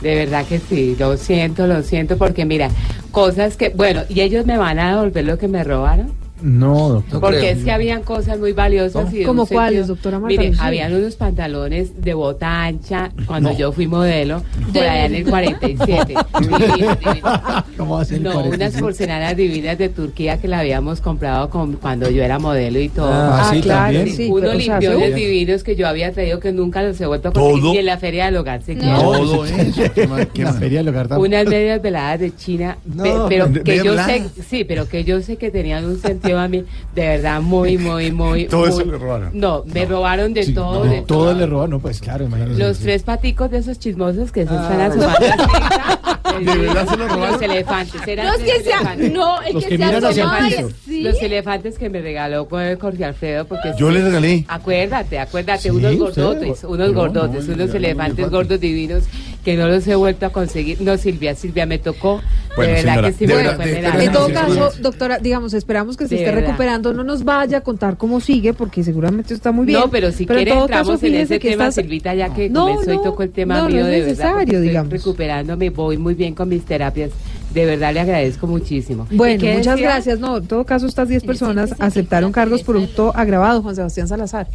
De 0.00 0.14
verdad 0.16 0.44
que 0.46 0.58
sí, 0.58 0.96
lo 0.98 1.16
siento, 1.16 1.66
lo 1.66 1.82
siento, 1.82 2.18
porque 2.18 2.44
mira, 2.44 2.70
cosas 3.12 3.56
que, 3.56 3.68
bueno, 3.68 4.02
¿y 4.08 4.20
ellos 4.20 4.46
me 4.46 4.58
van 4.58 4.78
a 4.78 4.90
devolver 4.96 5.24
lo 5.24 5.38
que 5.38 5.46
me 5.48 5.62
robaron? 5.62 6.12
No, 6.42 6.88
doctor. 6.88 7.20
Porque 7.20 7.50
es 7.50 7.64
que 7.64 7.70
habían 7.72 8.02
cosas 8.02 8.38
muy 8.38 8.52
valiosas 8.52 9.12
y 9.12 9.18
de 9.18 9.24
¿Cómo 9.24 9.46
cuáles, 9.46 9.86
doctora 9.86 10.18
Marta 10.18 10.28
Mire, 10.36 10.48
Lucía? 10.50 10.64
habían 10.64 10.94
unos 10.94 11.16
pantalones 11.16 12.02
de 12.02 12.14
bota 12.14 12.64
ancha 12.64 13.10
cuando 13.26 13.56
yo 13.56 13.72
fui 13.72 13.86
modelo, 13.86 14.42
por 14.64 14.72
De- 14.72 14.80
allá 14.88 15.06
en 15.06 15.14
el 15.14 15.24
47. 15.24 16.14
Divino, 16.40 16.58
divino. 16.96 17.64
¿Cómo 17.76 17.94
va 17.96 18.02
a 18.02 18.04
ser 18.04 18.18
el 18.18 18.22
No, 18.24 18.32
47? 18.32 18.56
unas 18.56 18.80
porcelanas 18.82 19.36
divinas 19.36 19.78
de 19.78 19.88
Turquía 19.88 20.38
que 20.40 20.48
la 20.48 20.60
habíamos 20.60 21.00
comprado 21.00 21.48
con, 21.50 21.74
cuando 21.74 22.10
yo 22.10 22.22
era 22.22 22.38
modelo 22.38 22.80
y 22.80 22.88
todo. 22.88 23.10
Ah, 23.12 23.48
sí, 23.52 23.60
claro, 23.60 23.94
también. 23.96 24.16
sí, 24.16 24.28
Unos 24.28 24.40
pero, 24.50 24.56
o 24.56 24.60
sea, 24.60 24.78
limpiones 24.80 25.14
divinos 25.14 25.62
que 25.62 25.76
yo 25.76 25.86
había 25.88 26.12
traído 26.12 26.40
que 26.40 26.52
nunca 26.52 26.82
los 26.82 27.00
he 27.00 27.06
vuelto 27.06 27.28
a 27.28 27.32
conseguir. 27.32 27.60
¿Todo? 27.62 27.74
Y 27.74 27.78
en 27.78 27.86
la 27.86 27.98
feria 27.98 28.24
del 28.26 28.36
hogar 28.36 28.62
se. 28.62 28.74
Todo 28.76 29.44
eso. 29.44 29.82
¿Qué 29.94 30.06
más? 30.06 30.26
¿Qué 30.32 30.42
La 30.44 30.52
feria 30.52 30.78
del 30.78 30.88
hogar 30.88 31.08
tampoco. 31.08 31.26
Unas 31.28 31.46
medias 31.46 31.80
veladas 31.82 32.20
de 32.20 32.34
China, 32.34 32.78
No, 32.84 33.02
pe- 33.04 33.12
pero 33.28 33.52
que 33.64 33.76
yo 33.84 33.96
sé, 34.04 34.24
sí, 34.48 34.64
pero 34.64 34.88
que 34.88 35.04
yo 35.04 35.20
sé 35.22 35.36
que 35.36 35.50
tenían 35.50 35.84
un 35.84 35.98
sentido 36.00 36.31
a 36.38 36.48
mí, 36.48 36.64
de 36.94 37.02
verdad, 37.08 37.40
muy, 37.40 37.78
muy, 37.78 38.10
muy. 38.12 38.44
Todo 38.48 38.66
eso 38.66 38.76
muy- 38.80 38.86
le 38.92 38.98
robaron. 38.98 39.30
No, 39.32 39.64
me 39.66 39.84
robaron 39.84 40.32
de 40.34 40.42
Sí, 40.44 40.54
todo, 40.54 40.84
no, 40.84 40.90
de 40.90 41.02
todo 41.02 41.24
todo. 41.26 41.34
le 41.34 41.46
roban, 41.46 41.70
no, 41.70 41.78
pues 41.80 42.00
claro. 42.00 42.28
Los 42.56 42.76
sí. 42.78 42.84
tres 42.84 43.02
paticos 43.02 43.50
de 43.50 43.58
esos 43.58 43.78
chismosos 43.78 44.32
que 44.32 44.46
se 44.46 44.54
están 44.54 44.80
Ah. 44.80 44.86
asomando. 44.86 46.50
¿De 46.52 46.58
verdad 46.58 46.88
se 46.88 46.96
los 46.96 47.10
robaron? 47.12 47.32
Los 47.32 47.42
elefantes, 47.42 48.08
eran 48.08 48.26
No, 48.26 48.32
es 48.34 48.38
tres 48.40 48.62
que 48.62 48.70
elefantes. 48.70 49.12
no, 49.12 49.42
el 49.42 49.54
Los 49.54 49.64
que, 49.64 49.68
que 49.70 49.76
se 49.78 49.84
miran 49.84 50.04
hacia 50.04 50.22
el 50.22 50.28
asomaba, 50.28 50.48
piso. 50.48 50.70
sí. 50.86 51.02
Los 51.02 51.22
elefantes 51.22 51.78
que 51.78 51.90
me 51.90 52.00
regaló 52.00 52.46
Jorge 52.48 53.04
Alfredo 53.04 53.44
porque 53.46 53.72
Yo 53.78 53.88
sí. 53.88 53.94
le 53.94 54.02
regalé. 54.02 54.44
Acuérdate, 54.48 55.18
acuérdate, 55.18 55.62
Sí, 55.62 55.70
unos 55.70 55.96
gordotes, 55.96 56.64
unos 56.64 56.88
no, 56.92 56.94
gordotes, 57.00 57.46
no, 57.48 57.54
unos 57.54 57.74
elefantes 57.74 58.18
elefante. 58.18 58.24
gordos 58.36 58.60
divinos 58.60 59.04
que 59.44 59.56
no 59.56 59.66
los 59.68 59.86
he 59.88 59.94
vuelto 59.96 60.26
a 60.26 60.30
conseguir. 60.30 60.80
No, 60.80 60.96
Silvia, 60.96 61.34
Silvia, 61.34 61.66
me 61.66 61.78
tocó. 61.78 62.20
Bueno, 62.54 62.74
de 62.74 62.82
verdad 62.82 62.92
señora, 62.94 63.08
que 63.08 63.14
sí 63.14 63.26
de 63.26 63.34
me 63.34 63.42
verdad, 63.42 63.52
tocó 63.56 63.64
de- 63.68 63.78
en. 63.78 64.00
En 64.02 64.12
todo 64.12 64.32
caso, 64.32 64.70
doctora, 64.80 65.18
digamos, 65.18 65.54
esperamos 65.54 65.96
que 65.96 66.04
se 66.06 66.14
De 66.14 66.20
esté 66.20 66.30
verdad. 66.34 66.46
recuperando, 66.48 66.92
no 66.92 67.02
nos 67.02 67.24
vaya 67.24 67.58
a 67.58 67.60
contar 67.62 67.96
cómo 67.96 68.20
sigue, 68.20 68.52
porque 68.54 68.84
seguramente 68.84 69.34
está 69.34 69.50
muy 69.52 69.66
bien. 69.66 69.80
No, 69.80 69.90
pero 69.90 70.12
si 70.12 70.24
en 70.24 70.28
quiere 70.28 70.50
todo 70.50 70.62
entramos 70.62 70.92
caso, 70.94 71.06
en 71.06 71.14
ese 71.16 71.38
que 71.40 71.50
tema, 71.50 71.64
estás- 71.68 71.74
Silvita, 71.84 72.14
ya 72.14 72.32
que 72.34 72.48
No, 72.50 72.66
comenzó 72.68 72.92
y 72.92 72.96
no, 72.96 73.02
tocó 73.02 73.22
el 73.24 73.30
tema 73.30 73.54
no, 73.56 73.62
no 73.64 73.68
mío 73.68 73.78
es 73.80 73.84
de 73.86 73.90
verdad. 73.92 74.06
necesario, 74.08 74.36
porque 74.36 74.50
estoy 74.52 74.68
digamos. 74.68 74.92
recuperándome, 74.92 75.70
voy 75.70 75.98
muy 75.98 76.14
bien 76.14 76.34
con 76.34 76.48
mis 76.48 76.64
terapias. 76.64 77.10
De 77.52 77.66
verdad 77.66 77.92
le 77.92 78.00
agradezco 78.00 78.46
muchísimo. 78.46 79.06
¿Y 79.10 79.16
Bueno, 79.16 79.44
muchas 79.44 79.74
decía? 79.76 79.88
gracias. 79.90 80.18
No, 80.20 80.36
en 80.38 80.46
todo 80.46 80.64
caso, 80.64 80.86
estas 80.86 81.08
10 81.08 81.22
personas 81.24 81.74
aceptaron 81.78 82.32
cargos 82.32 82.62
por 82.62 82.76
hurto 82.76 83.12
agravado, 83.14 83.60
Juan 83.62 83.74
Sebastián 83.76 84.08
Salazar. 84.08 84.46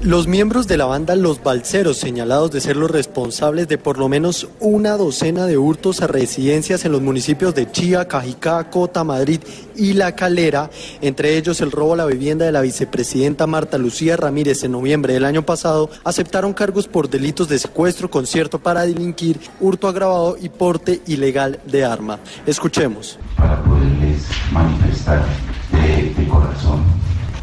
Los 0.00 0.28
miembros 0.28 0.68
de 0.68 0.76
la 0.76 0.84
banda 0.84 1.16
Los 1.16 1.42
Balseros, 1.42 1.96
señalados 1.96 2.52
de 2.52 2.60
ser 2.60 2.76
los 2.76 2.88
responsables 2.88 3.66
de 3.66 3.78
por 3.78 3.98
lo 3.98 4.08
menos 4.08 4.46
una 4.60 4.96
docena 4.96 5.44
de 5.46 5.58
hurtos 5.58 6.02
a 6.02 6.06
residencias 6.06 6.84
en 6.84 6.92
los 6.92 7.02
municipios 7.02 7.52
de 7.56 7.68
Chía, 7.72 8.06
Cajicá, 8.06 8.70
Cota, 8.70 9.02
Madrid 9.02 9.40
y 9.74 9.94
La 9.94 10.14
Calera, 10.14 10.70
entre 11.00 11.36
ellos 11.36 11.60
el 11.60 11.72
robo 11.72 11.94
a 11.94 11.96
la 11.96 12.06
vivienda 12.06 12.44
de 12.44 12.52
la 12.52 12.60
vicepresidenta 12.60 13.48
Marta 13.48 13.76
Lucía 13.76 14.16
Ramírez 14.16 14.62
en 14.62 14.70
noviembre 14.70 15.14
del 15.14 15.24
año 15.24 15.42
pasado, 15.42 15.90
aceptaron 16.04 16.54
cargos 16.54 16.86
por 16.86 17.10
delitos 17.10 17.48
de 17.48 17.58
secuestro, 17.58 18.08
concierto 18.08 18.60
para 18.60 18.82
delinquir, 18.82 19.40
hurto 19.58 19.88
agravado 19.88 20.36
y 20.40 20.48
porte 20.48 21.02
ilegal 21.08 21.58
de 21.66 21.84
arma. 21.84 22.20
Escuchemos. 22.46 23.18
para 23.36 23.60
poderles 23.64 24.22
manifestar 24.52 25.24
de, 25.72 26.28
corazón 26.28 26.84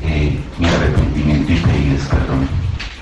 eh, 0.01 0.39
mi 0.57 0.67
perdón 2.05 2.47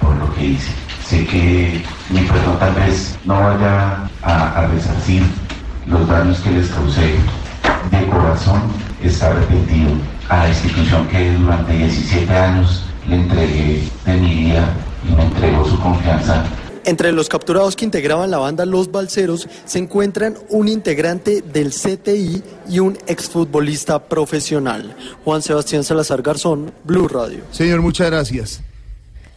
por 0.01 0.15
lo 0.15 0.33
que 0.33 0.45
hice. 0.45 0.71
Sé 1.05 1.25
que 1.25 1.83
mi 2.09 2.21
perdón 2.21 2.59
tal 2.59 2.73
vez 2.75 3.17
no 3.25 3.35
vaya 3.35 4.09
a, 4.21 4.59
a 4.59 4.67
resarcir 4.67 5.23
los 5.85 6.07
daños 6.07 6.39
que 6.39 6.51
les 6.51 6.69
causé. 6.69 7.15
De 7.91 8.07
corazón 8.07 8.61
está 9.03 9.27
arrepentido 9.27 9.91
a 10.29 10.43
la 10.43 10.49
institución 10.49 11.07
que 11.07 11.31
durante 11.33 11.73
17 11.73 12.33
años 12.33 12.83
le 13.07 13.15
entregué 13.15 13.83
de 14.05 14.13
mi 14.13 14.35
vida 14.35 14.73
y 15.07 15.15
me 15.15 15.23
entregó 15.23 15.65
su 15.65 15.79
confianza 15.79 16.45
Entre 16.85 17.11
los 17.11 17.29
capturados 17.29 17.75
que 17.75 17.85
integraban 17.85 18.31
la 18.31 18.37
banda 18.37 18.65
Los 18.65 18.91
Balseros 18.91 19.47
se 19.65 19.79
encuentran 19.79 20.37
un 20.49 20.67
integrante 20.67 21.41
del 21.41 21.71
CTI 21.71 22.43
y 22.69 22.79
un 22.79 22.97
exfutbolista 23.07 24.07
profesional. 24.07 24.95
Juan 25.23 25.41
Sebastián 25.41 25.83
Salazar 25.83 26.21
Garzón, 26.21 26.73
Blue 26.83 27.07
Radio. 27.07 27.43
Señor, 27.51 27.81
muchas 27.81 28.09
gracias. 28.09 28.61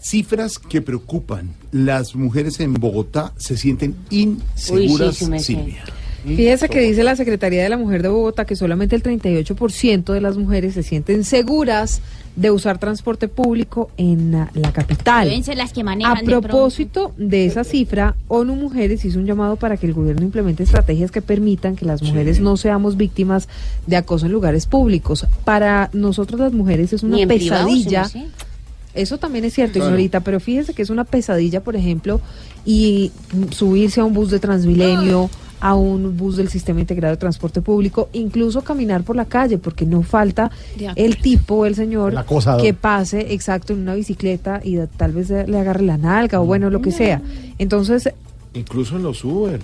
Cifras 0.07 0.61
que 0.61 0.83
preocupan. 0.83 1.51
Las 1.73 2.15
mujeres 2.15 2.61
en 2.61 2.75
Bogotá 2.75 3.33
se 3.39 3.57
sienten 3.57 3.97
inseguras, 4.11 5.09
Uy, 5.09 5.15
sí, 5.15 5.25
sí 5.25 5.31
me 5.31 5.39
sé. 5.41 5.45
Silvia. 5.45 5.85
Fíjese 6.25 6.69
que 6.69 6.81
dice 6.81 7.03
la 7.03 7.17
Secretaría 7.17 7.63
de 7.63 7.69
la 7.69 7.77
Mujer 7.77 8.03
de 8.03 8.09
Bogotá 8.09 8.45
que 8.45 8.55
solamente 8.55 8.95
el 8.95 9.03
38% 9.03 10.13
de 10.13 10.21
las 10.21 10.37
mujeres 10.37 10.75
se 10.75 10.85
sienten 10.85 11.25
seguras 11.25 12.01
de 12.37 12.53
usar 12.53 12.79
transporte 12.79 13.27
público 13.27 13.91
en 13.97 14.31
la, 14.31 14.51
la 14.55 14.73
capital. 14.73 15.29
Deben 15.29 15.43
ser 15.43 15.57
las 15.57 15.73
que 15.73 15.83
manejan 15.83 16.19
A 16.19 16.23
propósito 16.23 17.13
de 17.17 17.47
esa 17.47 17.65
cifra, 17.65 18.15
ONU 18.29 18.55
Mujeres 18.55 19.05
hizo 19.05 19.19
un 19.19 19.27
llamado 19.27 19.57
para 19.57 19.77
que 19.77 19.87
el 19.87 19.93
gobierno 19.93 20.23
implemente 20.23 20.63
estrategias 20.63 21.11
que 21.11 21.23
permitan 21.23 21.75
que 21.75 21.85
las 21.85 22.03
mujeres 22.03 22.39
no 22.39 22.57
seamos 22.57 22.97
víctimas 22.97 23.49
de 23.89 23.97
acoso 23.97 24.27
en 24.27 24.33
lugares 24.33 24.67
públicos. 24.67 25.27
Para 25.45 25.91
nosotros 25.93 26.39
las 26.39 26.53
mujeres 26.53 26.93
es 26.93 27.03
una 27.03 27.17
privado, 27.27 27.67
pesadilla. 27.67 28.05
sí, 28.05 28.19
no 28.21 28.27
sé. 28.27 28.46
Eso 28.97 29.19
también 29.19 29.45
es 29.45 29.55
cierto, 29.55 29.75
Claro. 29.75 29.87
señorita, 29.87 30.21
pero 30.21 30.41
fíjese 30.41 30.75
que 30.75 30.83
es 30.83 30.91
una 30.91 31.05
pesadilla, 31.05 31.63
por 31.63 31.77
ejemplo, 31.77 32.21
y 32.65 33.13
subirse 33.51 34.01
a 34.01 34.05
un 34.05 34.15
bus 34.15 34.31
de 34.31 34.39
Transmilenio, 34.39 35.31
a 35.61 35.75
un 35.75 36.17
bus 36.17 36.37
del 36.37 36.49
sistema 36.49 36.81
integrado 36.81 37.15
de 37.15 37.19
transporte 37.19 37.63
público, 37.63 38.09
incluso 38.13 38.63
caminar 38.63 39.05
por 39.05 39.17
la 39.17 39.25
calle, 39.25 39.59
porque 39.59 39.87
no 39.87 40.03
falta 40.03 40.51
el 40.97 41.17
tipo, 41.19 41.67
el 41.67 41.75
señor, 41.75 42.15
El 42.59 42.63
que 42.63 42.75
pase 42.75 43.33
exacto 43.33 43.73
en 43.73 43.81
una 43.81 43.95
bicicleta 43.95 44.61
y 44.63 44.79
tal 44.97 45.13
vez 45.13 45.31
le 45.31 45.59
agarre 45.59 45.83
la 45.83 45.97
nalga 45.97 46.41
o 46.41 46.45
bueno, 46.45 46.71
lo 46.71 46.83
que 46.83 46.93
sea. 46.93 47.23
Entonces, 47.59 48.11
Incluso 48.55 48.97
en 48.97 49.03
los 49.03 49.23
Uber. 49.23 49.61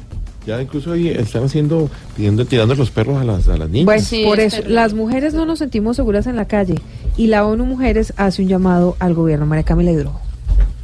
Ya 0.47 0.61
incluso 0.61 0.93
ahí 0.93 1.09
están 1.09 1.45
haciendo, 1.45 1.89
pidiendo, 2.17 2.45
tirando 2.45 2.75
los 2.75 2.91
perros 2.91 3.21
a 3.21 3.25
las, 3.25 3.49
a 3.49 3.57
las 3.57 3.71
niñas. 3.71 3.85
Pues 3.85 4.13
por 4.25 4.41
eso, 4.41 4.63
las 4.67 4.95
mujeres 4.95 5.35
no 5.35 5.47
nos 5.47 5.61
sentimos 5.61 5.97
seguras 5.97 6.27
en 6.27 6.37
la 6.37 6.47
calle 6.47 6.75
y 7.17 7.29
la 7.29 7.47
ONU 7.47 7.65
Mujeres 7.65 8.13
hace 8.17 8.43
un 8.43 8.49
llamado 8.49 8.97
al 8.99 9.15
gobierno. 9.15 9.47
María 9.47 9.65
Camila 9.65 9.93
Hidrojo. 9.93 10.32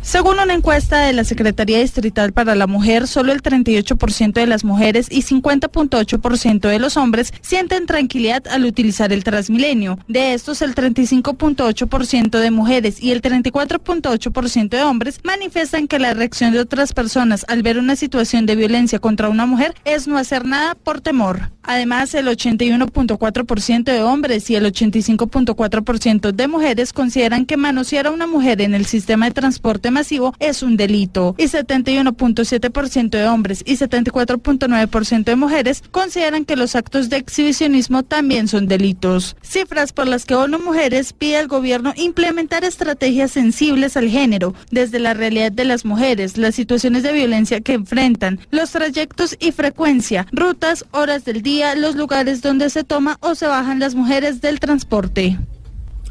Según 0.01 0.39
una 0.39 0.55
encuesta 0.55 1.01
de 1.01 1.13
la 1.13 1.25
Secretaría 1.25 1.81
Distrital 1.81 2.33
para 2.33 2.55
la 2.55 2.67
Mujer, 2.67 3.07
solo 3.07 3.33
el 3.33 3.43
38% 3.43 4.33
de 4.33 4.47
las 4.47 4.65
mujeres 4.65 5.09
y 5.11 5.23
50.8% 5.23 6.69
de 6.69 6.79
los 6.79 6.97
hombres 6.97 7.35
sienten 7.43 7.87
tranquilidad 7.87 8.47
al 8.49 8.65
utilizar 8.65 9.13
el 9.13 9.25
Transmilenio. 9.25 9.99
De 10.09 10.33
estos, 10.35 10.63
el 10.63 10.75
35.8% 10.75 12.39
de 12.39 12.51
mujeres 12.51 13.03
y 13.03 13.11
el 13.11 13.21
34.8% 13.21 14.69
de 14.69 14.83
hombres 14.83 15.21
manifiestan 15.25 15.89
que 15.89 15.99
la 15.99 16.15
reacción 16.15 16.53
de 16.53 16.61
otras 16.61 16.95
personas 16.95 17.45
al 17.49 17.63
ver 17.63 17.79
una 17.79 17.97
situación 17.97 18.47
de 18.47 18.57
violencia 18.57 19.01
contra 19.01 19.29
una 19.29 19.47
mujer 19.47 19.75
es 19.85 20.07
no 20.09 20.17
hacer 20.17 20.47
nada 20.47 20.75
por 20.75 21.01
temor. 21.01 21.51
Además, 21.63 22.15
el 22.15 22.29
81.4% 22.29 23.85
de 23.85 24.03
hombres 24.03 24.49
y 24.49 24.55
el 24.55 24.65
85.4% 24.65 26.33
de 26.33 26.49
mujeres 26.49 26.95
consideran 26.95 27.45
que 27.45 27.59
manosear 27.59 28.07
a 28.07 28.11
una 28.11 28.27
mujer 28.27 28.63
en 28.63 28.75
el 28.75 28.87
sistema 28.87 29.27
de 29.27 29.33
transporte 29.33 29.88
masivo 29.91 30.35
es 30.39 30.63
un 30.63 30.77
delito 30.77 31.35
y 31.39 31.45
71.7% 31.45 33.11
de 33.11 33.29
hombres 33.29 33.63
y 33.67 33.77
74.9% 33.77 35.25
de 35.25 35.37
mujeres 35.37 35.83
consideran 35.91 36.45
que 36.45 36.57
los 36.57 36.75
actos 36.75 37.09
de 37.09 37.17
exhibicionismo 37.17 38.03
también 38.03 38.49
son 38.49 38.67
delitos. 38.67 39.37
Cifras 39.43 39.93
por 39.93 40.07
las 40.07 40.25
que 40.25 40.35
ONU 40.35 40.59
Mujeres 40.59 41.13
pide 41.13 41.37
al 41.37 41.49
gobierno 41.49 41.93
implementar 41.97 42.65
estrategias 42.65 43.33
sensibles 43.33 43.97
al 43.97 44.09
género, 44.09 44.55
desde 44.71 44.99
la 44.99 45.15
realidad 45.15 45.53
de 45.53 45.65
las 45.65 45.85
mujeres, 45.85 46.37
las 46.37 46.55
situaciones 46.55 47.03
de 47.03 47.13
violencia 47.13 47.61
que 47.61 47.75
enfrentan, 47.75 48.41
los 48.51 48.71
trayectos 48.71 49.37
y 49.41 49.53
frecuencia, 49.53 50.27
rutas, 50.33 50.85
horas 50.93 51.25
del 51.25 51.43
día, 51.43 51.75
los 51.75 51.97
lugares 51.97 52.43
donde 52.43 52.71
se 52.71 52.85
toma 52.85 53.19
o 53.21 53.35
se 53.35 53.47
bajan 53.47 53.79
las 53.79 53.95
mujeres 53.95 54.41
del 54.41 54.61
transporte. 54.61 55.39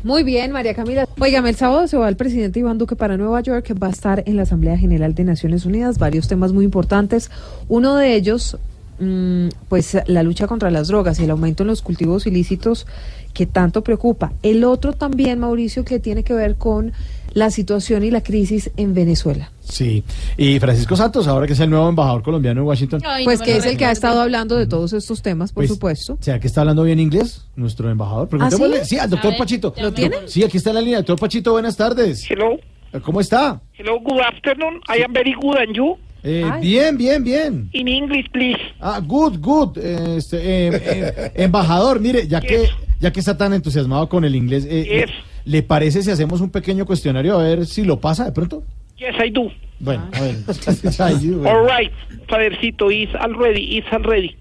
Muy 0.03 0.23
bien, 0.23 0.51
María 0.51 0.73
Camila. 0.73 1.07
Óigame, 1.19 1.49
el 1.49 1.55
sábado 1.55 1.87
se 1.87 1.97
va 1.97 2.07
el 2.07 2.15
presidente 2.15 2.59
Iván 2.59 2.77
Duque 2.77 2.95
para 2.95 3.17
Nueva 3.17 3.41
York, 3.41 3.75
va 3.81 3.87
a 3.87 3.91
estar 3.91 4.23
en 4.27 4.37
la 4.37 4.43
Asamblea 4.43 4.77
General 4.77 5.13
de 5.15 5.23
Naciones 5.23 5.65
Unidas. 5.65 5.97
Varios 5.97 6.27
temas 6.27 6.53
muy 6.53 6.65
importantes. 6.65 7.31
Uno 7.67 7.95
de 7.95 8.13
ellos, 8.13 8.57
mm, 8.99 9.47
pues 9.69 9.97
la 10.05 10.23
lucha 10.23 10.47
contra 10.47 10.69
las 10.69 10.87
drogas 10.87 11.19
y 11.19 11.23
el 11.23 11.31
aumento 11.31 11.63
en 11.63 11.67
los 11.67 11.81
cultivos 11.81 12.27
ilícitos 12.27 12.85
que 13.33 13.47
tanto 13.47 13.83
preocupa. 13.83 14.33
El 14.43 14.63
otro 14.63 14.93
también, 14.93 15.39
Mauricio, 15.39 15.83
que 15.83 15.99
tiene 15.99 16.23
que 16.23 16.33
ver 16.33 16.55
con 16.55 16.93
la 17.37 17.51
situación 17.51 18.03
y 18.03 18.09
la 18.09 18.21
crisis 18.23 18.71
en 18.77 18.95
Venezuela. 18.95 19.51
Sí, 19.61 20.03
y 20.37 20.57
Francisco 20.59 20.95
Santos, 20.95 21.27
ahora 21.27 21.45
que 21.45 21.53
es 21.53 21.59
el 21.59 21.69
nuevo 21.69 21.87
embajador 21.87 22.23
colombiano 22.23 22.61
en 22.61 22.67
Washington. 22.67 23.01
pues 23.23 23.41
que 23.43 23.57
es 23.57 23.65
el 23.67 23.77
que 23.77 23.85
ha 23.85 23.91
estado 23.91 24.21
hablando 24.21 24.55
de 24.55 24.65
todos 24.65 24.91
estos 24.93 25.21
temas, 25.21 25.51
por 25.51 25.61
Pues, 25.61 25.69
supuesto. 25.69 26.17
¿Será 26.19 26.39
que 26.39 26.47
está 26.47 26.61
hablando 26.61 26.81
bien 26.81 26.99
inglés 26.99 27.45
nuestro 27.55 27.91
embajador? 27.91 28.27
Preguntémosle. 28.27 28.79
sí? 28.85 28.95
sí? 28.95 28.97
al 28.97 29.11
doctor 29.11 29.31
ver, 29.31 29.37
Pachito. 29.39 29.71
¿lo 29.79 29.93
tiene? 29.93 30.15
Sí, 30.25 30.43
aquí 30.43 30.57
está 30.57 30.71
en 30.71 30.75
la 30.77 30.81
línea. 30.81 30.97
Doctor 30.97 31.19
Pachito, 31.19 31.51
buenas 31.51 31.77
tardes. 31.77 32.25
Hello. 32.29 32.57
¿Cómo 33.03 33.21
está? 33.21 33.61
Hello, 33.77 33.99
good 33.99 34.19
afternoon. 34.19 34.81
I 34.89 35.03
am 35.03 35.13
very 35.13 35.33
good 35.39 35.57
and 35.57 35.75
you? 35.75 35.95
Eh, 36.23 36.43
bien, 36.59 36.97
bien, 36.97 37.23
bien. 37.23 37.69
In 37.73 37.87
English, 37.87 38.25
please. 38.31 38.57
Ah, 38.79 38.99
good, 38.99 39.37
good. 39.39 39.77
Eh, 39.77 40.15
este, 40.17 40.37
eh, 40.37 40.69
eh, 40.73 41.31
embajador, 41.35 41.99
mire, 41.99 42.27
ya 42.27 42.41
que 42.41 42.67
ya 42.99 43.11
que 43.11 43.19
está 43.19 43.37
tan 43.37 43.53
entusiasmado 43.53 44.09
con 44.09 44.25
el 44.25 44.35
inglés, 44.35 44.65
eh, 44.67 45.05
Yes. 45.05 45.11
¿Le 45.47 45.63
parece 45.63 46.03
si 46.03 46.11
hacemos 46.11 46.41
un 46.41 46.49
pequeño 46.49 46.85
cuestionario 46.85 47.37
a 47.39 47.43
ver 47.43 47.65
si 47.65 47.83
lo 47.83 47.99
pasa 47.99 48.25
de 48.25 48.31
pronto? 48.31 48.63
Yes, 48.97 49.15
I 49.25 49.29
do. 49.29 49.51
Bueno, 49.79 50.09
a 50.13 50.21
ver. 50.21 50.35
All 51.47 51.67
right, 51.67 51.91
Fadercito, 52.27 52.91
is 52.91 53.09
already, 53.15 53.77
is 53.77 53.85
already. 53.91 54.35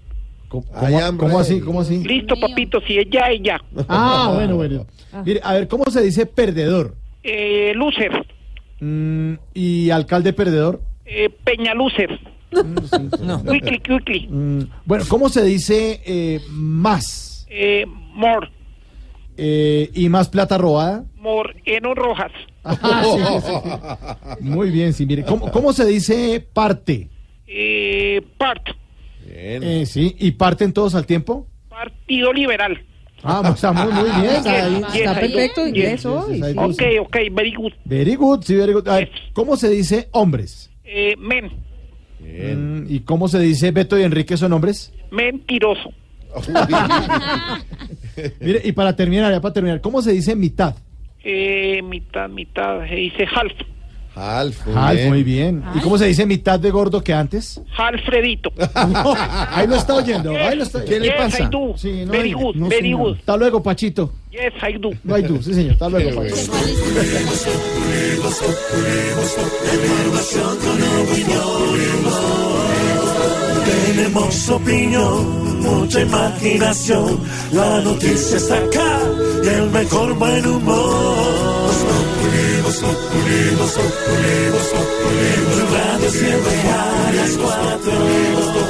¿Cómo, 0.49 0.65
cómo- 0.71 1.17
cómo 1.17 1.39
así? 1.39 1.59
¿Cómo 1.59 1.81
así? 1.81 2.03
Listo, 2.03 2.35
papito, 2.39 2.81
si 2.87 2.97
es 2.97 3.07
ya, 3.11 3.29
es 3.31 3.41
ya. 3.43 3.59
Ah, 3.87 4.31
bueno, 4.33 4.55
bueno. 4.55 4.85
Mire, 5.25 5.41
a 5.43 5.53
ver, 5.53 5.67
¿cómo 5.67 5.83
se 5.91 6.01
dice 6.01 6.25
perdedor? 6.25 6.95
Eh, 7.23 7.73
loser, 7.75 8.25
Mm, 8.79 9.33
¿Y 9.55 9.89
alcalde 9.89 10.33
perdedor? 10.33 10.79
eh, 11.05 11.29
Peña 11.43 11.73
loser. 11.73 12.19
Quickly, 13.49 13.79
quickly. 13.79 14.27
Mm, 14.29 14.61
bueno, 14.85 15.03
¿cómo 15.09 15.29
se 15.29 15.43
dice 15.43 15.99
eh, 16.05 16.39
más? 16.49 17.45
Eh, 17.49 17.85
more, 18.13 18.49
Eh, 19.37 19.89
¿Y 19.93 20.09
más 20.09 20.29
plata 20.29 20.57
robada? 20.57 21.05
Moreno 21.15 21.93
Rojas. 21.93 22.31
Ah, 22.63 23.03
sí, 23.03 23.21
sí, 23.23 23.47
sí. 23.47 24.43
Muy 24.49 24.71
bien, 24.71 24.93
sí, 24.93 25.05
mire. 25.05 25.23
¿Cómo, 25.23 25.49
cómo 25.51 25.71
se 25.73 25.85
dice 25.85 26.45
parte? 26.53 27.09
Eh, 27.47 28.21
part, 28.37 28.67
Eh, 29.25 29.85
sí, 29.85 30.15
¿y 30.19 30.31
parten 30.31 30.73
todos 30.73 30.95
al 30.95 31.05
tiempo? 31.05 31.47
Partido 31.69 32.33
Liberal. 32.33 32.81
Ah, 33.23 33.51
está 33.53 33.71
muy, 33.71 33.91
muy 33.93 34.09
bien. 34.21 34.35
Está. 34.35 34.69
Yes, 34.93 35.01
perfecto 35.03 35.61
Yes. 35.65 35.69
inglés 35.69 36.05
hoy. 36.05 36.41
Ok, 36.57 36.83
ok, 37.01 37.17
very 37.31 37.53
good. 37.53 37.73
Very 37.85 38.15
good, 38.15 38.41
sí, 38.43 38.55
very 38.55 38.73
good. 38.73 38.87
A 38.87 38.95
ver, 38.97 39.11
¿cómo 39.33 39.55
se 39.57 39.69
dice 39.69 40.09
hombres? 40.11 40.71
Eh, 40.83 41.15
men, 41.17 41.51
Mm, 42.19 42.85
¿Y 42.89 43.01
cómo 43.01 43.27
se 43.27 43.39
dice 43.39 43.71
Beto 43.71 43.97
y 43.97 44.03
Enrique 44.03 44.35
son 44.37 44.51
hombres? 44.53 44.91
mentiroso. 45.11 45.91
Mire, 48.39 48.61
y 48.63 48.71
para 48.71 48.95
terminar, 48.95 49.31
ya 49.31 49.41
para 49.41 49.53
terminar, 49.53 49.81
¿cómo 49.81 50.01
se 50.01 50.11
dice 50.11 50.35
mitad? 50.35 50.75
Eh, 51.23 51.81
mitad, 51.83 52.29
mitad, 52.29 52.79
se 52.87 52.95
dice 52.95 53.25
half. 53.25 53.51
Half, 54.19 54.67
Half, 54.75 55.05
muy 55.09 55.21
bien. 55.21 55.63
¿Y 55.75 55.79
cómo 55.79 55.95
se 55.95 56.07
dice 56.07 56.25
mitad 56.25 56.59
de 56.59 56.71
gordo 56.71 57.03
que 57.03 57.13
antes? 57.13 57.61
Alfredito. 57.77 58.51
No, 58.87 59.13
ahí 59.51 59.67
lo 59.67 59.75
está 59.75 59.93
oyendo. 59.93 60.31
Ahí 60.31 60.55
lo 60.57 60.63
está. 60.63 60.83
¿Qué 60.83 60.99
le 60.99 61.07
Yes, 61.09 61.15
pasa? 61.17 61.43
I 61.43 61.47
do. 61.51 61.77
Sí, 61.77 62.03
no, 62.05 62.11
Very 62.13 62.29
ay, 62.29 62.33
good, 62.33 62.55
no, 62.55 62.67
very 62.67 62.81
señor. 62.81 62.99
good. 62.99 63.15
Hasta 63.17 63.37
luego, 63.37 63.61
Pachito. 63.61 64.13
Yes, 64.31 64.53
I 64.67 64.73
do. 64.79 64.89
No 65.03 65.13
hay 65.15 65.23
tú, 65.23 65.41
sí, 65.43 65.53
señor. 65.53 65.73
Hasta 65.73 65.89
luego, 65.89 66.15
Pachito. 66.21 66.51
Tenemos 73.65 74.49
opinión, 74.49 75.46
mucha 75.67 76.01
imaginación. 76.01 77.19
La 77.51 77.81
noticia 77.81 78.37
está 78.37 78.57
acá 78.57 78.99
y 79.43 79.47
el 79.47 79.69
mejor 79.71 80.13
buen 80.13 80.45
humor. 80.45 81.17
Tu 85.53 85.63
radio 85.73 86.09
siempre 86.11 86.55
a 86.61 87.11
las 87.15 87.31
cuatro. 87.37 88.66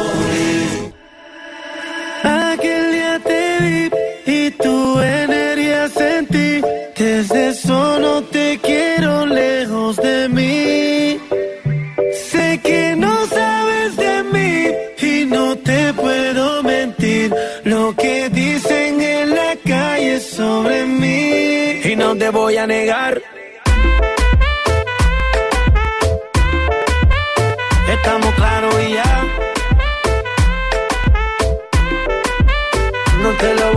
Te 22.17 22.29
voy 22.29 22.57
a 22.57 22.65
negar. 22.65 23.21
Estamos 27.89 28.33
claros 28.35 28.75
y 28.87 28.93
ya. 28.93 29.23
No 33.21 33.29
te 33.33 33.53
lo 33.55 33.76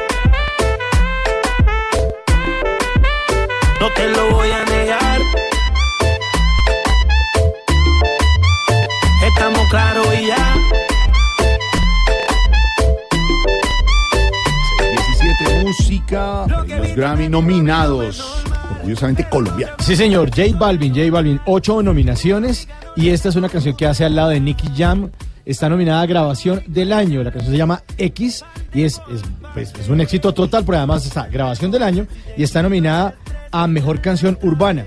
No 3.81 3.89
te 3.93 4.07
lo 4.09 4.29
voy 4.35 4.47
a 4.51 4.63
negar. 4.65 5.21
Estamos 9.27 9.67
claros 9.71 10.07
y 10.21 10.27
ya. 10.27 10.55
17, 14.91 15.63
música, 15.65 16.45
los 16.47 16.95
Grammy 16.95 17.27
nominados, 17.27 18.43
orgullosamente 18.69 19.27
colombianos. 19.27 19.77
Sí, 19.79 19.95
señor, 19.95 20.29
J 20.29 20.55
Balvin, 20.59 20.93
J 20.93 21.09
Balvin, 21.09 21.41
ocho 21.47 21.81
nominaciones 21.81 22.67
y 22.95 23.09
esta 23.09 23.29
es 23.29 23.35
una 23.35 23.49
canción 23.49 23.75
que 23.75 23.87
hace 23.87 24.05
al 24.05 24.15
lado 24.15 24.29
de 24.29 24.39
Nicky 24.39 24.67
Jam. 24.77 25.09
Está 25.43 25.69
nominada 25.69 26.03
a 26.03 26.05
grabación 26.05 26.61
del 26.67 26.93
año. 26.93 27.23
La 27.23 27.31
canción 27.31 27.51
se 27.51 27.57
llama 27.57 27.81
X 27.97 28.45
y 28.75 28.83
es, 28.83 29.01
es, 29.11 29.23
pues, 29.55 29.73
es 29.73 29.89
un 29.89 30.01
éxito 30.01 30.35
total, 30.35 30.63
pero 30.63 30.77
además 30.77 31.03
está 31.03 31.25
grabación 31.25 31.71
del 31.71 31.81
año 31.81 32.05
y 32.37 32.43
está 32.43 32.61
nominada 32.61 33.15
a 33.51 33.67
mejor 33.67 34.01
canción 34.01 34.37
urbana. 34.41 34.85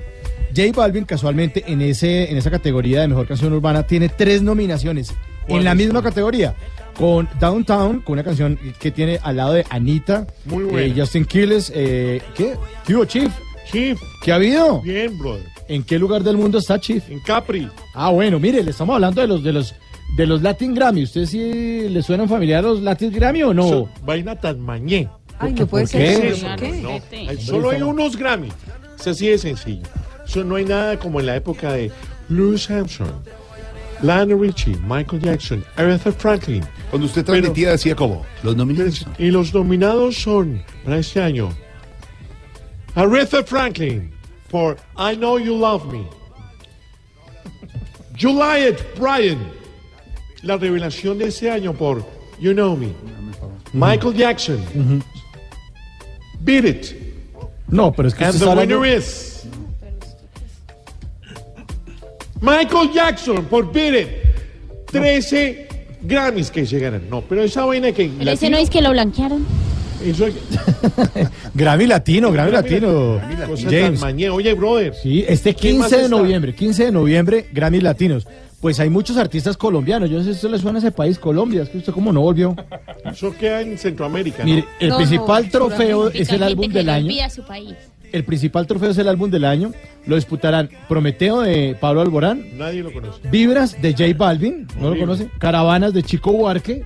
J 0.56 0.70
Balvin, 0.74 1.04
casualmente, 1.04 1.64
en, 1.66 1.80
ese, 1.82 2.30
en 2.30 2.36
esa 2.36 2.50
categoría 2.50 3.00
de 3.00 3.08
mejor 3.08 3.26
canción 3.26 3.52
urbana, 3.52 3.84
tiene 3.84 4.08
tres 4.08 4.40
nominaciones 4.42 5.12
en 5.48 5.64
la 5.64 5.74
misma 5.74 6.02
categoría. 6.02 6.54
Con 6.96 7.28
Downtown, 7.40 8.02
con 8.02 8.12
una 8.12 8.22
canción 8.22 8.56
que 8.78 8.92
tiene 8.92 9.18
al 9.22 9.36
lado 9.36 9.54
de 9.54 9.66
Anita, 9.68 10.26
Muy 10.44 10.64
eh. 10.80 10.94
Justin 10.96 11.24
Quiles, 11.24 11.72
eh, 11.74 12.22
¿qué? 12.36 12.54
¿Qué 12.86 12.94
hubo, 12.94 13.04
Chief? 13.04 13.32
Chief. 13.70 13.98
¿Qué 14.22 14.30
ha 14.30 14.36
habido? 14.36 14.80
Bien, 14.80 15.18
brother. 15.18 15.44
¿En 15.66 15.82
qué 15.82 15.98
lugar 15.98 16.22
del 16.22 16.36
mundo 16.36 16.58
está 16.58 16.78
Chief? 16.78 17.02
En 17.10 17.18
Capri. 17.20 17.68
Ah, 17.94 18.10
bueno, 18.10 18.38
mire, 18.38 18.62
le 18.62 18.70
estamos 18.70 18.94
hablando 18.94 19.20
de 19.20 19.26
los 19.26 19.42
de 19.42 19.52
los 19.52 19.74
de 20.16 20.26
los 20.26 20.42
Latin 20.42 20.72
Grammy. 20.74 21.02
¿Usted 21.02 21.26
sí 21.26 21.88
le 21.88 22.00
suenan 22.02 22.28
familiar 22.28 22.62
los 22.62 22.80
Latin 22.80 23.10
Grammy 23.10 23.42
o 23.42 23.52
no? 23.52 23.68
So- 23.68 23.88
vaina 24.04 24.38
tan 24.38 24.60
mañé. 24.60 25.08
Ay, 25.44 25.52
no 25.54 25.66
puede 25.66 25.86
¿Por 25.86 26.00
ser. 26.00 27.40
Solo 27.40 27.70
hay 27.70 27.82
unos 27.82 28.16
Grammy. 28.16 28.48
Es 28.98 29.06
así 29.06 29.28
de 29.28 29.38
sencillo. 29.38 29.82
Eso 30.26 30.44
no 30.44 30.56
hay 30.56 30.64
nada 30.64 30.98
como 30.98 31.20
en 31.20 31.26
la 31.26 31.36
época 31.36 31.72
de 31.72 31.90
Louis 32.28 32.70
Armstrong, 32.70 33.12
Lionel 34.02 34.40
Richie, 34.40 34.76
Michael 34.86 35.20
Jackson, 35.20 35.64
Aretha 35.76 36.12
Franklin. 36.12 36.64
Cuando 36.90 37.06
usted 37.06 37.24
transmitía 37.24 37.72
decía 37.72 37.94
como, 37.94 38.24
los 38.42 38.56
nominados. 38.56 39.06
Y 39.18 39.30
los 39.30 39.52
nominados 39.52 40.16
son 40.16 40.62
para 40.84 40.98
este 40.98 41.20
año 41.20 41.50
Aretha 42.94 43.42
Franklin 43.42 44.12
por 44.50 44.76
I 44.96 45.16
Know 45.16 45.38
You 45.38 45.58
Love 45.58 45.92
Me. 45.92 46.06
Juliet 48.18 48.78
Bryan, 48.96 49.38
la 50.42 50.56
revelación 50.56 51.18
de 51.18 51.26
este 51.26 51.50
año 51.50 51.72
por 51.72 52.04
You 52.38 52.52
Know 52.52 52.76
Me. 52.76 52.92
Michael 53.72 54.14
Jackson, 54.14 55.02
Beat 56.44 56.64
It. 56.64 56.86
No, 57.68 57.92
pero 57.92 58.08
es 58.08 58.14
que 58.14 58.24
And 58.24 58.38
the 58.38 58.46
winner 58.46 58.98
is 58.98 59.46
Michael 62.40 62.92
Jackson 62.92 63.44
por 63.46 63.72
Beat 63.72 63.94
It. 63.94 64.08
13 64.92 65.68
Grammys 66.02 66.50
que 66.50 66.66
llegaron. 66.66 67.08
No, 67.08 67.22
pero 67.22 67.42
esa 67.42 67.64
vaina 67.64 67.90
que. 67.92 68.10
Pero 68.18 68.30
ese 68.30 68.50
no 68.50 68.58
es 68.58 68.68
que 68.68 68.82
lo 68.82 68.90
blanquearon. 68.90 69.44
Eso, 70.04 70.26
Grammy 71.54 71.86
Latino, 71.86 72.30
Grammy 72.30 72.52
Latino. 72.52 73.20
Cosa 73.46 73.70
James. 73.70 74.02
Oye, 74.30 74.52
brother. 74.52 74.94
Sí, 74.94 75.24
este 75.26 75.54
¿Quién 75.54 75.78
más 75.78 75.88
15 75.88 75.96
de 75.96 76.04
está? 76.04 76.16
noviembre, 76.16 76.54
15 76.54 76.84
de 76.84 76.92
noviembre, 76.92 77.46
Grammy 77.52 77.80
Latinos. 77.80 78.26
Pues 78.64 78.80
hay 78.80 78.88
muchos 78.88 79.18
artistas 79.18 79.58
colombianos. 79.58 80.08
Yo 80.08 80.16
no 80.16 80.22
sé 80.24 80.30
si 80.30 80.36
usted 80.36 80.48
le 80.48 80.58
suena 80.58 80.78
a 80.78 80.80
ese 80.80 80.90
país, 80.90 81.18
Colombia. 81.18 81.64
Es 81.64 81.68
que 81.68 81.76
usted 81.76 81.92
como 81.92 82.14
no 82.14 82.22
volvió. 82.22 82.56
Eso 83.04 83.36
queda 83.38 83.60
en 83.60 83.76
Centroamérica. 83.76 84.38
¿no? 84.38 84.44
Mire, 84.46 84.64
el 84.80 84.88
No, 84.88 84.96
principal 84.96 85.44
no, 85.44 85.50
trofeo 85.50 86.08
es 86.08 86.30
el 86.30 86.42
álbum 86.42 86.72
del 86.72 86.88
año. 86.88 87.04
olvida 87.04 87.28
su 87.28 87.42
país. 87.44 87.74
El 88.10 88.24
principal 88.24 88.66
trofeo 88.66 88.88
es 88.88 88.96
el 88.96 89.06
álbum 89.08 89.30
del 89.30 89.44
año. 89.44 89.72
Lo 90.06 90.16
disputarán 90.16 90.70
Prometeo 90.88 91.42
de 91.42 91.76
Pablo 91.78 92.00
Alborán, 92.00 92.56
Nadie 92.56 92.82
lo 92.82 92.90
conoce. 92.90 93.28
Vibras 93.28 93.82
de 93.82 93.92
J 93.92 94.04
Balvin, 94.16 94.66
¿no 94.80 94.94
lo 94.94 94.98
conoce? 94.98 95.28
Caravanas 95.38 95.92
de 95.92 96.02
Chico 96.02 96.32
Buarque. 96.32 96.84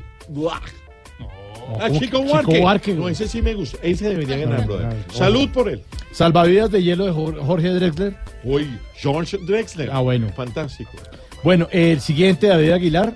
Ah, 1.78 1.86
¿cómo 1.86 2.00
Chico 2.00 2.18
que 2.22 2.26
Buarque. 2.28 2.50
Chico 2.54 2.62
Buarque? 2.62 2.94
No, 2.94 3.08
ese 3.08 3.28
sí 3.28 3.40
me 3.40 3.54
gusta. 3.54 3.78
Ese 3.82 4.08
debería 4.08 4.36
ganar, 4.38 4.66
brother. 4.66 4.86
no. 5.06 5.14
Salud 5.14 5.48
por 5.50 5.68
él. 5.68 5.80
Salvavidas 6.10 6.72
de 6.72 6.82
hielo 6.82 7.04
de 7.06 7.12
Jor- 7.12 7.38
Jorge 7.40 7.68
Drexler. 7.68 8.16
Uy, 8.42 8.66
George 8.96 9.38
Drexler. 9.46 9.90
Ah, 9.92 10.00
bueno. 10.00 10.26
Fantástico. 10.34 10.90
Bueno, 11.42 11.68
el 11.70 12.00
siguiente, 12.00 12.46
David 12.48 12.70
Aguilar. 12.72 13.14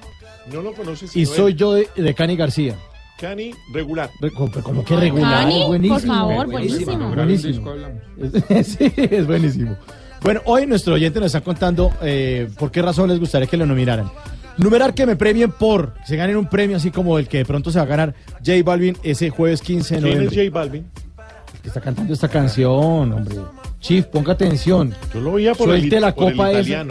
No 0.52 0.62
lo 0.62 0.72
conoces. 0.72 1.14
Y 1.16 1.26
soy 1.26 1.52
él. 1.52 1.58
yo 1.58 1.72
de, 1.74 1.88
de 1.96 2.14
Cani 2.14 2.36
García. 2.36 2.76
Cani, 3.20 3.52
regular. 3.72 4.10
Re- 4.20 4.30
Como, 4.32 4.50
como 4.62 4.84
que 4.84 4.96
regular, 4.96 5.44
Cani, 5.44 5.64
buenísimo. 5.66 5.98
por 5.98 6.06
favor, 6.06 6.50
buenísimo. 6.50 7.14
Buenísimo. 7.14 7.72
sí, 8.64 8.92
es 8.96 9.26
buenísimo. 9.26 9.76
Bueno, 10.22 10.40
hoy 10.44 10.66
nuestro 10.66 10.94
oyente 10.94 11.18
nos 11.20 11.26
está 11.26 11.40
contando 11.40 11.90
eh, 12.02 12.48
por 12.58 12.70
qué 12.70 12.82
razón 12.82 13.08
les 13.08 13.18
gustaría 13.20 13.46
que 13.48 13.56
lo 13.56 13.66
nominaran. 13.66 14.10
Numerar 14.58 14.92
que 14.94 15.06
me 15.06 15.16
premien 15.16 15.50
por, 15.52 15.94
que 15.94 16.06
se 16.06 16.16
ganen 16.16 16.36
un 16.36 16.46
premio 16.48 16.76
así 16.76 16.90
como 16.90 17.18
el 17.18 17.26
que 17.26 17.38
de 17.38 17.44
pronto 17.44 17.70
se 17.70 17.78
va 17.78 17.84
a 17.84 17.88
ganar 17.88 18.14
J 18.44 18.52
Balvin 18.64 18.96
ese 19.02 19.30
jueves 19.30 19.62
15 19.62 19.94
de 19.96 20.00
¿Quién 20.00 20.10
es 20.12 20.16
noviembre. 20.18 20.44
J 20.46 20.58
Balvin? 20.58 20.86
que 21.62 21.68
está 21.68 21.80
cantando 21.80 22.12
esta 22.12 22.28
canción, 22.28 23.12
hombre. 23.12 23.36
Chief, 23.80 24.04
ponga 24.06 24.32
atención. 24.32 24.92
Yo 25.14 25.20
lo 25.20 25.32
veía 25.32 25.54
por 25.54 25.70
el, 25.70 25.78
Suelte 25.80 26.00
la 26.00 26.12
por 26.14 26.30
el 26.32 26.36
copa 26.36 26.50
esa. 26.52 26.84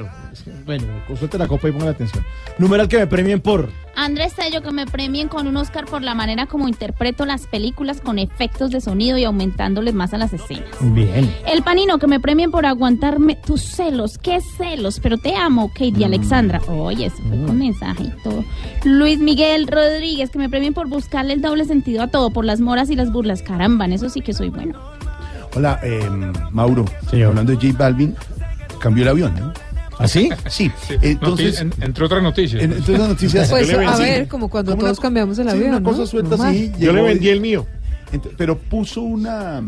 Bueno, 0.66 0.86
suelte 1.18 1.38
la 1.38 1.48
copa 1.48 1.70
y 1.70 1.72
ponga 1.72 1.90
atención. 1.90 2.24
Numeral 2.58 2.88
que 2.88 2.98
me 2.98 3.08
premien 3.08 3.42
por. 3.42 3.70
Andrés 3.96 4.34
Tello, 4.34 4.62
que 4.62 4.72
me 4.72 4.86
premien 4.86 5.28
con 5.28 5.48
un 5.48 5.58
Oscar 5.58 5.86
por 5.86 6.02
la 6.02 6.16
manera 6.16 6.48
como 6.48 6.68
interpreto 6.68 7.26
las 7.26 7.48
películas 7.48 8.00
con 8.02 8.20
efectos 8.20 8.72
de 8.72 8.80
sonido 8.80 9.18
y 9.18 9.26
aumentándoles 9.26 9.94
más 9.94 10.14
a 10.14 10.18
las 10.18 10.34
escenas. 10.34 10.70
Bien. 10.80 11.34
El 11.46 11.62
panino, 11.64 12.00
que 12.00 12.08
me 12.08 12.20
premien 12.20 12.52
por 12.52 12.66
aguantarme 12.66 13.36
tus 13.36 13.62
celos. 13.62 14.18
¿Qué 14.18 14.40
celos? 14.58 15.00
Pero 15.02 15.18
te 15.18 15.36
amo, 15.36 15.70
Kate 15.74 15.94
y 15.98 16.04
Alexandra. 16.04 16.62
Oye, 16.68 17.08
eso 17.08 17.18
fue 17.18 17.46
con 17.46 17.58
mensaje 17.58 18.04
y 18.04 18.24
todo. 18.24 18.44
Luis 18.86 19.20
Miguel 19.20 19.68
Rodríguez, 19.68 20.30
que 20.30 20.40
me 20.40 20.50
premien 20.50 20.74
por 20.74 20.88
buscarle 20.88 21.34
el 21.34 21.42
doble 21.42 21.66
sentido 21.66 22.04
a 22.04 22.08
todo, 22.08 22.32
por 22.32 22.46
las 22.46 22.62
moras 22.62 22.90
y 22.90 22.96
las 22.96 23.12
burlas. 23.12 23.42
Caramba, 23.42 23.86
en 23.86 23.94
eso 23.94 24.10
sí 24.10 24.22
que 24.22 24.34
soy 24.34 24.50
bueno. 24.50 24.80
Hola, 25.56 25.80
eh, 25.84 26.10
Mauro. 26.52 26.86
Hablando 27.12 27.52
de 27.52 27.56
J 27.56 27.78
Balvin, 27.78 28.16
cambió 28.80 29.04
el 29.04 29.10
avión, 29.10 29.36
¿no? 29.36 29.71
¿Ah, 30.04 30.08
sí? 30.08 30.30
Sí. 30.50 30.72
Entonces, 31.02 31.64
Noti- 31.64 31.78
en- 31.78 31.84
entre 31.84 32.06
otras 32.06 32.24
noticias. 32.24 32.62
en- 32.64 32.74
entre 32.74 32.94
otras 32.96 33.10
noticias. 33.10 33.50
Pues 33.50 33.68
yo 33.68 33.80
le 33.80 33.86
a 33.86 33.96
ver, 33.98 34.28
como 34.28 34.50
cuando 34.50 34.72
Como 34.74 34.84
todos 34.84 34.98
una- 34.98 35.04
cambiamos 35.04 35.38
el 35.40 35.46
sí, 35.46 35.52
avión. 35.52 35.70
una 35.70 35.84
cosa 35.84 36.00
¿no? 36.00 36.06
suelta 36.08 36.30
Normal. 36.32 36.48
así. 36.50 36.72
Yo 36.80 36.94
le 36.94 37.02
vendí 37.02 37.26
y- 37.28 37.30
el 37.30 37.42
mío. 37.42 37.66
Ent- 38.12 38.30
pero 38.38 38.58
puso 38.58 39.02
una. 39.02 39.62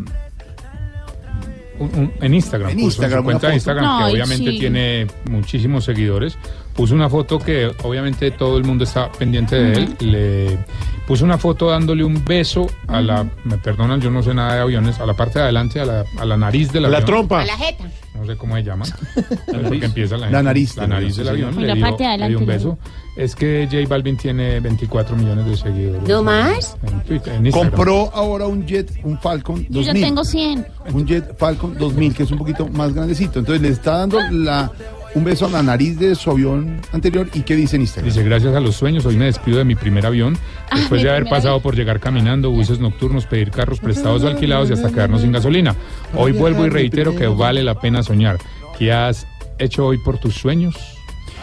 Un- 1.76 1.90
un- 1.96 2.12
en 2.20 2.34
Instagram, 2.34 2.70
En 2.70 2.76
puso 2.76 2.86
Instagram, 2.86 3.18
en 3.18 3.22
su 3.22 3.24
cuenta 3.24 3.48
de. 3.48 3.54
Instagram, 3.54 3.98
que 3.98 4.04
Ay, 4.04 4.12
obviamente 4.12 4.50
sí. 4.52 4.58
tiene 4.60 5.06
muchísimos 5.28 5.84
seguidores, 5.84 6.36
puso 6.74 6.94
una 6.94 7.08
foto 7.08 7.38
que 7.38 7.70
obviamente 7.82 8.30
todo 8.32 8.58
el 8.58 8.64
mundo 8.64 8.84
está 8.84 9.10
pendiente 9.12 9.56
de 9.56 9.72
él, 9.74 9.96
le 10.00 10.58
puso 11.06 11.24
una 11.24 11.38
foto 11.38 11.68
dándole 11.70 12.02
un 12.02 12.24
beso 12.24 12.66
a 12.88 13.00
la, 13.00 13.26
me 13.44 13.58
perdonan, 13.58 14.00
yo 14.00 14.10
no 14.10 14.22
sé 14.22 14.32
nada 14.34 14.54
de 14.54 14.60
aviones, 14.62 14.98
a 15.00 15.06
la 15.06 15.14
parte 15.14 15.38
de 15.38 15.44
adelante, 15.44 15.80
a 15.80 15.84
la, 15.84 16.04
a 16.18 16.24
la 16.24 16.36
nariz 16.36 16.72
del 16.72 16.82
La 16.82 16.88
avión. 16.88 17.04
trompa. 17.04 17.42
A 17.42 17.46
la 17.46 17.56
jeta. 17.56 17.84
No 18.14 18.24
sé 18.26 18.36
cómo 18.36 18.54
se 18.56 18.62
llama. 18.62 18.84
porque 19.46 19.84
empieza 19.84 20.16
la, 20.16 20.30
La 20.30 20.42
nariz 20.42 20.76
La 20.76 20.86
nariz 20.86 21.16
del 21.16 21.28
avión. 21.28 21.54
Le 21.56 21.62
Y 21.62 21.66
la 21.66 21.74
dio, 21.74 21.84
parte 21.84 22.04
de 22.04 22.18
le 22.18 22.28
dio 22.28 22.38
un 22.38 22.44
adelante, 22.44 22.66
beso. 22.68 22.78
Es 23.16 23.34
que 23.36 23.68
J 23.70 23.86
Balvin 23.88 24.16
tiene 24.16 24.60
24 24.60 25.16
millones 25.16 25.46
de 25.46 25.56
seguidores. 25.56 26.08
¿No 26.08 26.22
más? 26.22 26.76
En 26.84 27.00
Twitter, 27.02 27.34
en. 27.34 27.50
Compró 27.50 28.10
ahora 28.14 28.46
un 28.46 28.66
jet, 28.66 28.90
un 29.04 29.18
Falcon 29.20 29.62
Yo 29.68 29.82
2000. 29.82 29.84
ya 29.86 29.92
tengo 30.06 30.24
100. 30.24 30.66
Un 30.92 31.06
jet 31.06 31.36
Falcon 31.38 31.76
2000, 31.78 32.14
que 32.14 32.22
es 32.22 32.30
un 32.30 32.38
poquito 32.38 32.68
más 32.68 32.94
grandecito. 32.94 33.40
Entonces 33.40 33.62
le 33.62 33.68
está 33.68 33.98
dando 33.98 34.18
la, 34.30 34.70
un 35.14 35.24
beso 35.24 35.46
a 35.46 35.50
la 35.50 35.62
nariz 35.62 35.98
de 35.98 36.14
su 36.14 36.30
avión 36.30 36.80
anterior. 36.92 37.28
¿Y 37.34 37.40
qué 37.42 37.54
dice 37.56 37.76
en 37.76 37.82
Instagram? 37.82 38.12
Dice, 38.12 38.24
gracias 38.24 38.54
a 38.54 38.60
los 38.60 38.74
sueños, 38.76 39.06
hoy 39.06 39.16
me 39.16 39.26
despido 39.26 39.58
de 39.58 39.64
mi 39.64 39.74
primer 39.74 40.04
avión, 40.06 40.36
Ah, 40.70 40.78
después 40.78 41.02
de 41.02 41.10
haber 41.10 41.24
pasado 41.24 41.50
avión. 41.54 41.62
por 41.62 41.76
llegar 41.76 42.00
caminando, 42.00 42.50
buses 42.50 42.80
nocturnos, 42.80 43.26
pedir 43.26 43.50
carros 43.50 43.80
prestados 43.80 44.22
o 44.24 44.28
alquilados 44.28 44.70
y 44.70 44.72
hasta 44.72 44.90
quedarnos 44.90 45.20
sin 45.22 45.32
gasolina. 45.32 45.74
Hoy 46.16 46.32
vuelvo 46.32 46.66
y 46.66 46.68
reitero 46.70 47.14
que 47.14 47.26
vale 47.26 47.62
la 47.62 47.78
pena 47.80 48.02
soñar. 48.02 48.38
¿Qué 48.78 48.92
has 48.92 49.26
hecho 49.58 49.86
hoy 49.86 49.98
por 49.98 50.18
tus 50.18 50.34
sueños? 50.34 50.74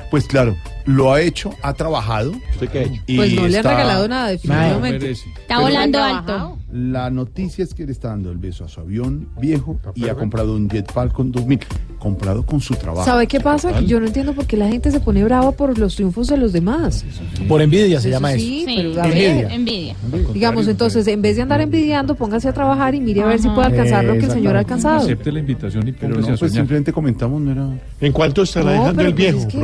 Pues 0.09 0.25
claro, 0.27 0.57
lo 0.85 1.13
ha 1.13 1.21
hecho, 1.21 1.51
ha 1.61 1.73
trabajado. 1.73 2.31
¿Usted 2.53 2.69
qué 2.69 2.79
ha 2.79 2.81
hecho? 2.83 3.01
y 3.07 3.17
Pues 3.17 3.33
no 3.33 3.41
le 3.41 3.47
han 3.47 3.53
está- 3.55 3.69
regalado 3.71 4.07
nada, 4.07 4.27
definitivamente. 4.29 5.11
Está 5.11 5.59
volando 5.59 6.01
alto. 6.03 6.57
La 6.71 7.09
noticia 7.09 7.63
es 7.65 7.73
que 7.73 7.85
le 7.85 7.91
está 7.91 8.09
dando 8.09 8.31
el 8.31 8.37
beso 8.37 8.63
a 8.63 8.69
su 8.69 8.79
avión 8.79 9.27
viejo 9.41 9.77
y 9.93 10.07
ha 10.07 10.15
comprado 10.15 10.55
un 10.55 10.69
Jet 10.69 10.89
Falcon 10.91 11.29
2000, 11.31 11.59
comprado 11.99 12.45
con 12.45 12.61
su 12.61 12.75
trabajo. 12.75 13.03
¿Sabe 13.03 13.27
qué 13.27 13.41
pasa? 13.41 13.73
Que 13.77 13.85
yo 13.85 13.99
no 13.99 14.07
entiendo 14.07 14.33
por 14.33 14.45
qué 14.45 14.55
la 14.55 14.69
gente 14.69 14.89
se 14.89 15.01
pone 15.01 15.21
brava 15.25 15.51
por 15.51 15.77
los 15.77 15.95
triunfos 15.95 16.27
de 16.27 16.37
los 16.37 16.53
demás. 16.53 17.03
Por 17.49 17.61
envidia 17.61 17.99
se 17.99 18.07
Eso 18.07 18.15
llama 18.17 18.31
eso. 18.33 18.39
sí, 18.45 18.63
Sí, 18.65 18.73
pero 18.77 19.03
Envidia. 19.03 19.53
envidia. 19.53 19.95
digamos, 20.33 20.67
entonces, 20.69 21.05
en 21.07 21.21
vez 21.21 21.35
de 21.35 21.41
andar 21.41 21.59
envidiando, 21.59 22.15
póngase 22.15 22.47
a 22.47 22.53
trabajar 22.53 22.95
y 22.95 23.01
mire 23.01 23.21
a 23.21 23.25
ver 23.25 23.39
si 23.41 23.49
puede 23.49 23.67
alcanzar 23.67 24.05
lo 24.05 24.13
que 24.13 24.25
el 24.27 24.31
señor 24.31 24.55
ha 24.55 24.59
alcanzado. 24.59 24.97
Acepte 25.01 25.31
la 25.31 25.39
invitación 25.39 25.87
y 25.89 25.91
Pero 25.91 26.15
no, 26.15 26.21
a 26.23 26.27
pues 26.27 26.39
soñar. 26.39 26.53
simplemente 26.55 26.93
comentamos, 26.93 27.41
no 27.41 27.51
era... 27.51 27.67
¿En 27.99 28.13
cuánto 28.13 28.43
estará 28.43 28.65
No, 28.67 28.71
dejando 28.81 29.01
el 29.01 29.07
pues 29.13 29.15
viejo, 29.17 29.39
es 29.39 29.45
que. 29.47 29.57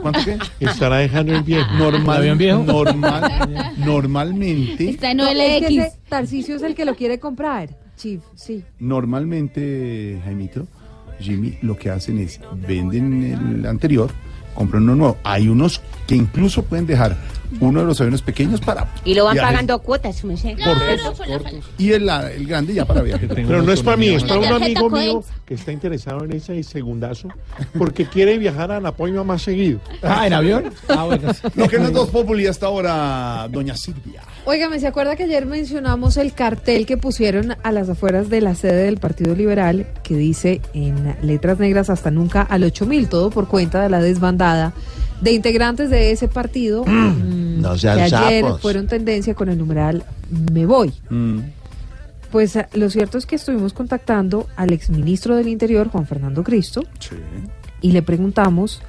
¿Cuánto 0.00 0.20
qué? 0.24 0.38
Estará 0.66 0.96
dejando 0.98 1.34
el 1.34 1.42
viejo. 1.44 1.70
Normal, 1.78 2.16
¿El 2.16 2.30
avión 2.30 2.38
viejo? 2.38 2.62
Normal, 2.64 3.74
normalmente, 3.78 4.90
Está 4.90 5.10
en 5.10 5.16
No, 5.18 5.26
es 5.28 5.34
que 5.60 5.66
OLX. 5.66 5.86
ese 5.86 5.92
Tarcisio 6.08 6.56
es 6.56 6.62
el 6.62 6.74
que 6.74 6.84
lo 6.84 6.94
quiere 6.94 7.18
comprar. 7.18 7.70
Chief, 7.96 8.20
sí. 8.34 8.64
normalmente, 8.80 10.20
Jaimito, 10.24 10.66
Jimmy, 11.20 11.58
lo 11.62 11.76
que 11.76 11.90
hacen 11.90 12.18
es 12.18 12.40
venden 12.66 13.22
el 13.60 13.66
anterior 13.66 14.10
compren 14.54 14.82
uno 14.84 14.94
nuevo. 14.94 15.18
Hay 15.24 15.48
unos 15.48 15.80
que 16.06 16.14
incluso 16.16 16.62
pueden 16.64 16.86
dejar 16.86 17.16
uno 17.60 17.80
de 17.80 17.86
los 17.86 18.00
aviones 18.00 18.22
pequeños 18.22 18.60
para 18.62 18.86
Y 19.04 19.14
lo 19.14 19.24
van 19.26 19.34
viajes 19.34 19.50
pagando 19.50 19.78
cuotas, 19.80 20.16
su 20.16 20.26
merced. 20.26 20.56
cortos 20.64 21.20
y 21.76 21.92
el, 21.92 22.06
la- 22.06 22.30
el 22.32 22.46
grande 22.46 22.72
ya 22.74 22.86
para 22.86 23.02
viajes. 23.02 23.28
Pero 23.34 23.62
no 23.62 23.72
es 23.72 23.82
para 23.82 23.96
mí, 23.98 24.08
es 24.08 24.24
para 24.24 24.40
un 24.40 24.46
La 24.48 24.56
amigo 24.56 24.88
mío 24.88 25.22
que 25.44 25.54
está 25.54 25.70
interesado 25.70 26.24
en 26.24 26.32
ese 26.32 26.62
segundazo 26.62 27.28
porque 27.76 28.06
quiere 28.06 28.38
viajar 28.38 28.72
a 28.72 28.80
Napoima 28.80 29.22
más 29.22 29.42
seguido. 29.42 29.80
Ah, 30.02 30.26
¿en 30.26 30.32
avión? 30.32 30.64
Ah, 30.88 31.04
bueno. 31.04 31.30
Lo 31.54 31.68
que 31.68 31.78
no 31.78 31.84
es 31.86 31.92
dos 31.92 32.08
populi 32.08 32.46
hasta 32.46 32.66
ahora, 32.66 33.48
doña 33.50 33.76
Silvia. 33.76 34.22
Óigame, 34.44 34.80
¿se 34.80 34.88
acuerda 34.88 35.14
que 35.14 35.24
ayer 35.24 35.46
mencionamos 35.46 36.16
el 36.16 36.32
cartel 36.32 36.84
que 36.84 36.96
pusieron 36.96 37.54
a 37.62 37.70
las 37.70 37.88
afueras 37.88 38.28
de 38.28 38.40
la 38.40 38.56
sede 38.56 38.84
del 38.84 38.98
Partido 38.98 39.36
Liberal 39.36 39.86
que 40.02 40.16
dice 40.16 40.60
en 40.74 41.16
letras 41.22 41.60
negras 41.60 41.90
hasta 41.90 42.10
nunca 42.10 42.42
al 42.42 42.64
8000, 42.64 43.08
todo 43.08 43.30
por 43.30 43.46
cuenta 43.46 43.80
de 43.80 43.88
la 43.88 44.00
desbandada 44.00 44.72
de 45.20 45.30
integrantes 45.30 45.90
de 45.90 46.10
ese 46.10 46.26
partido 46.26 46.84
mm, 46.84 47.60
no 47.60 47.78
sean 47.78 47.96
que 47.96 48.02
ayer 48.02 48.42
sapos. 48.42 48.60
fueron 48.60 48.88
tendencia 48.88 49.34
con 49.34 49.48
el 49.48 49.56
numeral 49.56 50.04
Me 50.52 50.66
voy. 50.66 50.92
Pues 52.32 52.56
eh, 52.56 52.66
lo 52.72 52.90
cierto 52.90 53.18
es 53.18 53.26
que 53.26 53.36
estuvimos 53.36 53.72
contactando 53.72 54.48
al 54.56 54.72
exministro 54.72 55.36
del 55.36 55.46
Interior, 55.46 55.88
Juan 55.88 56.06
Fernando 56.06 56.42
Cristo, 56.42 56.82
y 57.80 57.92
le 57.92 58.02
preguntamos 58.02 58.82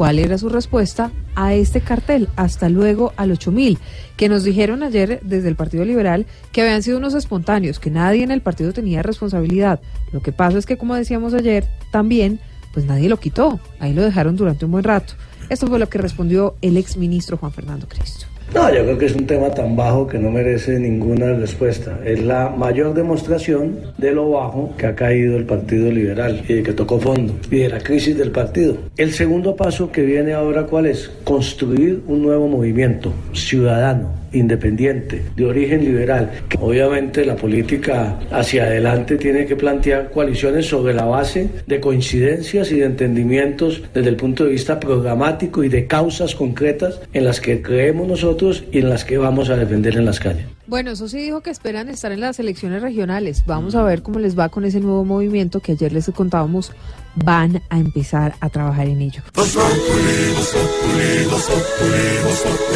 cuál 0.00 0.18
era 0.18 0.38
su 0.38 0.48
respuesta 0.48 1.12
a 1.34 1.52
este 1.52 1.82
cartel, 1.82 2.30
hasta 2.34 2.70
luego 2.70 3.12
al 3.18 3.32
8000, 3.32 3.76
que 4.16 4.30
nos 4.30 4.44
dijeron 4.44 4.82
ayer 4.82 5.20
desde 5.22 5.48
el 5.48 5.56
Partido 5.56 5.84
Liberal 5.84 6.24
que 6.52 6.62
habían 6.62 6.82
sido 6.82 6.96
unos 6.96 7.12
espontáneos, 7.12 7.78
que 7.78 7.90
nadie 7.90 8.22
en 8.22 8.30
el 8.30 8.40
partido 8.40 8.72
tenía 8.72 9.02
responsabilidad. 9.02 9.78
Lo 10.10 10.22
que 10.22 10.32
pasa 10.32 10.56
es 10.56 10.64
que, 10.64 10.78
como 10.78 10.94
decíamos 10.94 11.34
ayer, 11.34 11.66
también, 11.92 12.40
pues 12.72 12.86
nadie 12.86 13.10
lo 13.10 13.18
quitó, 13.18 13.60
ahí 13.78 13.92
lo 13.92 14.00
dejaron 14.00 14.36
durante 14.36 14.64
un 14.64 14.70
buen 14.70 14.84
rato. 14.84 15.12
Esto 15.50 15.66
fue 15.66 15.78
lo 15.78 15.90
que 15.90 15.98
respondió 15.98 16.56
el 16.62 16.78
exministro 16.78 17.36
Juan 17.36 17.52
Fernando 17.52 17.86
Cristo. 17.86 18.29
No, 18.52 18.68
yo 18.74 18.82
creo 18.82 18.98
que 18.98 19.06
es 19.06 19.14
un 19.14 19.26
tema 19.26 19.48
tan 19.50 19.76
bajo 19.76 20.08
que 20.08 20.18
no 20.18 20.28
merece 20.30 20.78
ninguna 20.80 21.32
respuesta. 21.34 22.00
Es 22.04 22.20
la 22.20 22.48
mayor 22.48 22.94
demostración 22.94 23.78
de 23.96 24.10
lo 24.10 24.30
bajo 24.30 24.74
que 24.76 24.86
ha 24.86 24.94
caído 24.96 25.36
el 25.36 25.44
Partido 25.44 25.90
Liberal 25.92 26.42
y 26.48 26.54
de 26.54 26.62
que 26.64 26.72
tocó 26.72 26.98
fondo 26.98 27.32
y 27.48 27.58
de 27.60 27.68
la 27.68 27.78
crisis 27.78 28.18
del 28.18 28.32
partido. 28.32 28.76
El 28.96 29.12
segundo 29.12 29.54
paso 29.54 29.92
que 29.92 30.02
viene 30.02 30.32
ahora, 30.32 30.66
¿cuál 30.66 30.86
es? 30.86 31.10
Construir 31.22 32.02
un 32.08 32.22
nuevo 32.22 32.48
movimiento 32.48 33.12
ciudadano 33.32 34.19
independiente, 34.32 35.22
de 35.36 35.44
origen 35.44 35.84
liberal. 35.84 36.30
Obviamente 36.60 37.24
la 37.24 37.36
política 37.36 38.18
hacia 38.30 38.64
adelante 38.64 39.16
tiene 39.16 39.46
que 39.46 39.56
plantear 39.56 40.10
coaliciones 40.10 40.66
sobre 40.66 40.94
la 40.94 41.04
base 41.04 41.48
de 41.66 41.80
coincidencias 41.80 42.70
y 42.72 42.80
de 42.80 42.86
entendimientos 42.86 43.82
desde 43.94 44.08
el 44.08 44.16
punto 44.16 44.44
de 44.44 44.50
vista 44.50 44.80
programático 44.80 45.64
y 45.64 45.68
de 45.68 45.86
causas 45.86 46.34
concretas 46.34 47.00
en 47.12 47.24
las 47.24 47.40
que 47.40 47.62
creemos 47.62 48.06
nosotros 48.06 48.64
y 48.72 48.78
en 48.78 48.88
las 48.88 49.04
que 49.04 49.18
vamos 49.18 49.50
a 49.50 49.56
defender 49.56 49.96
en 49.96 50.04
las 50.04 50.20
calles. 50.20 50.46
Bueno, 50.66 50.92
eso 50.92 51.08
sí 51.08 51.18
dijo 51.18 51.40
que 51.40 51.50
esperan 51.50 51.88
estar 51.88 52.12
en 52.12 52.20
las 52.20 52.38
elecciones 52.38 52.80
regionales. 52.80 53.42
Vamos 53.44 53.74
a 53.74 53.82
ver 53.82 54.02
cómo 54.02 54.20
les 54.20 54.38
va 54.38 54.50
con 54.50 54.64
ese 54.64 54.78
nuevo 54.78 55.04
movimiento 55.04 55.58
que 55.58 55.72
ayer 55.72 55.92
les 55.92 56.08
contábamos. 56.14 56.70
Van 57.16 57.60
a 57.70 57.78
empezar 57.80 58.34
a 58.40 58.48
trabajar 58.50 58.86
en 58.86 59.00
ello. 59.02 59.22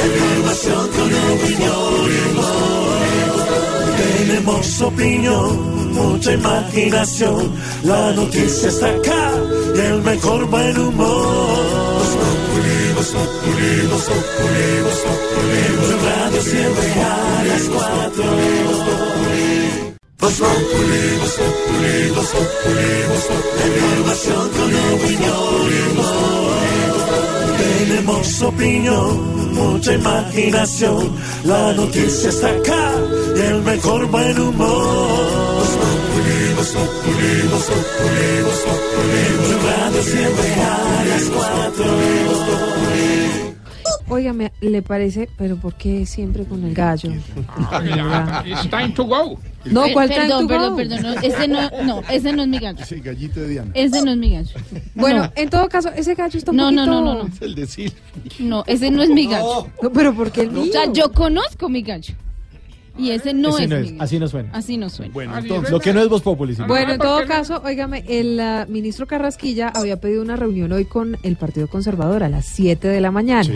Información 0.02 0.88
con 0.88 1.08
opinión. 1.34 1.94
Tenemos 3.96 4.82
opinión, 4.82 5.92
mucha 5.92 6.32
imaginación. 6.32 7.52
La 7.84 8.12
noticia 8.12 8.68
está 8.68 8.88
acá 8.88 9.32
y 9.74 9.78
el 9.78 10.02
mejor 10.02 10.46
buen 10.46 10.78
humor. 10.78 11.74
En 15.54 15.76
Blue 15.76 15.98
Radio 16.06 16.40
siempre 16.42 16.88
a 17.02 17.44
las 17.48 17.62
cuatro. 17.68 18.24
Voz 20.18 20.38
Populi, 20.38 21.04
Voz 21.20 21.34
Populi, 21.38 22.10
Voz 22.16 22.30
Populi, 22.34 22.92
Voz 23.08 23.24
Populi. 23.28 23.76
Información 23.84 24.44
con 24.56 24.70
opinión. 24.94 25.64
Tenemos 27.58 28.42
opinión, 28.42 29.43
mucha 29.54 29.94
imaginación. 29.94 31.12
La 31.44 31.72
noticia 31.72 32.28
está 32.28 32.48
acá 32.48 32.92
y 33.36 33.40
el 33.40 33.62
mejor 33.62 34.06
buen 34.06 34.38
humor. 34.38 35.34
Siempre 40.04 40.54
a 40.54 41.04
las 41.08 41.24
cuatro. 41.30 42.73
Óigame, 44.08 44.52
¿le 44.60 44.82
parece? 44.82 45.28
Pero 45.38 45.56
¿por 45.56 45.74
qué 45.74 46.04
siempre 46.06 46.44
con 46.44 46.62
el 46.64 46.74
gallo? 46.74 47.10
It's 48.44 48.68
time 48.70 48.90
to 48.94 49.04
go. 49.04 49.38
No, 49.64 49.84
¿cuál 49.94 50.08
time 50.10 50.22
Perdón, 50.22 50.42
to 50.42 50.48
perdón, 50.48 50.70
go? 50.70 50.76
perdón. 50.76 51.02
No, 51.02 51.12
ese 51.20 51.48
no, 51.48 51.70
no, 51.84 52.02
ese 52.10 52.32
no 52.32 52.42
es 52.42 52.48
mi 52.48 52.58
gallo. 52.58 52.84
Sí, 52.84 53.00
gallito 53.00 53.40
de 53.40 53.48
Diana. 53.48 53.70
Ese 53.74 54.02
no 54.02 54.10
es 54.10 54.16
mi 54.18 54.34
gallo. 54.34 54.50
Bueno, 54.94 55.32
en 55.34 55.48
todo 55.48 55.68
caso, 55.68 55.90
ese 55.96 56.14
gallo 56.14 56.36
está 56.38 56.50
un 56.50 56.58
No, 56.58 56.70
no, 56.70 56.84
poquito... 56.84 57.00
no, 57.00 57.14
no, 57.14 57.22
no. 57.24 57.30
el 57.40 57.54
decir. 57.54 57.92
No, 58.40 58.62
ese 58.66 58.90
no 58.90 59.02
es 59.02 59.08
mi 59.08 59.26
gallo. 59.26 59.68
No, 59.82 59.90
pero 59.90 60.14
¿por 60.14 60.30
qué 60.30 60.42
el 60.42 60.50
mío? 60.50 60.64
O 60.64 60.66
sea, 60.66 60.92
yo 60.92 61.10
conozco 61.12 61.68
mi 61.70 61.82
gallo. 61.82 62.14
Y 62.96 63.10
ese 63.10 63.34
no 63.34 63.48
Ese 63.58 63.64
es 63.64 63.70
no 63.70 63.76
es, 63.76 63.92
así 63.98 64.18
no 64.20 64.28
suena. 64.28 64.50
Así 64.52 64.76
no 64.76 64.88
suena. 64.88 65.12
Bueno, 65.12 65.36
Entonces, 65.36 65.70
lo 65.72 65.80
que 65.80 65.92
no 65.92 66.00
es 66.00 66.08
Voz 66.08 66.22
Populi. 66.22 66.54
sí. 66.54 66.62
Bueno, 66.68 66.92
en 66.92 67.00
todo 67.00 67.26
caso, 67.26 67.60
óigame, 67.64 68.04
el 68.06 68.38
ah, 68.38 68.66
ministro 68.68 69.06
Carrasquilla 69.08 69.68
había 69.74 69.98
pedido 69.98 70.22
una 70.22 70.36
reunión 70.36 70.70
hoy 70.70 70.84
con 70.84 71.16
el 71.24 71.34
Partido 71.34 71.66
Conservador 71.66 72.22
a 72.22 72.28
las 72.28 72.44
7 72.44 72.86
de 72.86 73.00
la 73.00 73.10
mañana. 73.10 73.50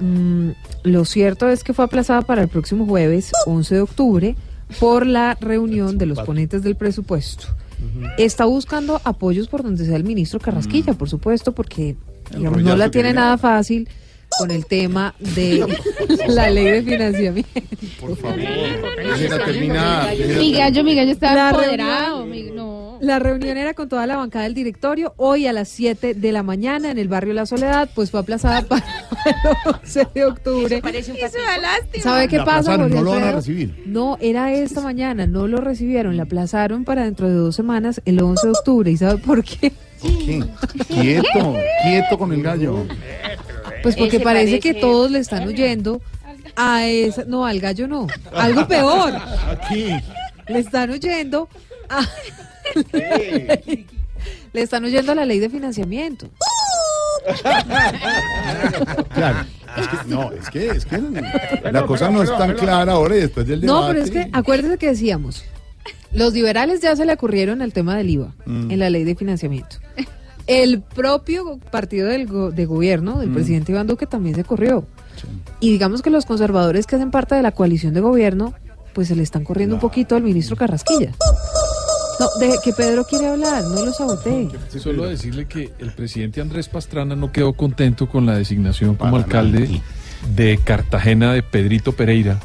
Mm, 0.00 0.50
lo 0.84 1.04
cierto 1.04 1.48
es 1.48 1.62
que 1.62 1.72
fue 1.72 1.84
aplazada 1.84 2.22
para 2.22 2.42
el 2.42 2.48
próximo 2.48 2.86
jueves, 2.86 3.32
11 3.46 3.74
de 3.74 3.80
octubre, 3.80 4.36
por 4.78 5.06
la 5.06 5.36
reunión 5.40 5.98
de 5.98 6.06
los 6.06 6.20
ponentes 6.20 6.62
del 6.62 6.76
presupuesto. 6.76 7.48
Está 8.18 8.44
buscando 8.44 9.00
apoyos 9.04 9.48
por 9.48 9.62
donde 9.62 9.86
sea 9.86 9.96
el 9.96 10.04
ministro 10.04 10.38
Carrasquilla, 10.38 10.92
por 10.94 11.08
supuesto, 11.08 11.52
porque 11.52 11.96
digamos, 12.36 12.62
no 12.62 12.76
la 12.76 12.90
tiene 12.90 13.12
nada 13.12 13.38
fácil 13.38 13.88
con 14.38 14.50
el 14.50 14.66
tema 14.66 15.14
de 15.18 15.66
la 16.28 16.50
ley 16.50 16.64
de 16.64 16.82
financiamiento. 16.82 17.50
Por 18.00 18.16
favor. 18.16 18.38
Mi 20.38 20.52
gallo, 20.52 20.84
mi 20.84 20.94
gallo 20.94 21.10
está 21.12 21.34
La 21.34 21.50
empoderado. 21.50 22.24
reunión- 22.24 22.30
mi- 22.46 22.50
no. 22.52 22.80
La 23.02 23.18
reunión 23.18 23.56
era 23.56 23.72
con 23.72 23.88
toda 23.88 24.06
la 24.06 24.16
bancada 24.18 24.44
del 24.44 24.52
directorio 24.52 25.14
hoy 25.16 25.46
a 25.46 25.54
las 25.54 25.68
7 25.70 26.12
de 26.12 26.32
la 26.32 26.42
mañana 26.42 26.90
en 26.90 26.98
el 26.98 27.08
barrio 27.08 27.32
La 27.32 27.46
Soledad, 27.46 27.88
pues 27.94 28.10
fue 28.10 28.20
aplazada 28.20 28.60
para 28.68 28.84
el 29.24 29.74
11 29.82 30.06
de 30.14 30.24
octubre. 30.26 30.82
¿Sabe 32.02 32.28
qué 32.28 32.36
La 32.36 32.44
pasa? 32.44 32.76
no 32.76 32.88
lo 32.88 33.10
van 33.12 33.24
a 33.24 33.32
recibir. 33.32 33.82
No, 33.86 34.18
era 34.20 34.52
esta 34.52 34.82
mañana, 34.82 35.26
no 35.26 35.46
lo 35.48 35.58
recibieron, 35.62 36.18
la 36.18 36.24
aplazaron 36.24 36.84
para 36.84 37.04
dentro 37.04 37.26
de 37.28 37.34
dos 37.36 37.56
semanas, 37.56 38.02
el 38.04 38.20
11 38.20 38.46
de 38.46 38.52
octubre. 38.52 38.90
¿Y 38.90 38.96
sabe 38.98 39.16
por 39.18 39.42
qué? 39.44 39.72
¿Qué? 40.02 40.42
Quieto, 40.88 41.54
quieto 41.82 42.18
con 42.18 42.32
el 42.34 42.42
gallo. 42.42 42.84
Pues 43.82 43.96
porque 43.96 44.16
Ese 44.16 44.24
parece 44.24 44.60
que 44.60 44.74
todos 44.74 45.10
le 45.10 45.18
están 45.18 45.46
huyendo 45.48 46.00
a 46.56 46.86
esa, 46.86 47.24
no, 47.24 47.46
al 47.46 47.60
gallo 47.60 47.88
no, 47.88 48.06
algo 48.34 48.66
peor. 48.68 49.12
Aquí. 49.48 49.86
Le 50.48 50.58
están 50.58 50.90
huyendo 50.90 51.48
a... 51.88 52.06
Le 54.52 54.62
están 54.62 54.84
huyendo 54.84 55.12
a 55.12 55.14
la 55.14 55.24
ley 55.24 55.38
de 55.38 55.48
financiamiento. 55.48 56.28
Claro. 59.14 59.46
Es 59.76 59.86
que, 59.88 59.96
no, 60.08 60.32
es 60.32 60.50
que, 60.50 60.68
es 60.68 60.84
que 60.84 61.00
la 61.70 61.86
cosa 61.86 62.10
no 62.10 62.22
es 62.22 62.36
tan 62.36 62.54
clara 62.54 62.92
ahora 62.92 63.16
y 63.16 63.20
después 63.20 63.46
del 63.46 63.60
debate. 63.60 63.80
No, 63.80 63.88
pero 63.88 64.02
es 64.02 64.10
que 64.10 64.28
acuérdese 64.32 64.78
que 64.78 64.88
decíamos, 64.88 65.44
los 66.12 66.32
liberales 66.32 66.80
ya 66.80 66.96
se 66.96 67.04
le 67.04 67.12
ocurrieron 67.12 67.62
el 67.62 67.72
tema 67.72 67.96
del 67.96 68.10
IVA 68.10 68.34
Mm. 68.46 68.70
en 68.72 68.78
la 68.80 68.90
ley 68.90 69.04
de 69.04 69.14
financiamiento. 69.14 69.76
El 70.52 70.82
propio 70.82 71.58
partido 71.70 72.08
del 72.08 72.26
go- 72.26 72.50
de 72.50 72.66
gobierno, 72.66 73.20
del 73.20 73.30
Mm. 73.30 73.34
presidente 73.34 73.70
Iván 73.72 73.86
Duque, 73.86 74.06
también 74.06 74.34
se 74.34 74.42
corrió. 74.42 74.84
Y 75.60 75.70
digamos 75.70 76.02
que 76.02 76.10
los 76.10 76.26
conservadores 76.26 76.86
que 76.86 76.96
hacen 76.96 77.10
parte 77.12 77.36
de 77.36 77.42
la 77.42 77.52
coalición 77.52 77.94
de 77.94 78.00
gobierno, 78.00 78.52
pues 78.92 79.06
se 79.08 79.14
le 79.14 79.22
están 79.22 79.44
corriendo 79.44 79.76
un 79.76 79.80
poquito 79.80 80.16
al 80.16 80.22
ministro 80.24 80.56
Carrasquilla. 80.56 81.12
No, 82.18 82.26
de 82.40 82.58
que 82.64 82.72
Pedro 82.72 83.04
quiere 83.04 83.28
hablar, 83.28 83.62
no 83.62 83.84
lo 83.86 83.92
saboté. 83.92 84.48
Solo 84.78 85.04
decirle 85.08 85.46
que 85.46 85.72
el 85.78 85.92
presidente 85.92 86.40
Andrés 86.40 86.68
Pastrana 86.68 87.14
no 87.16 87.30
quedó 87.32 87.52
contento 87.52 88.08
con 88.08 88.26
la 88.26 88.36
designación 88.36 88.96
como 88.96 89.16
alcalde 89.16 89.80
de 90.34 90.58
Cartagena 90.62 91.32
de 91.32 91.42
Pedrito 91.42 91.92
Pereira, 91.92 92.40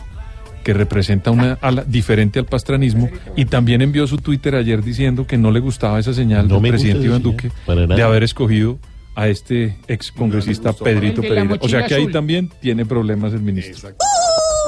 que 0.66 0.74
representa 0.74 1.30
una 1.30 1.60
ala 1.62 1.84
diferente 1.86 2.40
al 2.40 2.46
pastranismo, 2.46 3.08
y 3.36 3.46
también 3.46 3.84
envió 3.84 4.08
su 4.08 4.18
Twitter 4.18 4.56
ayer 4.56 4.84
diciendo 4.84 5.28
que 5.28 5.38
no 5.38 5.52
le 5.52 5.60
gustaba 5.60 6.00
esa 6.00 6.12
señal 6.12 6.48
No 6.48 6.60
del 6.60 6.72
presidente 6.72 7.06
Iván 7.06 7.22
Duque 7.22 7.52
de 7.68 8.02
haber 8.02 8.24
escogido 8.24 8.80
a 9.14 9.28
este 9.28 9.78
ex 9.88 10.12
congresista 10.12 10.74
Pedrito 10.74 11.22
de 11.22 11.30
la 11.30 11.36
Pereira. 11.36 11.58
O 11.62 11.70
sea 11.70 11.86
que 11.86 11.94
ahí 11.94 12.02
azul. 12.02 12.12
también 12.14 12.52
tiene 12.60 12.84
problemas 12.84 13.32
el 13.34 13.42
ministro. 13.42 13.92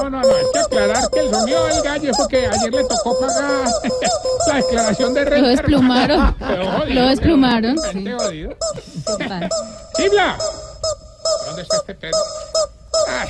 No, 0.04 0.10
no, 0.12 0.22
no, 0.22 0.28
hay 0.28 0.44
que 0.54 0.60
aclarar 0.60 1.04
que 1.12 1.20
el 1.20 1.32
sonido 1.32 1.66
del 1.66 1.82
gallo 1.82 2.14
fue 2.14 2.28
que 2.30 2.38
ayer 2.46 2.72
le 2.72 2.84
tocó 2.84 3.20
pagar 3.20 3.68
la 4.48 4.56
declaración 4.58 5.14
de 5.16 5.26
renta. 5.26 5.42
Lo 5.42 5.48
desplumaron. 5.48 6.36
Jodido, 6.40 6.94
Lo 7.02 7.08
desplumaron. 7.10 7.78
jodido. 7.78 8.56
¡Chibla! 9.98 10.38
¿Dónde 11.48 11.62
está 11.64 11.78
este 11.78 11.96
perro? 11.96 12.18
Ay, 13.10 13.30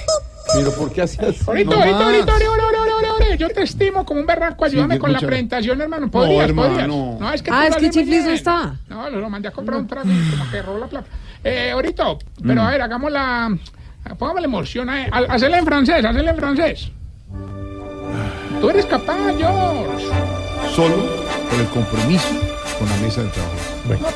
Pero 0.53 0.71
¿por 0.73 0.91
qué 0.91 1.01
así? 1.01 1.17
ahorita, 1.19 1.71
No 1.75 1.77
ahorita, 1.81 2.03
ahorita, 2.05 3.35
yo 3.37 3.49
te 3.49 3.63
estimo 3.63 4.05
como 4.05 4.21
un 4.21 4.25
berraco, 4.25 4.65
ayúdame 4.65 4.95
Sí, 4.95 4.99
con 4.99 5.11
la 5.11 5.17
escucha. 5.17 5.27
presentación, 5.27 5.81
hermano. 5.81 6.09
¿Podrías, 6.09 6.49
No, 6.49 6.55
podrías? 6.55 6.79
hermano. 6.83 7.17
No, 7.19 7.33
es 7.33 7.41
que 7.43 7.51
Ah, 7.53 7.67
es 7.67 7.75
lo 7.75 7.81
que 7.81 7.89
Chiflis 7.89 8.23
no 8.25 8.31
está. 8.31 8.75
No, 8.87 9.09
lo 9.09 9.29
mandé 9.29 9.49
a 9.49 9.51
comprar 9.51 9.77
un 9.79 9.87
trago 9.87 10.07
como 10.31 10.49
que 10.51 10.61
robó 10.61 10.79
la 10.79 10.87
plata. 10.87 11.07
Eh, 11.43 11.71
ahorita, 11.71 12.05
pero 12.45 12.61
a 12.61 12.71
ver, 12.71 12.81
hagamos 12.81 13.11
la... 13.11 13.55
Póngame 14.17 14.41
la 14.41 14.47
emoción, 14.47 14.89
a 14.89 15.03
a- 15.11 15.33
hacela 15.33 15.57
en 15.59 15.65
francés, 15.65 16.03
hacela 16.05 16.31
en 16.31 16.37
francés. 16.37 16.91
Tú 18.61 18.69
eres 18.69 18.85
capaz, 18.85 19.17
George. 19.37 20.05
Solo 20.73 20.95
por 21.49 21.59
el 21.59 21.67
compromiso 21.67 22.29
con 22.79 22.89
la 22.89 22.95
mesa 22.97 23.21
de 23.21 23.29
trabajo. 23.29 24.13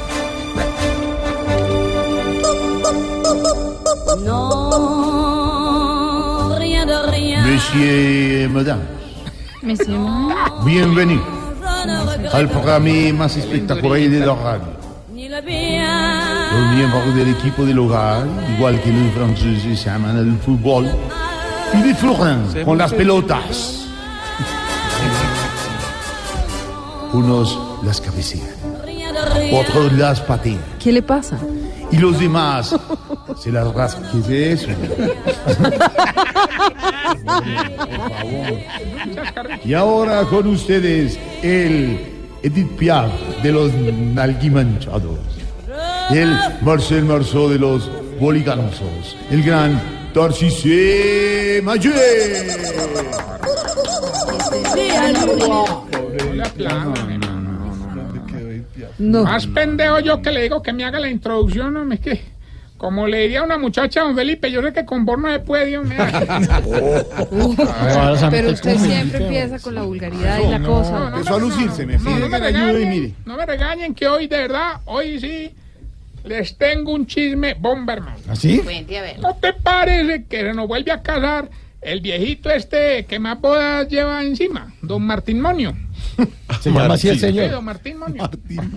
Non, 4.24 5.01
rien. 7.22 7.46
Monsieur 7.46 8.50
madame, 8.50 8.82
Monsieur. 9.64 9.98
regrette 10.66 11.20
al 12.34 12.50
programa 12.50 13.14
más 13.14 13.38
espectacular 13.38 14.00
de 14.00 14.20
la 14.20 14.36
radio. 14.36 14.82
Los 15.14 16.76
miembros 16.76 17.16
del 17.16 17.30
equipo 17.30 17.66
del 17.66 17.80
hogar, 17.80 18.26
igual 18.58 18.82
que 18.82 18.92
los 18.92 19.14
franceses 19.14 19.80
se 19.80 19.90
aman 19.90 20.18
el 20.18 20.38
fútbol, 20.40 20.90
y 21.74 21.82
disfrutan 21.84 22.44
con 22.66 22.78
las 22.78 22.94
pelotas. 22.94 23.88
Unos 27.14 27.58
las 27.84 28.00
cabecean, 28.02 28.48
otros 29.54 29.94
las 29.94 30.22
patean, 30.22 30.62
¿Qué 30.80 30.92
le 30.92 31.02
pasa? 31.02 31.38
Y 31.92 31.98
los 31.98 32.20
demás 32.20 32.76
se 33.38 33.52
las 33.52 33.74
rascan. 33.74 34.24
¿Qué 34.28 34.52
es 34.54 34.64
eso? 34.64 34.72
Y 39.64 39.74
ahora 39.74 40.24
con 40.26 40.48
ustedes 40.48 41.20
el 41.42 42.00
Edith 42.44 42.72
Piaf 42.78 43.12
de 43.44 43.52
los 43.52 43.74
nalguimanchados, 43.74 45.20
el 46.10 46.36
Marcel 46.62 47.06
Marceau 47.06 47.50
de 47.50 47.60
los 47.60 47.90
boliganzos, 48.20 49.16
el 49.30 49.44
gran 49.44 49.80
Tarcisé 50.14 51.62
aplaudan, 56.44 57.12
hermano. 57.12 57.31
No. 59.02 59.24
Más 59.24 59.48
pendejo 59.48 60.00
yo 60.00 60.22
que 60.22 60.32
le 60.32 60.44
digo 60.44 60.62
que 60.62 60.72
me 60.74 60.86
haga 60.86 61.00
la 61.00 61.10
introducción, 61.10 61.74
no 61.74 61.84
me 61.86 61.98
que. 61.98 62.22
Como 62.78 63.08
le 63.08 63.20
diría 63.22 63.42
a 63.42 63.44
una 63.44 63.58
muchacha 63.60 64.02
a 64.02 64.04
don 64.06 64.16
Felipe, 64.16 64.52
yo 64.52 64.62
sé 64.64 64.74
que 64.74 64.86
con 64.86 65.06
vos 65.06 65.20
no 65.20 65.32
se 65.32 65.40
puede. 65.40 65.80
Pero 68.32 68.50
usted 68.52 68.78
siempre 68.78 69.24
empieza 69.24 69.60
con 69.60 69.76
la 69.76 69.84
vulgaridad 69.84 70.40
y 70.40 70.48
la 70.50 70.62
cosa. 70.62 71.12
Empezó 71.14 71.36
a 71.36 71.40
lucirse, 71.40 71.86
me 71.86 71.98
No, 72.00 72.18
no 72.18 72.28
me 72.28 72.40
que 72.40 72.40
le 72.40 72.48
ayude 72.48 72.72
y 72.72 72.74
regañen, 72.74 72.90
mire. 72.90 73.14
no 73.26 73.38
me 73.38 73.46
regañen 73.46 73.94
que 73.94 74.08
hoy 74.08 74.28
de 74.28 74.38
verdad, 74.38 74.82
hoy 74.86 75.20
sí, 75.20 75.52
les 76.24 76.58
tengo 76.58 76.94
un 76.94 77.06
chisme 77.06 77.54
bomba, 77.54 77.94
hermano. 77.94 78.18
¿Así? 78.30 78.60
Cuente, 78.60 78.98
a 78.98 79.02
ver. 79.04 79.20
¿No 79.20 79.36
te 79.36 79.54
parece 79.54 80.26
que 80.26 80.42
se 80.42 80.54
nos 80.54 80.68
vuelve 80.68 80.92
a 80.92 81.02
casar 81.04 81.50
el 81.82 82.02
viejito 82.02 82.50
este 82.50 83.06
que 83.06 83.20
más 83.20 83.40
bodas 83.40 83.88
lleva 83.90 84.24
encima? 84.24 84.74
Don 84.82 85.04
Martín 85.04 85.40
Monio. 85.40 85.76
Se 86.62 86.70
llama 86.70 86.94
así 86.94 87.10
el 87.10 87.20
señor. 87.20 87.62
Martín 87.62 87.98
Monio. 87.98 88.30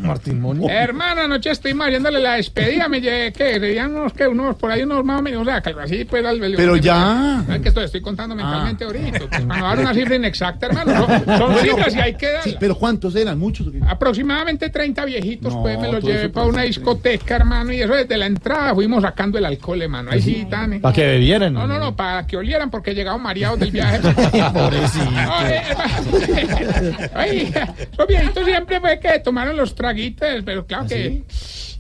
Martín 0.03 0.41
Monio. 0.41 0.69
Hermana, 0.69 1.25
anoche 1.25 1.51
estoy 1.51 1.73
haciéndole 1.73 2.21
la 2.21 2.35
despedida, 2.35 2.89
me 2.89 3.01
llegué, 3.01 3.33
¿qué? 3.33 3.59
Serían 3.59 3.95
unos, 3.95 4.13
que 4.13 4.27
Unos, 4.27 4.57
por 4.57 4.71
ahí 4.71 4.83
unos 4.83 5.05
más 5.05 5.21
o 5.21 5.23
menos, 5.23 5.43
o 5.43 5.45
sea, 5.45 5.63
así, 5.83 6.05
pues, 6.05 6.25
al 6.25 6.41
Pero 6.41 6.77
ya. 6.77 7.45
Es 7.49 7.61
que 7.61 7.69
esto 7.69 7.83
estoy 7.83 8.01
contando 8.01 8.35
mentalmente 8.35 8.85
ahorita, 8.85 9.19
pues, 9.19 9.29
para 9.29 9.45
no 9.45 9.67
dar 9.67 9.79
una 9.81 9.95
cifra 9.95 10.17
inexacta, 10.17 10.67
hermano. 10.67 11.07
Son, 11.07 11.39
son 11.39 11.55
cifras 11.59 11.95
y 11.95 11.99
hay 12.01 12.15
que 12.15 12.33
dar. 12.33 12.43
Sí, 12.43 12.57
pero 12.59 12.75
¿cuántos 12.77 13.15
eran? 13.17 13.39
Muchos. 13.39 13.69
Aproximadamente 13.87 14.71
30 14.71 15.05
viejitos, 15.05 15.55
No, 15.55 15.63
pues 15.63 15.79
me 15.79 15.93
los 15.93 16.03
llevé 16.03 16.29
para 16.29 16.47
una 16.47 16.63
discoteca, 16.63 17.37
hermano, 17.37 17.73
y 17.73 17.83
eso 17.83 17.95
desde 17.95 18.17
la 18.17 18.27
entrada 18.27 18.75
fuimos 18.75 19.03
sacando 19.03 19.39
el 19.39 19.45
alcohol, 19.45 19.83
hermano. 19.83 20.11
Ahí 20.11 20.23
sí, 20.23 20.47
tan. 20.49 20.81
Para 20.81 20.95
que 20.95 21.07
bebieran. 21.07 21.53
No, 21.53 21.67
no, 21.67 21.79
no, 21.79 21.95
para 21.95 22.27
que 22.27 22.37
olieran 22.37 22.71
porque 22.71 22.95
llegaban 22.95 23.23
mareados 23.23 23.59
del 23.59 23.71
viaje. 23.71 24.01
Pobrecito. 24.53 25.11
Ay, 27.15 27.53
los 27.99 28.07
viejitos 28.07 28.45
siempre 28.45 28.81
fue 28.81 28.99
que 28.99 29.19
tomaron 29.21 29.57
los 29.57 29.75
traguitos, 29.75 30.43
pero 30.45 30.67
claro 30.67 30.87
que 30.87 31.23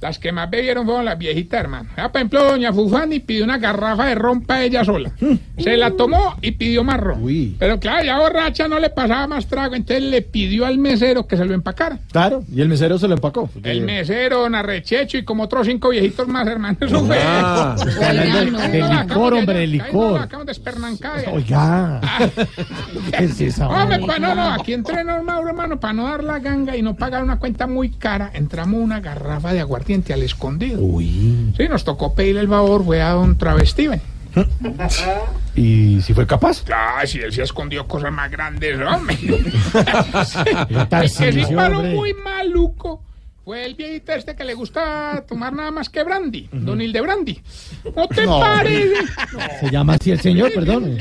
las 0.00 0.18
que 0.18 0.32
más 0.32 0.50
bebieron 0.50 0.84
fueron 0.84 1.04
las 1.04 1.18
viejitas, 1.18 1.60
hermano. 1.60 1.88
Ya, 1.96 2.08
por 2.10 2.18
ejemplo, 2.20 2.44
doña 2.44 2.72
Fufani 2.72 3.20
pidió 3.20 3.44
una 3.44 3.58
garrafa 3.58 4.06
de 4.06 4.14
rompa 4.14 4.62
ella 4.62 4.84
sola. 4.84 5.12
Se 5.58 5.76
la 5.76 5.90
tomó 5.92 6.36
y 6.42 6.52
pidió 6.52 6.84
más 6.84 6.98
ron. 7.00 7.24
Pero 7.58 7.78
claro, 7.80 8.04
ya 8.04 8.18
borracha 8.18 8.68
no 8.68 8.78
le 8.78 8.90
pasaba 8.90 9.26
más 9.26 9.46
trago, 9.46 9.74
entonces 9.74 10.02
le 10.04 10.22
pidió 10.22 10.66
al 10.66 10.78
mesero 10.78 11.26
que 11.26 11.36
se 11.36 11.44
lo 11.44 11.54
empacara. 11.54 11.98
Claro, 12.12 12.42
y 12.52 12.60
el 12.60 12.68
mesero 12.68 12.98
se 12.98 13.08
lo 13.08 13.14
empacó. 13.14 13.48
El 13.62 13.82
mesero, 13.82 14.40
don 14.40 14.54
Arrechecho 14.54 15.18
y 15.18 15.24
como 15.24 15.44
otros 15.44 15.66
cinco 15.66 15.90
viejitos 15.90 16.26
más, 16.28 16.46
hermano. 16.46 16.76
Eso 16.80 17.04
fue. 17.04 17.18
Ah, 17.22 17.76
No, 17.78 18.58
de 18.60 18.82
licor, 18.82 19.34
hombre, 19.34 19.58
de 19.60 19.66
licor. 19.66 20.20
acabamos 20.20 20.46
de 20.46 20.52
espernancar. 20.52 21.24
Oiga. 21.32 22.00
¿Qué 23.18 23.24
es 23.24 23.40
esa 23.40 23.68
Hombre, 23.68 23.98
vaina? 23.98 24.06
pa- 24.06 24.18
no, 24.18 24.34
no, 24.34 24.50
aquí 24.52 24.72
entrenó 24.72 25.22
Mauro, 25.22 25.48
hermano, 25.48 25.78
para 25.80 25.92
no 25.92 26.04
dar 26.08 26.24
la 26.24 26.38
ganga 26.38 26.76
y 26.76 26.82
no 26.82 26.94
pagar 26.96 27.22
una 27.22 27.38
cuenta 27.38 27.66
muy 27.66 27.90
cara, 27.90 28.30
entramos 28.34 28.80
una 28.80 29.00
garrafa 29.00 29.52
de 29.52 29.60
aguardiente 29.60 29.83
al 30.12 30.22
escondido. 30.22 30.80
Uy. 30.80 31.52
Sí, 31.56 31.68
nos 31.68 31.84
tocó 31.84 32.14
pedirle 32.14 32.40
el 32.40 32.48
favor, 32.48 32.84
fue 32.84 33.02
a 33.02 33.10
don 33.10 33.36
Travestiven. 33.36 34.00
¿Y 35.54 36.00
si 36.02 36.12
fue 36.14 36.26
capaz? 36.26 36.62
Claro, 36.62 37.06
si 37.06 37.20
él 37.20 37.32
se 37.32 37.42
escondió 37.42 37.86
cosas 37.86 38.10
más 38.12 38.30
grandes, 38.30 38.78
hombre. 38.80 39.16
El 41.20 41.58
hombre. 41.58 41.94
muy 41.94 42.12
maluco 42.14 43.02
fue 43.44 43.66
el 43.66 43.74
viejito 43.74 44.12
este 44.12 44.34
que 44.34 44.42
le 44.42 44.54
gusta 44.54 45.22
tomar 45.28 45.52
nada 45.52 45.70
más 45.70 45.90
que 45.90 46.02
brandy, 46.02 46.48
don 46.50 46.80
Hildebrandi. 46.80 47.42
¿No 47.94 48.08
te 48.08 48.24
No. 48.24 48.40
parece? 48.40 48.94
Se 49.60 49.70
llama 49.70 49.94
así 50.00 50.10
el 50.12 50.20
señor, 50.20 50.50
perdón. 50.54 50.96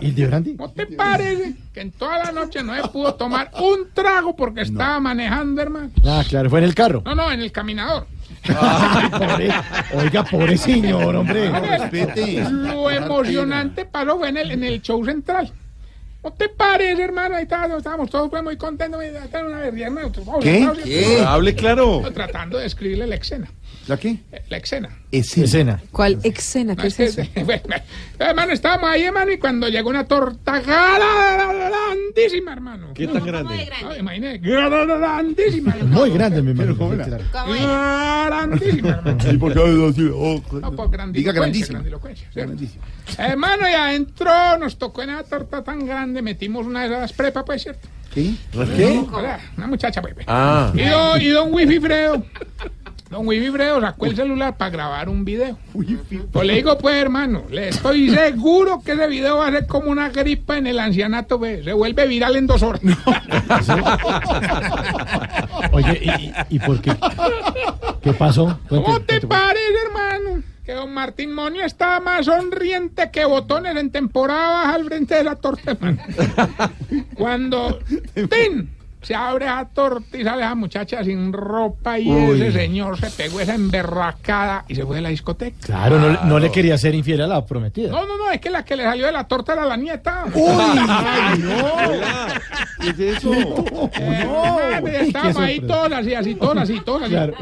¿Y 0.00 0.12
de 0.12 0.26
Brandy? 0.28 0.54
¿No 0.54 0.70
te 0.70 0.86
parece 0.86 1.54
que 1.74 1.80
en 1.80 1.90
toda 1.90 2.18
la 2.18 2.30
noche 2.30 2.62
no 2.62 2.76
se 2.80 2.86
pudo 2.88 3.14
tomar 3.14 3.50
un 3.60 3.88
trago 3.92 4.36
porque 4.36 4.60
estaba 4.60 5.00
manejando, 5.00 5.60
hermano? 5.60 5.90
Ah, 6.04 6.22
claro, 6.28 6.48
fue 6.50 6.60
en 6.60 6.66
el 6.66 6.74
carro. 6.76 7.02
No, 7.04 7.16
no, 7.16 7.32
en 7.32 7.40
el 7.40 7.50
caminador. 7.50 8.06
Ay, 8.48 9.08
pobre- 9.10 9.52
Oiga, 9.94 10.24
pobre 10.24 10.56
señor, 10.56 11.16
hombre. 11.16 11.50
Lo 12.50 12.90
emocionante 12.90 13.84
pasó 13.84 14.18
fue 14.18 14.28
en 14.28 14.36
el, 14.36 14.50
en 14.50 14.64
el 14.64 14.82
show 14.82 15.04
central. 15.04 15.52
¿No 16.24 16.32
te 16.32 16.48
parece, 16.48 17.02
hermano? 17.02 17.34
Ahí 17.34 17.42
estábamos, 17.42 17.78
estábamos 17.78 18.08
todos 18.08 18.30
pues, 18.30 18.42
muy 18.44 18.56
contentos. 18.56 19.00
Una 19.00 19.60
nosotros, 20.02 20.26
¿Qué? 20.40 20.68
¿Qué? 20.84 21.20
Hable 21.26 21.54
claro. 21.56 22.02
Tratando 22.14 22.58
de 22.58 22.66
escribirle 22.66 23.06
la 23.08 23.16
escena. 23.16 23.48
¿La 23.88 23.96
qué? 23.96 24.18
La 24.48 24.58
escena. 24.58 24.90
Escena. 25.10 25.82
¿Cuál 25.90 26.18
escena? 26.22 26.76
¿Qué 26.76 26.86
es 26.86 27.00
eso? 27.00 27.22
Bueno, 27.44 27.62
hermano, 28.18 28.52
estábamos 28.52 28.90
ahí, 28.90 29.02
hermano, 29.02 29.32
y 29.32 29.38
cuando 29.38 29.68
llegó 29.68 29.90
una 29.90 30.04
torta 30.04 30.60
grandísima, 30.60 32.52
hermano. 32.52 32.94
¿Qué 32.94 33.08
tan 33.08 33.24
grande? 33.24 33.68
No, 33.82 33.96
imagínate, 33.96 34.38
grandísima. 34.38 35.74
Muy 35.84 36.10
grande, 36.10 36.42
mi 36.42 36.50
hermano. 36.50 36.76
Grandísima, 38.26 38.88
hermano. 38.90 39.18
¿Y 39.32 39.36
por 39.36 39.52
qué 39.52 39.60
así? 39.90 40.10
Oh, 40.14 40.40
No, 40.60 40.72
por 40.72 40.88
Diga 41.12 41.32
grandilocuencia, 41.32 41.32
grandísima. 41.32 41.78
grandilocuencia, 41.78 42.28
¿cierto? 42.32 42.54
Hermano, 43.18 43.68
y 43.68 43.72
adentro 43.72 44.30
nos 44.58 44.78
tocó 44.78 45.02
en 45.02 45.10
esa 45.10 45.24
torta 45.24 45.64
tan 45.64 45.84
grande, 45.86 46.22
metimos 46.22 46.66
una 46.66 46.82
de 46.88 46.94
esas 46.94 47.12
prepas, 47.12 47.42
pues, 47.44 47.62
¿cierto? 47.62 47.88
¿Qué? 48.14 48.34
¿Qué? 48.76 49.04
Una 49.56 49.66
muchacha, 49.66 50.00
pues. 50.02 50.14
pues. 50.14 50.26
Ah. 50.28 50.70
Y 50.74 50.84
don, 50.84 51.20
y 51.20 51.28
don 51.28 51.52
Wifi 51.52 51.80
Fredo. 51.80 52.24
Don 53.12 53.28
Wifi 53.28 53.50
Fredo 53.50 53.78
sacó 53.78 54.06
el 54.06 54.16
celular 54.16 54.56
para 54.56 54.70
grabar 54.70 55.10
un 55.10 55.22
video. 55.22 55.58
Pues 56.32 56.46
le 56.46 56.54
digo, 56.54 56.78
pues, 56.78 56.96
hermano, 56.96 57.42
le 57.50 57.68
estoy 57.68 58.08
seguro 58.14 58.80
que 58.82 58.92
ese 58.92 59.06
video 59.06 59.36
va 59.36 59.48
a 59.48 59.50
ser 59.50 59.66
como 59.66 59.90
una 59.90 60.08
gripa 60.08 60.56
en 60.56 60.66
el 60.66 60.78
ancianato, 60.78 61.38
pues. 61.38 61.62
Se 61.62 61.74
vuelve 61.74 62.06
viral 62.06 62.36
en 62.36 62.46
dos 62.46 62.62
horas. 62.62 62.80
Oye, 65.72 66.32
¿y, 66.48 66.58
por 66.58 66.80
qué? 66.80 66.96
¿Qué 68.00 68.14
pasó? 68.14 68.58
¿Cómo 68.70 68.98
te 69.00 69.20
parece, 69.20 69.74
hermano? 69.86 70.42
Que 70.64 70.72
don 70.72 70.94
Martín 70.94 71.34
Monio 71.34 71.66
estaba 71.66 72.00
más 72.00 72.24
sonriente 72.24 73.10
que 73.10 73.26
botones 73.26 73.76
en 73.76 73.90
temporada 73.90 74.48
baja 74.48 74.74
al 74.74 74.86
frente 74.86 75.16
de 75.16 75.24
la 75.24 75.36
torta, 75.36 75.72
hermano. 75.72 75.98
Cuando 77.14 77.78
¡tin! 78.30 78.70
Se 79.02 79.14
abre 79.14 79.46
esa 79.46 79.68
torta 79.68 80.16
y 80.16 80.22
sale 80.24 80.42
esa 80.42 80.54
muchacha 80.54 81.02
sin 81.04 81.32
ropa 81.32 81.98
y 81.98 82.08
Uy. 82.08 82.40
ese 82.40 82.52
señor 82.52 82.98
se 82.98 83.10
pegó 83.10 83.40
esa 83.40 83.54
emberracada 83.54 84.64
y 84.68 84.74
se 84.76 84.86
fue 84.86 84.96
de 84.96 85.02
la 85.02 85.08
discoteca. 85.08 85.56
Claro, 85.66 85.98
no, 85.98 86.08
le- 86.10 86.18
no 86.24 86.38
le 86.38 86.50
quería 86.52 86.78
ser 86.78 86.94
infiel 86.94 87.20
a 87.22 87.26
la 87.26 87.44
prometida. 87.44 87.90
No, 87.90 88.06
no, 88.06 88.16
no, 88.16 88.30
es 88.30 88.40
que 88.40 88.48
la 88.50 88.64
que 88.64 88.76
le 88.76 88.84
salió 88.84 89.06
de 89.06 89.12
la 89.12 89.24
torta 89.26 89.54
era 89.54 89.64
la 89.66 89.76
nieta. 89.76 90.24
¡Uy! 90.32 90.42
¡Ay, 90.88 91.42
¿Qué 92.80 92.88
es 92.90 93.16
eso? 93.18 93.32
Eh, 93.32 94.28
Uy, 94.82 94.90
estábamos 94.94 95.36
qué 95.36 95.42
ahí 95.42 95.56
sorpresa. 95.56 95.66
todos 95.66 95.92
así, 95.92 96.14
así, 96.14 96.34
todos 96.36 96.56
así. 96.58 96.78
Claro. 97.10 97.34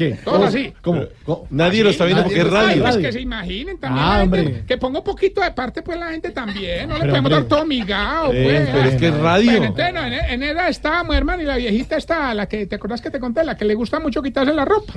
¿Qué? 0.00 0.18
Todos 0.24 0.48
así. 0.48 0.72
¿Cómo? 0.80 1.02
¿Cómo? 1.24 1.46
Nadie 1.50 1.84
lo 1.84 1.90
está 1.90 2.06
viendo 2.06 2.24
porque 2.24 2.40
es 2.40 2.50
radio. 2.50 2.82
pues 2.82 2.96
que 2.96 3.12
se 3.12 3.20
imaginen 3.20 3.78
también. 3.78 4.02
Ah, 4.02 4.08
la 4.14 4.20
gente, 4.22 4.38
hombre. 4.40 4.64
que 4.66 4.78
ponga 4.78 4.98
un 5.00 5.04
poquito 5.04 5.42
de 5.42 5.50
parte, 5.50 5.82
pues 5.82 5.98
la 5.98 6.08
gente 6.08 6.30
también. 6.30 6.88
No 6.88 6.94
le 6.94 7.00
Pero, 7.00 7.10
podemos 7.12 7.18
hombre. 7.32 7.34
dar 7.34 7.44
todo 7.44 7.66
migado, 7.66 8.32
Eh, 8.32 8.42
pues. 8.44 8.68
pero 8.72 8.88
es 8.88 8.96
que 8.96 9.08
es 9.08 9.14
radio. 9.18 9.50
Bueno, 9.50 9.66
entonces, 9.66 9.92
no, 9.94 10.04
en, 10.06 10.12
en 10.14 10.42
esa 10.42 10.68
estábamos, 10.70 11.14
hermano, 11.14 11.42
y 11.42 11.44
la 11.44 11.56
viejita 11.56 11.96
está, 11.98 12.32
la 12.32 12.46
que, 12.46 12.64
¿te 12.64 12.76
acordás 12.76 13.02
que 13.02 13.10
te 13.10 13.20
conté? 13.20 13.44
La 13.44 13.58
que 13.58 13.66
le 13.66 13.74
gusta 13.74 14.00
mucho 14.00 14.22
quitarse 14.22 14.54
la 14.54 14.64
ropa. 14.64 14.94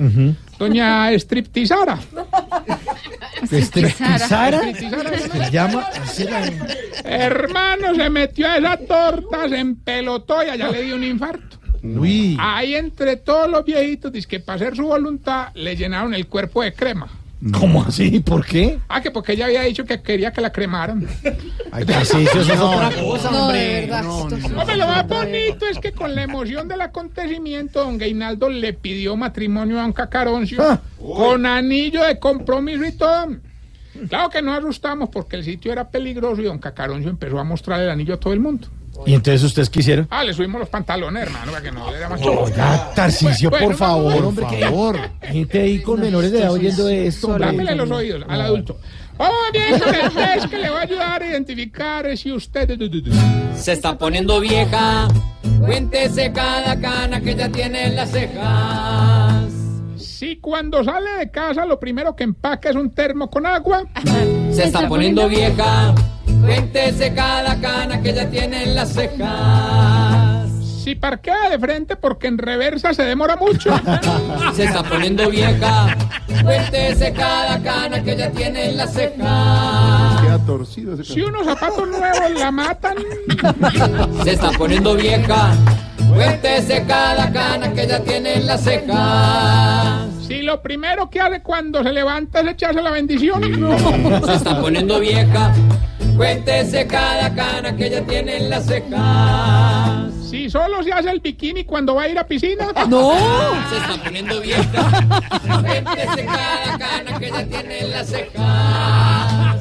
Doña 0.58 1.12
Striptizara. 1.12 1.98
¿Striptizara? 3.52 4.60
Se 4.74 5.50
llama... 5.50 5.86
así 6.02 6.24
la- 6.24 6.50
Hermano, 7.04 7.94
se 7.94 8.08
metió 8.10 8.48
a 8.48 8.56
esa 8.56 8.76
torta, 8.78 9.48
se 9.48 9.58
empelotó 9.58 10.42
y 10.44 10.48
allá 10.48 10.68
le 10.70 10.82
dio 10.82 10.96
un 10.96 11.04
infarto. 11.04 11.58
Uy. 11.84 12.36
Ahí 12.40 12.74
entre 12.74 13.16
todos 13.16 13.48
los 13.50 13.64
viejitos, 13.64 14.10
dice 14.10 14.26
que 14.26 14.40
para 14.40 14.56
hacer 14.56 14.74
su 14.74 14.84
voluntad, 14.86 15.48
le 15.54 15.76
llenaron 15.76 16.14
el 16.14 16.26
cuerpo 16.26 16.62
de 16.62 16.72
crema. 16.72 17.08
¿Cómo 17.52 17.82
así? 17.84 18.20
¿Por 18.20 18.46
qué? 18.46 18.78
Ah, 18.88 19.02
que 19.02 19.10
porque 19.10 19.32
ella 19.32 19.44
había 19.44 19.62
dicho 19.64 19.84
que 19.84 20.00
quería 20.00 20.32
que 20.32 20.40
la 20.40 20.50
cremaran. 20.50 21.06
Ay, 21.70 21.84
¿qué 21.84 21.92
es 21.92 22.14
eso? 22.14 22.40
Es 22.40 22.58
otra 22.58 22.90
cosa, 22.98 23.30
No, 23.30 23.36
de 23.36 23.42
hombre. 23.42 23.80
verdad. 23.82 24.02
No, 24.02 24.30
no, 24.30 24.36
no. 24.48 24.60
Hombre, 24.62 24.76
lo 24.76 24.86
más 24.86 25.06
bonito 25.06 25.66
es 25.66 25.78
que 25.78 25.92
con 25.92 26.14
la 26.14 26.22
emoción 26.22 26.68
del 26.68 26.80
acontecimiento, 26.80 27.80
don 27.84 27.98
Gainaldo 27.98 28.48
le 28.48 28.72
pidió 28.72 29.14
matrimonio 29.16 29.78
a 29.78 29.82
don 29.82 29.92
Cacaroncio 29.92 30.62
Ah. 30.62 30.80
con 30.98 31.44
anillo 31.44 32.02
de 32.04 32.18
compromiso 32.18 32.82
y 32.82 32.92
todo. 32.92 33.36
Claro 34.08 34.30
que 34.30 34.40
nos 34.40 34.58
asustamos 34.58 35.10
porque 35.10 35.36
el 35.36 35.44
sitio 35.44 35.70
era 35.70 35.90
peligroso 35.90 36.40
y 36.40 36.46
don 36.46 36.58
Cacaroncio 36.58 37.10
empezó 37.10 37.38
a 37.38 37.44
mostrar 37.44 37.78
el 37.82 37.90
anillo 37.90 38.14
a 38.14 38.20
todo 38.20 38.32
el 38.32 38.40
mundo. 38.40 38.68
¿Y 39.06 39.14
entonces 39.14 39.42
ustedes 39.42 39.68
quisieron? 39.70 40.06
Ah, 40.10 40.24
le 40.24 40.32
subimos 40.32 40.60
los 40.60 40.68
pantalones, 40.68 41.24
hermano, 41.24 41.52
para 41.52 41.62
que 41.62 41.72
no 41.72 41.90
le 41.90 41.98
dé 41.98 42.08
más 42.08 42.20
Oiga, 42.22 42.92
Tarcicio, 42.94 43.50
Bueno, 43.50 43.66
por 43.66 43.76
favor, 43.76 44.12
bueno, 44.12 44.28
hombre, 44.28 44.46
por 44.46 44.58
favor. 44.60 44.98
gente 45.22 45.60
ahí 45.60 45.82
con 45.82 46.00
menores 46.00 46.32
de 46.32 46.38
edad 46.40 46.52
oyendo 46.52 46.88
esto. 46.88 47.38
Dámele 47.38 47.74
los 47.74 47.90
oídos 47.90 48.24
al 48.28 48.40
adulto. 48.40 48.78
Vamos 49.16 49.36
bien 49.52 49.78
con 49.78 49.94
el 49.94 50.10
test 50.12 50.50
que 50.50 50.58
le 50.58 50.70
va 50.70 50.80
a 50.80 50.82
ayudar 50.82 51.22
a 51.22 51.26
identificar 51.26 52.16
si 52.16 52.32
usted... 52.32 52.78
Se 53.54 53.72
está 53.72 53.96
poniendo 53.96 54.40
vieja. 54.40 55.06
Cuéntese 55.60 56.32
cada 56.32 56.80
cana 56.80 57.20
que 57.20 57.34
ya 57.34 57.48
tiene 57.48 57.86
en 57.86 57.96
las 57.96 58.10
cejas. 58.10 59.52
Si 59.96 60.36
cuando 60.36 60.82
sale 60.82 61.10
de 61.18 61.30
casa 61.30 61.64
lo 61.64 61.78
primero 61.78 62.16
que 62.16 62.24
empaca 62.24 62.70
es 62.70 62.76
un 62.76 62.90
termo 62.90 63.30
con 63.30 63.46
agua. 63.46 63.84
Se 64.52 64.64
está 64.64 64.88
poniendo 64.88 65.28
vieja. 65.28 65.94
Cuéntese 66.26 67.14
cada 67.14 67.60
cana 67.60 68.00
que 68.02 68.12
ya 68.12 68.28
tiene 68.28 68.64
en 68.64 68.74
las 68.74 68.92
cejas. 68.92 70.50
Si 70.84 70.94
parquea 70.94 71.48
de 71.48 71.58
frente 71.58 71.96
porque 71.96 72.26
en 72.26 72.36
reversa 72.36 72.92
se 72.92 73.04
demora 73.04 73.36
mucho. 73.36 73.74
Se 74.54 74.64
está 74.64 74.82
poniendo 74.82 75.30
vieja. 75.30 75.96
Cuéntese 76.42 77.10
cada 77.14 77.62
cana 77.62 78.02
que 78.02 78.14
ya 78.14 78.30
tiene 78.30 78.68
en 78.68 78.76
las 78.76 78.92
cejas. 78.92 80.20
Queda 80.20 80.38
torcido 80.44 80.92
ese 80.92 81.04
Si 81.04 81.22
unos 81.22 81.46
zapatos 81.46 81.88
nuevos 81.88 82.30
la 82.38 82.50
matan. 82.50 82.96
Se 84.24 84.32
está 84.32 84.50
poniendo 84.50 84.94
vieja. 84.94 85.54
Cuéntese 86.14 86.84
cada 86.86 87.32
cana 87.32 87.72
que 87.72 87.86
ya 87.86 88.00
tiene 88.00 88.34
en 88.34 88.46
las 88.46 88.62
cejas. 88.62 90.10
Si 90.26 90.42
lo 90.42 90.60
primero 90.60 91.08
que 91.08 91.18
hace 91.18 91.40
cuando 91.40 91.82
se 91.82 91.92
levanta 91.92 92.40
es 92.40 92.48
echarse 92.48 92.82
la 92.82 92.90
bendición. 92.90 93.42
Se 94.26 94.34
está 94.34 94.60
poniendo 94.60 95.00
vieja. 95.00 95.50
Cuéntese 96.16 96.86
cada 96.86 97.34
cana 97.34 97.74
que 97.74 97.90
ya 97.90 98.02
tiene 98.02 98.36
en 98.36 98.50
las 98.50 98.66
cejas. 98.66 100.14
Si 100.30 100.48
solo 100.48 100.82
se 100.82 100.92
hace 100.92 101.10
el 101.10 101.20
bikini 101.20 101.64
cuando 101.64 101.96
va 101.96 102.02
a 102.02 102.08
ir 102.08 102.18
a 102.18 102.26
piscina. 102.26 102.66
Se 103.70 103.76
está 103.76 104.02
poniendo 104.02 104.40
vieja. 104.40 104.62
Cuéntese 105.60 106.24
cada 106.24 106.78
cana 106.78 107.18
que 107.18 107.30
ya 107.30 107.44
tiene 107.46 107.78
en 107.80 107.90
las 107.90 108.06
cejas. 108.08 109.56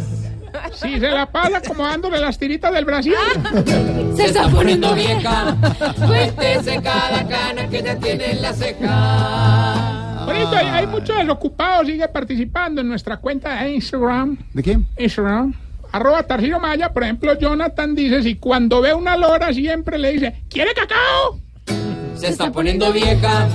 Si 0.74 1.00
se 1.00 1.10
la 1.10 1.32
pasa 1.32 1.58
acomodándole 1.58 2.20
las 2.20 2.38
tiritas 2.38 2.74
del 2.74 2.86
Brasil. 2.86 3.14
Se 4.16 4.26
está 4.26 4.48
poniendo 4.50 4.94
vieja. 4.94 5.56
Cuéntese 6.06 6.82
cada 6.82 7.28
cana 7.28 7.68
que 7.68 7.82
ya 7.82 7.96
tiene 7.96 8.32
en 8.32 8.42
las 8.42 8.58
cejas. 8.58 10.26
Bonito, 10.26 10.56
hay, 10.56 10.68
hay 10.68 10.88
muchos 10.88 11.18
desocupados, 11.18 11.88
sigue 11.88 12.08
participando 12.08 12.82
en 12.82 12.90
nuestra 12.90 13.18
cuenta 13.18 13.64
de 13.64 13.74
Instagram. 13.74 14.38
¿De 14.54 14.64
qué? 14.64 14.80
Instagram. 14.98 15.54
Arroba 15.94 16.24
Tarcillo 16.24 16.60
Maya, 16.60 16.92
por 16.92 17.04
ejemplo, 17.04 17.38
Jonathan 17.38 17.94
dice, 17.94 18.24
si 18.24 18.38
cuando 18.38 18.82
ve 18.82 18.96
una 18.96 19.16
lora 19.16 19.54
siempre 19.54 20.00
le 20.00 20.14
dice, 20.14 20.44
¿quiere 20.50 20.74
cacao? 20.74 21.40
Se 22.16 22.30
está 22.30 22.52
poniendo 22.52 22.92
vieja. 22.92 23.48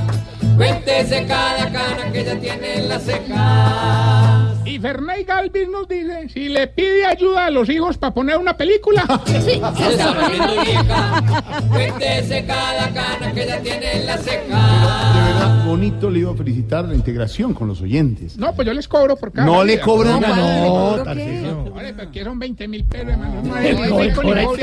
Cuéntese 0.57 1.27
cada 1.27 1.69
cana 1.73 2.13
que 2.13 2.25
ya 2.25 2.39
tiene 2.39 2.77
en 2.77 2.89
las 2.89 3.03
cejas. 3.03 4.38
Y 4.69 4.79
Ferney 4.79 5.25
Galvis 5.25 5.69
nos 5.69 5.89
dice, 5.89 6.29
si 6.29 6.49
le 6.49 6.67
pide 6.69 7.07
ayuda 7.07 7.47
a 7.47 7.51
los 7.51 7.69
hijos 7.71 7.97
para 7.97 8.13
poner 8.13 8.37
una 8.37 8.57
película. 8.57 9.03
Se 9.27 9.55
está 9.55 9.73
poniendo 9.73 10.63
vieja. 10.63 11.63
Cuéntese 11.69 12.45
cada 12.45 12.93
cana 12.93 13.33
que 13.33 13.47
ya 13.47 13.61
tiene 13.61 13.93
en 14.01 14.07
las 14.07 14.25
De 14.25 14.31
cejas. 14.31 14.49
verdad, 14.51 15.65
bonito 15.65 16.11
le 16.11 16.19
iba 16.21 16.33
a 16.33 16.35
felicitar 16.35 16.85
la 16.85 16.95
integración 16.95 17.55
con 17.55 17.67
los 17.69 17.81
oyentes. 17.81 18.37
No, 18.37 18.55
pues 18.55 18.67
yo 18.67 18.75
les 18.75 18.87
cobro 18.89 19.17
por 19.17 19.33
cada 19.33 19.47
No 19.47 19.65
le 19.65 19.81
Oiga, 19.83 20.21
nada. 20.21 20.37
no, 20.37 21.03
Tarcisio. 21.03 21.65
Oye, 21.75 21.95
pero 21.95 22.09
aquí 22.09 22.21
son 22.25 22.39
20 22.39 22.69
mil 22.69 22.85
pesos, 22.85 23.09
hermano. 23.09 23.35
No 23.37 23.43
No, 23.43 23.53
no 23.53 23.59
le 23.61 23.65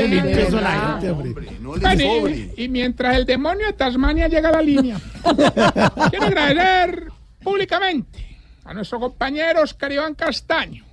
de 0.07 0.17
empezó 0.17 0.55
verdad. 0.55 0.61
la 0.61 0.91
gente, 0.99 1.11
hombre. 1.11 1.47
No 1.61 1.75
le 1.75 2.49
y, 2.57 2.69
mientras 2.69 3.15
el 3.17 3.25
demonio 3.25 3.65
de 3.67 3.73
Tasmania 3.73 4.27
llega 4.27 4.49
a 4.49 4.51
la 4.53 4.61
línea, 4.61 4.97
quiero 6.11 6.25
agradecer 6.25 7.07
públicamente 7.43 8.34
a 8.65 8.73
nuestro 8.73 8.99
compañero 8.99 9.61
Oscar 9.61 9.91
Iván 9.91 10.15
Castaño, 10.15 10.83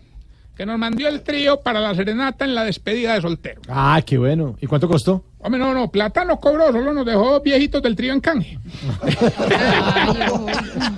que 0.55 0.67
nos 0.67 0.79
mandó 0.79 1.09
el 1.09 1.23
trío 1.23 1.61
para 1.61 1.81
la 1.81 1.95
serenata 1.95 2.45
en 2.45 2.55
la 2.55 2.65
despedida 2.65 3.15
de 3.15 3.23
soltero. 3.23 3.63
Ah, 3.69 4.03
qué 4.05 4.19
bueno. 4.19 4.57
¿Y 4.61 4.67
cuánto 4.67 4.87
costó? 4.89 5.25
Hombre, 5.39 5.59
no, 5.59 5.73
no, 5.75 5.91
plata 5.91 6.25
no 6.25 6.39
cobró, 6.39 6.71
solo 6.71 6.93
nos 6.93 7.07
dejó 7.07 7.41
viejitos 7.41 7.83
del 7.83 7.97
trío 7.97 8.13
en 8.13 8.21
canje. 8.21 8.59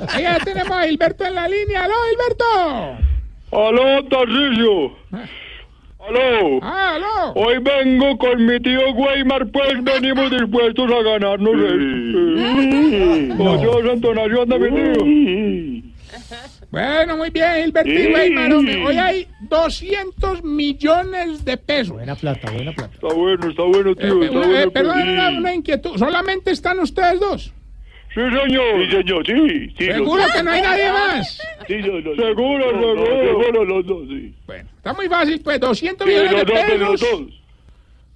Ahí 0.08 0.22
ya 0.24 0.38
tenemos 0.44 0.72
a 0.72 0.82
Gilberto 0.82 1.24
en 1.24 1.34
la 1.34 1.48
línea. 1.48 1.84
¡Aló, 1.84 1.94
Gilberto! 2.10 2.44
Aló, 3.52 4.04
Tarcisio. 4.08 4.96
Aló. 6.06 6.58
Ah, 6.60 6.96
aló. 6.96 7.32
Hoy 7.36 7.58
vengo 7.58 8.18
con 8.18 8.44
mi 8.44 8.60
tío 8.60 8.90
Weimar, 8.92 9.46
pues 9.46 9.82
venimos 9.82 10.30
dispuestos 10.30 10.90
a 10.90 11.02
ganarnos 11.02 11.54
Dios, 13.60 13.84
entonación 13.84 14.48
de 14.48 14.58
mi 14.58 14.70
tío. 14.70 15.93
Bueno, 16.74 17.16
muy 17.18 17.30
bien, 17.30 17.66
Gilberto 17.66 17.88
y 17.88 17.96
Sí. 18.66 18.82
Hoy 18.84 18.96
hay 18.98 19.28
200 19.42 20.42
millones 20.42 21.44
de 21.44 21.56
pesos. 21.56 21.92
Buena 21.94 22.16
plata, 22.16 22.50
buena 22.50 22.72
plata. 22.72 22.92
Está 22.94 23.14
bueno, 23.14 23.48
está 23.48 23.62
bueno, 23.62 23.90
Eh, 23.92 23.94
tío. 23.94 24.22
Está 24.24 24.38
una- 24.38 24.44
eh, 24.44 24.48
bueno. 24.48 24.70
perdón, 24.72 24.94
pues. 24.94 25.04
una, 25.08 25.28
una 25.38 25.54
inquietud. 25.54 25.96
¿Solamente 25.98 26.50
están 26.50 26.80
ustedes 26.80 27.20
dos? 27.20 27.52
Sí, 28.12 28.20
señor. 28.20 28.84
Sí, 28.84 28.90
señor, 28.90 29.24
sí. 29.24 29.74
sí 29.78 29.84
¿Seguro 29.86 30.22
que 30.34 30.42
no 30.42 30.50
hay 30.50 30.62
nadie 30.62 30.90
más? 30.90 31.38
Sí, 31.68 31.76
no, 31.76 32.00
no, 32.00 32.14
seguro, 32.16 32.70
seguro. 32.72 33.06
Seguro 33.24 33.64
los 33.64 33.86
dos, 33.86 34.08
sí. 34.08 34.34
Bueno, 34.44 34.68
está 34.76 34.92
muy 34.94 35.06
fácil, 35.08 35.40
pues 35.44 35.60
200 35.60 36.04
Sí, 36.08 36.12
millones 36.12 36.30
de 36.32 36.36
los 36.38 36.46
dos, 36.46 36.66
de 36.66 36.78
los 36.78 37.00
pesos. 37.00 37.20
dos. 37.20 37.40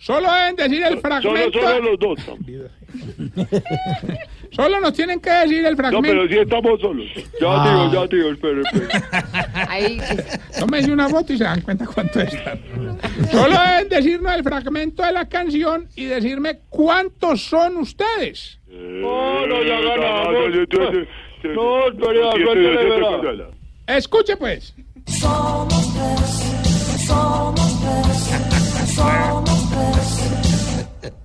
Solo 0.00 0.32
deben 0.32 0.56
decir 0.56 0.82
el 0.82 0.88
Solo, 0.88 1.00
fragmento. 1.00 1.60
solo 1.60 1.80
los 1.80 1.98
dos. 2.00 2.18
Solo 4.50 4.80
nos 4.80 4.92
tienen 4.94 5.20
que 5.20 5.30
decir 5.30 5.64
el 5.64 5.72
No, 5.72 5.76
fragmento. 5.76 6.08
pero 6.08 6.28
sí 6.28 6.38
estamos 6.38 6.80
solos. 6.80 7.06
Ya, 7.40 7.46
Ah. 7.48 7.88
tío, 7.90 8.02
ya, 8.02 8.08
tío, 8.08 8.32
espere, 8.32 8.62
espere. 8.62 8.88
Ahí, 9.68 9.98
Tómense 10.58 10.90
una 10.92 11.08
foto 11.08 11.32
y 11.32 11.38
se 11.38 11.44
dan 11.44 11.60
cuenta 11.60 11.86
cuánto 11.86 12.20
está. 12.20 12.56
Solo 13.30 13.56
deben 13.58 13.88
decirnos 13.88 14.34
el 14.34 14.42
fragmento 14.42 15.02
de 15.02 15.12
la 15.12 15.28
canción 15.28 15.88
y 15.96 16.04
decirme 16.06 16.60
cuántos 16.70 17.42
son 17.42 17.76
ustedes. 17.76 18.58
No, 18.68 19.46
no, 19.46 19.62
ya 19.62 19.80
ganamos. 19.80 20.34
No, 21.44 21.84
verdad. 23.22 23.48
Escuche 23.86 24.36
pues. 24.36 24.74
Somos 25.06 25.68
tres, 25.94 26.47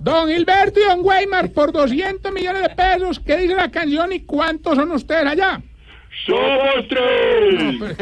Don 0.03 0.27
Gilberto 0.30 0.80
y 0.80 0.84
Don 0.84 0.99
Weimar 1.01 1.49
por 1.51 1.71
200 1.71 2.31
millones 2.34 2.61
de 2.63 2.69
pesos. 2.69 3.19
¿Qué 3.19 3.38
dice 3.38 3.55
la 3.55 3.71
canción 3.71 4.11
y 4.11 4.19
cuántos 4.21 4.75
son 4.75 4.91
ustedes 4.91 5.25
allá? 5.25 5.61
Somos 6.27 6.88
tres. 6.89 7.97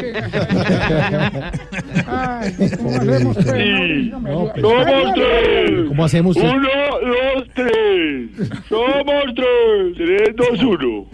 Ay, 2.08 2.54
¿cómo 2.78 2.90
hacemos, 3.00 3.36
pues? 3.36 3.46
Sí. 3.48 4.10
No, 4.12 4.20
no, 4.20 4.54
me- 4.54 4.62
Somos 4.62 5.14
tres. 5.16 5.72
¿Cómo 5.88 6.06
hacemos? 6.06 6.36
Uno, 6.36 6.70
dos, 7.02 7.48
tres. 7.56 8.30
Somos 8.68 9.24
tres. 9.36 9.96
Tres, 9.96 10.36
dos, 10.36 10.64
uno. 10.64 11.06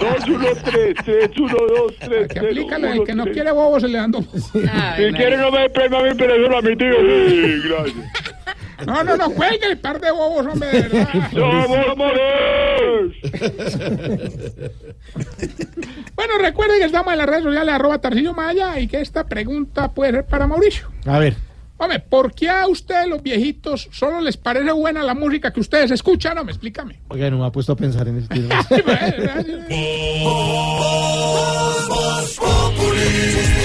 Dos, 0.00 0.28
uno, 0.28 0.46
tres. 0.64 0.94
Tres, 1.04 1.30
uno, 1.38 1.54
dos, 1.76 1.94
tres. 2.00 2.28
Que 2.28 2.40
tres, 2.40 2.58
uno, 2.64 2.86
el 2.92 3.04
que 3.04 3.14
no 3.14 3.24
tres. 3.24 3.34
quiere 3.34 3.52
bobo 3.52 3.78
se 3.80 3.88
le 3.88 3.98
dan 3.98 4.10
dos. 4.12 4.24
Si 4.32 5.12
quiere 5.12 5.36
no 5.36 5.50
me 5.50 5.68
premia 5.70 5.98
a 5.98 6.02
mí, 6.04 6.10
pero 6.16 6.34
eso 6.34 6.56
a 6.56 6.62
mi 6.62 6.76
tío. 6.76 6.94
Sí, 7.28 7.60
gracias. 7.68 8.34
No, 8.86 9.02
no, 9.02 9.16
no, 9.16 9.30
cuelgue 9.30 9.66
el 9.66 9.78
par 9.78 10.00
de 10.00 10.10
bobos, 10.10 10.46
hombre, 10.46 10.68
de 10.68 10.82
verdad. 10.82 11.30
Somos 11.32 11.86
Bueno, 16.14 16.38
recuerden 16.40 16.78
que 16.78 16.84
estamos 16.84 17.12
en 17.12 17.18
las 17.18 17.26
redes 17.26 17.42
sociales, 17.44 17.74
arroba 17.74 18.00
Tarcillo 18.00 18.34
Maya, 18.34 18.78
y 18.78 18.86
que 18.86 19.00
esta 19.00 19.26
pregunta 19.26 19.92
puede 19.92 20.12
ser 20.12 20.26
para 20.26 20.46
Mauricio. 20.46 20.88
A 21.06 21.18
ver. 21.18 21.48
Hombre, 21.80 22.00
¿por 22.00 22.34
qué 22.34 22.50
a 22.50 22.66
ustedes 22.66 23.06
los 23.06 23.22
viejitos 23.22 23.88
solo 23.92 24.20
les 24.20 24.36
parece 24.36 24.72
buena 24.72 25.04
la 25.04 25.14
música 25.14 25.52
que 25.52 25.60
ustedes 25.60 25.92
escuchan? 25.92 26.34
No, 26.34 26.42
me 26.44 26.50
explícame. 26.50 26.98
Oiga, 27.08 27.30
no 27.30 27.38
me 27.38 27.46
ha 27.46 27.52
puesto 27.52 27.72
a 27.72 27.76
pensar 27.76 28.08
en 28.08 28.18
ese 28.18 28.28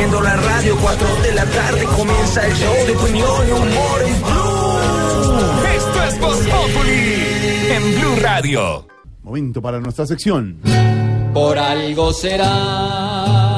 Populi. 0.00 0.04
Enciendo 0.04 0.20
la 0.20 0.36
radio, 0.36 0.76
4 0.80 1.08
de 1.22 1.34
la 1.34 1.44
tarde 1.46 1.84
comienza 1.84 2.46
el 2.46 2.54
show 2.54 2.74
de 2.86 2.92
opinión 2.96 3.48
y 3.48 3.50
humor 3.50 4.02
en 4.06 4.22
Blue. 4.22 4.78
Esto 5.76 6.04
es 6.04 6.20
Voz 6.20 6.38
Populi 6.38 7.14
en 7.70 8.00
Blue 8.00 8.16
Radio. 8.20 8.86
Momento 9.22 9.60
para 9.60 9.80
nuestra 9.80 10.06
sección. 10.06 10.56
Por 11.34 11.58
algo 11.58 12.12
será. 12.12 13.50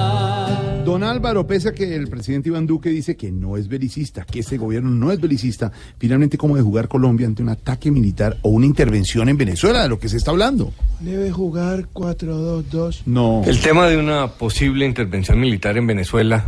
Don 0.84 1.04
Álvaro, 1.04 1.46
pese 1.46 1.68
a 1.68 1.72
que 1.72 1.94
el 1.94 2.08
presidente 2.08 2.48
Iván 2.48 2.66
Duque 2.66 2.90
dice 2.90 3.16
que 3.16 3.30
no 3.30 3.56
es 3.56 3.68
belicista, 3.68 4.24
que 4.24 4.40
ese 4.40 4.58
gobierno 4.58 4.90
no 4.90 5.12
es 5.12 5.20
belicista, 5.20 5.70
finalmente, 5.96 6.36
¿cómo 6.36 6.56
de 6.56 6.62
jugar 6.62 6.88
Colombia 6.88 7.28
ante 7.28 7.40
un 7.42 7.50
ataque 7.50 7.92
militar 7.92 8.36
o 8.42 8.48
una 8.48 8.66
intervención 8.66 9.28
en 9.28 9.36
Venezuela, 9.36 9.84
de 9.84 9.88
lo 9.88 10.00
que 10.00 10.08
se 10.08 10.16
está 10.16 10.32
hablando? 10.32 10.72
Debe 11.02 11.30
jugar 11.32 11.88
4-2-2. 11.92 13.02
No. 13.06 13.42
El 13.44 13.60
tema 13.60 13.88
de 13.88 13.96
una 13.96 14.28
posible 14.28 14.86
intervención 14.86 15.38
militar 15.40 15.76
en 15.76 15.86
Venezuela 15.86 16.44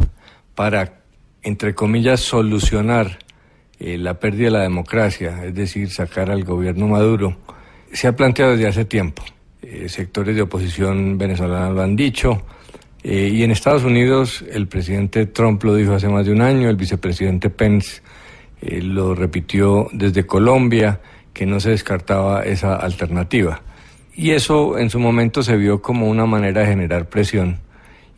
para, 0.55 1.01
entre 1.43 1.75
comillas, 1.75 2.21
solucionar 2.21 3.19
eh, 3.81 3.99
la 3.99 4.21
pérdida 4.21 4.45
de 4.45 4.51
la 4.53 4.61
democracia, 4.63 5.45
es 5.45 5.55
decir, 5.55 5.91
sacar 5.91 6.31
al 6.31 6.45
gobierno 6.45 6.87
Maduro, 6.87 7.37
se 7.93 8.07
ha 8.07 8.15
planteado 8.15 8.53
desde 8.53 8.69
hace 8.69 8.85
tiempo. 8.85 9.25
Eh, 9.61 9.89
sectores 9.89 10.37
de 10.37 10.43
oposición 10.43 11.19
venezolana 11.19 11.71
lo 11.71 11.83
han 11.83 11.97
dicho. 11.97 12.43
eh, 13.03 13.31
y 13.33 13.43
en 13.43 13.51
Estados 13.51 13.83
Unidos 13.85 14.45
el 14.53 14.69
presidente 14.69 15.27
Trump 15.27 15.63
lo 15.65 15.75
dijo 15.75 15.95
hace 15.95 16.09
más 16.09 16.27
de 16.27 16.33
un 16.33 16.41
año, 16.43 16.69
el 16.71 16.77
vicepresidente 16.77 17.51
Pence 17.51 18.03
eh, 18.63 18.81
lo 18.81 19.15
repitió 19.15 19.89
desde 19.93 20.27
Colombia, 20.27 21.01
que 21.33 21.45
no 21.45 21.59
se 21.59 21.71
descartaba 21.71 22.45
esa 22.45 22.77
alternativa. 22.77 23.61
Y 24.17 24.31
eso 24.31 24.79
en 24.79 24.91
su 24.91 24.99
momento 24.99 25.43
se 25.43 25.57
vio 25.57 25.83
como 25.83 26.09
una 26.09 26.27
manera 26.27 26.61
de 26.61 26.69
generar 26.69 27.09
presión 27.09 27.59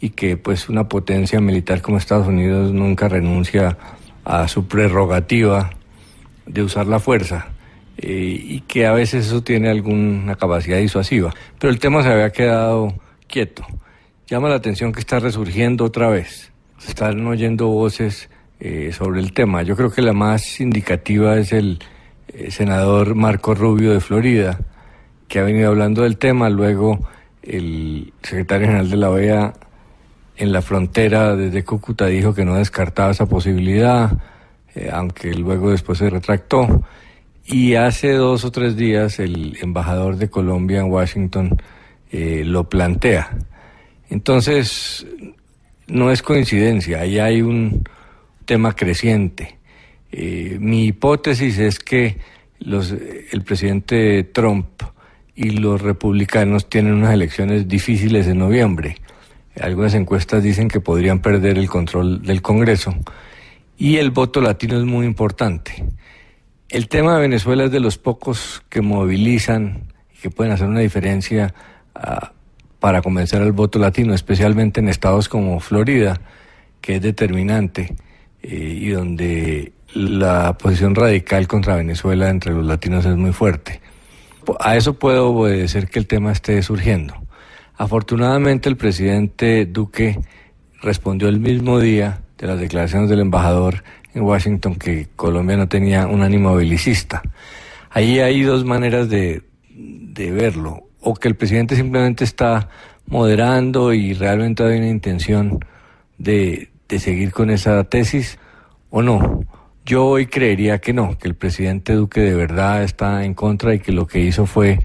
y 0.01 0.11
que 0.11 0.37
pues 0.37 0.69
una 0.69 0.89
potencia 0.89 1.41
militar 1.41 1.81
como 1.81 1.97
Estados 1.97 2.29
Unidos 2.29 2.73
nunca 2.73 3.09
renuncia 3.09 3.79
a 4.25 4.47
su 4.49 4.67
prerrogativa 4.67 5.71
de 6.45 6.63
usar 6.63 6.87
la 6.87 6.99
fuerza 6.99 7.49
eh, 7.97 8.39
y 8.41 8.61
que 8.63 8.87
a 8.87 8.93
veces 8.93 9.27
eso 9.27 9.43
tiene 9.43 9.71
alguna 9.71 10.35
capacidad 10.37 10.79
disuasiva. 10.79 11.33
Pero 11.59 11.73
el 11.73 11.79
tema 11.79 12.03
se 12.03 12.11
había 12.11 12.31
quedado 12.31 12.95
quieto. 13.27 13.67
Llama 14.27 14.49
la 14.49 14.57
atención 14.57 14.93
que 14.93 15.01
está 15.01 15.19
resurgiendo 15.19 15.85
otra 15.85 16.09
vez. 16.09 16.53
Se 16.79 16.91
están 16.91 17.27
oyendo 17.27 17.69
voces 17.69 18.29
eh, 18.61 18.93
sobre 18.93 19.21
el 19.21 19.33
tema. 19.33 19.63
Yo 19.63 19.77
creo 19.77 19.91
que 19.91 20.03
la 20.03 20.13
más 20.13 20.61
indicativa 20.61 21.39
es 21.39 21.53
el 21.53 21.79
eh, 22.29 22.51
senador 22.51 23.15
Marco 23.15 23.55
Rubio 23.55 23.93
de 23.93 24.01
Florida, 24.01 24.59
que 25.29 25.39
ha 25.39 25.43
venido 25.43 25.69
hablando 25.69 26.03
del 26.03 26.19
tema. 26.19 26.49
Luego 26.49 26.99
el 27.43 28.13
secretario 28.23 28.67
general 28.67 28.91
de 28.91 28.97
la 28.97 29.11
OEA 29.11 29.55
en 30.37 30.53
la 30.53 30.63
frontera 30.63 31.35
desde 31.35 31.65
Cúcuta 31.65 32.07
dijo 32.07 32.35
que 32.35 32.45
no 32.45 32.57
descartaba 32.57 33.11
esa 33.11 33.27
posibilidad, 33.27 34.13
eh, 34.75 34.91
aunque 34.93 35.33
luego 35.35 35.71
después 35.71 35.99
se 35.99 36.11
retractó. 36.11 36.85
Y 37.47 37.75
hace 37.75 38.13
dos 38.13 38.45
o 38.45 38.51
tres 38.51 38.77
días 38.77 39.19
el 39.19 39.57
embajador 39.63 40.17
de 40.17 40.29
Colombia 40.29 40.81
en 40.81 40.91
Washington 40.91 41.57
eh, 42.11 42.43
lo 42.45 42.69
plantea. 42.69 43.37
Entonces, 44.11 45.07
no 45.87 46.11
es 46.11 46.23
coincidencia, 46.23 47.01
ahí 47.01 47.19
hay 47.19 47.43
un 47.43 47.85
tema 48.45 48.75
creciente. 48.75 49.59
Eh, 50.13 50.59
mi 50.61 50.87
hipótesis 50.87 51.59
es 51.59 51.79
que 51.79 52.19
los, 52.59 52.93
el 52.93 53.43
presidente 53.43 54.25
Trump 54.25 54.67
y 55.37 55.51
los 55.51 55.83
republicanos 55.83 56.69
tienen 56.69 56.95
unas 56.95 57.13
elecciones 57.13 57.69
difíciles 57.69 58.27
en 58.27 58.39
noviembre. 58.39 58.97
Algunas 59.61 59.95
encuestas 59.95 60.43
dicen 60.43 60.69
que 60.69 60.81
podrían 60.81 61.21
perder 61.21 61.59
el 61.59 61.69
control 61.69 62.23
del 62.23 62.43
Congreso 62.43 62.95
y 63.77 63.97
el 63.97 64.11
voto 64.11 64.41
latino 64.41 64.79
es 64.79 64.85
muy 64.85 65.07
importante. 65.07 65.85
El 66.71 66.89
tema 66.89 67.15
de 67.15 67.21
Venezuela 67.21 67.65
es 67.65 67.71
de 67.71 67.81
los 67.81 67.99
pocos 67.99 68.63
que 68.71 68.81
movilizan 68.81 69.93
y 70.15 70.19
que 70.23 70.31
pueden 70.31 70.53
hacer 70.53 70.67
una 70.67 70.81
diferencia 70.81 71.55
ah, 71.95 72.33
para 72.81 73.03
convencer 73.03 73.43
al 73.43 73.53
voto 73.53 73.79
latino, 73.79 74.15
especialmente 74.15 74.81
en 74.81 74.89
estados 74.89 75.29
como 75.29 75.61
Florida, 75.61 76.21
que 76.81 76.97
es 76.97 77.03
determinante 77.03 77.95
eh, 78.43 78.79
y 78.81 78.89
donde 78.89 79.73
la 79.95 80.57
posición 80.59 80.95
radical 80.95 81.47
contra 81.47 81.77
Venezuela 81.77 82.31
entre 82.31 82.53
los 82.53 82.67
latinos 82.67 83.05
es 83.05 83.17
muy 83.17 83.33
fuerte. 83.33 83.81
A 84.61 84.77
eso 84.77 84.95
puedo 84.95 85.29
obedecer 85.29 85.89
que 85.89 85.99
el 85.99 86.07
tema 86.07 86.33
esté 86.33 86.63
surgiendo. 86.63 87.15
Afortunadamente 87.77 88.69
el 88.69 88.77
presidente 88.77 89.67
Duque 89.67 90.19
respondió 90.81 91.29
el 91.29 91.41
mismo 91.41 91.79
día 91.79 92.23
de 92.39 92.47
las 92.47 92.59
declaraciones 92.59 93.11
del 93.11 93.21
embajador 93.21 93.83
en 94.15 94.23
Washington 94.23 94.77
que 94.77 95.09
Colombia 95.17 95.57
no 95.57 95.69
tenía 95.69 96.07
un 96.07 96.23
ánimo 96.23 96.55
belicista. 96.55 97.23
Ahí 97.91 98.19
hay 98.21 98.43
dos 98.43 98.65
maneras 98.65 99.09
de, 99.09 99.43
de 99.71 100.31
verlo. 100.31 100.85
O 101.01 101.15
que 101.15 101.29
el 101.29 101.37
presidente 101.37 101.77
simplemente 101.77 102.25
está 102.25 102.69
moderando 103.07 103.93
y 103.93 104.15
realmente 104.15 104.65
hay 104.65 104.79
una 104.79 104.89
intención 104.89 105.61
de, 106.19 106.71
de 106.89 106.99
seguir 106.99 107.33
con 107.33 107.51
esa 107.51 107.85
tesis, 107.85 108.39
o 108.91 109.03
no. 109.03 109.41
Yo 109.87 110.05
hoy 110.05 110.27
creería 110.27 110.81
que 110.81 110.93
no, 110.93 111.17
que 111.17 111.29
el 111.29 111.37
presidente 111.37 111.93
Duque 111.93 112.21
de 112.21 112.35
verdad 112.35 112.83
está 112.83 113.25
en 113.25 113.35
contra 113.35 113.73
y 113.73 113.79
que 113.79 113.93
lo 113.93 114.09
que 114.09 114.19
hizo 114.19 114.45
fue 114.45 114.81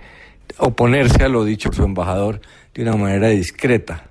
oponerse 0.60 1.24
a 1.24 1.28
lo 1.28 1.44
dicho 1.44 1.70
por 1.70 1.78
su 1.78 1.84
embajador 1.86 2.40
de 2.76 2.84
una 2.84 2.96
manera 2.96 3.30
discreta 3.30 4.04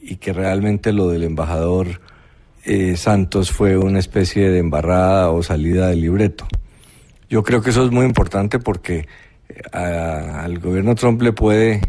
y 0.00 0.16
que 0.16 0.32
realmente 0.32 0.92
lo 0.92 1.08
del 1.10 1.22
embajador 1.22 2.00
eh, 2.64 2.96
Santos 2.96 3.52
fue 3.52 3.76
una 3.76 4.00
especie 4.00 4.50
de 4.50 4.58
embarrada 4.58 5.30
o 5.30 5.44
salida 5.44 5.90
del 5.90 6.00
libreto. 6.00 6.48
Yo 7.30 7.44
creo 7.44 7.62
que 7.62 7.70
eso 7.70 7.84
es 7.84 7.92
muy 7.92 8.04
importante 8.04 8.58
porque 8.58 9.06
eh, 9.48 9.60
a- 9.72 10.42
al 10.42 10.58
gobierno 10.58 10.96
Trump 10.96 11.22
le 11.22 11.32
puede 11.32 11.80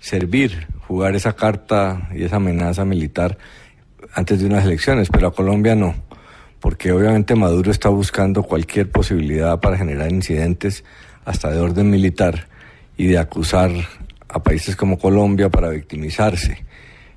servir 0.00 0.66
jugar 0.88 1.14
esa 1.14 1.34
carta 1.36 2.08
y 2.12 2.24
esa 2.24 2.36
amenaza 2.36 2.84
militar 2.84 3.38
antes 4.14 4.40
de 4.40 4.46
unas 4.46 4.64
elecciones, 4.64 5.08
pero 5.10 5.28
a 5.28 5.32
Colombia 5.32 5.76
no, 5.76 5.94
porque 6.64 6.92
obviamente 6.92 7.34
Maduro 7.34 7.70
está 7.70 7.90
buscando 7.90 8.42
cualquier 8.42 8.90
posibilidad 8.90 9.60
para 9.60 9.76
generar 9.76 10.10
incidentes 10.10 10.82
hasta 11.26 11.50
de 11.50 11.60
orden 11.60 11.90
militar 11.90 12.48
y 12.96 13.06
de 13.06 13.18
acusar 13.18 13.70
a 14.30 14.42
países 14.42 14.74
como 14.74 14.98
Colombia 14.98 15.50
para 15.50 15.68
victimizarse. 15.68 16.64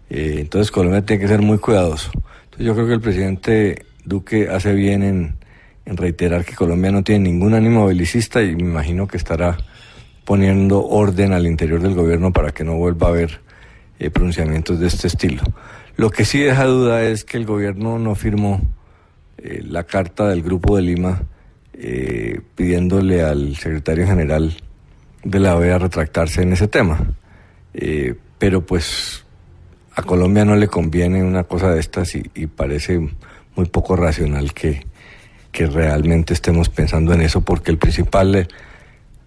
Eh, 0.09 0.35
entonces 0.39 0.69
Colombia 0.69 1.05
tiene 1.05 1.21
que 1.21 1.29
ser 1.29 1.41
muy 1.41 1.59
cuidadoso. 1.59 2.11
Yo 2.59 2.73
creo 2.73 2.87
que 2.87 2.93
el 2.95 2.99
presidente 2.99 3.85
Duque 4.03 4.49
hace 4.49 4.73
bien 4.73 5.01
en, 5.01 5.37
en 5.85 5.95
reiterar 5.95 6.43
que 6.43 6.53
Colombia 6.53 6.91
no 6.91 7.05
tiene 7.05 7.29
ningún 7.29 7.53
ánimo 7.53 7.85
belicista 7.85 8.43
y 8.43 8.53
me 8.53 8.63
imagino 8.63 9.07
que 9.07 9.15
estará 9.15 9.55
poniendo 10.25 10.85
orden 10.85 11.31
al 11.31 11.47
interior 11.47 11.81
del 11.81 11.93
gobierno 11.93 12.33
para 12.33 12.51
que 12.51 12.65
no 12.65 12.75
vuelva 12.75 13.07
a 13.07 13.11
haber 13.11 13.39
eh, 13.97 14.09
pronunciamientos 14.09 14.77
de 14.77 14.87
este 14.87 15.07
estilo. 15.07 15.41
Lo 15.95 16.09
que 16.09 16.25
sí 16.25 16.37
deja 16.39 16.65
duda 16.65 17.01
es 17.03 17.23
que 17.23 17.37
el 17.37 17.45
gobierno 17.45 17.97
no 17.97 18.13
firmó 18.13 18.61
eh, 19.37 19.63
la 19.63 19.83
carta 19.83 20.27
del 20.27 20.41
Grupo 20.43 20.75
de 20.75 20.81
Lima 20.81 21.21
eh, 21.73 22.41
pidiéndole 22.55 23.21
al 23.21 23.55
secretario 23.55 24.07
general 24.07 24.55
de 25.23 25.39
la 25.39 25.55
OEA 25.55 25.77
retractarse 25.77 26.41
en 26.41 26.53
ese 26.53 26.67
tema. 26.67 26.99
Eh, 27.73 28.15
pero 28.39 28.65
pues 28.65 29.25
a 29.95 30.03
Colombia 30.03 30.45
no 30.45 30.55
le 30.55 30.67
conviene 30.67 31.23
una 31.23 31.43
cosa 31.43 31.73
de 31.73 31.79
estas 31.79 32.15
y, 32.15 32.23
y 32.33 32.47
parece 32.47 32.99
muy 33.55 33.65
poco 33.65 33.95
racional 33.95 34.53
que, 34.53 34.85
que 35.51 35.65
realmente 35.65 36.33
estemos 36.33 36.69
pensando 36.69 37.13
en 37.13 37.21
eso 37.21 37.41
porque 37.41 37.71
el 37.71 37.77
principal 37.77 38.35
eh, 38.35 38.47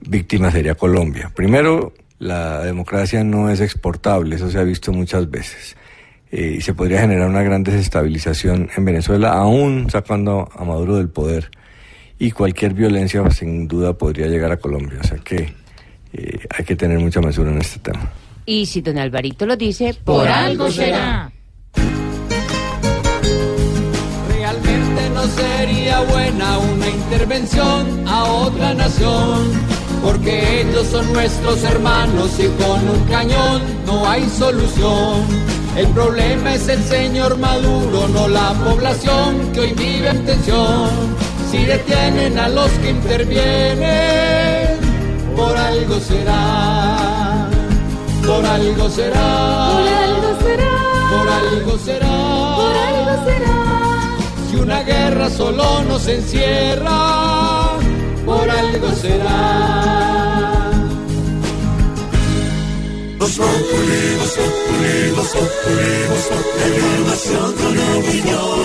víctima 0.00 0.50
sería 0.50 0.74
Colombia. 0.74 1.30
Primero, 1.34 1.92
la 2.18 2.62
democracia 2.62 3.24
no 3.24 3.50
es 3.50 3.60
exportable, 3.60 4.36
eso 4.36 4.50
se 4.50 4.58
ha 4.58 4.62
visto 4.62 4.92
muchas 4.92 5.30
veces. 5.30 5.76
Eh, 6.32 6.56
y 6.58 6.60
se 6.60 6.74
podría 6.74 7.00
generar 7.00 7.28
una 7.28 7.42
gran 7.42 7.64
desestabilización 7.64 8.70
en 8.76 8.84
Venezuela, 8.84 9.32
aún 9.32 9.90
sacando 9.90 10.48
a 10.54 10.64
Maduro 10.64 10.96
del 10.96 11.08
poder. 11.08 11.50
Y 12.18 12.30
cualquier 12.30 12.74
violencia, 12.74 13.28
sin 13.30 13.66
duda, 13.66 13.94
podría 13.94 14.26
llegar 14.26 14.52
a 14.52 14.58
Colombia. 14.58 14.98
O 15.02 15.06
sea 15.06 15.18
que 15.18 15.54
eh, 16.12 16.38
hay 16.56 16.64
que 16.64 16.76
tener 16.76 16.98
mucha 16.98 17.20
mesura 17.20 17.50
en 17.50 17.58
este 17.58 17.80
tema. 17.80 18.12
Y 18.46 18.66
si 18.66 18.80
don 18.80 18.98
Alvarito 18.98 19.46
lo 19.46 19.56
dice, 19.56 19.94
Por 20.04 20.28
algo 20.28 20.70
será. 20.70 21.32
Realmente 24.28 25.10
no 25.14 25.26
sería 25.26 26.00
buena 26.02 26.58
una 26.58 26.88
intervención 26.88 28.08
a 28.08 28.24
otra 28.24 28.74
nación, 28.74 29.50
porque 30.02 30.62
ellos 30.62 30.86
son 30.86 31.12
nuestros 31.12 31.62
hermanos 31.64 32.38
y 32.38 32.48
con 32.62 32.88
un 32.88 33.04
cañón 33.08 33.62
no 33.86 34.08
hay 34.08 34.28
solución. 34.28 35.59
El 35.76 35.86
problema 35.88 36.54
es 36.54 36.68
el 36.68 36.82
señor 36.84 37.38
Maduro, 37.38 38.08
no 38.08 38.28
la 38.28 38.52
población 38.54 39.50
que 39.52 39.60
hoy 39.60 39.72
vive 39.72 40.08
en 40.10 40.24
tensión. 40.26 40.90
Si 41.50 41.64
detienen 41.64 42.38
a 42.38 42.48
los 42.48 42.70
que 42.72 42.90
intervienen, 42.90 44.78
por 45.36 45.56
algo 45.56 45.98
será, 46.00 47.48
por 48.26 48.44
algo 48.44 48.88
será, 48.90 49.70
Por 49.72 49.88
algo 49.88 50.38
será. 50.44 50.70
por 51.10 51.28
algo 51.28 51.78
será, 51.78 52.16
Por 52.56 52.76
algo 52.76 53.24
será. 53.24 53.56
si 54.50 54.56
una 54.56 54.82
guerra 54.82 55.30
solo 55.30 55.82
nos 55.84 56.06
encierra, 56.06 57.70
por 58.24 58.48
algo 58.50 58.90
será. 58.92 60.29
Voz 63.30 63.38
Populi, 63.38 64.16
Voz 64.18 64.34
Populi, 64.34 65.10
Voz 65.14 65.28
Populi, 65.28 66.00
Voz 66.08 67.22
Populi. 67.28 67.80
Opinión. 67.98 68.60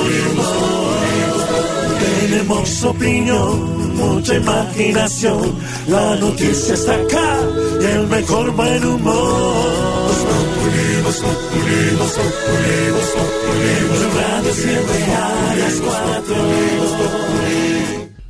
Tenemos 2.00 2.84
opinión, 2.84 3.96
mucha 3.96 4.34
imaginación. 4.34 5.56
La 5.88 6.16
noticia 6.16 6.74
está 6.74 6.96
acá 6.96 7.40
y 7.80 7.86
el 7.86 8.08
mejor 8.08 8.52
buen 8.54 8.86
humor. 8.86 9.14
Voz 10.08 10.22
Populi, 10.26 11.02
Voz 11.04 11.18
Populi, 11.18 11.98
Voz 12.00 13.10
Populi, 13.14 14.54
siempre 14.54 15.04
a 15.14 15.56
las 15.60 15.76
cuatro. 15.82 16.36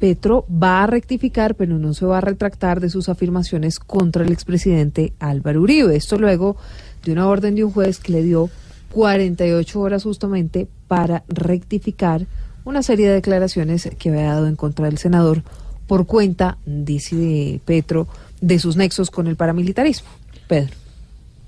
Petro 0.05 0.45
va 0.47 0.83
a 0.83 0.85
rectificar, 0.85 1.55
pero 1.55 1.79
no 1.79 1.95
se 1.95 2.05
va 2.05 2.19
a 2.19 2.21
retractar 2.21 2.79
de 2.79 2.91
sus 2.91 3.09
afirmaciones 3.09 3.79
contra 3.79 4.23
el 4.23 4.31
expresidente 4.31 5.13
Álvaro 5.17 5.63
Uribe. 5.63 5.95
Esto 5.95 6.19
luego 6.19 6.57
de 7.03 7.11
una 7.11 7.27
orden 7.27 7.55
de 7.55 7.63
un 7.63 7.71
juez 7.71 7.97
que 7.97 8.11
le 8.11 8.21
dio 8.21 8.51
48 8.91 9.79
horas 9.79 10.03
justamente 10.03 10.67
para 10.87 11.23
rectificar 11.27 12.27
una 12.65 12.83
serie 12.83 13.07
de 13.07 13.15
declaraciones 13.15 13.89
que 13.97 14.09
había 14.09 14.25
dado 14.25 14.45
en 14.45 14.55
contra 14.55 14.85
del 14.85 14.99
senador 14.99 15.41
por 15.87 16.05
cuenta, 16.05 16.59
dice 16.67 17.59
Petro, 17.65 18.07
de 18.41 18.59
sus 18.59 18.77
nexos 18.77 19.09
con 19.09 19.25
el 19.25 19.35
paramilitarismo. 19.35 20.09
Pedro. 20.47 20.75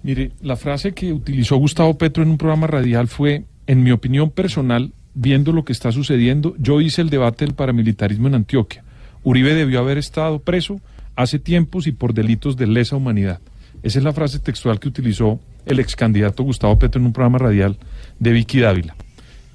Mire, 0.02 0.32
la 0.42 0.56
frase 0.56 0.94
que 0.94 1.14
utilizó 1.14 1.58
Gustavo 1.58 1.96
Petro 1.96 2.24
en 2.24 2.30
un 2.32 2.40
programa 2.40 2.66
radial 2.66 3.08
fue, 3.08 3.44
en 3.68 3.84
mi 3.84 3.92
opinión 3.92 4.32
personal, 4.32 4.94
viendo 5.20 5.52
lo 5.52 5.66
que 5.66 5.74
está 5.74 5.92
sucediendo, 5.92 6.56
yo 6.60 6.80
hice 6.80 7.02
el 7.02 7.10
debate 7.10 7.44
del 7.46 7.56
paramilitarismo 7.56 8.28
en 8.28 8.36
Antioquia. 8.36 8.84
Uribe 9.24 9.56
debió 9.56 9.80
haber 9.80 9.98
estado 9.98 10.40
preso 10.40 10.80
hace 11.16 11.40
tiempos 11.40 11.88
y 11.88 11.92
por 11.92 12.14
delitos 12.14 12.56
de 12.56 12.68
lesa 12.68 12.96
humanidad. 12.96 13.40
Esa 13.82 13.98
es 13.98 14.04
la 14.06 14.14
frase 14.14 14.38
textual 14.40 14.80
que 14.80 14.88
utilizó 14.88 15.40
el 15.66 15.80
ex 15.80 15.96
candidato 15.96 16.44
Gustavo 16.44 16.78
Petro 16.78 17.00
en 17.02 17.08
un 17.08 17.14
programa 17.14 17.40
radial 17.40 17.78
de 18.20 18.32
Vicky 18.32 18.60
Dávila. 18.60 18.96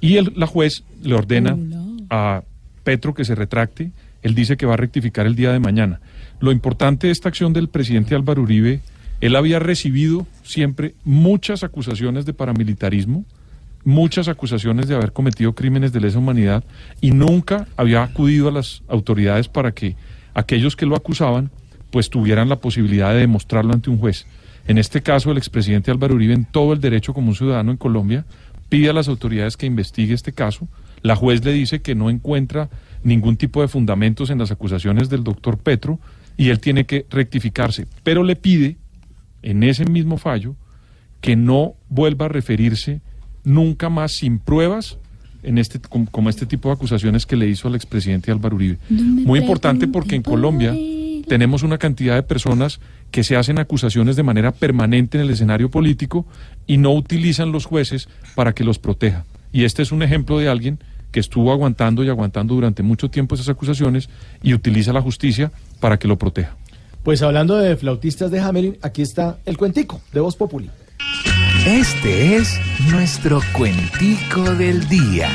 Y 0.01 0.17
el- 0.17 0.33
la 0.35 0.47
juez 0.47 0.83
le 1.01 1.15
ordena 1.15 1.57
a 2.09 2.43
Petro 2.83 3.13
que 3.13 3.23
se 3.23 3.35
retracte. 3.35 3.91
Él 4.21 4.35
dice 4.35 4.57
que 4.57 4.65
va 4.65 4.73
a 4.73 4.77
rectificar 4.77 5.25
el 5.25 5.35
día 5.35 5.51
de 5.53 5.59
mañana. 5.59 6.01
Lo 6.41 6.51
importante 6.51 7.07
de 7.07 7.13
esta 7.13 7.29
acción 7.29 7.53
del 7.53 7.69
presidente 7.69 8.15
Álvaro 8.15 8.41
Uribe, 8.41 8.81
él 9.21 9.35
había 9.37 9.59
recibido 9.59 10.27
siempre 10.43 10.93
muchas 11.05 11.63
acusaciones 11.63 12.25
de 12.25 12.33
paramilitarismo, 12.33 13.23
muchas 13.85 14.27
acusaciones 14.27 14.87
de 14.87 14.95
haber 14.95 15.11
cometido 15.13 15.53
crímenes 15.53 15.91
de 15.91 15.99
lesa 15.99 16.19
humanidad 16.19 16.63
y 17.01 17.11
nunca 17.11 17.67
había 17.77 18.03
acudido 18.03 18.47
a 18.47 18.51
las 18.51 18.83
autoridades 18.87 19.47
para 19.47 19.73
que 19.73 19.95
aquellos 20.33 20.75
que 20.75 20.85
lo 20.85 20.95
acusaban 20.95 21.51
pues 21.91 22.09
tuvieran 22.09 22.49
la 22.49 22.55
posibilidad 22.55 23.13
de 23.13 23.19
demostrarlo 23.19 23.73
ante 23.73 23.89
un 23.89 23.99
juez. 23.99 24.25
En 24.67 24.77
este 24.77 25.01
caso, 25.01 25.31
el 25.31 25.37
expresidente 25.37 25.91
Álvaro 25.91 26.15
Uribe, 26.15 26.33
en 26.33 26.45
todo 26.45 26.73
el 26.73 26.79
derecho 26.79 27.13
como 27.13 27.29
un 27.29 27.35
ciudadano 27.35 27.71
en 27.71 27.77
Colombia, 27.77 28.25
pide 28.69 28.89
a 28.89 28.93
las 28.93 29.07
autoridades 29.07 29.57
que 29.57 29.65
investigue 29.65 30.13
este 30.13 30.33
caso. 30.33 30.67
La 31.01 31.15
juez 31.15 31.43
le 31.43 31.51
dice 31.51 31.81
que 31.81 31.95
no 31.95 32.09
encuentra 32.09 32.69
ningún 33.03 33.37
tipo 33.37 33.61
de 33.61 33.67
fundamentos 33.67 34.29
en 34.29 34.39
las 34.39 34.51
acusaciones 34.51 35.09
del 35.09 35.23
doctor 35.23 35.57
Petro 35.57 35.99
y 36.37 36.49
él 36.49 36.59
tiene 36.59 36.85
que 36.85 37.05
rectificarse, 37.09 37.85
pero 38.03 38.23
le 38.23 38.35
pide, 38.35 38.77
en 39.43 39.61
ese 39.63 39.85
mismo 39.85 40.17
fallo, 40.17 40.55
que 41.21 41.35
no 41.35 41.75
vuelva 41.89 42.25
a 42.25 42.29
referirse 42.29 43.01
nunca 43.43 43.89
más 43.89 44.13
sin 44.13 44.39
pruebas 44.39 44.97
en 45.43 45.57
este 45.57 45.79
como, 45.79 46.09
como 46.09 46.29
este 46.29 46.45
tipo 46.45 46.69
de 46.69 46.75
acusaciones 46.75 47.25
que 47.25 47.35
le 47.35 47.47
hizo 47.47 47.67
al 47.67 47.75
expresidente 47.75 48.31
Álvaro 48.31 48.55
Uribe. 48.55 48.77
Muy 48.89 49.39
importante 49.39 49.87
porque 49.87 50.15
en 50.15 50.23
Colombia 50.23 50.73
tenemos 51.27 51.63
una 51.63 51.77
cantidad 51.77 52.15
de 52.15 52.23
personas 52.23 52.79
que 53.11 53.23
se 53.23 53.35
hacen 53.35 53.59
acusaciones 53.59 54.15
de 54.15 54.23
manera 54.23 54.51
permanente 54.51 55.17
en 55.17 55.25
el 55.25 55.31
escenario 55.31 55.69
político 55.69 56.25
y 56.65 56.77
no 56.77 56.93
utilizan 56.93 57.51
los 57.51 57.65
jueces 57.65 58.09
para 58.35 58.53
que 58.53 58.63
los 58.63 58.79
proteja. 58.79 59.25
Y 59.51 59.65
este 59.65 59.81
es 59.81 59.91
un 59.91 60.01
ejemplo 60.03 60.39
de 60.39 60.49
alguien 60.49 60.79
que 61.11 61.19
estuvo 61.19 61.51
aguantando 61.51 62.03
y 62.03 62.09
aguantando 62.09 62.55
durante 62.55 62.81
mucho 62.81 63.09
tiempo 63.09 63.35
esas 63.35 63.49
acusaciones 63.49 64.09
y 64.41 64.53
utiliza 64.53 64.93
la 64.93 65.01
justicia 65.01 65.51
para 65.79 65.97
que 65.97 66.07
lo 66.07 66.17
proteja. 66.17 66.55
Pues 67.03 67.21
hablando 67.21 67.57
de 67.57 67.75
flautistas 67.75 68.31
de 68.31 68.39
Hamelin, 68.39 68.77
aquí 68.81 69.01
está 69.01 69.37
el 69.45 69.57
cuentico 69.57 70.01
de 70.11 70.21
Voz 70.21 70.35
Populi. 70.35 70.69
Este 71.65 72.35
es 72.35 72.59
nuestro 72.91 73.39
cuentico 73.53 74.41
del 74.55 74.85
día. 74.89 75.29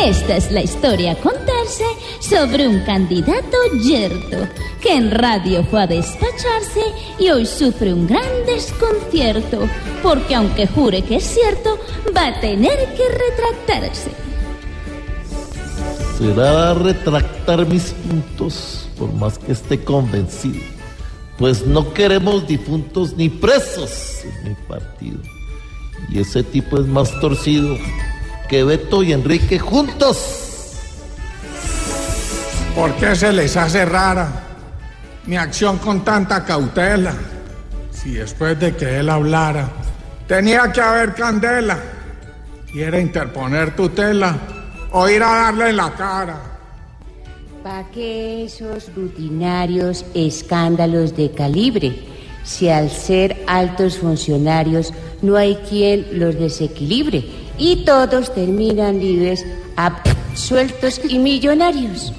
Esta 0.00 0.36
es 0.36 0.52
la 0.52 0.62
historia 0.62 1.12
a 1.12 1.16
contarse 1.16 1.84
sobre 2.20 2.68
un 2.68 2.84
candidato 2.84 3.56
yerto 3.82 4.46
que 4.80 4.94
en 4.94 5.10
radio 5.10 5.64
fue 5.64 5.82
a 5.82 5.86
despacharse 5.88 6.82
y 7.18 7.30
hoy 7.30 7.46
sufre 7.46 7.92
un 7.92 8.06
gran 8.06 8.46
desconcierto 8.46 9.68
porque 10.04 10.36
aunque 10.36 10.68
jure 10.68 11.02
que 11.02 11.16
es 11.16 11.24
cierto, 11.24 11.80
va 12.16 12.28
a 12.28 12.40
tener 12.40 12.78
que 12.94 13.08
retractarse. 13.08 14.27
Será 16.18 16.74
retractar 16.74 17.64
mis 17.66 17.92
puntos, 17.92 18.88
por 18.98 19.12
más 19.12 19.38
que 19.38 19.52
esté 19.52 19.82
convencido. 19.84 20.60
Pues 21.38 21.64
no 21.64 21.94
queremos 21.94 22.46
difuntos 22.48 23.16
ni 23.16 23.28
presos 23.28 24.24
en 24.24 24.48
mi 24.48 24.54
partido. 24.66 25.20
Y 26.08 26.18
ese 26.18 26.42
tipo 26.42 26.80
es 26.80 26.86
más 26.86 27.12
torcido 27.20 27.76
que 28.48 28.64
Beto 28.64 29.04
y 29.04 29.12
Enrique 29.12 29.58
juntos. 29.58 30.74
¿Por 32.74 32.92
qué 32.96 33.14
se 33.14 33.32
les 33.32 33.56
hace 33.56 33.84
rara 33.84 34.28
mi 35.26 35.36
acción 35.36 35.78
con 35.78 36.04
tanta 36.04 36.44
cautela? 36.44 37.14
Si 37.92 38.12
después 38.12 38.58
de 38.58 38.74
que 38.74 38.98
él 38.98 39.08
hablara 39.08 39.68
tenía 40.26 40.72
que 40.72 40.80
haber 40.80 41.14
candela, 41.14 41.78
quiere 42.72 43.00
interponer 43.00 43.76
tutela 43.76 44.36
o 44.92 45.08
ir 45.08 45.22
a 45.22 45.34
darle 45.34 45.70
en 45.70 45.76
la 45.76 45.90
cara. 45.92 46.40
¿Para 47.62 47.88
qué 47.90 48.44
esos 48.44 48.94
rutinarios 48.94 50.04
escándalos 50.14 51.16
de 51.16 51.30
calibre? 51.30 51.94
Si 52.44 52.68
al 52.68 52.90
ser 52.90 53.44
altos 53.46 53.98
funcionarios 53.98 54.92
no 55.20 55.36
hay 55.36 55.56
quien 55.68 56.06
los 56.12 56.38
desequilibre 56.38 57.24
y 57.58 57.84
todos 57.84 58.32
terminan 58.32 59.00
libres, 59.00 59.44
absueltos 59.76 61.00
y 61.08 61.18
millonarios. 61.18 62.12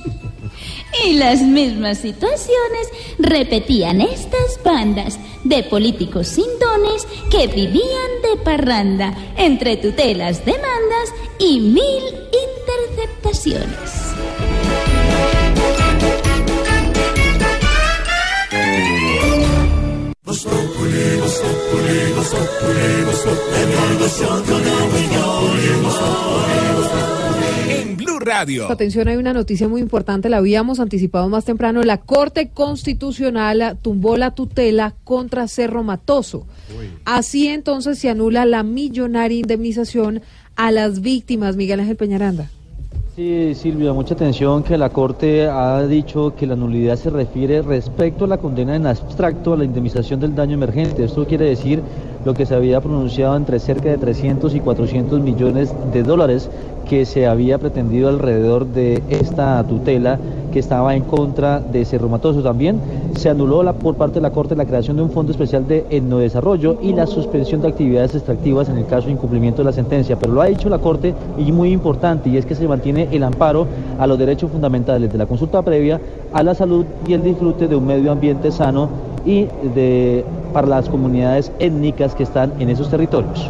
Y 1.06 1.14
las 1.14 1.42
mismas 1.42 2.00
situaciones 2.00 2.88
repetían 3.20 4.02
estas 4.02 4.62
bandas 4.64 5.20
de 5.44 5.64
políticos 5.64 6.28
sin 6.28 6.48
dones 6.60 7.08
que 7.32 7.48
vivían 7.48 8.12
de 8.24 8.44
parranda 8.44 9.16
entre 9.38 9.78
tutelas, 9.78 10.44
demandas 10.46 11.14
y 11.40 11.60
mil 11.60 12.04
interceptaciones. 12.48 12.49
En 27.70 27.98
Blue 27.98 28.20
Radio. 28.20 28.70
Atención, 28.70 29.08
hay 29.08 29.16
una 29.16 29.34
noticia 29.34 29.68
muy 29.68 29.82
importante, 29.82 30.30
la 30.30 30.38
habíamos 30.38 30.80
anticipado 30.80 31.30
más 31.30 31.46
temprano. 31.46 31.82
La 31.84 31.98
Corte 31.98 32.50
Constitucional 32.50 33.78
tumbó 33.82 34.18
la 34.18 34.32
tutela 34.36 34.96
contra 35.04 35.48
Cerro 35.48 35.84
Matoso. 35.84 36.48
Así 37.06 37.48
entonces 37.48 37.98
se 37.98 38.10
anula 38.10 38.46
la 38.46 38.64
millonaria 38.64 39.40
indemnización 39.40 40.22
a 40.56 40.72
las 40.72 41.02
víctimas. 41.02 41.56
Miguel 41.56 41.80
Ángel 41.80 41.96
Peñaranda. 41.96 42.50
Sí, 43.20 43.54
Silvia, 43.54 43.92
mucha 43.92 44.14
atención 44.14 44.64
que 44.64 44.78
la 44.78 44.92
Corte 44.92 45.50
ha 45.50 45.86
dicho 45.86 46.34
que 46.38 46.48
la 46.48 46.56
nulidad 46.56 46.96
se 46.96 47.10
refiere 47.10 47.62
respecto 47.62 48.24
a 48.24 48.30
la 48.30 48.38
condena 48.38 48.78
en 48.78 48.88
abstracto 48.88 49.52
a 49.52 49.58
la 49.58 49.66
indemnización 49.66 50.22
del 50.22 50.36
daño 50.36 50.54
emergente. 50.54 51.04
Esto 51.04 51.28
quiere 51.28 51.44
decir 51.44 51.82
lo 52.24 52.34
que 52.34 52.46
se 52.46 52.56
había 52.56 52.80
pronunciado 52.80 53.36
entre 53.36 53.60
cerca 53.60 53.90
de 53.90 53.98
300 53.98 54.56
y 54.56 54.62
400 54.62 55.20
millones 55.20 55.74
de 55.92 56.04
dólares 56.04 56.50
que 56.88 57.06
se 57.06 57.28
había 57.28 57.58
pretendido 57.58 58.08
alrededor 58.08 58.66
de 58.66 59.04
esta 59.10 59.62
tutela 59.68 60.18
que 60.52 60.60
estaba 60.60 60.96
en 60.96 61.04
contra 61.04 61.60
de 61.60 61.86
Cerro 61.86 62.10
Matoso. 62.10 62.42
También 62.42 62.80
se 63.16 63.30
anuló 63.30 63.62
la- 63.62 63.74
por 63.74 63.96
parte 63.96 64.16
de 64.16 64.22
la 64.22 64.32
Corte 64.32 64.56
la 64.56 64.66
creación 64.66 64.98
de 64.98 65.04
un 65.04 65.12
fondo 65.12 65.32
especial 65.32 65.68
de 65.68 65.86
etnodesarrollo 65.92 66.78
y 66.82 66.94
la 66.94 67.06
suspensión 67.06 67.62
de 67.62 67.68
actividades 67.68 68.16
extractivas 68.16 68.70
en 68.70 68.78
el 68.78 68.88
caso 68.88 69.06
de 69.06 69.14
incumplimiento 69.14 69.62
de 69.62 69.66
la 69.66 69.74
sentencia. 69.74 70.18
Pero 70.18 70.34
lo 70.34 70.42
ha 70.42 70.46
dicho 70.46 70.68
la 70.70 70.80
Corte 70.80 71.14
y 71.38 71.52
muy 71.52 71.72
importante, 71.72 72.30
y 72.30 72.38
es 72.38 72.48
que 72.48 72.56
se 72.56 72.68
mantiene 72.68 73.09
el 73.12 73.24
amparo 73.24 73.68
a 73.98 74.08
los 74.08 74.18
derechos 74.18 74.52
fundamentales 74.52 75.12
de 75.12 75.18
la 75.18 75.26
consulta 75.26 75.62
previa, 75.62 76.00
a 76.34 76.44
la 76.44 76.54
salud 76.56 76.86
y 77.08 77.14
el 77.14 77.24
disfrute 77.24 77.68
de 77.68 77.76
un 77.76 77.86
medio 77.86 78.12
ambiente 78.12 78.52
sano 78.52 78.90
y 79.26 79.48
de, 79.76 80.26
para 80.54 80.68
las 80.68 80.90
comunidades 80.90 81.52
étnicas 81.60 82.16
que 82.16 82.24
están 82.24 82.54
en 82.60 82.70
esos 82.70 82.90
territorios. 82.90 83.50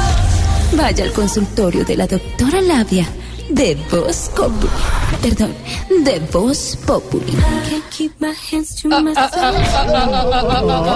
Vaya 0.77 1.03
al 1.03 1.11
consultorio 1.11 1.83
de 1.83 1.97
la 1.97 2.07
doctora 2.07 2.61
Labia 2.61 3.07
de 3.49 3.77
Voz 3.91 4.31
Populi. 4.35 4.69
Perdón, 5.21 5.53
de 6.03 6.19
Voz 6.31 6.77
Populi. 6.87 7.33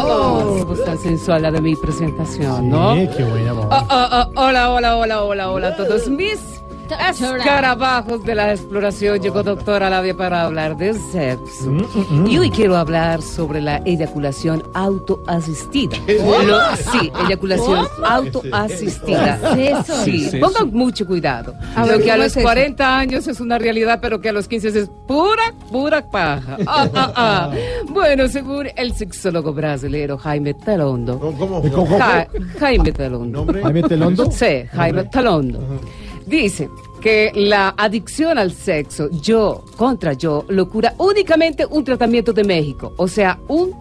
Oh, 0.07 0.75
tan 0.85 0.97
sensual 0.99 1.41
la 1.41 1.51
de 1.51 1.61
mi 1.61 1.75
presentación, 1.75 2.69
¿no? 2.69 2.95
Sí, 2.95 3.09
qué 3.17 3.23
buena 3.23 3.53
voz. 3.53 3.65
Oh, 3.69 3.87
oh, 3.89 4.07
oh, 4.11 4.31
hola, 4.47 4.71
hola, 4.71 4.97
hola, 4.97 5.23
hola, 5.23 5.51
hola 5.51 5.67
a 5.67 5.75
todos 5.75 6.07
mis 6.07 6.39
escarabajos 6.89 8.23
de 8.23 8.35
la 8.35 8.51
exploración. 8.51 9.19
Llegó 9.19 9.43
doctora 9.43 9.89
Labia 9.89 10.15
para 10.15 10.43
hablar 10.43 10.77
de 10.77 10.93
sexo. 10.93 11.69
Mm, 11.71 12.27
Y 12.27 12.37
hoy 12.37 12.49
quiero 12.49 12.77
hablar 12.77 13.21
sobre 13.21 13.61
la 13.61 13.77
eyaculación 13.85 14.63
autoasistida. 14.73 15.97
Lo- 16.07 16.75
sí, 16.75 17.11
eyaculación 17.25 17.87
¿Cómo? 17.95 18.05
autoasistida. 18.07 19.39
¿Qué 19.55 19.71
es 19.71 19.79
eso? 19.79 20.03
Sí, 20.03 20.11
¿Qué 20.11 20.25
es 20.27 20.33
eso? 20.35 20.45
pongan 20.45 20.71
mucho 20.73 21.05
cuidado. 21.05 21.53
A 21.75 21.85
Lo 21.85 21.97
que 21.99 22.11
a 22.11 22.13
¿cómo 22.15 22.23
los 22.23 22.25
es 22.27 22.37
eso? 22.37 22.41
40 22.43 22.97
años 22.97 23.27
es 23.27 23.39
una 23.39 23.57
realidad, 23.57 23.99
pero 24.01 24.21
que 24.21 24.29
a 24.29 24.33
los 24.33 24.47
15 24.47 24.67
es 24.69 24.89
pura, 25.07 25.53
pura 25.71 26.01
paja. 26.09 26.57
Ah, 26.67 26.89
ah, 26.93 27.11
ah. 27.15 27.51
Bueno, 27.89 28.27
según 28.27 28.67
el 28.75 28.93
sexólogo 28.93 29.53
brasileño 29.53 30.17
Jaime 30.17 30.53
Telondo. 30.53 31.19
¿Cómo? 31.19 31.61
¿Cómo? 31.61 31.97
Ja- 31.97 32.27
Jaime 32.59 32.91
Telondo. 32.91 33.45
¿Jaime 33.63 33.83
Telondo? 33.83 34.29
Sí, 34.31 34.65
Jaime 34.73 35.03
Telondo. 35.05 35.59
Dice 36.25 36.69
que 37.01 37.31
la 37.35 37.73
adicción 37.77 38.37
al 38.37 38.51
sexo, 38.51 39.09
yo 39.11 39.63
contra 39.77 40.13
yo, 40.13 40.45
lo 40.47 40.69
cura 40.69 40.93
únicamente 40.97 41.65
un 41.65 41.83
tratamiento 41.83 42.33
de 42.33 42.43
México. 42.43 42.93
O 42.97 43.07
sea, 43.07 43.39
un 43.47 43.71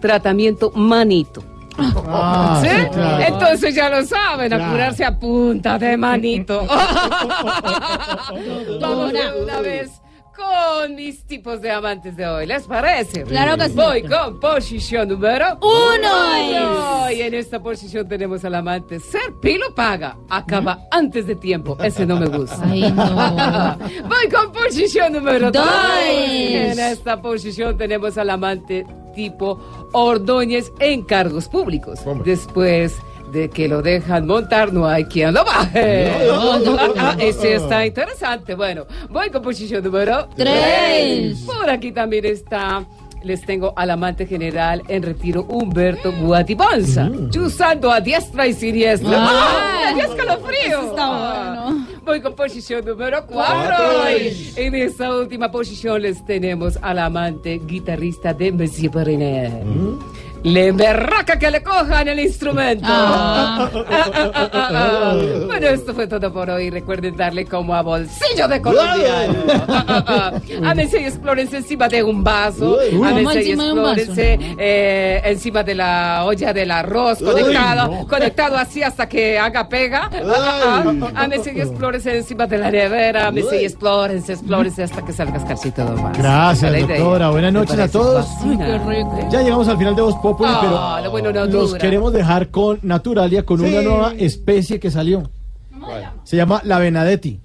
tratamiento 0.00 0.70
manito. 0.72 1.42
Ah, 1.78 2.60
¿Sí? 2.62 2.68
sí, 2.68 2.86
claro. 2.92 3.24
Entonces 3.24 3.74
ya 3.74 3.88
lo 3.88 4.04
saben, 4.04 4.52
a 4.52 4.70
curarse 4.70 5.04
a 5.04 5.18
punta 5.18 5.78
de 5.78 5.96
manito. 5.96 6.66
Vamos 8.80 9.12
una 9.42 9.60
vez 9.60 10.00
con 10.40 10.94
mis 10.94 11.24
tipos 11.24 11.60
de 11.60 11.70
amantes 11.70 12.16
de 12.16 12.26
hoy. 12.26 12.46
¿Les 12.46 12.66
parece? 12.66 13.24
Claro 13.24 13.56
que 13.56 13.68
sí. 13.68 13.74
Voy 13.74 14.02
con 14.02 14.40
posición 14.40 15.08
número 15.08 15.58
Uno. 15.60 17.10
Y 17.10 17.20
en 17.20 17.34
esta 17.34 17.62
posición 17.62 18.08
tenemos 18.08 18.44
al 18.44 18.54
amante. 18.54 18.98
Ser 19.00 19.34
pilo 19.40 19.74
paga. 19.74 20.16
Acaba 20.28 20.80
antes 20.90 21.26
de 21.26 21.36
tiempo. 21.36 21.76
Ese 21.82 22.06
no 22.06 22.16
me 22.16 22.26
gusta. 22.26 22.60
Ay, 22.64 22.90
no. 22.90 23.04
Voy 24.08 24.28
con 24.32 24.52
posición 24.52 25.12
número 25.12 25.50
dos. 25.50 25.64
Dos. 25.64 25.74
En 26.06 26.78
esta 26.78 27.20
posición 27.20 27.76
tenemos 27.76 28.16
al 28.16 28.30
amante 28.30 28.86
tipo 29.14 29.58
Ordóñez 29.92 30.72
en 30.78 31.02
cargos 31.02 31.48
públicos. 31.48 32.00
Después 32.24 32.96
de 33.32 33.48
que 33.48 33.68
lo 33.68 33.82
dejan 33.82 34.26
montar, 34.26 34.72
no 34.72 34.86
hay 34.86 35.04
quien 35.04 35.34
lo 35.34 35.44
baje. 35.44 36.10
No, 36.26 36.58
no, 36.58 36.74
no. 36.88 36.94
Ah, 36.98 37.16
ese 37.18 37.54
está 37.54 37.84
interesante. 37.86 38.54
Bueno, 38.54 38.86
voy 39.08 39.30
con 39.30 39.42
posición 39.42 39.82
número 39.84 40.28
Tres. 40.36 41.40
Por 41.46 41.68
aquí 41.68 41.92
también 41.92 42.24
está. 42.26 42.84
Les 43.22 43.42
tengo 43.44 43.74
al 43.76 43.90
amante 43.90 44.26
general 44.26 44.82
en 44.88 45.02
retiro 45.02 45.42
Humberto 45.42 46.10
Guatibonza, 46.10 47.10
chuzando 47.28 47.92
a 47.92 48.00
diestra 48.00 48.46
y 48.46 48.54
siniestra. 48.54 49.10
¡Ah! 49.14 49.92
¡Qué 49.94 50.00
escalofrío! 50.00 50.66
Eso 50.68 50.90
está 50.90 51.02
Ah. 51.02 51.86
Voy 52.02 52.22
con 52.22 52.34
posición 52.34 52.82
número 52.82 53.26
4. 53.26 53.34
Cuatro. 53.34 54.06
En 54.56 54.74
esta 54.74 55.14
última 55.14 55.50
posición 55.50 56.00
les 56.00 56.24
tenemos 56.24 56.78
al 56.80 56.98
amante 56.98 57.60
guitarrista 57.66 58.32
de 58.32 58.52
Monsieur 58.52 58.90
Periné. 58.90 59.50
Le 60.42 60.72
berraca 60.72 61.38
que 61.38 61.50
le 61.50 61.62
cojan 61.62 62.08
el 62.08 62.20
instrumento. 62.20 62.86
Ah. 62.88 63.68
Ah, 63.74 64.10
ah, 64.14 64.30
ah, 64.34 64.50
ah, 64.52 64.70
ah. 64.72 65.16
Bueno, 65.46 65.66
esto 65.66 65.94
fue 65.94 66.06
todo 66.06 66.32
por 66.32 66.48
hoy. 66.48 66.70
Recuerden 66.70 67.14
darle 67.16 67.44
como 67.44 67.74
a 67.74 67.82
bolsillo 67.82 68.48
de 68.48 68.62
colombiano. 68.62 69.34
Ah, 69.48 69.84
ah, 69.88 70.04
ah. 70.06 70.70
Ámense 70.70 71.00
y 71.00 71.04
explórense 71.04 71.58
encima 71.58 71.88
de 71.88 72.02
un 72.02 72.24
vaso. 72.24 72.78
Uy. 72.78 72.96
¿Cómo 72.96 73.04
Ámense 73.04 73.42
y 73.42 73.52
explórense 73.52 74.38
eh, 74.58 75.20
encima 75.24 75.62
de 75.62 75.74
la 75.74 76.22
olla 76.24 76.52
del 76.54 76.70
arroz, 76.70 77.20
Uy, 77.20 77.32
conectado, 77.32 77.92
no. 77.92 78.06
conectado 78.06 78.56
así 78.56 78.82
hasta 78.82 79.06
que 79.08 79.38
haga 79.38 79.68
pega. 79.68 80.10
Ah, 80.12 80.20
ah, 80.24 80.84
ah. 80.86 81.10
Ámense 81.16 81.52
y 81.52 81.60
explórense 81.60 82.16
encima 82.16 82.46
de 82.46 82.58
la 82.58 82.70
nevera. 82.70 83.26
Ámense 83.26 83.60
y 83.60 83.64
explórense, 83.66 84.32
explórense 84.32 84.84
hasta 84.84 85.04
que 85.04 85.12
salga 85.12 85.36
escarcito 85.36 85.84
más. 85.84 86.16
Gracias, 86.16 86.88
doctora. 86.88 87.30
Buenas 87.30 87.52
noches 87.52 87.78
a 87.78 87.88
todos. 87.88 88.26
fascinante. 88.26 89.26
Ya 89.30 89.42
llegamos 89.42 89.68
al 89.68 89.76
final 89.76 89.94
de 89.94 90.02
Voz 90.02 90.16
Populi, 90.36 90.50
Ah, 90.52 90.60
pero 90.98 91.04
lo 91.04 91.10
bueno 91.10 91.32
no 91.32 91.44
los 91.46 91.68
dura. 91.70 91.80
queremos 91.80 92.12
dejar 92.12 92.48
con 92.50 92.78
Naturalia, 92.82 93.44
con 93.44 93.60
una 93.60 93.80
Sí. 93.80 93.84
nueva 93.84 94.12
especie 94.18 94.78
que 94.80 94.90
salió. 94.90 95.30
Se 96.24 96.36
llama 96.36 96.60
la 96.64 96.78
Benadetti. 96.78 97.40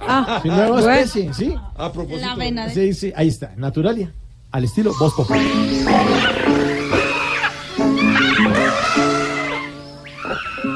Ah, 0.00 0.40
Sí, 0.42 0.48
nueva 0.48 0.68
bueno. 0.72 0.90
especie, 0.90 1.32
¿sí? 1.34 1.54
A 1.76 1.92
propósito. 1.92 2.26
La 2.26 2.34
vena 2.34 2.66
de... 2.66 2.74
Sí, 2.74 2.94
sí, 2.94 3.12
ahí 3.16 3.28
está, 3.28 3.52
Naturalia, 3.56 4.12
al 4.50 4.64
estilo 4.64 4.92
Voz 4.98 5.14
Populi. 5.14 5.40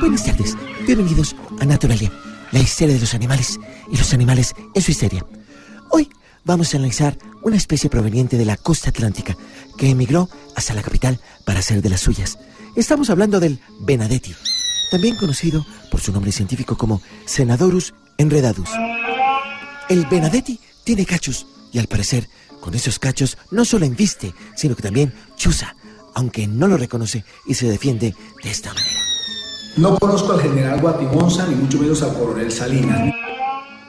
Buenas 0.01 0.25
tardes, 0.25 0.57
bienvenidos 0.87 1.35
a 1.61 1.65
Naturalia, 1.65 2.11
la 2.53 2.59
histeria 2.59 2.95
de 2.95 3.01
los 3.01 3.15
animales 3.15 3.59
y 3.91 3.97
los 3.97 4.13
animales 4.15 4.55
en 4.75 4.83
su 4.83 4.91
histeria. 4.91 5.25
Hoy 5.91 6.09
vamos 6.45 6.73
a 6.75 6.79
analizar 6.79 7.17
una 7.43 7.57
especie 7.57 7.91
proveniente 7.91 8.37
de 8.37 8.45
la 8.45 8.57
costa 8.57 8.91
atlántica 8.91 9.37
que 9.81 9.89
emigró 9.89 10.29
hasta 10.57 10.75
la 10.75 10.83
capital 10.83 11.19
para 11.47 11.61
hacer 11.61 11.81
de 11.81 11.89
las 11.89 12.03
suyas. 12.03 12.39
Estamos 12.77 13.09
hablando 13.09 13.41
del 13.41 13.61
Benadetti, 13.81 14.35
también 14.91 15.17
conocido 15.17 15.65
por 15.91 16.03
su 16.03 16.13
nombre 16.13 16.33
científico 16.33 16.77
como 16.77 17.01
Senadorus 17.25 17.95
enredadus. 18.19 18.69
El 19.89 20.05
Benadetti 20.05 20.61
tiene 20.85 21.07
cachos 21.07 21.47
y 21.73 21.79
al 21.79 21.87
parecer 21.87 22.29
con 22.61 22.75
esos 22.75 22.99
cachos 22.99 23.39
no 23.51 23.65
solo 23.65 23.87
embiste, 23.87 24.35
sino 24.55 24.77
que 24.77 24.83
también 24.83 25.15
chuza, 25.37 25.75
aunque 26.15 26.47
no 26.47 26.69
lo 26.69 26.77
reconoce 26.77 27.25
y 27.47 27.55
se 27.55 27.67
defiende 27.67 28.15
de 28.45 28.51
esta 28.51 28.75
manera. 28.75 29.01
No 29.79 29.99
conozco 29.99 30.35
al 30.35 30.43
general 30.43 30.79
Guatibonza 30.79 31.47
ni 31.47 31.55
mucho 31.55 31.79
menos 31.79 32.03
al 32.03 32.13
coronel 32.13 32.53
Salinas. 32.53 33.15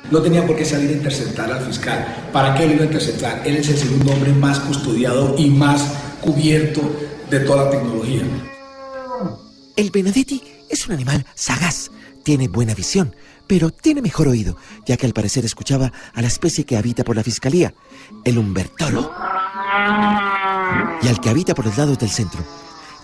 No 0.10 0.22
tenía 0.22 0.46
por 0.46 0.56
qué 0.56 0.66
salir 0.66 0.90
a 0.90 0.94
interceptar 0.94 1.52
al 1.52 1.66
fiscal. 1.66 2.30
¿Para 2.34 2.56
qué 2.56 2.66
lo 2.66 2.74
iba 2.74 2.84
a 2.84 2.86
interceptar? 2.86 3.42
Él 3.46 3.58
es 3.58 3.70
el 3.70 3.78
segundo 3.78 4.12
hombre 4.12 4.34
más 4.34 4.60
custodiado 4.60 5.36
y 5.38 5.50
más 5.50 5.94
cubierto 6.22 6.82
de 7.30 7.40
toda 7.42 7.66
la 7.66 7.72
tecnología. 7.72 8.24
El 9.76 9.90
Benedetti 9.90 10.44
es 10.70 10.88
un 10.88 10.94
animal 10.94 11.26
sagaz, 11.34 11.92
tiene 12.24 12.48
buena 12.48 12.74
visión, 12.74 13.16
pero 13.48 13.72
tiene 13.72 14.02
mejor 14.02 14.28
oído, 14.28 14.58
ya 14.86 14.98
que 14.98 15.06
al 15.06 15.14
parecer 15.14 15.46
escuchaba 15.46 15.92
a 16.14 16.22
la 16.22 16.28
especie 16.28 16.66
que 16.66 16.78
habita 16.78 17.04
por 17.04 17.16
la 17.16 17.24
fiscalía, 17.24 17.74
el 18.24 18.38
Humbertolo, 18.38 19.12
y 21.02 21.08
al 21.08 21.20
que 21.20 21.30
habita 21.30 21.56
por 21.56 21.66
los 21.66 21.78
lados 21.78 21.98
del 21.98 22.10
centro, 22.10 22.46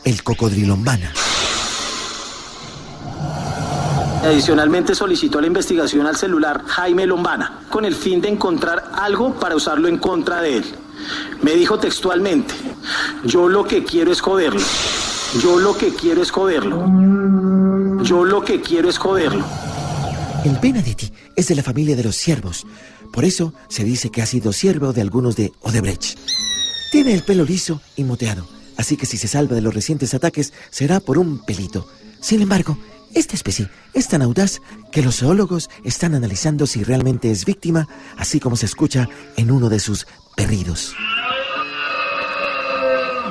el 0.03 0.23
Cocodrilombana. 0.23 1.13
Adicionalmente 4.23 4.95
solicitó 4.95 5.39
la 5.39 5.47
investigación 5.47 6.05
al 6.05 6.15
celular 6.15 6.63
Jaime 6.65 7.05
Lombana 7.05 7.61
con 7.69 7.85
el 7.85 7.95
fin 7.95 8.19
de 8.21 8.29
encontrar 8.29 8.91
algo 8.93 9.33
para 9.35 9.55
usarlo 9.55 9.87
en 9.87 9.97
contra 9.97 10.41
de 10.41 10.57
él. 10.57 10.65
Me 11.41 11.51
dijo 11.51 11.79
textualmente, 11.79 12.53
yo 13.23 13.47
lo 13.47 13.63
que 13.63 13.83
quiero 13.83 14.11
es 14.11 14.21
joderlo. 14.21 14.61
Yo 15.41 15.59
lo 15.59 15.77
que 15.77 15.93
quiero 15.93 16.21
es 16.21 16.31
joderlo. 16.31 16.85
Yo 18.03 18.25
lo 18.25 18.43
que 18.43 18.61
quiero 18.61 18.89
es 18.89 18.97
joderlo. 18.97 19.45
El 20.43 20.57
Benedetti 20.59 21.11
es 21.35 21.47
de 21.47 21.55
la 21.55 21.63
familia 21.63 21.95
de 21.95 22.03
los 22.03 22.15
siervos, 22.15 22.65
por 23.11 23.25
eso 23.25 23.53
se 23.67 23.83
dice 23.83 24.09
que 24.11 24.21
ha 24.21 24.25
sido 24.25 24.53
siervo 24.53 24.93
de 24.93 25.01
algunos 25.01 25.35
de 25.35 25.51
Odebrecht. 25.61 26.17
Tiene 26.91 27.13
el 27.13 27.23
pelo 27.23 27.43
liso 27.43 27.81
y 27.95 28.03
moteado, 28.03 28.47
así 28.77 28.95
que 28.95 29.05
si 29.05 29.17
se 29.17 29.27
salva 29.27 29.55
de 29.55 29.61
los 29.61 29.73
recientes 29.73 30.13
ataques 30.13 30.53
será 30.69 30.99
por 30.99 31.17
un 31.17 31.39
pelito. 31.39 31.87
Sin 32.21 32.41
embargo, 32.41 32.77
esta 33.13 33.35
especie 33.35 33.69
es 33.93 34.07
tan 34.07 34.21
audaz 34.21 34.61
que 34.91 35.01
los 35.01 35.17
zoólogos 35.17 35.69
están 35.83 36.13
analizando 36.15 36.67
si 36.67 36.83
realmente 36.83 37.31
es 37.31 37.45
víctima, 37.45 37.87
así 38.17 38.39
como 38.39 38.55
se 38.55 38.65
escucha 38.67 39.07
en 39.37 39.51
uno 39.51 39.69
de 39.69 39.79
sus 39.79 40.05
berridos. 40.35 40.93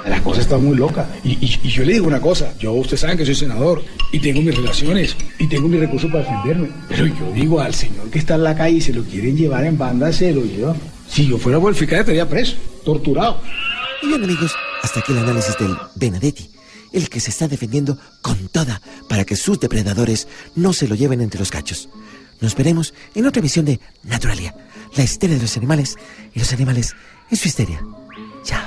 La 0.09 0.23
cosa 0.23 0.41
está 0.41 0.57
muy 0.57 0.77
loca. 0.77 1.09
Y, 1.25 1.33
y- 1.45 1.61
y 1.65 1.69
yo 1.69 1.85
le 1.85 1.95
digo 1.95 2.07
una 2.07 2.21
cosa, 2.21 2.55
yo 2.59 2.73
ustedes 2.73 3.01
saben 3.01 3.17
que 3.19 3.25
soy 3.27 3.35
senador 3.35 3.83
y 4.13 4.21
tengo 4.21 4.41
mis 4.41 4.55
relaciones 4.55 5.17
y 5.39 5.49
tengo 5.49 5.67
mis 5.69 5.81
recursos 5.81 6.11
para 6.11 6.23
defenderme. 6.25 6.69
Pero 6.89 7.07
yo 7.07 7.33
digo 7.33 7.61
al 7.61 7.75
señor 7.75 8.09
que 8.11 8.21
está 8.21 8.37
en 8.37 8.45
la 8.45 8.55
calle 8.55 8.77
y 8.77 8.81
se 8.81 8.93
lo 8.93 9.03
quieren 9.03 9.37
llevar 9.37 9.65
en 9.65 9.77
banda, 9.77 10.13
se 10.13 10.33
lo 10.33 10.43
llevan. 10.45 10.77
Si 11.09 11.27
yo 11.27 11.39
fuera 11.39 11.59
por 11.59 11.71
el 11.71 11.77
fiscal 11.77 12.01
estaría 12.01 12.29
preso, 12.29 12.55
torturado. 12.85 13.41
Y 14.03 14.07
bien 14.09 14.23
amigos, 14.23 14.53
hasta 14.83 15.01
aquí 15.01 15.11
el 15.13 15.19
análisis 15.19 15.57
del 15.59 15.75
Benedetti, 15.97 16.51
el 16.93 17.09
que 17.09 17.21
se 17.21 17.31
está 17.31 17.49
defendiendo 17.49 17.99
con 18.23 18.49
toda 18.49 18.81
para 19.09 19.25
que 19.25 19.37
sus 19.37 19.61
depredadores 19.61 20.29
no 20.55 20.73
se 20.73 20.89
lo 20.89 20.95
lleven 20.95 21.21
entre 21.21 21.41
los 21.41 21.51
cachos. 21.51 21.89
Nos 22.41 22.55
veremos 22.55 22.95
en 23.15 23.27
otra 23.27 23.41
emisión 23.41 23.65
de 23.65 23.81
Naturalia, 24.03 24.55
la 24.95 25.05
histeria 25.05 25.37
de 25.37 25.43
los 25.43 25.57
animales 25.57 25.97
y 26.35 26.39
los 26.39 26.53
animales 26.53 26.95
en 27.31 27.37
su 27.37 27.49
histeria. 27.49 27.81
Chao. 28.45 28.67